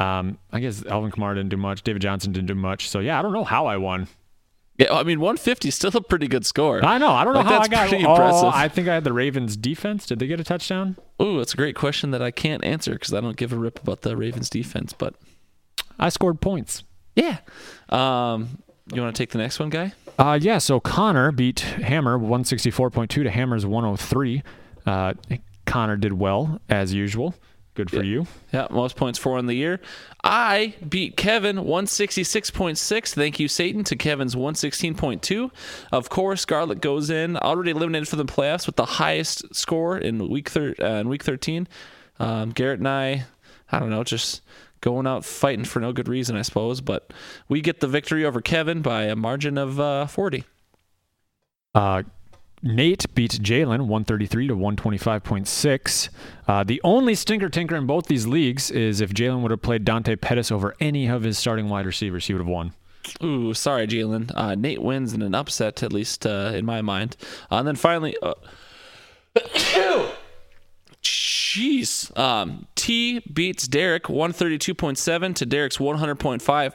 Um, 0.00 0.38
I 0.50 0.60
guess 0.60 0.84
Alvin 0.86 1.10
Kamara 1.10 1.34
didn't 1.34 1.50
do 1.50 1.56
much. 1.56 1.82
David 1.82 2.00
Johnson 2.02 2.32
didn't 2.32 2.46
do 2.48 2.54
much. 2.54 2.88
So 2.88 3.00
yeah, 3.00 3.18
I 3.18 3.22
don't 3.22 3.32
know 3.32 3.44
how 3.44 3.66
I 3.66 3.76
won. 3.76 4.08
yeah, 4.78 4.92
I 4.94 5.02
mean, 5.02 5.20
150 5.20 5.68
is 5.68 5.74
still 5.74 5.90
a 5.94 6.00
pretty 6.00 6.26
good 6.26 6.46
score. 6.46 6.82
I 6.84 6.96
know. 6.98 7.10
I 7.10 7.22
don't 7.24 7.34
know 7.34 7.40
Like, 7.40 7.48
how 7.48 7.58
that's 7.58 7.68
I 7.68 7.70
got. 7.70 7.88
pretty 7.90 8.06
oh, 8.06 8.12
impressive. 8.12 8.48
I 8.54 8.68
think 8.68 8.88
I 8.88 8.94
had 8.94 9.04
the 9.04 9.12
Ravens 9.12 9.56
defense. 9.58 10.06
Did 10.06 10.18
they 10.18 10.26
get 10.26 10.40
a 10.40 10.44
touchdown? 10.44 10.96
Ooh, 11.20 11.36
that's 11.38 11.52
a 11.52 11.56
great 11.56 11.76
question 11.76 12.12
that 12.12 12.22
I 12.22 12.30
can't 12.30 12.64
answer 12.64 12.92
because 12.92 13.12
I 13.12 13.20
don't 13.20 13.36
give 13.36 13.52
a 13.52 13.56
rip 13.56 13.78
about 13.82 14.00
the 14.00 14.16
Ravens 14.16 14.48
defense. 14.48 14.94
But 14.94 15.14
I 15.98 16.08
scored 16.08 16.40
points. 16.40 16.82
yeah, 17.14 17.38
um, 17.90 18.62
you 18.94 19.02
want 19.02 19.14
to 19.14 19.22
take 19.22 19.30
the 19.30 19.38
next 19.38 19.58
one, 19.58 19.68
guy? 19.68 19.92
Uh, 20.18 20.38
yeah, 20.40 20.56
so 20.58 20.80
Connor 20.80 21.30
beat 21.32 21.60
Hammer 21.60 22.18
164.2 22.18 23.08
to 23.08 23.30
Hammer's 23.30 23.66
103. 23.66 24.42
Uh, 24.86 25.12
Connor 25.66 25.96
did 25.96 26.14
well, 26.14 26.60
as 26.68 26.92
usual. 26.94 27.34
Good 27.74 27.90
for 27.90 28.02
you. 28.02 28.26
Yeah, 28.52 28.66
most 28.70 28.96
points 28.96 29.18
for 29.18 29.38
in 29.38 29.46
the 29.46 29.54
year. 29.54 29.80
I 30.24 30.74
beat 30.86 31.16
Kevin 31.16 31.56
166.6. 31.56 33.14
Thank 33.14 33.38
you, 33.38 33.48
Satan, 33.48 33.84
to 33.84 33.96
Kevin's 33.96 34.34
116.2. 34.34 35.50
Of 35.92 36.08
course, 36.08 36.42
Scarlett 36.42 36.80
goes 36.80 37.10
in 37.10 37.36
already 37.36 37.70
eliminated 37.70 38.08
for 38.08 38.16
the 38.16 38.24
playoffs 38.24 38.66
with 38.66 38.76
the 38.76 38.84
highest 38.84 39.54
score 39.54 39.96
in 39.96 40.28
week 40.28 40.48
thir- 40.48 40.74
uh, 40.80 41.00
in 41.00 41.08
week 41.08 41.22
13. 41.22 41.68
Um, 42.18 42.50
Garrett 42.50 42.80
and 42.80 42.88
I, 42.88 43.24
I 43.70 43.78
don't 43.78 43.90
know, 43.90 44.04
just 44.04 44.42
going 44.80 45.06
out 45.06 45.24
fighting 45.24 45.64
for 45.64 45.78
no 45.80 45.92
good 45.92 46.08
reason, 46.08 46.36
I 46.36 46.42
suppose. 46.42 46.80
But 46.80 47.12
we 47.48 47.60
get 47.60 47.80
the 47.80 47.88
victory 47.88 48.24
over 48.24 48.40
Kevin 48.40 48.82
by 48.82 49.04
a 49.04 49.16
margin 49.16 49.56
of 49.56 49.78
uh, 49.78 50.06
40. 50.06 50.44
Uh, 51.74 52.02
Nate 52.62 53.12
beats 53.14 53.38
Jalen 53.38 53.86
133 53.86 54.48
to 54.48 54.56
125.6. 54.56 56.08
Uh, 56.46 56.64
the 56.64 56.80
only 56.84 57.14
stinker 57.14 57.48
tinker 57.48 57.76
in 57.76 57.86
both 57.86 58.06
these 58.06 58.26
leagues 58.26 58.70
is 58.70 59.00
if 59.00 59.12
Jalen 59.14 59.40
would 59.42 59.50
have 59.50 59.62
played 59.62 59.84
Dante 59.84 60.16
Pettis 60.16 60.50
over 60.50 60.74
any 60.80 61.06
of 61.06 61.22
his 61.22 61.38
starting 61.38 61.68
wide 61.68 61.86
receivers, 61.86 62.26
he 62.26 62.34
would 62.34 62.40
have 62.40 62.48
won. 62.48 62.74
Ooh, 63.22 63.54
sorry, 63.54 63.86
Jalen. 63.86 64.30
Uh, 64.34 64.54
Nate 64.54 64.82
wins 64.82 65.14
in 65.14 65.22
an 65.22 65.34
upset, 65.34 65.82
at 65.82 65.92
least 65.92 66.26
uh, 66.26 66.52
in 66.54 66.66
my 66.66 66.82
mind. 66.82 67.16
Uh, 67.50 67.56
and 67.56 67.68
then 67.68 67.76
finally, 67.76 68.14
uh, 68.22 68.34
jeez, 71.02 72.16
um, 72.18 72.66
T 72.74 73.20
beats 73.20 73.66
Derek 73.66 74.04
132.7 74.04 75.34
to 75.34 75.46
Derek's 75.46 75.78
100.5. 75.78 76.72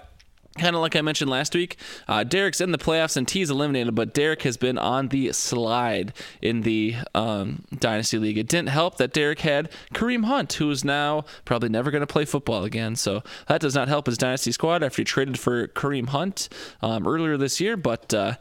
Kind 0.57 0.73
of 0.73 0.81
like 0.81 0.95
I 0.95 1.01
mentioned 1.01 1.29
last 1.29 1.53
week, 1.53 1.75
uh, 2.07 2.23
Derek's 2.23 2.61
in 2.61 2.71
the 2.71 2.77
playoffs 2.77 3.17
and 3.17 3.27
T's 3.27 3.49
eliminated, 3.49 3.93
but 3.93 4.13
Derek 4.13 4.43
has 4.43 4.55
been 4.55 4.77
on 4.77 5.09
the 5.09 5.33
slide 5.33 6.13
in 6.41 6.61
the 6.61 6.95
um, 7.13 7.63
Dynasty 7.77 8.17
League. 8.17 8.37
It 8.37 8.47
didn't 8.47 8.69
help 8.69 8.95
that 8.95 9.11
Derek 9.11 9.41
had 9.41 9.69
Kareem 9.93 10.23
Hunt, 10.23 10.53
who 10.53 10.71
is 10.71 10.85
now 10.85 11.25
probably 11.43 11.67
never 11.67 11.91
going 11.91 11.99
to 12.01 12.07
play 12.07 12.23
football 12.23 12.63
again. 12.63 12.95
So 12.95 13.21
that 13.49 13.59
does 13.59 13.75
not 13.75 13.89
help 13.89 14.05
his 14.05 14.17
Dynasty 14.17 14.53
squad 14.53 14.81
after 14.81 15.01
he 15.01 15.03
traded 15.03 15.37
for 15.37 15.67
Kareem 15.67 16.07
Hunt 16.07 16.47
um, 16.81 17.05
earlier 17.05 17.35
this 17.35 17.59
year. 17.59 17.75
But 17.75 18.13
uh, 18.13 18.35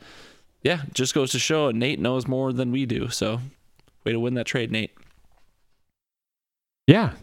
yeah, 0.62 0.82
just 0.92 1.14
goes 1.14 1.32
to 1.32 1.40
show 1.40 1.72
Nate 1.72 1.98
knows 1.98 2.28
more 2.28 2.52
than 2.52 2.70
we 2.70 2.86
do. 2.86 3.08
So 3.08 3.40
way 4.04 4.12
to 4.12 4.20
win 4.20 4.34
that 4.34 4.46
trade, 4.46 4.70
Nate. 4.70 4.92
Yeah. 6.86 7.14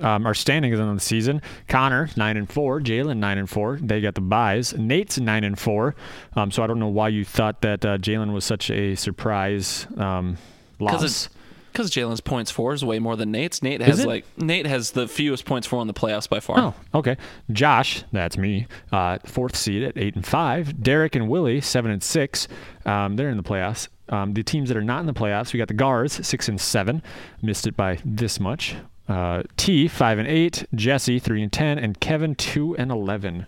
Um, 0.00 0.26
our 0.26 0.34
standings 0.34 0.78
on 0.78 0.94
the 0.94 1.00
season: 1.00 1.42
Connor 1.68 2.08
nine 2.16 2.36
and 2.36 2.50
four, 2.50 2.80
Jalen 2.80 3.18
nine 3.18 3.38
and 3.38 3.48
four. 3.48 3.78
They 3.80 4.00
got 4.00 4.14
the 4.14 4.20
buys. 4.20 4.74
Nate's 4.74 5.18
nine 5.18 5.44
and 5.44 5.58
four. 5.58 5.94
Um, 6.34 6.50
so 6.50 6.62
I 6.62 6.66
don't 6.66 6.78
know 6.78 6.88
why 6.88 7.08
you 7.08 7.24
thought 7.24 7.60
that 7.62 7.84
uh, 7.84 7.98
Jalen 7.98 8.32
was 8.32 8.44
such 8.44 8.70
a 8.70 8.94
surprise 8.94 9.86
um, 9.96 10.36
loss. 10.78 11.28
because 11.72 11.90
Jalen's 11.90 12.20
points 12.20 12.50
for 12.50 12.72
is 12.72 12.84
way 12.84 12.98
more 12.98 13.16
than 13.16 13.30
Nate's. 13.30 13.62
Nate 13.62 13.80
has 13.80 14.04
like 14.04 14.24
Nate 14.36 14.66
has 14.66 14.90
the 14.92 15.06
fewest 15.06 15.44
points 15.44 15.66
for 15.66 15.80
in 15.80 15.86
the 15.86 15.94
playoffs 15.94 16.28
by 16.28 16.40
far. 16.40 16.58
Oh, 16.58 16.74
okay. 16.94 17.16
Josh, 17.52 18.02
that's 18.12 18.36
me, 18.36 18.66
uh, 18.92 19.18
fourth 19.24 19.56
seed 19.56 19.82
at 19.82 19.96
eight 19.96 20.14
and 20.16 20.26
five. 20.26 20.82
Derek 20.82 21.14
and 21.14 21.28
Willie, 21.28 21.60
seven 21.60 21.90
and 21.90 22.02
six. 22.02 22.48
Um, 22.84 23.16
they're 23.16 23.30
in 23.30 23.36
the 23.36 23.42
playoffs. 23.42 23.88
Um, 24.08 24.34
the 24.34 24.42
teams 24.42 24.68
that 24.68 24.76
are 24.76 24.82
not 24.82 25.00
in 25.00 25.06
the 25.06 25.14
playoffs, 25.14 25.52
we 25.52 25.58
got 25.58 25.68
the 25.68 25.74
Gars, 25.74 26.26
six 26.26 26.48
and 26.48 26.60
seven, 26.60 27.00
missed 27.42 27.66
it 27.68 27.76
by 27.76 27.98
this 28.04 28.40
much. 28.40 28.74
Uh, 29.10 29.42
T, 29.56 29.88
five 29.88 30.18
and 30.20 30.28
eight. 30.28 30.66
Jesse, 30.72 31.18
three 31.18 31.42
and 31.42 31.52
ten, 31.52 31.78
and 31.78 31.98
Kevin, 31.98 32.36
two 32.36 32.76
and 32.76 32.92
eleven. 32.92 33.46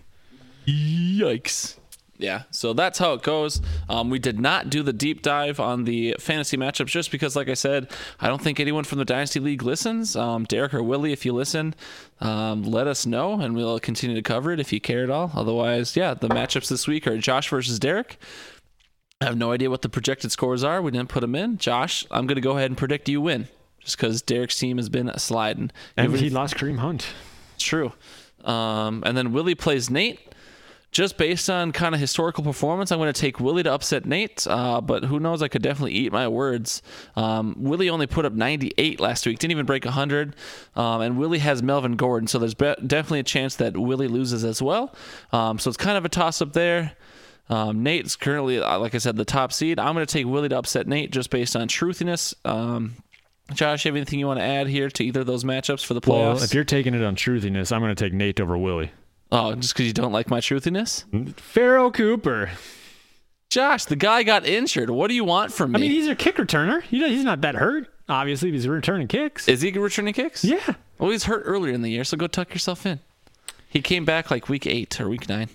Yikes. 0.67 1.77
Yeah, 2.17 2.43
so 2.51 2.73
that's 2.73 2.99
how 2.99 3.13
it 3.13 3.23
goes. 3.23 3.61
Um, 3.89 4.09
we 4.09 4.19
did 4.19 4.39
not 4.39 4.69
do 4.69 4.83
the 4.83 4.93
deep 4.93 5.21
dive 5.21 5.59
on 5.59 5.85
the 5.85 6.15
fantasy 6.19 6.57
matchups 6.57 6.87
just 6.87 7.11
because, 7.11 7.35
like 7.35 7.49
I 7.49 7.53
said, 7.53 7.91
I 8.19 8.27
don't 8.27 8.41
think 8.41 8.59
anyone 8.59 8.83
from 8.83 8.99
the 8.99 9.05
Dynasty 9.05 9.39
League 9.39 9.63
listens. 9.63 10.15
Um, 10.15 10.43
Derek 10.43 10.73
or 10.73 10.83
Willie, 10.83 11.11
if 11.11 11.25
you 11.25 11.33
listen, 11.33 11.75
um, 12.21 12.63
let 12.63 12.87
us 12.87 13.05
know 13.05 13.39
and 13.39 13.55
we'll 13.55 13.79
continue 13.79 14.15
to 14.15 14.21
cover 14.21 14.51
it 14.51 14.59
if 14.59 14.71
you 14.71 14.79
care 14.79 15.03
at 15.03 15.09
all. 15.09 15.31
Otherwise, 15.33 15.95
yeah, 15.95 16.13
the 16.13 16.29
matchups 16.29 16.69
this 16.69 16.87
week 16.87 17.07
are 17.07 17.17
Josh 17.17 17.49
versus 17.49 17.79
Derek. 17.79 18.17
I 19.19 19.25
have 19.25 19.37
no 19.37 19.51
idea 19.51 19.69
what 19.69 19.81
the 19.81 19.89
projected 19.89 20.31
scores 20.31 20.63
are. 20.63 20.81
We 20.81 20.91
didn't 20.91 21.09
put 21.09 21.21
them 21.21 21.35
in. 21.35 21.57
Josh, 21.57 22.05
I'm 22.11 22.27
going 22.27 22.35
to 22.35 22.41
go 22.41 22.57
ahead 22.57 22.69
and 22.69 22.77
predict 22.77 23.09
you 23.09 23.21
win. 23.21 23.47
Just 23.83 23.97
because 23.97 24.21
Derek's 24.21 24.57
team 24.57 24.77
has 24.77 24.89
been 24.89 25.11
sliding. 25.17 25.71
And 25.97 26.15
he 26.15 26.29
lost 26.29 26.55
Kareem 26.55 26.79
Hunt. 26.79 27.05
it's 27.55 27.63
true. 27.63 27.91
Um, 28.43 29.03
and 29.05 29.15
then 29.17 29.31
Willie 29.33 29.55
plays 29.55 29.89
Nate. 29.89 30.19
Just 30.91 31.17
based 31.17 31.49
on 31.49 31.71
kind 31.71 31.95
of 31.95 32.01
historical 32.01 32.43
performance, 32.43 32.91
I'm 32.91 32.99
going 32.99 33.11
to 33.11 33.19
take 33.19 33.39
Willie 33.39 33.63
to 33.63 33.73
upset 33.73 34.05
Nate. 34.05 34.45
Uh, 34.45 34.79
but 34.79 35.05
who 35.05 35.19
knows? 35.19 35.41
I 35.41 35.47
could 35.47 35.63
definitely 35.63 35.93
eat 35.93 36.11
my 36.11 36.27
words. 36.27 36.83
Um, 37.15 37.55
Willie 37.57 37.89
only 37.89 38.05
put 38.05 38.25
up 38.25 38.33
98 38.33 38.99
last 38.99 39.25
week, 39.25 39.39
didn't 39.39 39.53
even 39.53 39.65
break 39.65 39.85
100. 39.85 40.35
Um, 40.75 41.01
and 41.01 41.17
Willie 41.17 41.39
has 41.39 41.63
Melvin 41.63 41.95
Gordon, 41.95 42.27
so 42.27 42.37
there's 42.37 42.53
be- 42.53 42.75
definitely 42.85 43.21
a 43.21 43.23
chance 43.23 43.55
that 43.55 43.75
Willie 43.75 44.07
loses 44.07 44.45
as 44.45 44.61
well. 44.61 44.93
Um, 45.31 45.57
so 45.57 45.69
it's 45.69 45.77
kind 45.77 45.97
of 45.97 46.05
a 46.05 46.09
toss 46.09 46.43
up 46.43 46.53
there. 46.53 46.91
Um, 47.49 47.81
Nate's 47.81 48.15
currently, 48.15 48.59
uh, 48.59 48.77
like 48.77 48.93
I 48.93 48.99
said, 48.99 49.15
the 49.15 49.25
top 49.25 49.51
seed. 49.51 49.79
I'm 49.79 49.95
going 49.95 50.05
to 50.05 50.13
take 50.13 50.27
Willie 50.27 50.49
to 50.49 50.59
upset 50.59 50.87
Nate 50.87 51.09
just 51.09 51.31
based 51.31 51.55
on 51.55 51.67
truthiness. 51.67 52.35
Um, 52.45 52.97
Josh, 53.53 53.85
you 53.85 53.89
have 53.89 53.95
anything 53.95 54.19
you 54.19 54.27
want 54.27 54.39
to 54.39 54.45
add 54.45 54.67
here 54.67 54.89
to 54.89 55.03
either 55.03 55.21
of 55.21 55.27
those 55.27 55.43
matchups 55.43 55.85
for 55.85 55.93
the 55.93 56.01
playoffs? 56.01 56.35
Well, 56.35 56.43
if 56.43 56.53
you're 56.53 56.63
taking 56.63 56.93
it 56.93 57.03
on 57.03 57.15
truthiness, 57.15 57.71
I'm 57.71 57.81
going 57.81 57.93
to 57.93 58.03
take 58.03 58.13
Nate 58.13 58.39
over 58.39 58.57
Willie. 58.57 58.91
Oh, 59.31 59.53
just 59.55 59.73
because 59.73 59.87
you 59.87 59.93
don't 59.93 60.11
like 60.11 60.29
my 60.29 60.39
truthiness? 60.39 61.05
Mm, 61.11 61.35
Pharoh 61.35 61.91
Cooper. 61.91 62.51
Josh, 63.49 63.85
the 63.85 63.95
guy 63.95 64.23
got 64.23 64.45
injured. 64.45 64.89
What 64.89 65.09
do 65.09 65.13
you 65.13 65.23
want 65.23 65.51
from 65.51 65.73
me? 65.73 65.77
I 65.77 65.81
mean, 65.81 65.91
he's 65.91 66.07
a 66.07 66.15
kick 66.15 66.37
returner. 66.37 66.81
He, 66.83 67.07
he's 67.07 67.23
not 67.23 67.41
that 67.41 67.55
hurt. 67.55 67.87
Obviously, 68.09 68.49
if 68.49 68.53
he's 68.55 68.67
returning 68.67 69.07
kicks. 69.07 69.47
Is 69.47 69.61
he 69.61 69.71
returning 69.71 70.13
kicks? 70.13 70.43
yeah. 70.43 70.75
Well, 70.99 71.11
he's 71.11 71.25
hurt 71.25 71.43
earlier 71.45 71.73
in 71.73 71.81
the 71.81 71.89
year, 71.89 72.03
so 72.03 72.15
go 72.15 72.27
tuck 72.27 72.53
yourself 72.53 72.85
in. 72.85 72.99
He 73.67 73.81
came 73.81 74.05
back 74.05 74.31
like 74.31 74.47
week 74.49 74.65
eight 74.67 74.99
or 75.01 75.09
week 75.09 75.27
nine. 75.27 75.49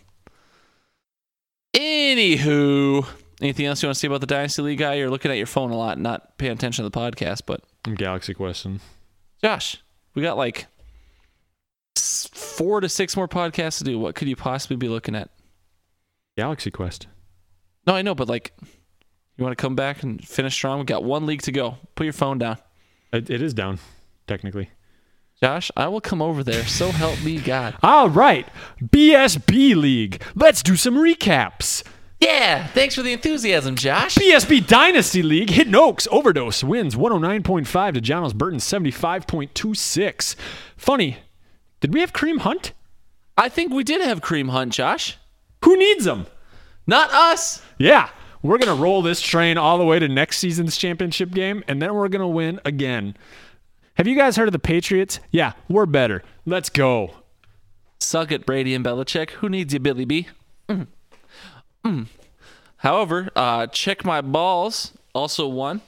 Anywho, 1.74 3.06
anything 3.40 3.66
else 3.66 3.82
you 3.82 3.86
want 3.88 3.94
to 3.94 4.00
say 4.00 4.08
about 4.08 4.20
the 4.20 4.26
Dynasty 4.26 4.62
League 4.62 4.78
guy? 4.78 4.94
You're 4.94 5.10
looking 5.10 5.30
at 5.30 5.36
your 5.36 5.46
phone 5.46 5.70
a 5.70 5.76
lot, 5.76 5.98
not 5.98 6.36
paying 6.38 6.52
attention 6.52 6.84
to 6.84 6.90
the 6.90 6.98
podcast. 6.98 7.42
But 7.46 7.62
Galaxy 7.94 8.34
question. 8.34 8.80
Josh, 9.42 9.82
we 10.14 10.22
got 10.22 10.36
like 10.36 10.66
four 11.96 12.80
to 12.80 12.88
six 12.88 13.16
more 13.16 13.28
podcasts 13.28 13.78
to 13.78 13.84
do. 13.84 13.98
What 13.98 14.14
could 14.14 14.28
you 14.28 14.36
possibly 14.36 14.76
be 14.76 14.88
looking 14.88 15.14
at? 15.14 15.30
Galaxy 16.36 16.70
Quest. 16.70 17.06
No, 17.86 17.94
I 17.94 18.02
know, 18.02 18.14
but 18.14 18.28
like, 18.28 18.52
you 19.36 19.44
want 19.44 19.56
to 19.56 19.60
come 19.60 19.74
back 19.74 20.02
and 20.02 20.24
finish 20.26 20.54
strong? 20.54 20.78
We 20.80 20.84
got 20.84 21.04
one 21.04 21.26
league 21.26 21.42
to 21.42 21.52
go. 21.52 21.78
Put 21.94 22.04
your 22.04 22.12
phone 22.12 22.38
down. 22.38 22.58
It, 23.12 23.30
it 23.30 23.42
is 23.42 23.54
down, 23.54 23.78
technically. 24.26 24.70
Josh, 25.40 25.70
I 25.76 25.86
will 25.86 26.00
come 26.00 26.20
over 26.20 26.42
there. 26.42 26.66
So 26.66 26.90
help 26.90 27.22
me 27.22 27.38
God. 27.38 27.76
All 27.82 28.10
right. 28.10 28.46
BSB 28.82 29.76
League. 29.76 30.22
Let's 30.34 30.62
do 30.64 30.74
some 30.74 30.96
recaps. 30.96 31.84
Yeah, 32.20 32.66
thanks 32.68 32.96
for 32.96 33.02
the 33.02 33.12
enthusiasm, 33.12 33.76
Josh. 33.76 34.16
BSB 34.16 34.66
Dynasty 34.66 35.22
League. 35.22 35.50
Hidden 35.50 35.74
Oaks 35.74 36.08
Overdose 36.10 36.64
wins 36.64 36.96
109.5 36.96 37.94
to 37.94 38.00
John 38.00 38.28
Burton 38.36 38.58
75.26. 38.58 40.34
Funny. 40.76 41.18
Did 41.80 41.94
we 41.94 42.00
have 42.00 42.12
Kareem 42.12 42.38
Hunt? 42.40 42.72
I 43.36 43.48
think 43.48 43.72
we 43.72 43.84
did 43.84 44.00
have 44.00 44.20
Kareem 44.20 44.50
Hunt, 44.50 44.72
Josh. 44.72 45.16
Who 45.64 45.76
needs 45.76 46.06
him? 46.06 46.26
Not 46.88 47.12
us. 47.12 47.62
Yeah. 47.78 48.10
We're 48.42 48.58
going 48.58 48.76
to 48.76 48.82
roll 48.82 49.02
this 49.02 49.20
train 49.20 49.58
all 49.58 49.78
the 49.78 49.84
way 49.84 49.98
to 49.98 50.08
next 50.08 50.38
season's 50.38 50.76
championship 50.76 51.30
game, 51.30 51.62
and 51.68 51.82
then 51.82 51.94
we're 51.94 52.08
going 52.08 52.20
to 52.20 52.26
win 52.26 52.60
again. 52.64 53.16
Have 53.94 54.06
you 54.06 54.16
guys 54.16 54.36
heard 54.36 54.48
of 54.48 54.52
the 54.52 54.60
Patriots? 54.60 55.18
Yeah, 55.32 55.52
we're 55.68 55.86
better. 55.86 56.22
Let's 56.46 56.68
go. 56.68 57.10
Suck 58.00 58.30
it, 58.30 58.46
Brady 58.46 58.74
and 58.74 58.84
Belichick. 58.84 59.30
Who 59.30 59.48
needs 59.48 59.74
you, 59.74 59.80
Billy 59.80 60.04
B? 60.04 60.28
Mm. 60.68 60.86
Mm. 61.84 62.06
However, 62.78 63.28
uh, 63.34 63.66
check 63.68 64.04
my 64.04 64.20
balls 64.20 64.92
also 65.14 65.48
won. 65.48 65.80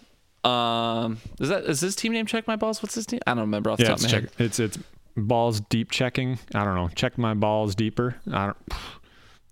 Um, 0.44 1.18
is 1.38 1.48
that 1.50 1.64
is 1.64 1.80
his 1.80 1.94
team 1.94 2.12
name? 2.12 2.26
Check 2.26 2.46
my 2.46 2.56
balls. 2.56 2.82
What's 2.82 2.94
his 2.94 3.06
team? 3.06 3.20
I 3.26 3.32
don't 3.32 3.42
remember 3.42 3.70
off 3.70 3.78
the 3.78 3.84
Yeah, 3.84 3.88
top 3.90 3.98
of 3.98 4.04
my 4.04 4.08
check, 4.08 4.22
head. 4.22 4.32
it's 4.38 4.58
it's 4.58 4.78
balls 5.16 5.60
deep 5.60 5.90
checking. 5.90 6.38
I 6.54 6.64
don't 6.64 6.74
know. 6.74 6.88
Check 6.88 7.18
my 7.18 7.34
balls 7.34 7.74
deeper. 7.74 8.16
I 8.32 8.46
don't. 8.46 8.56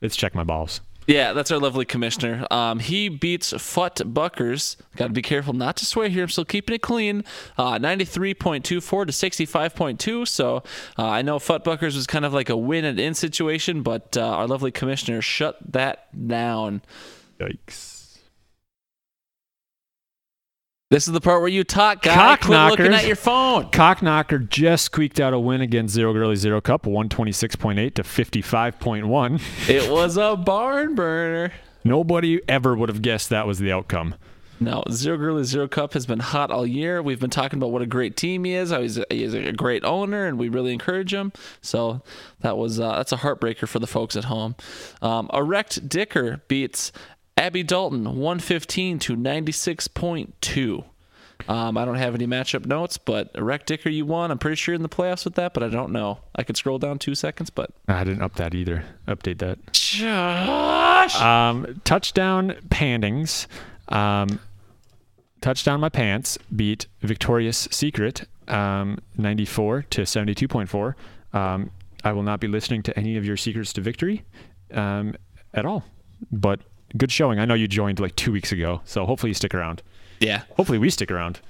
It's 0.01 0.17
check 0.17 0.35
my 0.35 0.45
balls. 0.45 0.81
Yeah, 1.09 1.33
that's 1.33 1.51
our 1.51 1.59
lovely 1.59 1.87
commissioner. 1.87 2.47
Um, 2.51 2.81
he 2.81 3.09
beats 3.09 3.55
Fut 3.57 4.03
Buckers. 4.05 4.77
Got 4.97 5.07
to 5.07 5.13
be 5.15 5.23
careful 5.23 5.55
not 5.55 5.79
to 5.79 5.87
swear 5.87 6.11
here. 6.11 6.25
I'm 6.25 6.29
still 6.29 6.45
keeping 6.45 6.75
it 6.75 6.83
clean. 6.83 7.25
Uh, 7.57 7.79
93.24 7.79 8.63
to 8.63 8.79
65.2. 8.79 10.29
So 10.29 10.57
uh, 10.99 11.07
I 11.07 11.23
know 11.23 11.39
Fut 11.39 11.65
Buckers 11.65 11.97
was 11.97 12.07
kind 12.07 12.27
of 12.27 12.35
like 12.35 12.51
a 12.51 12.57
win 12.59 12.85
and 12.85 13.01
in 13.01 13.15
situation, 13.15 13.83
but 13.83 14.19
uh, 14.19 14.21
our 14.21 14.47
lovely 14.47 14.71
commissioner 14.71 15.23
shut 15.23 15.57
that 15.73 16.09
down. 16.29 16.83
Yikes. 17.41 17.98
This 20.91 21.07
is 21.07 21.13
the 21.13 21.21
part 21.21 21.43
where 21.43 21.51
you 21.51 21.65
talk, 21.65 22.01
guy. 22.01 22.37
Quit 22.37 22.59
looking 22.71 22.95
at 22.95 23.07
your 23.07 23.15
phone. 23.15 23.65
Cockknocker 23.71 24.49
just 24.49 24.87
squeaked 24.87 25.21
out 25.21 25.35
a 25.35 25.39
win 25.39 25.61
against 25.61 25.93
Zero 25.93 26.15
Girly 26.15 26.35
Zero 26.35 26.63
Cup, 26.63 26.85
126.8 26.85 27.93
to 27.93 28.03
55.1. 28.03 29.69
It 29.69 29.93
was 29.93 30.17
a 30.17 30.35
barn 30.35 30.95
burner. 30.95 31.53
Nobody 31.85 32.41
ever 32.49 32.75
would 32.75 32.89
have 32.89 33.03
guessed 33.03 33.29
that 33.29 33.47
was 33.47 33.59
the 33.59 33.71
outcome. 33.71 34.15
No, 34.61 34.83
Zero 34.91 35.19
Girly 35.19 35.45
Zero 35.45 35.69
Cup 35.69 35.93
has 35.93 36.07
been 36.07 36.21
hot 36.21 36.51
all 36.51 36.67
year. 36.67 37.03
We've 37.03 37.21
been 37.21 37.29
talking 37.29 37.59
about 37.59 37.71
what 37.71 37.83
a 37.83 37.87
great 37.87 38.17
team 38.17 38.45
he 38.45 38.55
is. 38.55 38.71
How 38.71 38.81
he's 38.81 38.97
a, 38.97 39.05
he's 39.11 39.35
a 39.35 39.53
great 39.53 39.85
owner, 39.85 40.25
and 40.25 40.39
we 40.39 40.49
really 40.49 40.73
encourage 40.73 41.13
him. 41.13 41.35
So 41.61 42.03
that 42.41 42.57
was 42.57 42.81
uh, 42.81 42.97
that's 42.97 43.13
a 43.13 43.19
heartbreaker 43.19 43.69
for 43.69 43.79
the 43.79 43.87
folks 43.87 44.17
at 44.17 44.25
home. 44.25 44.57
Um, 45.03 45.29
Erect 45.35 45.87
Dicker 45.87 46.41
beats 46.49 46.93
Abby 47.39 47.63
Dalton 47.63 48.05
115 48.05 48.99
to 48.99 49.17
96.2. 49.17 50.85
Um, 51.49 51.79
I 51.79 51.85
don't 51.85 51.95
have 51.95 52.17
any 52.17 52.27
matchup 52.27 52.67
notes, 52.67 52.99
but 52.99 53.31
Erect 53.37 53.69
Dicker, 53.69 53.89
you 53.89 54.05
won. 54.05 54.33
I'm 54.33 54.39
pretty 54.39 54.57
sure 54.57 54.75
in 54.75 54.83
the 54.83 54.89
playoffs 54.89 55.25
with 55.25 55.37
that, 55.37 55.55
but 55.55 55.63
I 55.63 55.69
don't 55.69 55.93
know. 55.93 56.19
I 56.35 56.43
could 56.43 56.57
scroll 56.57 56.81
down 56.81 56.99
two 56.99 57.15
seconds, 57.15 57.49
but 57.49 57.71
I 57.87 58.03
didn't 58.03 58.23
up 58.23 58.35
that 58.35 58.57
either. 58.57 58.85
Update 59.07 59.39
that. 59.39 59.73
Josh. 59.73 61.15
Um, 61.21 61.81
touchdown 61.85 62.57
Pandings. 62.71 63.47
Um, 63.89 64.41
touchdown 65.41 65.79
my 65.79 65.91
pants 65.91 66.39
beat 66.55 66.89
Victorious 67.03 67.69
Secret 67.71 68.27
um, 68.49 68.99
94 69.17 69.83
to 69.91 70.03
72.4. 70.03 70.95
Um, 71.39 71.71
I 72.03 72.13
will 72.13 72.25
not 72.25 72.41
be 72.41 72.49
listening 72.49 72.83
to 72.83 72.99
any 72.99 73.17
of 73.17 73.25
your 73.25 73.37
secrets 73.37 73.73
to 73.75 73.81
victory 73.81 74.25
um, 74.75 75.15
at 75.55 75.65
all. 75.65 75.85
But 76.33 76.61
good 76.97 77.13
showing. 77.13 77.39
I 77.39 77.45
know 77.45 77.55
you 77.55 77.69
joined 77.69 78.01
like 78.01 78.17
two 78.17 78.33
weeks 78.33 78.53
ago, 78.53 78.81
so 78.85 79.05
hopefully 79.07 79.31
you 79.31 79.35
stick 79.35 79.55
around. 79.55 79.83
Yeah. 80.21 80.43
Hopefully 80.57 80.79
we 80.79 80.91
stick 80.91 81.11
around. 81.11 81.41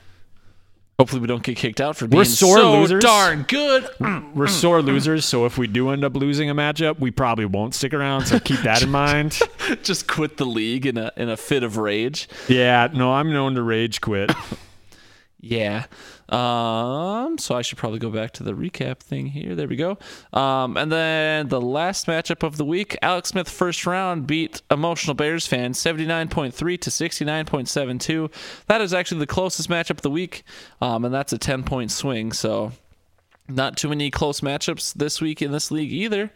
Hopefully, 0.98 1.20
we 1.20 1.28
don't 1.28 1.44
get 1.44 1.56
kicked 1.56 1.80
out 1.80 1.96
for 1.96 2.08
being 2.08 2.18
We're 2.18 2.24
sore 2.24 2.56
so 2.58 2.80
losers. 2.80 3.04
darn 3.04 3.44
good. 3.44 3.88
We're 4.34 4.48
sore 4.48 4.82
losers, 4.82 5.24
so 5.24 5.46
if 5.46 5.56
we 5.56 5.68
do 5.68 5.90
end 5.90 6.02
up 6.02 6.16
losing 6.16 6.50
a 6.50 6.56
matchup, 6.56 6.98
we 6.98 7.12
probably 7.12 7.44
won't 7.44 7.72
stick 7.76 7.94
around. 7.94 8.26
So 8.26 8.40
keep 8.40 8.58
that 8.62 8.82
in 8.82 8.90
mind. 9.04 9.38
Just 9.84 10.08
quit 10.08 10.38
the 10.38 10.44
league 10.44 10.86
in 10.86 10.98
a 10.98 11.12
in 11.16 11.28
a 11.28 11.36
fit 11.36 11.62
of 11.62 11.76
rage. 11.76 12.28
Yeah, 12.48 12.88
no, 12.92 13.12
I'm 13.12 13.32
known 13.32 13.54
to 13.54 13.62
rage 13.62 14.00
quit. 14.00 14.32
Yeah. 15.40 15.84
Um. 16.28 17.38
So 17.38 17.54
I 17.54 17.62
should 17.62 17.78
probably 17.78 17.98
go 17.98 18.10
back 18.10 18.32
to 18.32 18.42
the 18.42 18.52
recap 18.52 18.98
thing 18.98 19.26
here. 19.26 19.54
There 19.54 19.68
we 19.68 19.76
go. 19.76 19.98
Um. 20.32 20.76
And 20.76 20.92
then 20.92 21.48
the 21.48 21.60
last 21.60 22.06
matchup 22.06 22.42
of 22.42 22.56
the 22.56 22.64
week, 22.64 22.96
Alex 23.00 23.30
Smith 23.30 23.48
first 23.48 23.86
round 23.86 24.26
beat 24.26 24.62
emotional 24.70 25.14
Bears 25.14 25.46
fan 25.46 25.74
seventy 25.74 26.06
nine 26.06 26.28
point 26.28 26.54
three 26.54 26.76
to 26.78 26.90
sixty 26.90 27.24
nine 27.24 27.46
point 27.46 27.68
seven 27.68 27.98
two. 27.98 28.30
That 28.66 28.80
is 28.80 28.92
actually 28.92 29.20
the 29.20 29.26
closest 29.26 29.70
matchup 29.70 29.90
of 29.90 30.02
the 30.02 30.10
week. 30.10 30.42
Um. 30.80 31.04
And 31.04 31.14
that's 31.14 31.32
a 31.32 31.38
ten 31.38 31.62
point 31.62 31.90
swing. 31.90 32.32
So 32.32 32.72
not 33.48 33.76
too 33.76 33.88
many 33.88 34.10
close 34.10 34.40
matchups 34.40 34.92
this 34.94 35.20
week 35.20 35.40
in 35.40 35.52
this 35.52 35.70
league 35.70 35.92
either. 35.92 36.30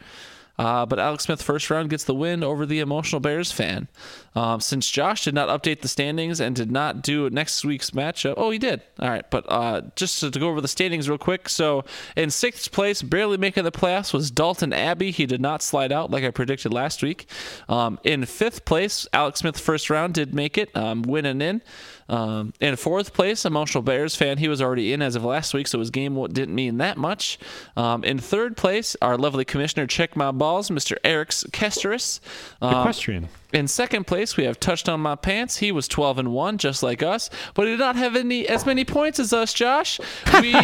Uh, 0.59 0.85
but 0.87 0.99
Alex 0.99 1.25
Smith 1.25 1.43
first 1.43 1.71
round 1.71 1.91
gets 1.91 2.05
the 2.05 2.15
win 2.15 2.45
over 2.45 2.67
the 2.67 2.81
emotional 2.81 3.21
Bears 3.21 3.51
fan. 3.51 3.89
Um, 4.35 4.61
since 4.61 4.91
Josh 4.91 5.25
did 5.25 5.35
not 5.35 5.49
update 5.49 5.81
the 5.81 5.89
standings 5.89 6.41
and 6.41 6.57
did 6.57 6.71
not 6.71 7.03
do 7.03 7.29
next 7.31 7.65
week's 7.65 7.91
matchup, 7.91 8.35
oh 8.37 8.51
he 8.51 8.59
did. 8.59 8.83
All 8.99 9.11
right, 9.11 9.29
but 9.31 9.45
uh, 9.49 9.83
just 9.97 10.21
to, 10.21 10.31
to 10.31 10.39
go 10.39 10.49
over 10.49 10.61
the 10.61 10.69
standings 10.69 11.09
real 11.09 11.19
quick. 11.19 11.49
So 11.49 11.85
in 12.17 12.31
sixth 12.31 12.73
place, 12.73 13.03
barely 13.03 13.37
making 13.37 13.65
the 13.65 13.73
playoffs 13.73 14.13
was 14.13 14.31
Dalton 14.31 14.73
Abbey. 14.73 15.11
He 15.11 15.27
did 15.27 15.41
not 15.41 15.63
slide 15.63 15.93
out 15.93 16.11
like 16.11 16.25
I 16.25 16.31
predicted 16.31 16.73
last 16.73 17.03
week. 17.03 17.29
Um, 17.69 17.99
in 18.05 18.25
fifth 18.25 18.65
place, 18.65 19.07
Alex 19.13 19.41
Smith 19.41 19.59
first 19.59 19.91
round 19.91 20.15
did 20.15 20.35
make 20.35 20.57
it, 20.57 20.75
um, 20.77 21.03
winning 21.03 21.41
in. 21.41 21.63
Um, 22.09 22.53
in 22.61 22.77
fourth 22.77 23.15
place, 23.15 23.45
emotional 23.45 23.83
Bears 23.83 24.15
fan. 24.15 24.39
He 24.39 24.49
was 24.49 24.61
already 24.61 24.93
in 24.93 25.01
as 25.01 25.17
of 25.17 25.25
last 25.25 25.55
week, 25.55 25.67
so 25.67 25.79
his 25.79 25.91
game 25.91 26.23
didn't 26.27 26.55
mean 26.55 26.79
that 26.79 26.99
much. 26.99 27.39
Um, 27.77 28.05
in 28.05 28.19
third 28.19 28.57
place, 28.57 28.97
our 29.01 29.17
lovely 29.17 29.45
commissioner, 29.45 29.87
check 29.87 30.15
my 30.15 30.31
balls, 30.31 30.69
Mr. 30.69 30.97
Erics 31.05 31.49
Kesteris. 31.51 32.21
Um, 32.61 32.81
Equestrian. 32.81 33.29
In 33.53 33.69
second 33.69 34.07
place, 34.07 34.37
we 34.37 34.45
have 34.45 34.59
touchdown 34.59 35.01
my 35.01 35.15
pants. 35.15 35.59
He 35.59 35.73
was 35.73 35.87
12 35.87 36.19
and 36.19 36.33
one, 36.33 36.59
just 36.59 36.83
like 36.83 37.03
us, 37.03 37.29
but 37.55 37.67
he 37.67 37.73
did 37.73 37.81
not 37.81 37.97
have 37.97 38.17
any 38.17 38.49
as 38.49 38.65
many 38.65 38.85
points 38.85 39.19
as 39.21 39.33
us, 39.33 39.53
Josh. 39.53 40.01
We 40.41 40.55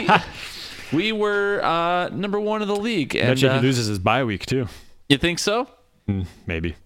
we 0.92 1.12
were 1.12 1.60
uh, 1.62 2.08
number 2.08 2.40
one 2.40 2.62
in 2.62 2.68
the 2.68 2.76
league, 2.76 3.14
and 3.14 3.28
Bet 3.28 3.42
you 3.42 3.48
uh, 3.48 3.56
he 3.56 3.66
loses 3.66 3.86
his 3.86 3.98
bye 3.98 4.24
week 4.24 4.46
too. 4.46 4.68
you 5.08 5.18
think 5.18 5.38
so? 5.38 5.68
Mm, 6.08 6.26
maybe. 6.46 6.76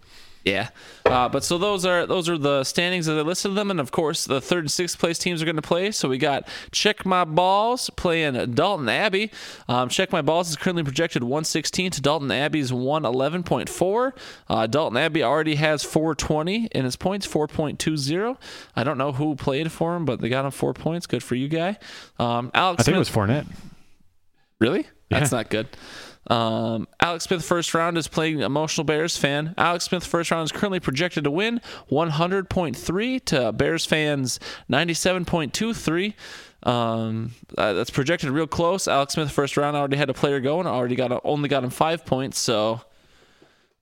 Yeah, 0.44 0.70
uh, 1.06 1.28
but 1.28 1.44
so 1.44 1.56
those 1.56 1.86
are 1.86 2.04
those 2.04 2.28
are 2.28 2.36
the 2.36 2.64
standings 2.64 3.08
as 3.08 3.16
I 3.16 3.20
listed 3.20 3.54
them, 3.54 3.70
and 3.70 3.78
of 3.78 3.92
course 3.92 4.24
the 4.24 4.40
third 4.40 4.64
and 4.64 4.70
sixth 4.70 4.98
place 4.98 5.16
teams 5.16 5.40
are 5.40 5.44
going 5.44 5.54
to 5.56 5.62
play. 5.62 5.92
So 5.92 6.08
we 6.08 6.18
got 6.18 6.48
Check 6.72 7.06
My 7.06 7.24
Balls 7.24 7.90
playing 7.90 8.54
Dalton 8.54 8.88
Abbey. 8.88 9.30
Um, 9.68 9.88
Check 9.88 10.10
My 10.10 10.20
Balls 10.20 10.50
is 10.50 10.56
currently 10.56 10.82
projected 10.82 11.22
116 11.22 11.92
to 11.92 12.00
Dalton 12.02 12.32
Abbey's 12.32 12.72
111.4. 12.72 14.12
Uh, 14.48 14.66
Dalton 14.66 14.96
Abbey 14.96 15.22
already 15.22 15.54
has 15.54 15.84
420 15.84 16.66
in 16.72 16.84
his 16.84 16.96
points, 16.96 17.26
4.20. 17.26 18.36
I 18.74 18.82
don't 18.84 18.98
know 18.98 19.12
who 19.12 19.36
played 19.36 19.70
for 19.70 19.94
him, 19.94 20.04
but 20.04 20.20
they 20.20 20.28
got 20.28 20.44
him 20.44 20.50
four 20.50 20.74
points. 20.74 21.06
Good 21.06 21.22
for 21.22 21.36
you, 21.36 21.48
guy. 21.48 21.78
Um, 22.18 22.50
Alex, 22.52 22.80
I 22.80 22.84
think 22.84 22.96
it 22.96 23.04
Smith- 23.06 23.16
was 23.16 23.28
Fournette. 23.30 23.46
Really? 24.58 24.86
That's 25.08 25.30
not 25.32 25.50
good. 25.50 25.68
Um, 26.32 26.88
Alex 26.98 27.24
Smith 27.24 27.44
first 27.44 27.74
round 27.74 27.98
is 27.98 28.08
playing 28.08 28.40
emotional 28.40 28.84
Bears 28.84 29.18
fan. 29.18 29.54
Alex 29.58 29.84
Smith 29.84 30.06
first 30.06 30.30
round 30.30 30.46
is 30.46 30.52
currently 30.52 30.80
projected 30.80 31.24
to 31.24 31.30
win 31.30 31.60
100.3 31.90 33.24
to 33.26 33.52
Bears 33.52 33.84
fans 33.84 34.40
97.23. 34.70 36.14
Um, 36.62 37.32
uh, 37.58 37.74
that's 37.74 37.90
projected 37.90 38.30
real 38.30 38.46
close. 38.46 38.88
Alex 38.88 39.12
Smith 39.12 39.30
first 39.30 39.58
round 39.58 39.76
already 39.76 39.98
had 39.98 40.08
a 40.08 40.14
player 40.14 40.40
going. 40.40 40.66
Already 40.66 40.94
got 40.94 41.12
a, 41.12 41.20
only 41.22 41.50
got 41.50 41.64
him 41.64 41.70
five 41.70 42.06
points. 42.06 42.38
So 42.38 42.80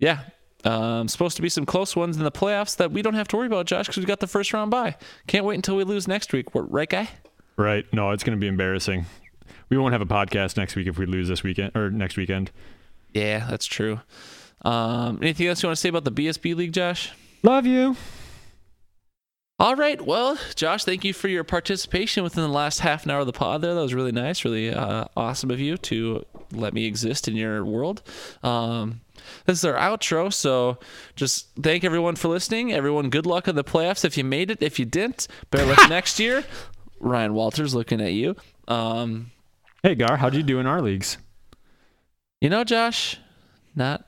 yeah. 0.00 0.24
Um, 0.64 1.08
supposed 1.08 1.36
to 1.36 1.42
be 1.42 1.48
some 1.48 1.64
close 1.64 1.94
ones 1.94 2.16
in 2.16 2.24
the 2.24 2.32
playoffs 2.32 2.76
that 2.78 2.90
we 2.90 3.00
don't 3.00 3.14
have 3.14 3.28
to 3.28 3.36
worry 3.36 3.46
about, 3.46 3.64
Josh, 3.66 3.86
because 3.86 3.98
we 3.98 4.04
got 4.06 4.20
the 4.20 4.26
first 4.26 4.52
round 4.52 4.70
bye. 4.70 4.96
Can't 5.26 5.46
wait 5.46 5.54
until 5.54 5.76
we 5.76 5.84
lose 5.84 6.06
next 6.08 6.32
week, 6.32 6.48
right, 6.52 6.88
guy? 6.88 7.08
Right. 7.56 7.86
No, 7.92 8.10
it's 8.10 8.24
going 8.24 8.36
to 8.36 8.40
be 8.40 8.48
embarrassing. 8.48 9.06
We 9.70 9.78
won't 9.78 9.92
have 9.92 10.02
a 10.02 10.06
podcast 10.06 10.56
next 10.56 10.76
week 10.76 10.86
if 10.86 10.98
we 10.98 11.06
lose 11.06 11.28
this 11.28 11.42
weekend 11.42 11.76
or 11.76 11.90
next 11.90 12.16
weekend. 12.16 12.50
Yeah, 13.14 13.46
that's 13.48 13.66
true. 13.66 14.00
Um, 14.62 15.18
anything 15.22 15.46
else 15.46 15.62
you 15.62 15.68
want 15.68 15.76
to 15.76 15.80
say 15.80 15.88
about 15.88 16.04
the 16.04 16.12
BSB 16.12 16.54
league, 16.54 16.72
Josh? 16.72 17.12
Love 17.42 17.66
you. 17.66 17.96
All 19.58 19.76
right. 19.76 20.00
Well, 20.00 20.38
Josh, 20.54 20.84
thank 20.84 21.04
you 21.04 21.12
for 21.12 21.28
your 21.28 21.44
participation 21.44 22.24
within 22.24 22.42
the 22.42 22.48
last 22.48 22.80
half 22.80 23.04
an 23.04 23.10
hour 23.10 23.20
of 23.20 23.26
the 23.26 23.32
pod 23.32 23.60
there. 23.60 23.74
That 23.74 23.82
was 23.82 23.92
really 23.92 24.12
nice, 24.12 24.44
really 24.44 24.72
uh, 24.72 25.04
awesome 25.16 25.50
of 25.50 25.60
you 25.60 25.76
to 25.76 26.24
let 26.52 26.72
me 26.72 26.86
exist 26.86 27.28
in 27.28 27.36
your 27.36 27.62
world. 27.64 28.02
Um, 28.42 29.02
this 29.44 29.58
is 29.58 29.64
our 29.66 29.74
outro. 29.74 30.32
So 30.32 30.78
just 31.14 31.48
thank 31.60 31.84
everyone 31.84 32.16
for 32.16 32.28
listening. 32.28 32.72
Everyone, 32.72 33.10
good 33.10 33.26
luck 33.26 33.48
in 33.48 33.54
the 33.54 33.62
playoffs 33.64 34.04
if 34.04 34.16
you 34.16 34.24
made 34.24 34.50
it. 34.50 34.62
If 34.62 34.78
you 34.78 34.86
didn't, 34.86 35.28
better 35.50 35.66
luck 35.66 35.86
next 35.90 36.18
year. 36.18 36.42
Ryan 36.98 37.34
Walters 37.34 37.74
looking 37.74 38.00
at 38.00 38.12
you. 38.14 38.36
Um, 38.66 39.30
Hey, 39.82 39.94
Gar, 39.94 40.16
how'd 40.18 40.34
you 40.34 40.42
do 40.42 40.58
in 40.58 40.66
our 40.66 40.82
leagues? 40.82 41.18
you 42.40 42.48
know, 42.48 42.64
Josh, 42.64 43.18
not 43.74 44.04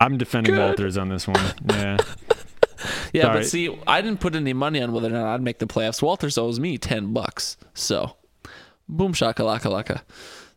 I'm 0.00 0.18
defending 0.18 0.54
Good. 0.54 0.60
Walters 0.60 0.96
on 0.96 1.08
this 1.08 1.26
one. 1.26 1.40
Yeah. 1.70 1.96
Yeah, 3.14 3.22
Sorry. 3.22 3.38
but 3.38 3.46
see, 3.46 3.78
I 3.86 4.02
didn't 4.02 4.20
put 4.20 4.34
any 4.34 4.52
money 4.52 4.82
on 4.82 4.92
whether 4.92 5.06
or 5.08 5.12
not 5.12 5.26
I'd 5.34 5.40
make 5.40 5.58
the 5.58 5.66
playoffs. 5.66 6.02
Walters 6.02 6.36
owes 6.36 6.60
me 6.60 6.76
ten 6.76 7.14
bucks, 7.14 7.56
so 7.72 8.16
boom 8.88 9.14
shakalaka 9.14 9.70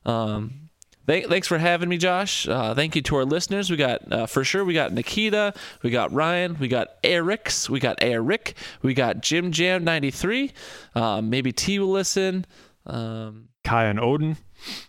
laka. 0.06 0.10
Um, 0.12 0.70
th- 1.08 1.28
thanks 1.28 1.48
for 1.48 1.58
having 1.58 1.88
me, 1.88 1.98
Josh. 1.98 2.46
Uh, 2.48 2.74
thank 2.76 2.96
you 2.98 3.02
to 3.04 3.16
our 3.18 3.24
listeners. 3.26 3.70
We 3.72 3.78
got 3.78 4.12
uh, 4.12 4.26
for 4.26 4.44
sure. 4.44 4.66
We 4.66 4.74
got 4.74 4.92
Nikita. 4.92 5.54
We 5.84 5.90
got 5.90 6.12
Ryan. 6.12 6.58
We 6.60 6.68
got 6.68 6.90
Eric's. 7.04 7.70
We 7.70 7.80
got 7.80 7.98
Eric. 8.02 8.56
We 8.82 8.94
got 8.94 9.22
Jim 9.22 9.52
Jam 9.54 9.86
ninety 9.86 10.12
three. 10.12 10.52
Um, 10.96 11.30
maybe 11.30 11.54
T 11.54 11.80
will 11.80 11.92
listen. 11.92 12.46
Um, 12.86 13.48
Kai 13.68 13.84
and 13.88 14.00
Odin. 14.00 14.38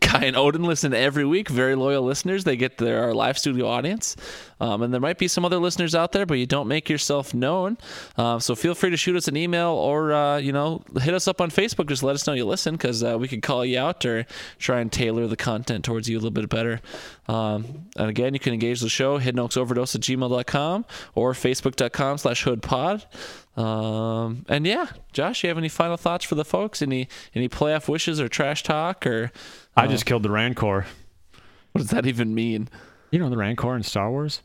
Kai 0.00 0.26
and 0.26 0.36
Odin 0.36 0.62
listen 0.62 0.94
every 0.94 1.24
week. 1.24 1.48
Very 1.48 1.74
loyal 1.74 2.04
listeners. 2.04 2.44
They 2.44 2.56
get 2.56 2.78
their 2.78 3.02
our 3.02 3.12
live 3.12 3.36
studio 3.36 3.66
audience. 3.66 4.14
Um, 4.60 4.82
and 4.82 4.94
there 4.94 5.00
might 5.00 5.18
be 5.18 5.26
some 5.26 5.44
other 5.44 5.58
listeners 5.58 5.96
out 5.96 6.12
there, 6.12 6.26
but 6.26 6.34
you 6.34 6.46
don't 6.46 6.68
make 6.68 6.88
yourself 6.88 7.34
known. 7.34 7.76
Uh, 8.16 8.38
so 8.38 8.54
feel 8.54 8.76
free 8.76 8.90
to 8.90 8.96
shoot 8.96 9.16
us 9.16 9.26
an 9.26 9.36
email 9.36 9.70
or, 9.70 10.12
uh, 10.12 10.36
you 10.38 10.52
know, 10.52 10.82
hit 11.00 11.12
us 11.12 11.26
up 11.26 11.40
on 11.40 11.50
Facebook. 11.50 11.88
Just 11.88 12.04
let 12.04 12.14
us 12.14 12.24
know 12.26 12.34
you 12.34 12.44
listen 12.44 12.74
because 12.74 13.02
uh, 13.02 13.18
we 13.18 13.26
could 13.26 13.42
call 13.42 13.64
you 13.64 13.80
out 13.80 14.04
or 14.04 14.26
try 14.58 14.80
and 14.80 14.92
tailor 14.92 15.26
the 15.26 15.36
content 15.36 15.84
towards 15.84 16.08
you 16.08 16.16
a 16.16 16.20
little 16.20 16.30
bit 16.30 16.48
better. 16.48 16.80
Um, 17.26 17.88
and 17.96 18.08
again, 18.08 18.34
you 18.34 18.40
can 18.40 18.52
engage 18.52 18.80
the 18.80 18.88
show, 18.88 19.18
hiddenoaksoverdose 19.18 19.96
at 19.96 20.00
gmail.com 20.02 20.84
or 21.16 21.32
facebook.com 21.32 22.18
slash 22.18 22.44
hoodpod. 22.44 23.04
Um, 23.58 24.44
and 24.48 24.64
yeah, 24.64 24.86
Josh, 25.12 25.42
you 25.42 25.48
have 25.48 25.58
any 25.58 25.68
final 25.68 25.96
thoughts 25.96 26.24
for 26.24 26.36
the 26.36 26.44
folks? 26.44 26.80
Any 26.80 27.08
any 27.34 27.48
playoff 27.48 27.88
wishes 27.88 28.20
or 28.20 28.28
trash 28.28 28.62
talk 28.62 29.04
or 29.04 29.32
I 29.76 29.88
just 29.88 30.06
killed 30.06 30.22
the 30.22 30.30
Rancor. 30.30 30.86
what 31.72 31.80
does 31.80 31.90
that 31.90 32.06
even 32.06 32.34
mean? 32.34 32.68
You 33.10 33.18
know 33.18 33.28
the 33.30 33.36
Rancor 33.36 33.74
in 33.74 33.82
Star 33.82 34.10
Wars? 34.10 34.42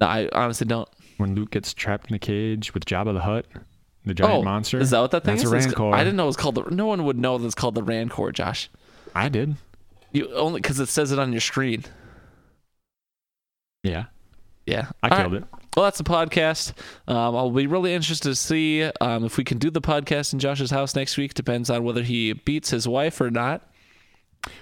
No, 0.00 0.06
I 0.08 0.28
honestly 0.32 0.66
don't. 0.66 0.88
When 1.18 1.34
Luke 1.34 1.50
gets 1.50 1.72
trapped 1.72 2.10
in 2.10 2.14
the 2.14 2.18
cage 2.18 2.74
with 2.74 2.86
Jabba 2.86 3.12
the 3.12 3.20
Hutt, 3.20 3.46
the 4.04 4.14
giant 4.14 4.40
oh, 4.40 4.42
monster. 4.42 4.80
Is 4.80 4.90
that 4.90 5.00
what 5.00 5.10
that 5.12 5.24
thing 5.24 5.36
That's 5.36 5.44
is? 5.44 5.52
a 5.52 5.56
It's- 5.56 5.66
Rancor. 5.66 5.94
I 5.94 6.02
didn't 6.02 6.16
know 6.16 6.24
it 6.24 6.28
was 6.28 6.36
called 6.36 6.56
the. 6.56 6.62
No 6.70 6.86
one 6.86 7.04
would 7.04 7.18
know 7.18 7.38
that 7.38 7.46
it's 7.46 7.54
called 7.54 7.76
the 7.76 7.82
Rancor, 7.84 8.32
Josh. 8.32 8.68
I 9.14 9.28
did. 9.28 9.56
You 10.12 10.34
only 10.34 10.60
because 10.60 10.80
it 10.80 10.88
says 10.88 11.12
it 11.12 11.18
on 11.20 11.30
your 11.32 11.40
screen. 11.40 11.84
Yeah. 13.84 14.06
Yeah, 14.66 14.88
I 15.02 15.08
All 15.08 15.16
killed 15.18 15.32
right. 15.34 15.42
it. 15.42 15.59
Well, 15.76 15.84
that's 15.84 15.98
the 15.98 16.04
podcast. 16.04 16.72
Um, 17.06 17.36
I'll 17.36 17.50
be 17.50 17.66
really 17.66 17.94
interested 17.94 18.28
to 18.28 18.34
see 18.34 18.82
um, 19.00 19.24
if 19.24 19.36
we 19.36 19.44
can 19.44 19.58
do 19.58 19.70
the 19.70 19.80
podcast 19.80 20.32
in 20.32 20.38
Josh's 20.40 20.70
house 20.70 20.94
next 20.96 21.16
week. 21.16 21.34
Depends 21.34 21.70
on 21.70 21.84
whether 21.84 22.02
he 22.02 22.32
beats 22.32 22.70
his 22.70 22.88
wife 22.88 23.20
or 23.20 23.30
not. 23.30 23.62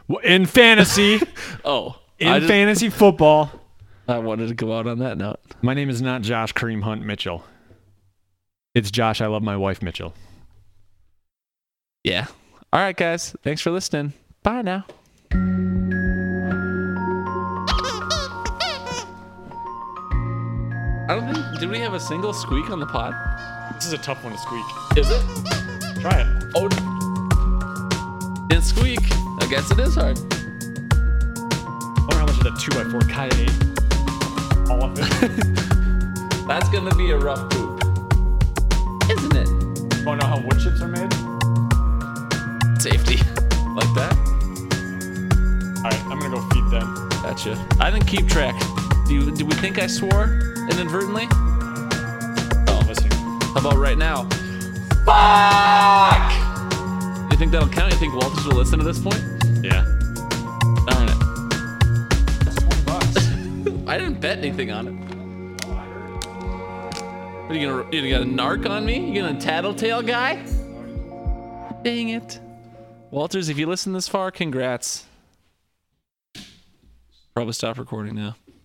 Well, 0.06 0.18
in 0.18 0.44
fantasy, 0.44 1.20
Oh, 1.64 1.96
in 2.18 2.28
just- 2.34 2.46
fantasy 2.48 2.90
football. 2.90 3.50
I 4.06 4.18
wanted 4.18 4.48
to 4.48 4.54
go 4.54 4.76
out 4.76 4.86
on 4.86 4.98
that 5.00 5.18
note. 5.18 5.38
My 5.60 5.74
name 5.74 5.90
is 5.90 6.00
not 6.00 6.22
Josh 6.22 6.54
Kareem 6.54 6.82
Hunt 6.82 7.04
Mitchell. 7.04 7.44
It's 8.74 8.90
Josh. 8.90 9.20
I 9.20 9.26
love 9.26 9.42
my 9.42 9.56
wife 9.56 9.82
Mitchell. 9.82 10.14
Yeah. 12.04 12.26
All 12.72 12.80
right, 12.80 12.96
guys. 12.96 13.34
Thanks 13.42 13.60
for 13.60 13.70
listening. 13.70 14.12
Bye 14.42 14.62
now. 14.62 14.86
I 21.08 21.14
don't 21.14 21.32
think. 21.32 21.58
Did 21.58 21.70
we 21.70 21.78
have 21.78 21.94
a 21.94 22.00
single 22.00 22.34
squeak 22.34 22.68
on 22.70 22.80
the 22.80 22.86
pod? 22.86 23.14
This 23.76 23.86
is 23.86 23.94
a 23.94 23.98
tough 23.98 24.22
one 24.22 24.34
to 24.34 24.38
squeak. 24.38 24.64
Is 24.94 25.10
it? 25.10 25.22
Try 26.02 26.20
it. 26.20 26.26
Oh. 26.54 26.68
Didn't 28.48 28.64
squeak. 28.64 29.00
I 29.40 29.46
guess 29.48 29.70
it 29.70 29.78
is 29.78 29.94
hard. 29.94 30.18
I 30.18 30.22
wonder 32.00 32.18
how 32.18 32.26
much 32.26 32.36
of 32.36 32.44
that 32.44 32.58
2x4 32.60 33.08
Kai 33.10 33.26
ate. 33.38 34.68
All 34.70 34.84
of 34.84 34.98
it. 34.98 35.08
That's 36.46 36.68
gonna 36.68 36.94
be 36.94 37.10
a 37.12 37.16
rough 37.16 37.48
poop, 37.50 37.82
isn't 39.10 39.34
it? 39.36 39.48
Oh, 39.48 40.04
Want 40.04 40.20
to 40.20 40.26
know 40.26 40.34
how 40.34 40.40
wood 40.40 40.58
chips 40.60 40.82
are 40.82 40.88
made? 40.88 41.12
Safety, 42.80 43.16
like 43.74 43.92
that. 43.94 44.14
All 45.78 45.84
right, 45.84 46.04
I'm 46.06 46.20
to 46.20 46.28
go 46.28 46.40
feed 46.50 46.68
them. 46.70 47.08
Gotcha. 47.22 47.56
I 47.80 47.90
didn't 47.90 48.06
keep 48.06 48.28
track. 48.28 48.54
Do 49.08 49.14
you, 49.14 49.30
do 49.30 49.46
we 49.46 49.54
think 49.54 49.78
I 49.78 49.86
swore 49.86 50.24
inadvertently? 50.70 51.26
Oh. 52.68 52.94
How 53.54 53.60
about 53.60 53.78
right 53.78 53.96
now? 53.96 54.24
Fuck! 55.06 56.32
You 57.30 57.38
think 57.38 57.50
that'll 57.50 57.70
count? 57.70 57.90
You 57.90 57.98
think 57.98 58.14
Walters 58.14 58.44
will 58.46 58.56
listen 58.56 58.78
to 58.78 58.84
this 58.84 58.98
point? 58.98 59.24
Yeah. 59.64 59.82
Darn 60.86 61.08
it. 61.08 61.18
That's 62.44 62.56
20 62.56 62.82
bucks. 62.84 63.16
I 63.88 63.96
didn't 63.96 64.20
bet 64.20 64.38
anything 64.38 64.70
on 64.70 64.88
it. 64.88 65.08
Are 67.48 67.54
you 67.54 67.66
gonna 67.66 67.88
you 67.90 68.14
gonna 68.14 68.30
narc 68.30 68.68
on 68.68 68.84
me? 68.84 69.08
You 69.08 69.22
gonna 69.22 69.40
tattletale 69.40 70.02
guy? 70.02 70.44
Dang 71.82 72.10
it. 72.10 72.40
Walters, 73.10 73.48
if 73.48 73.56
you 73.56 73.66
listen 73.66 73.94
this 73.94 74.06
far, 74.06 74.30
congrats. 74.30 75.06
Probably 77.32 77.54
stop 77.54 77.78
recording 77.78 78.14
now. 78.14 78.36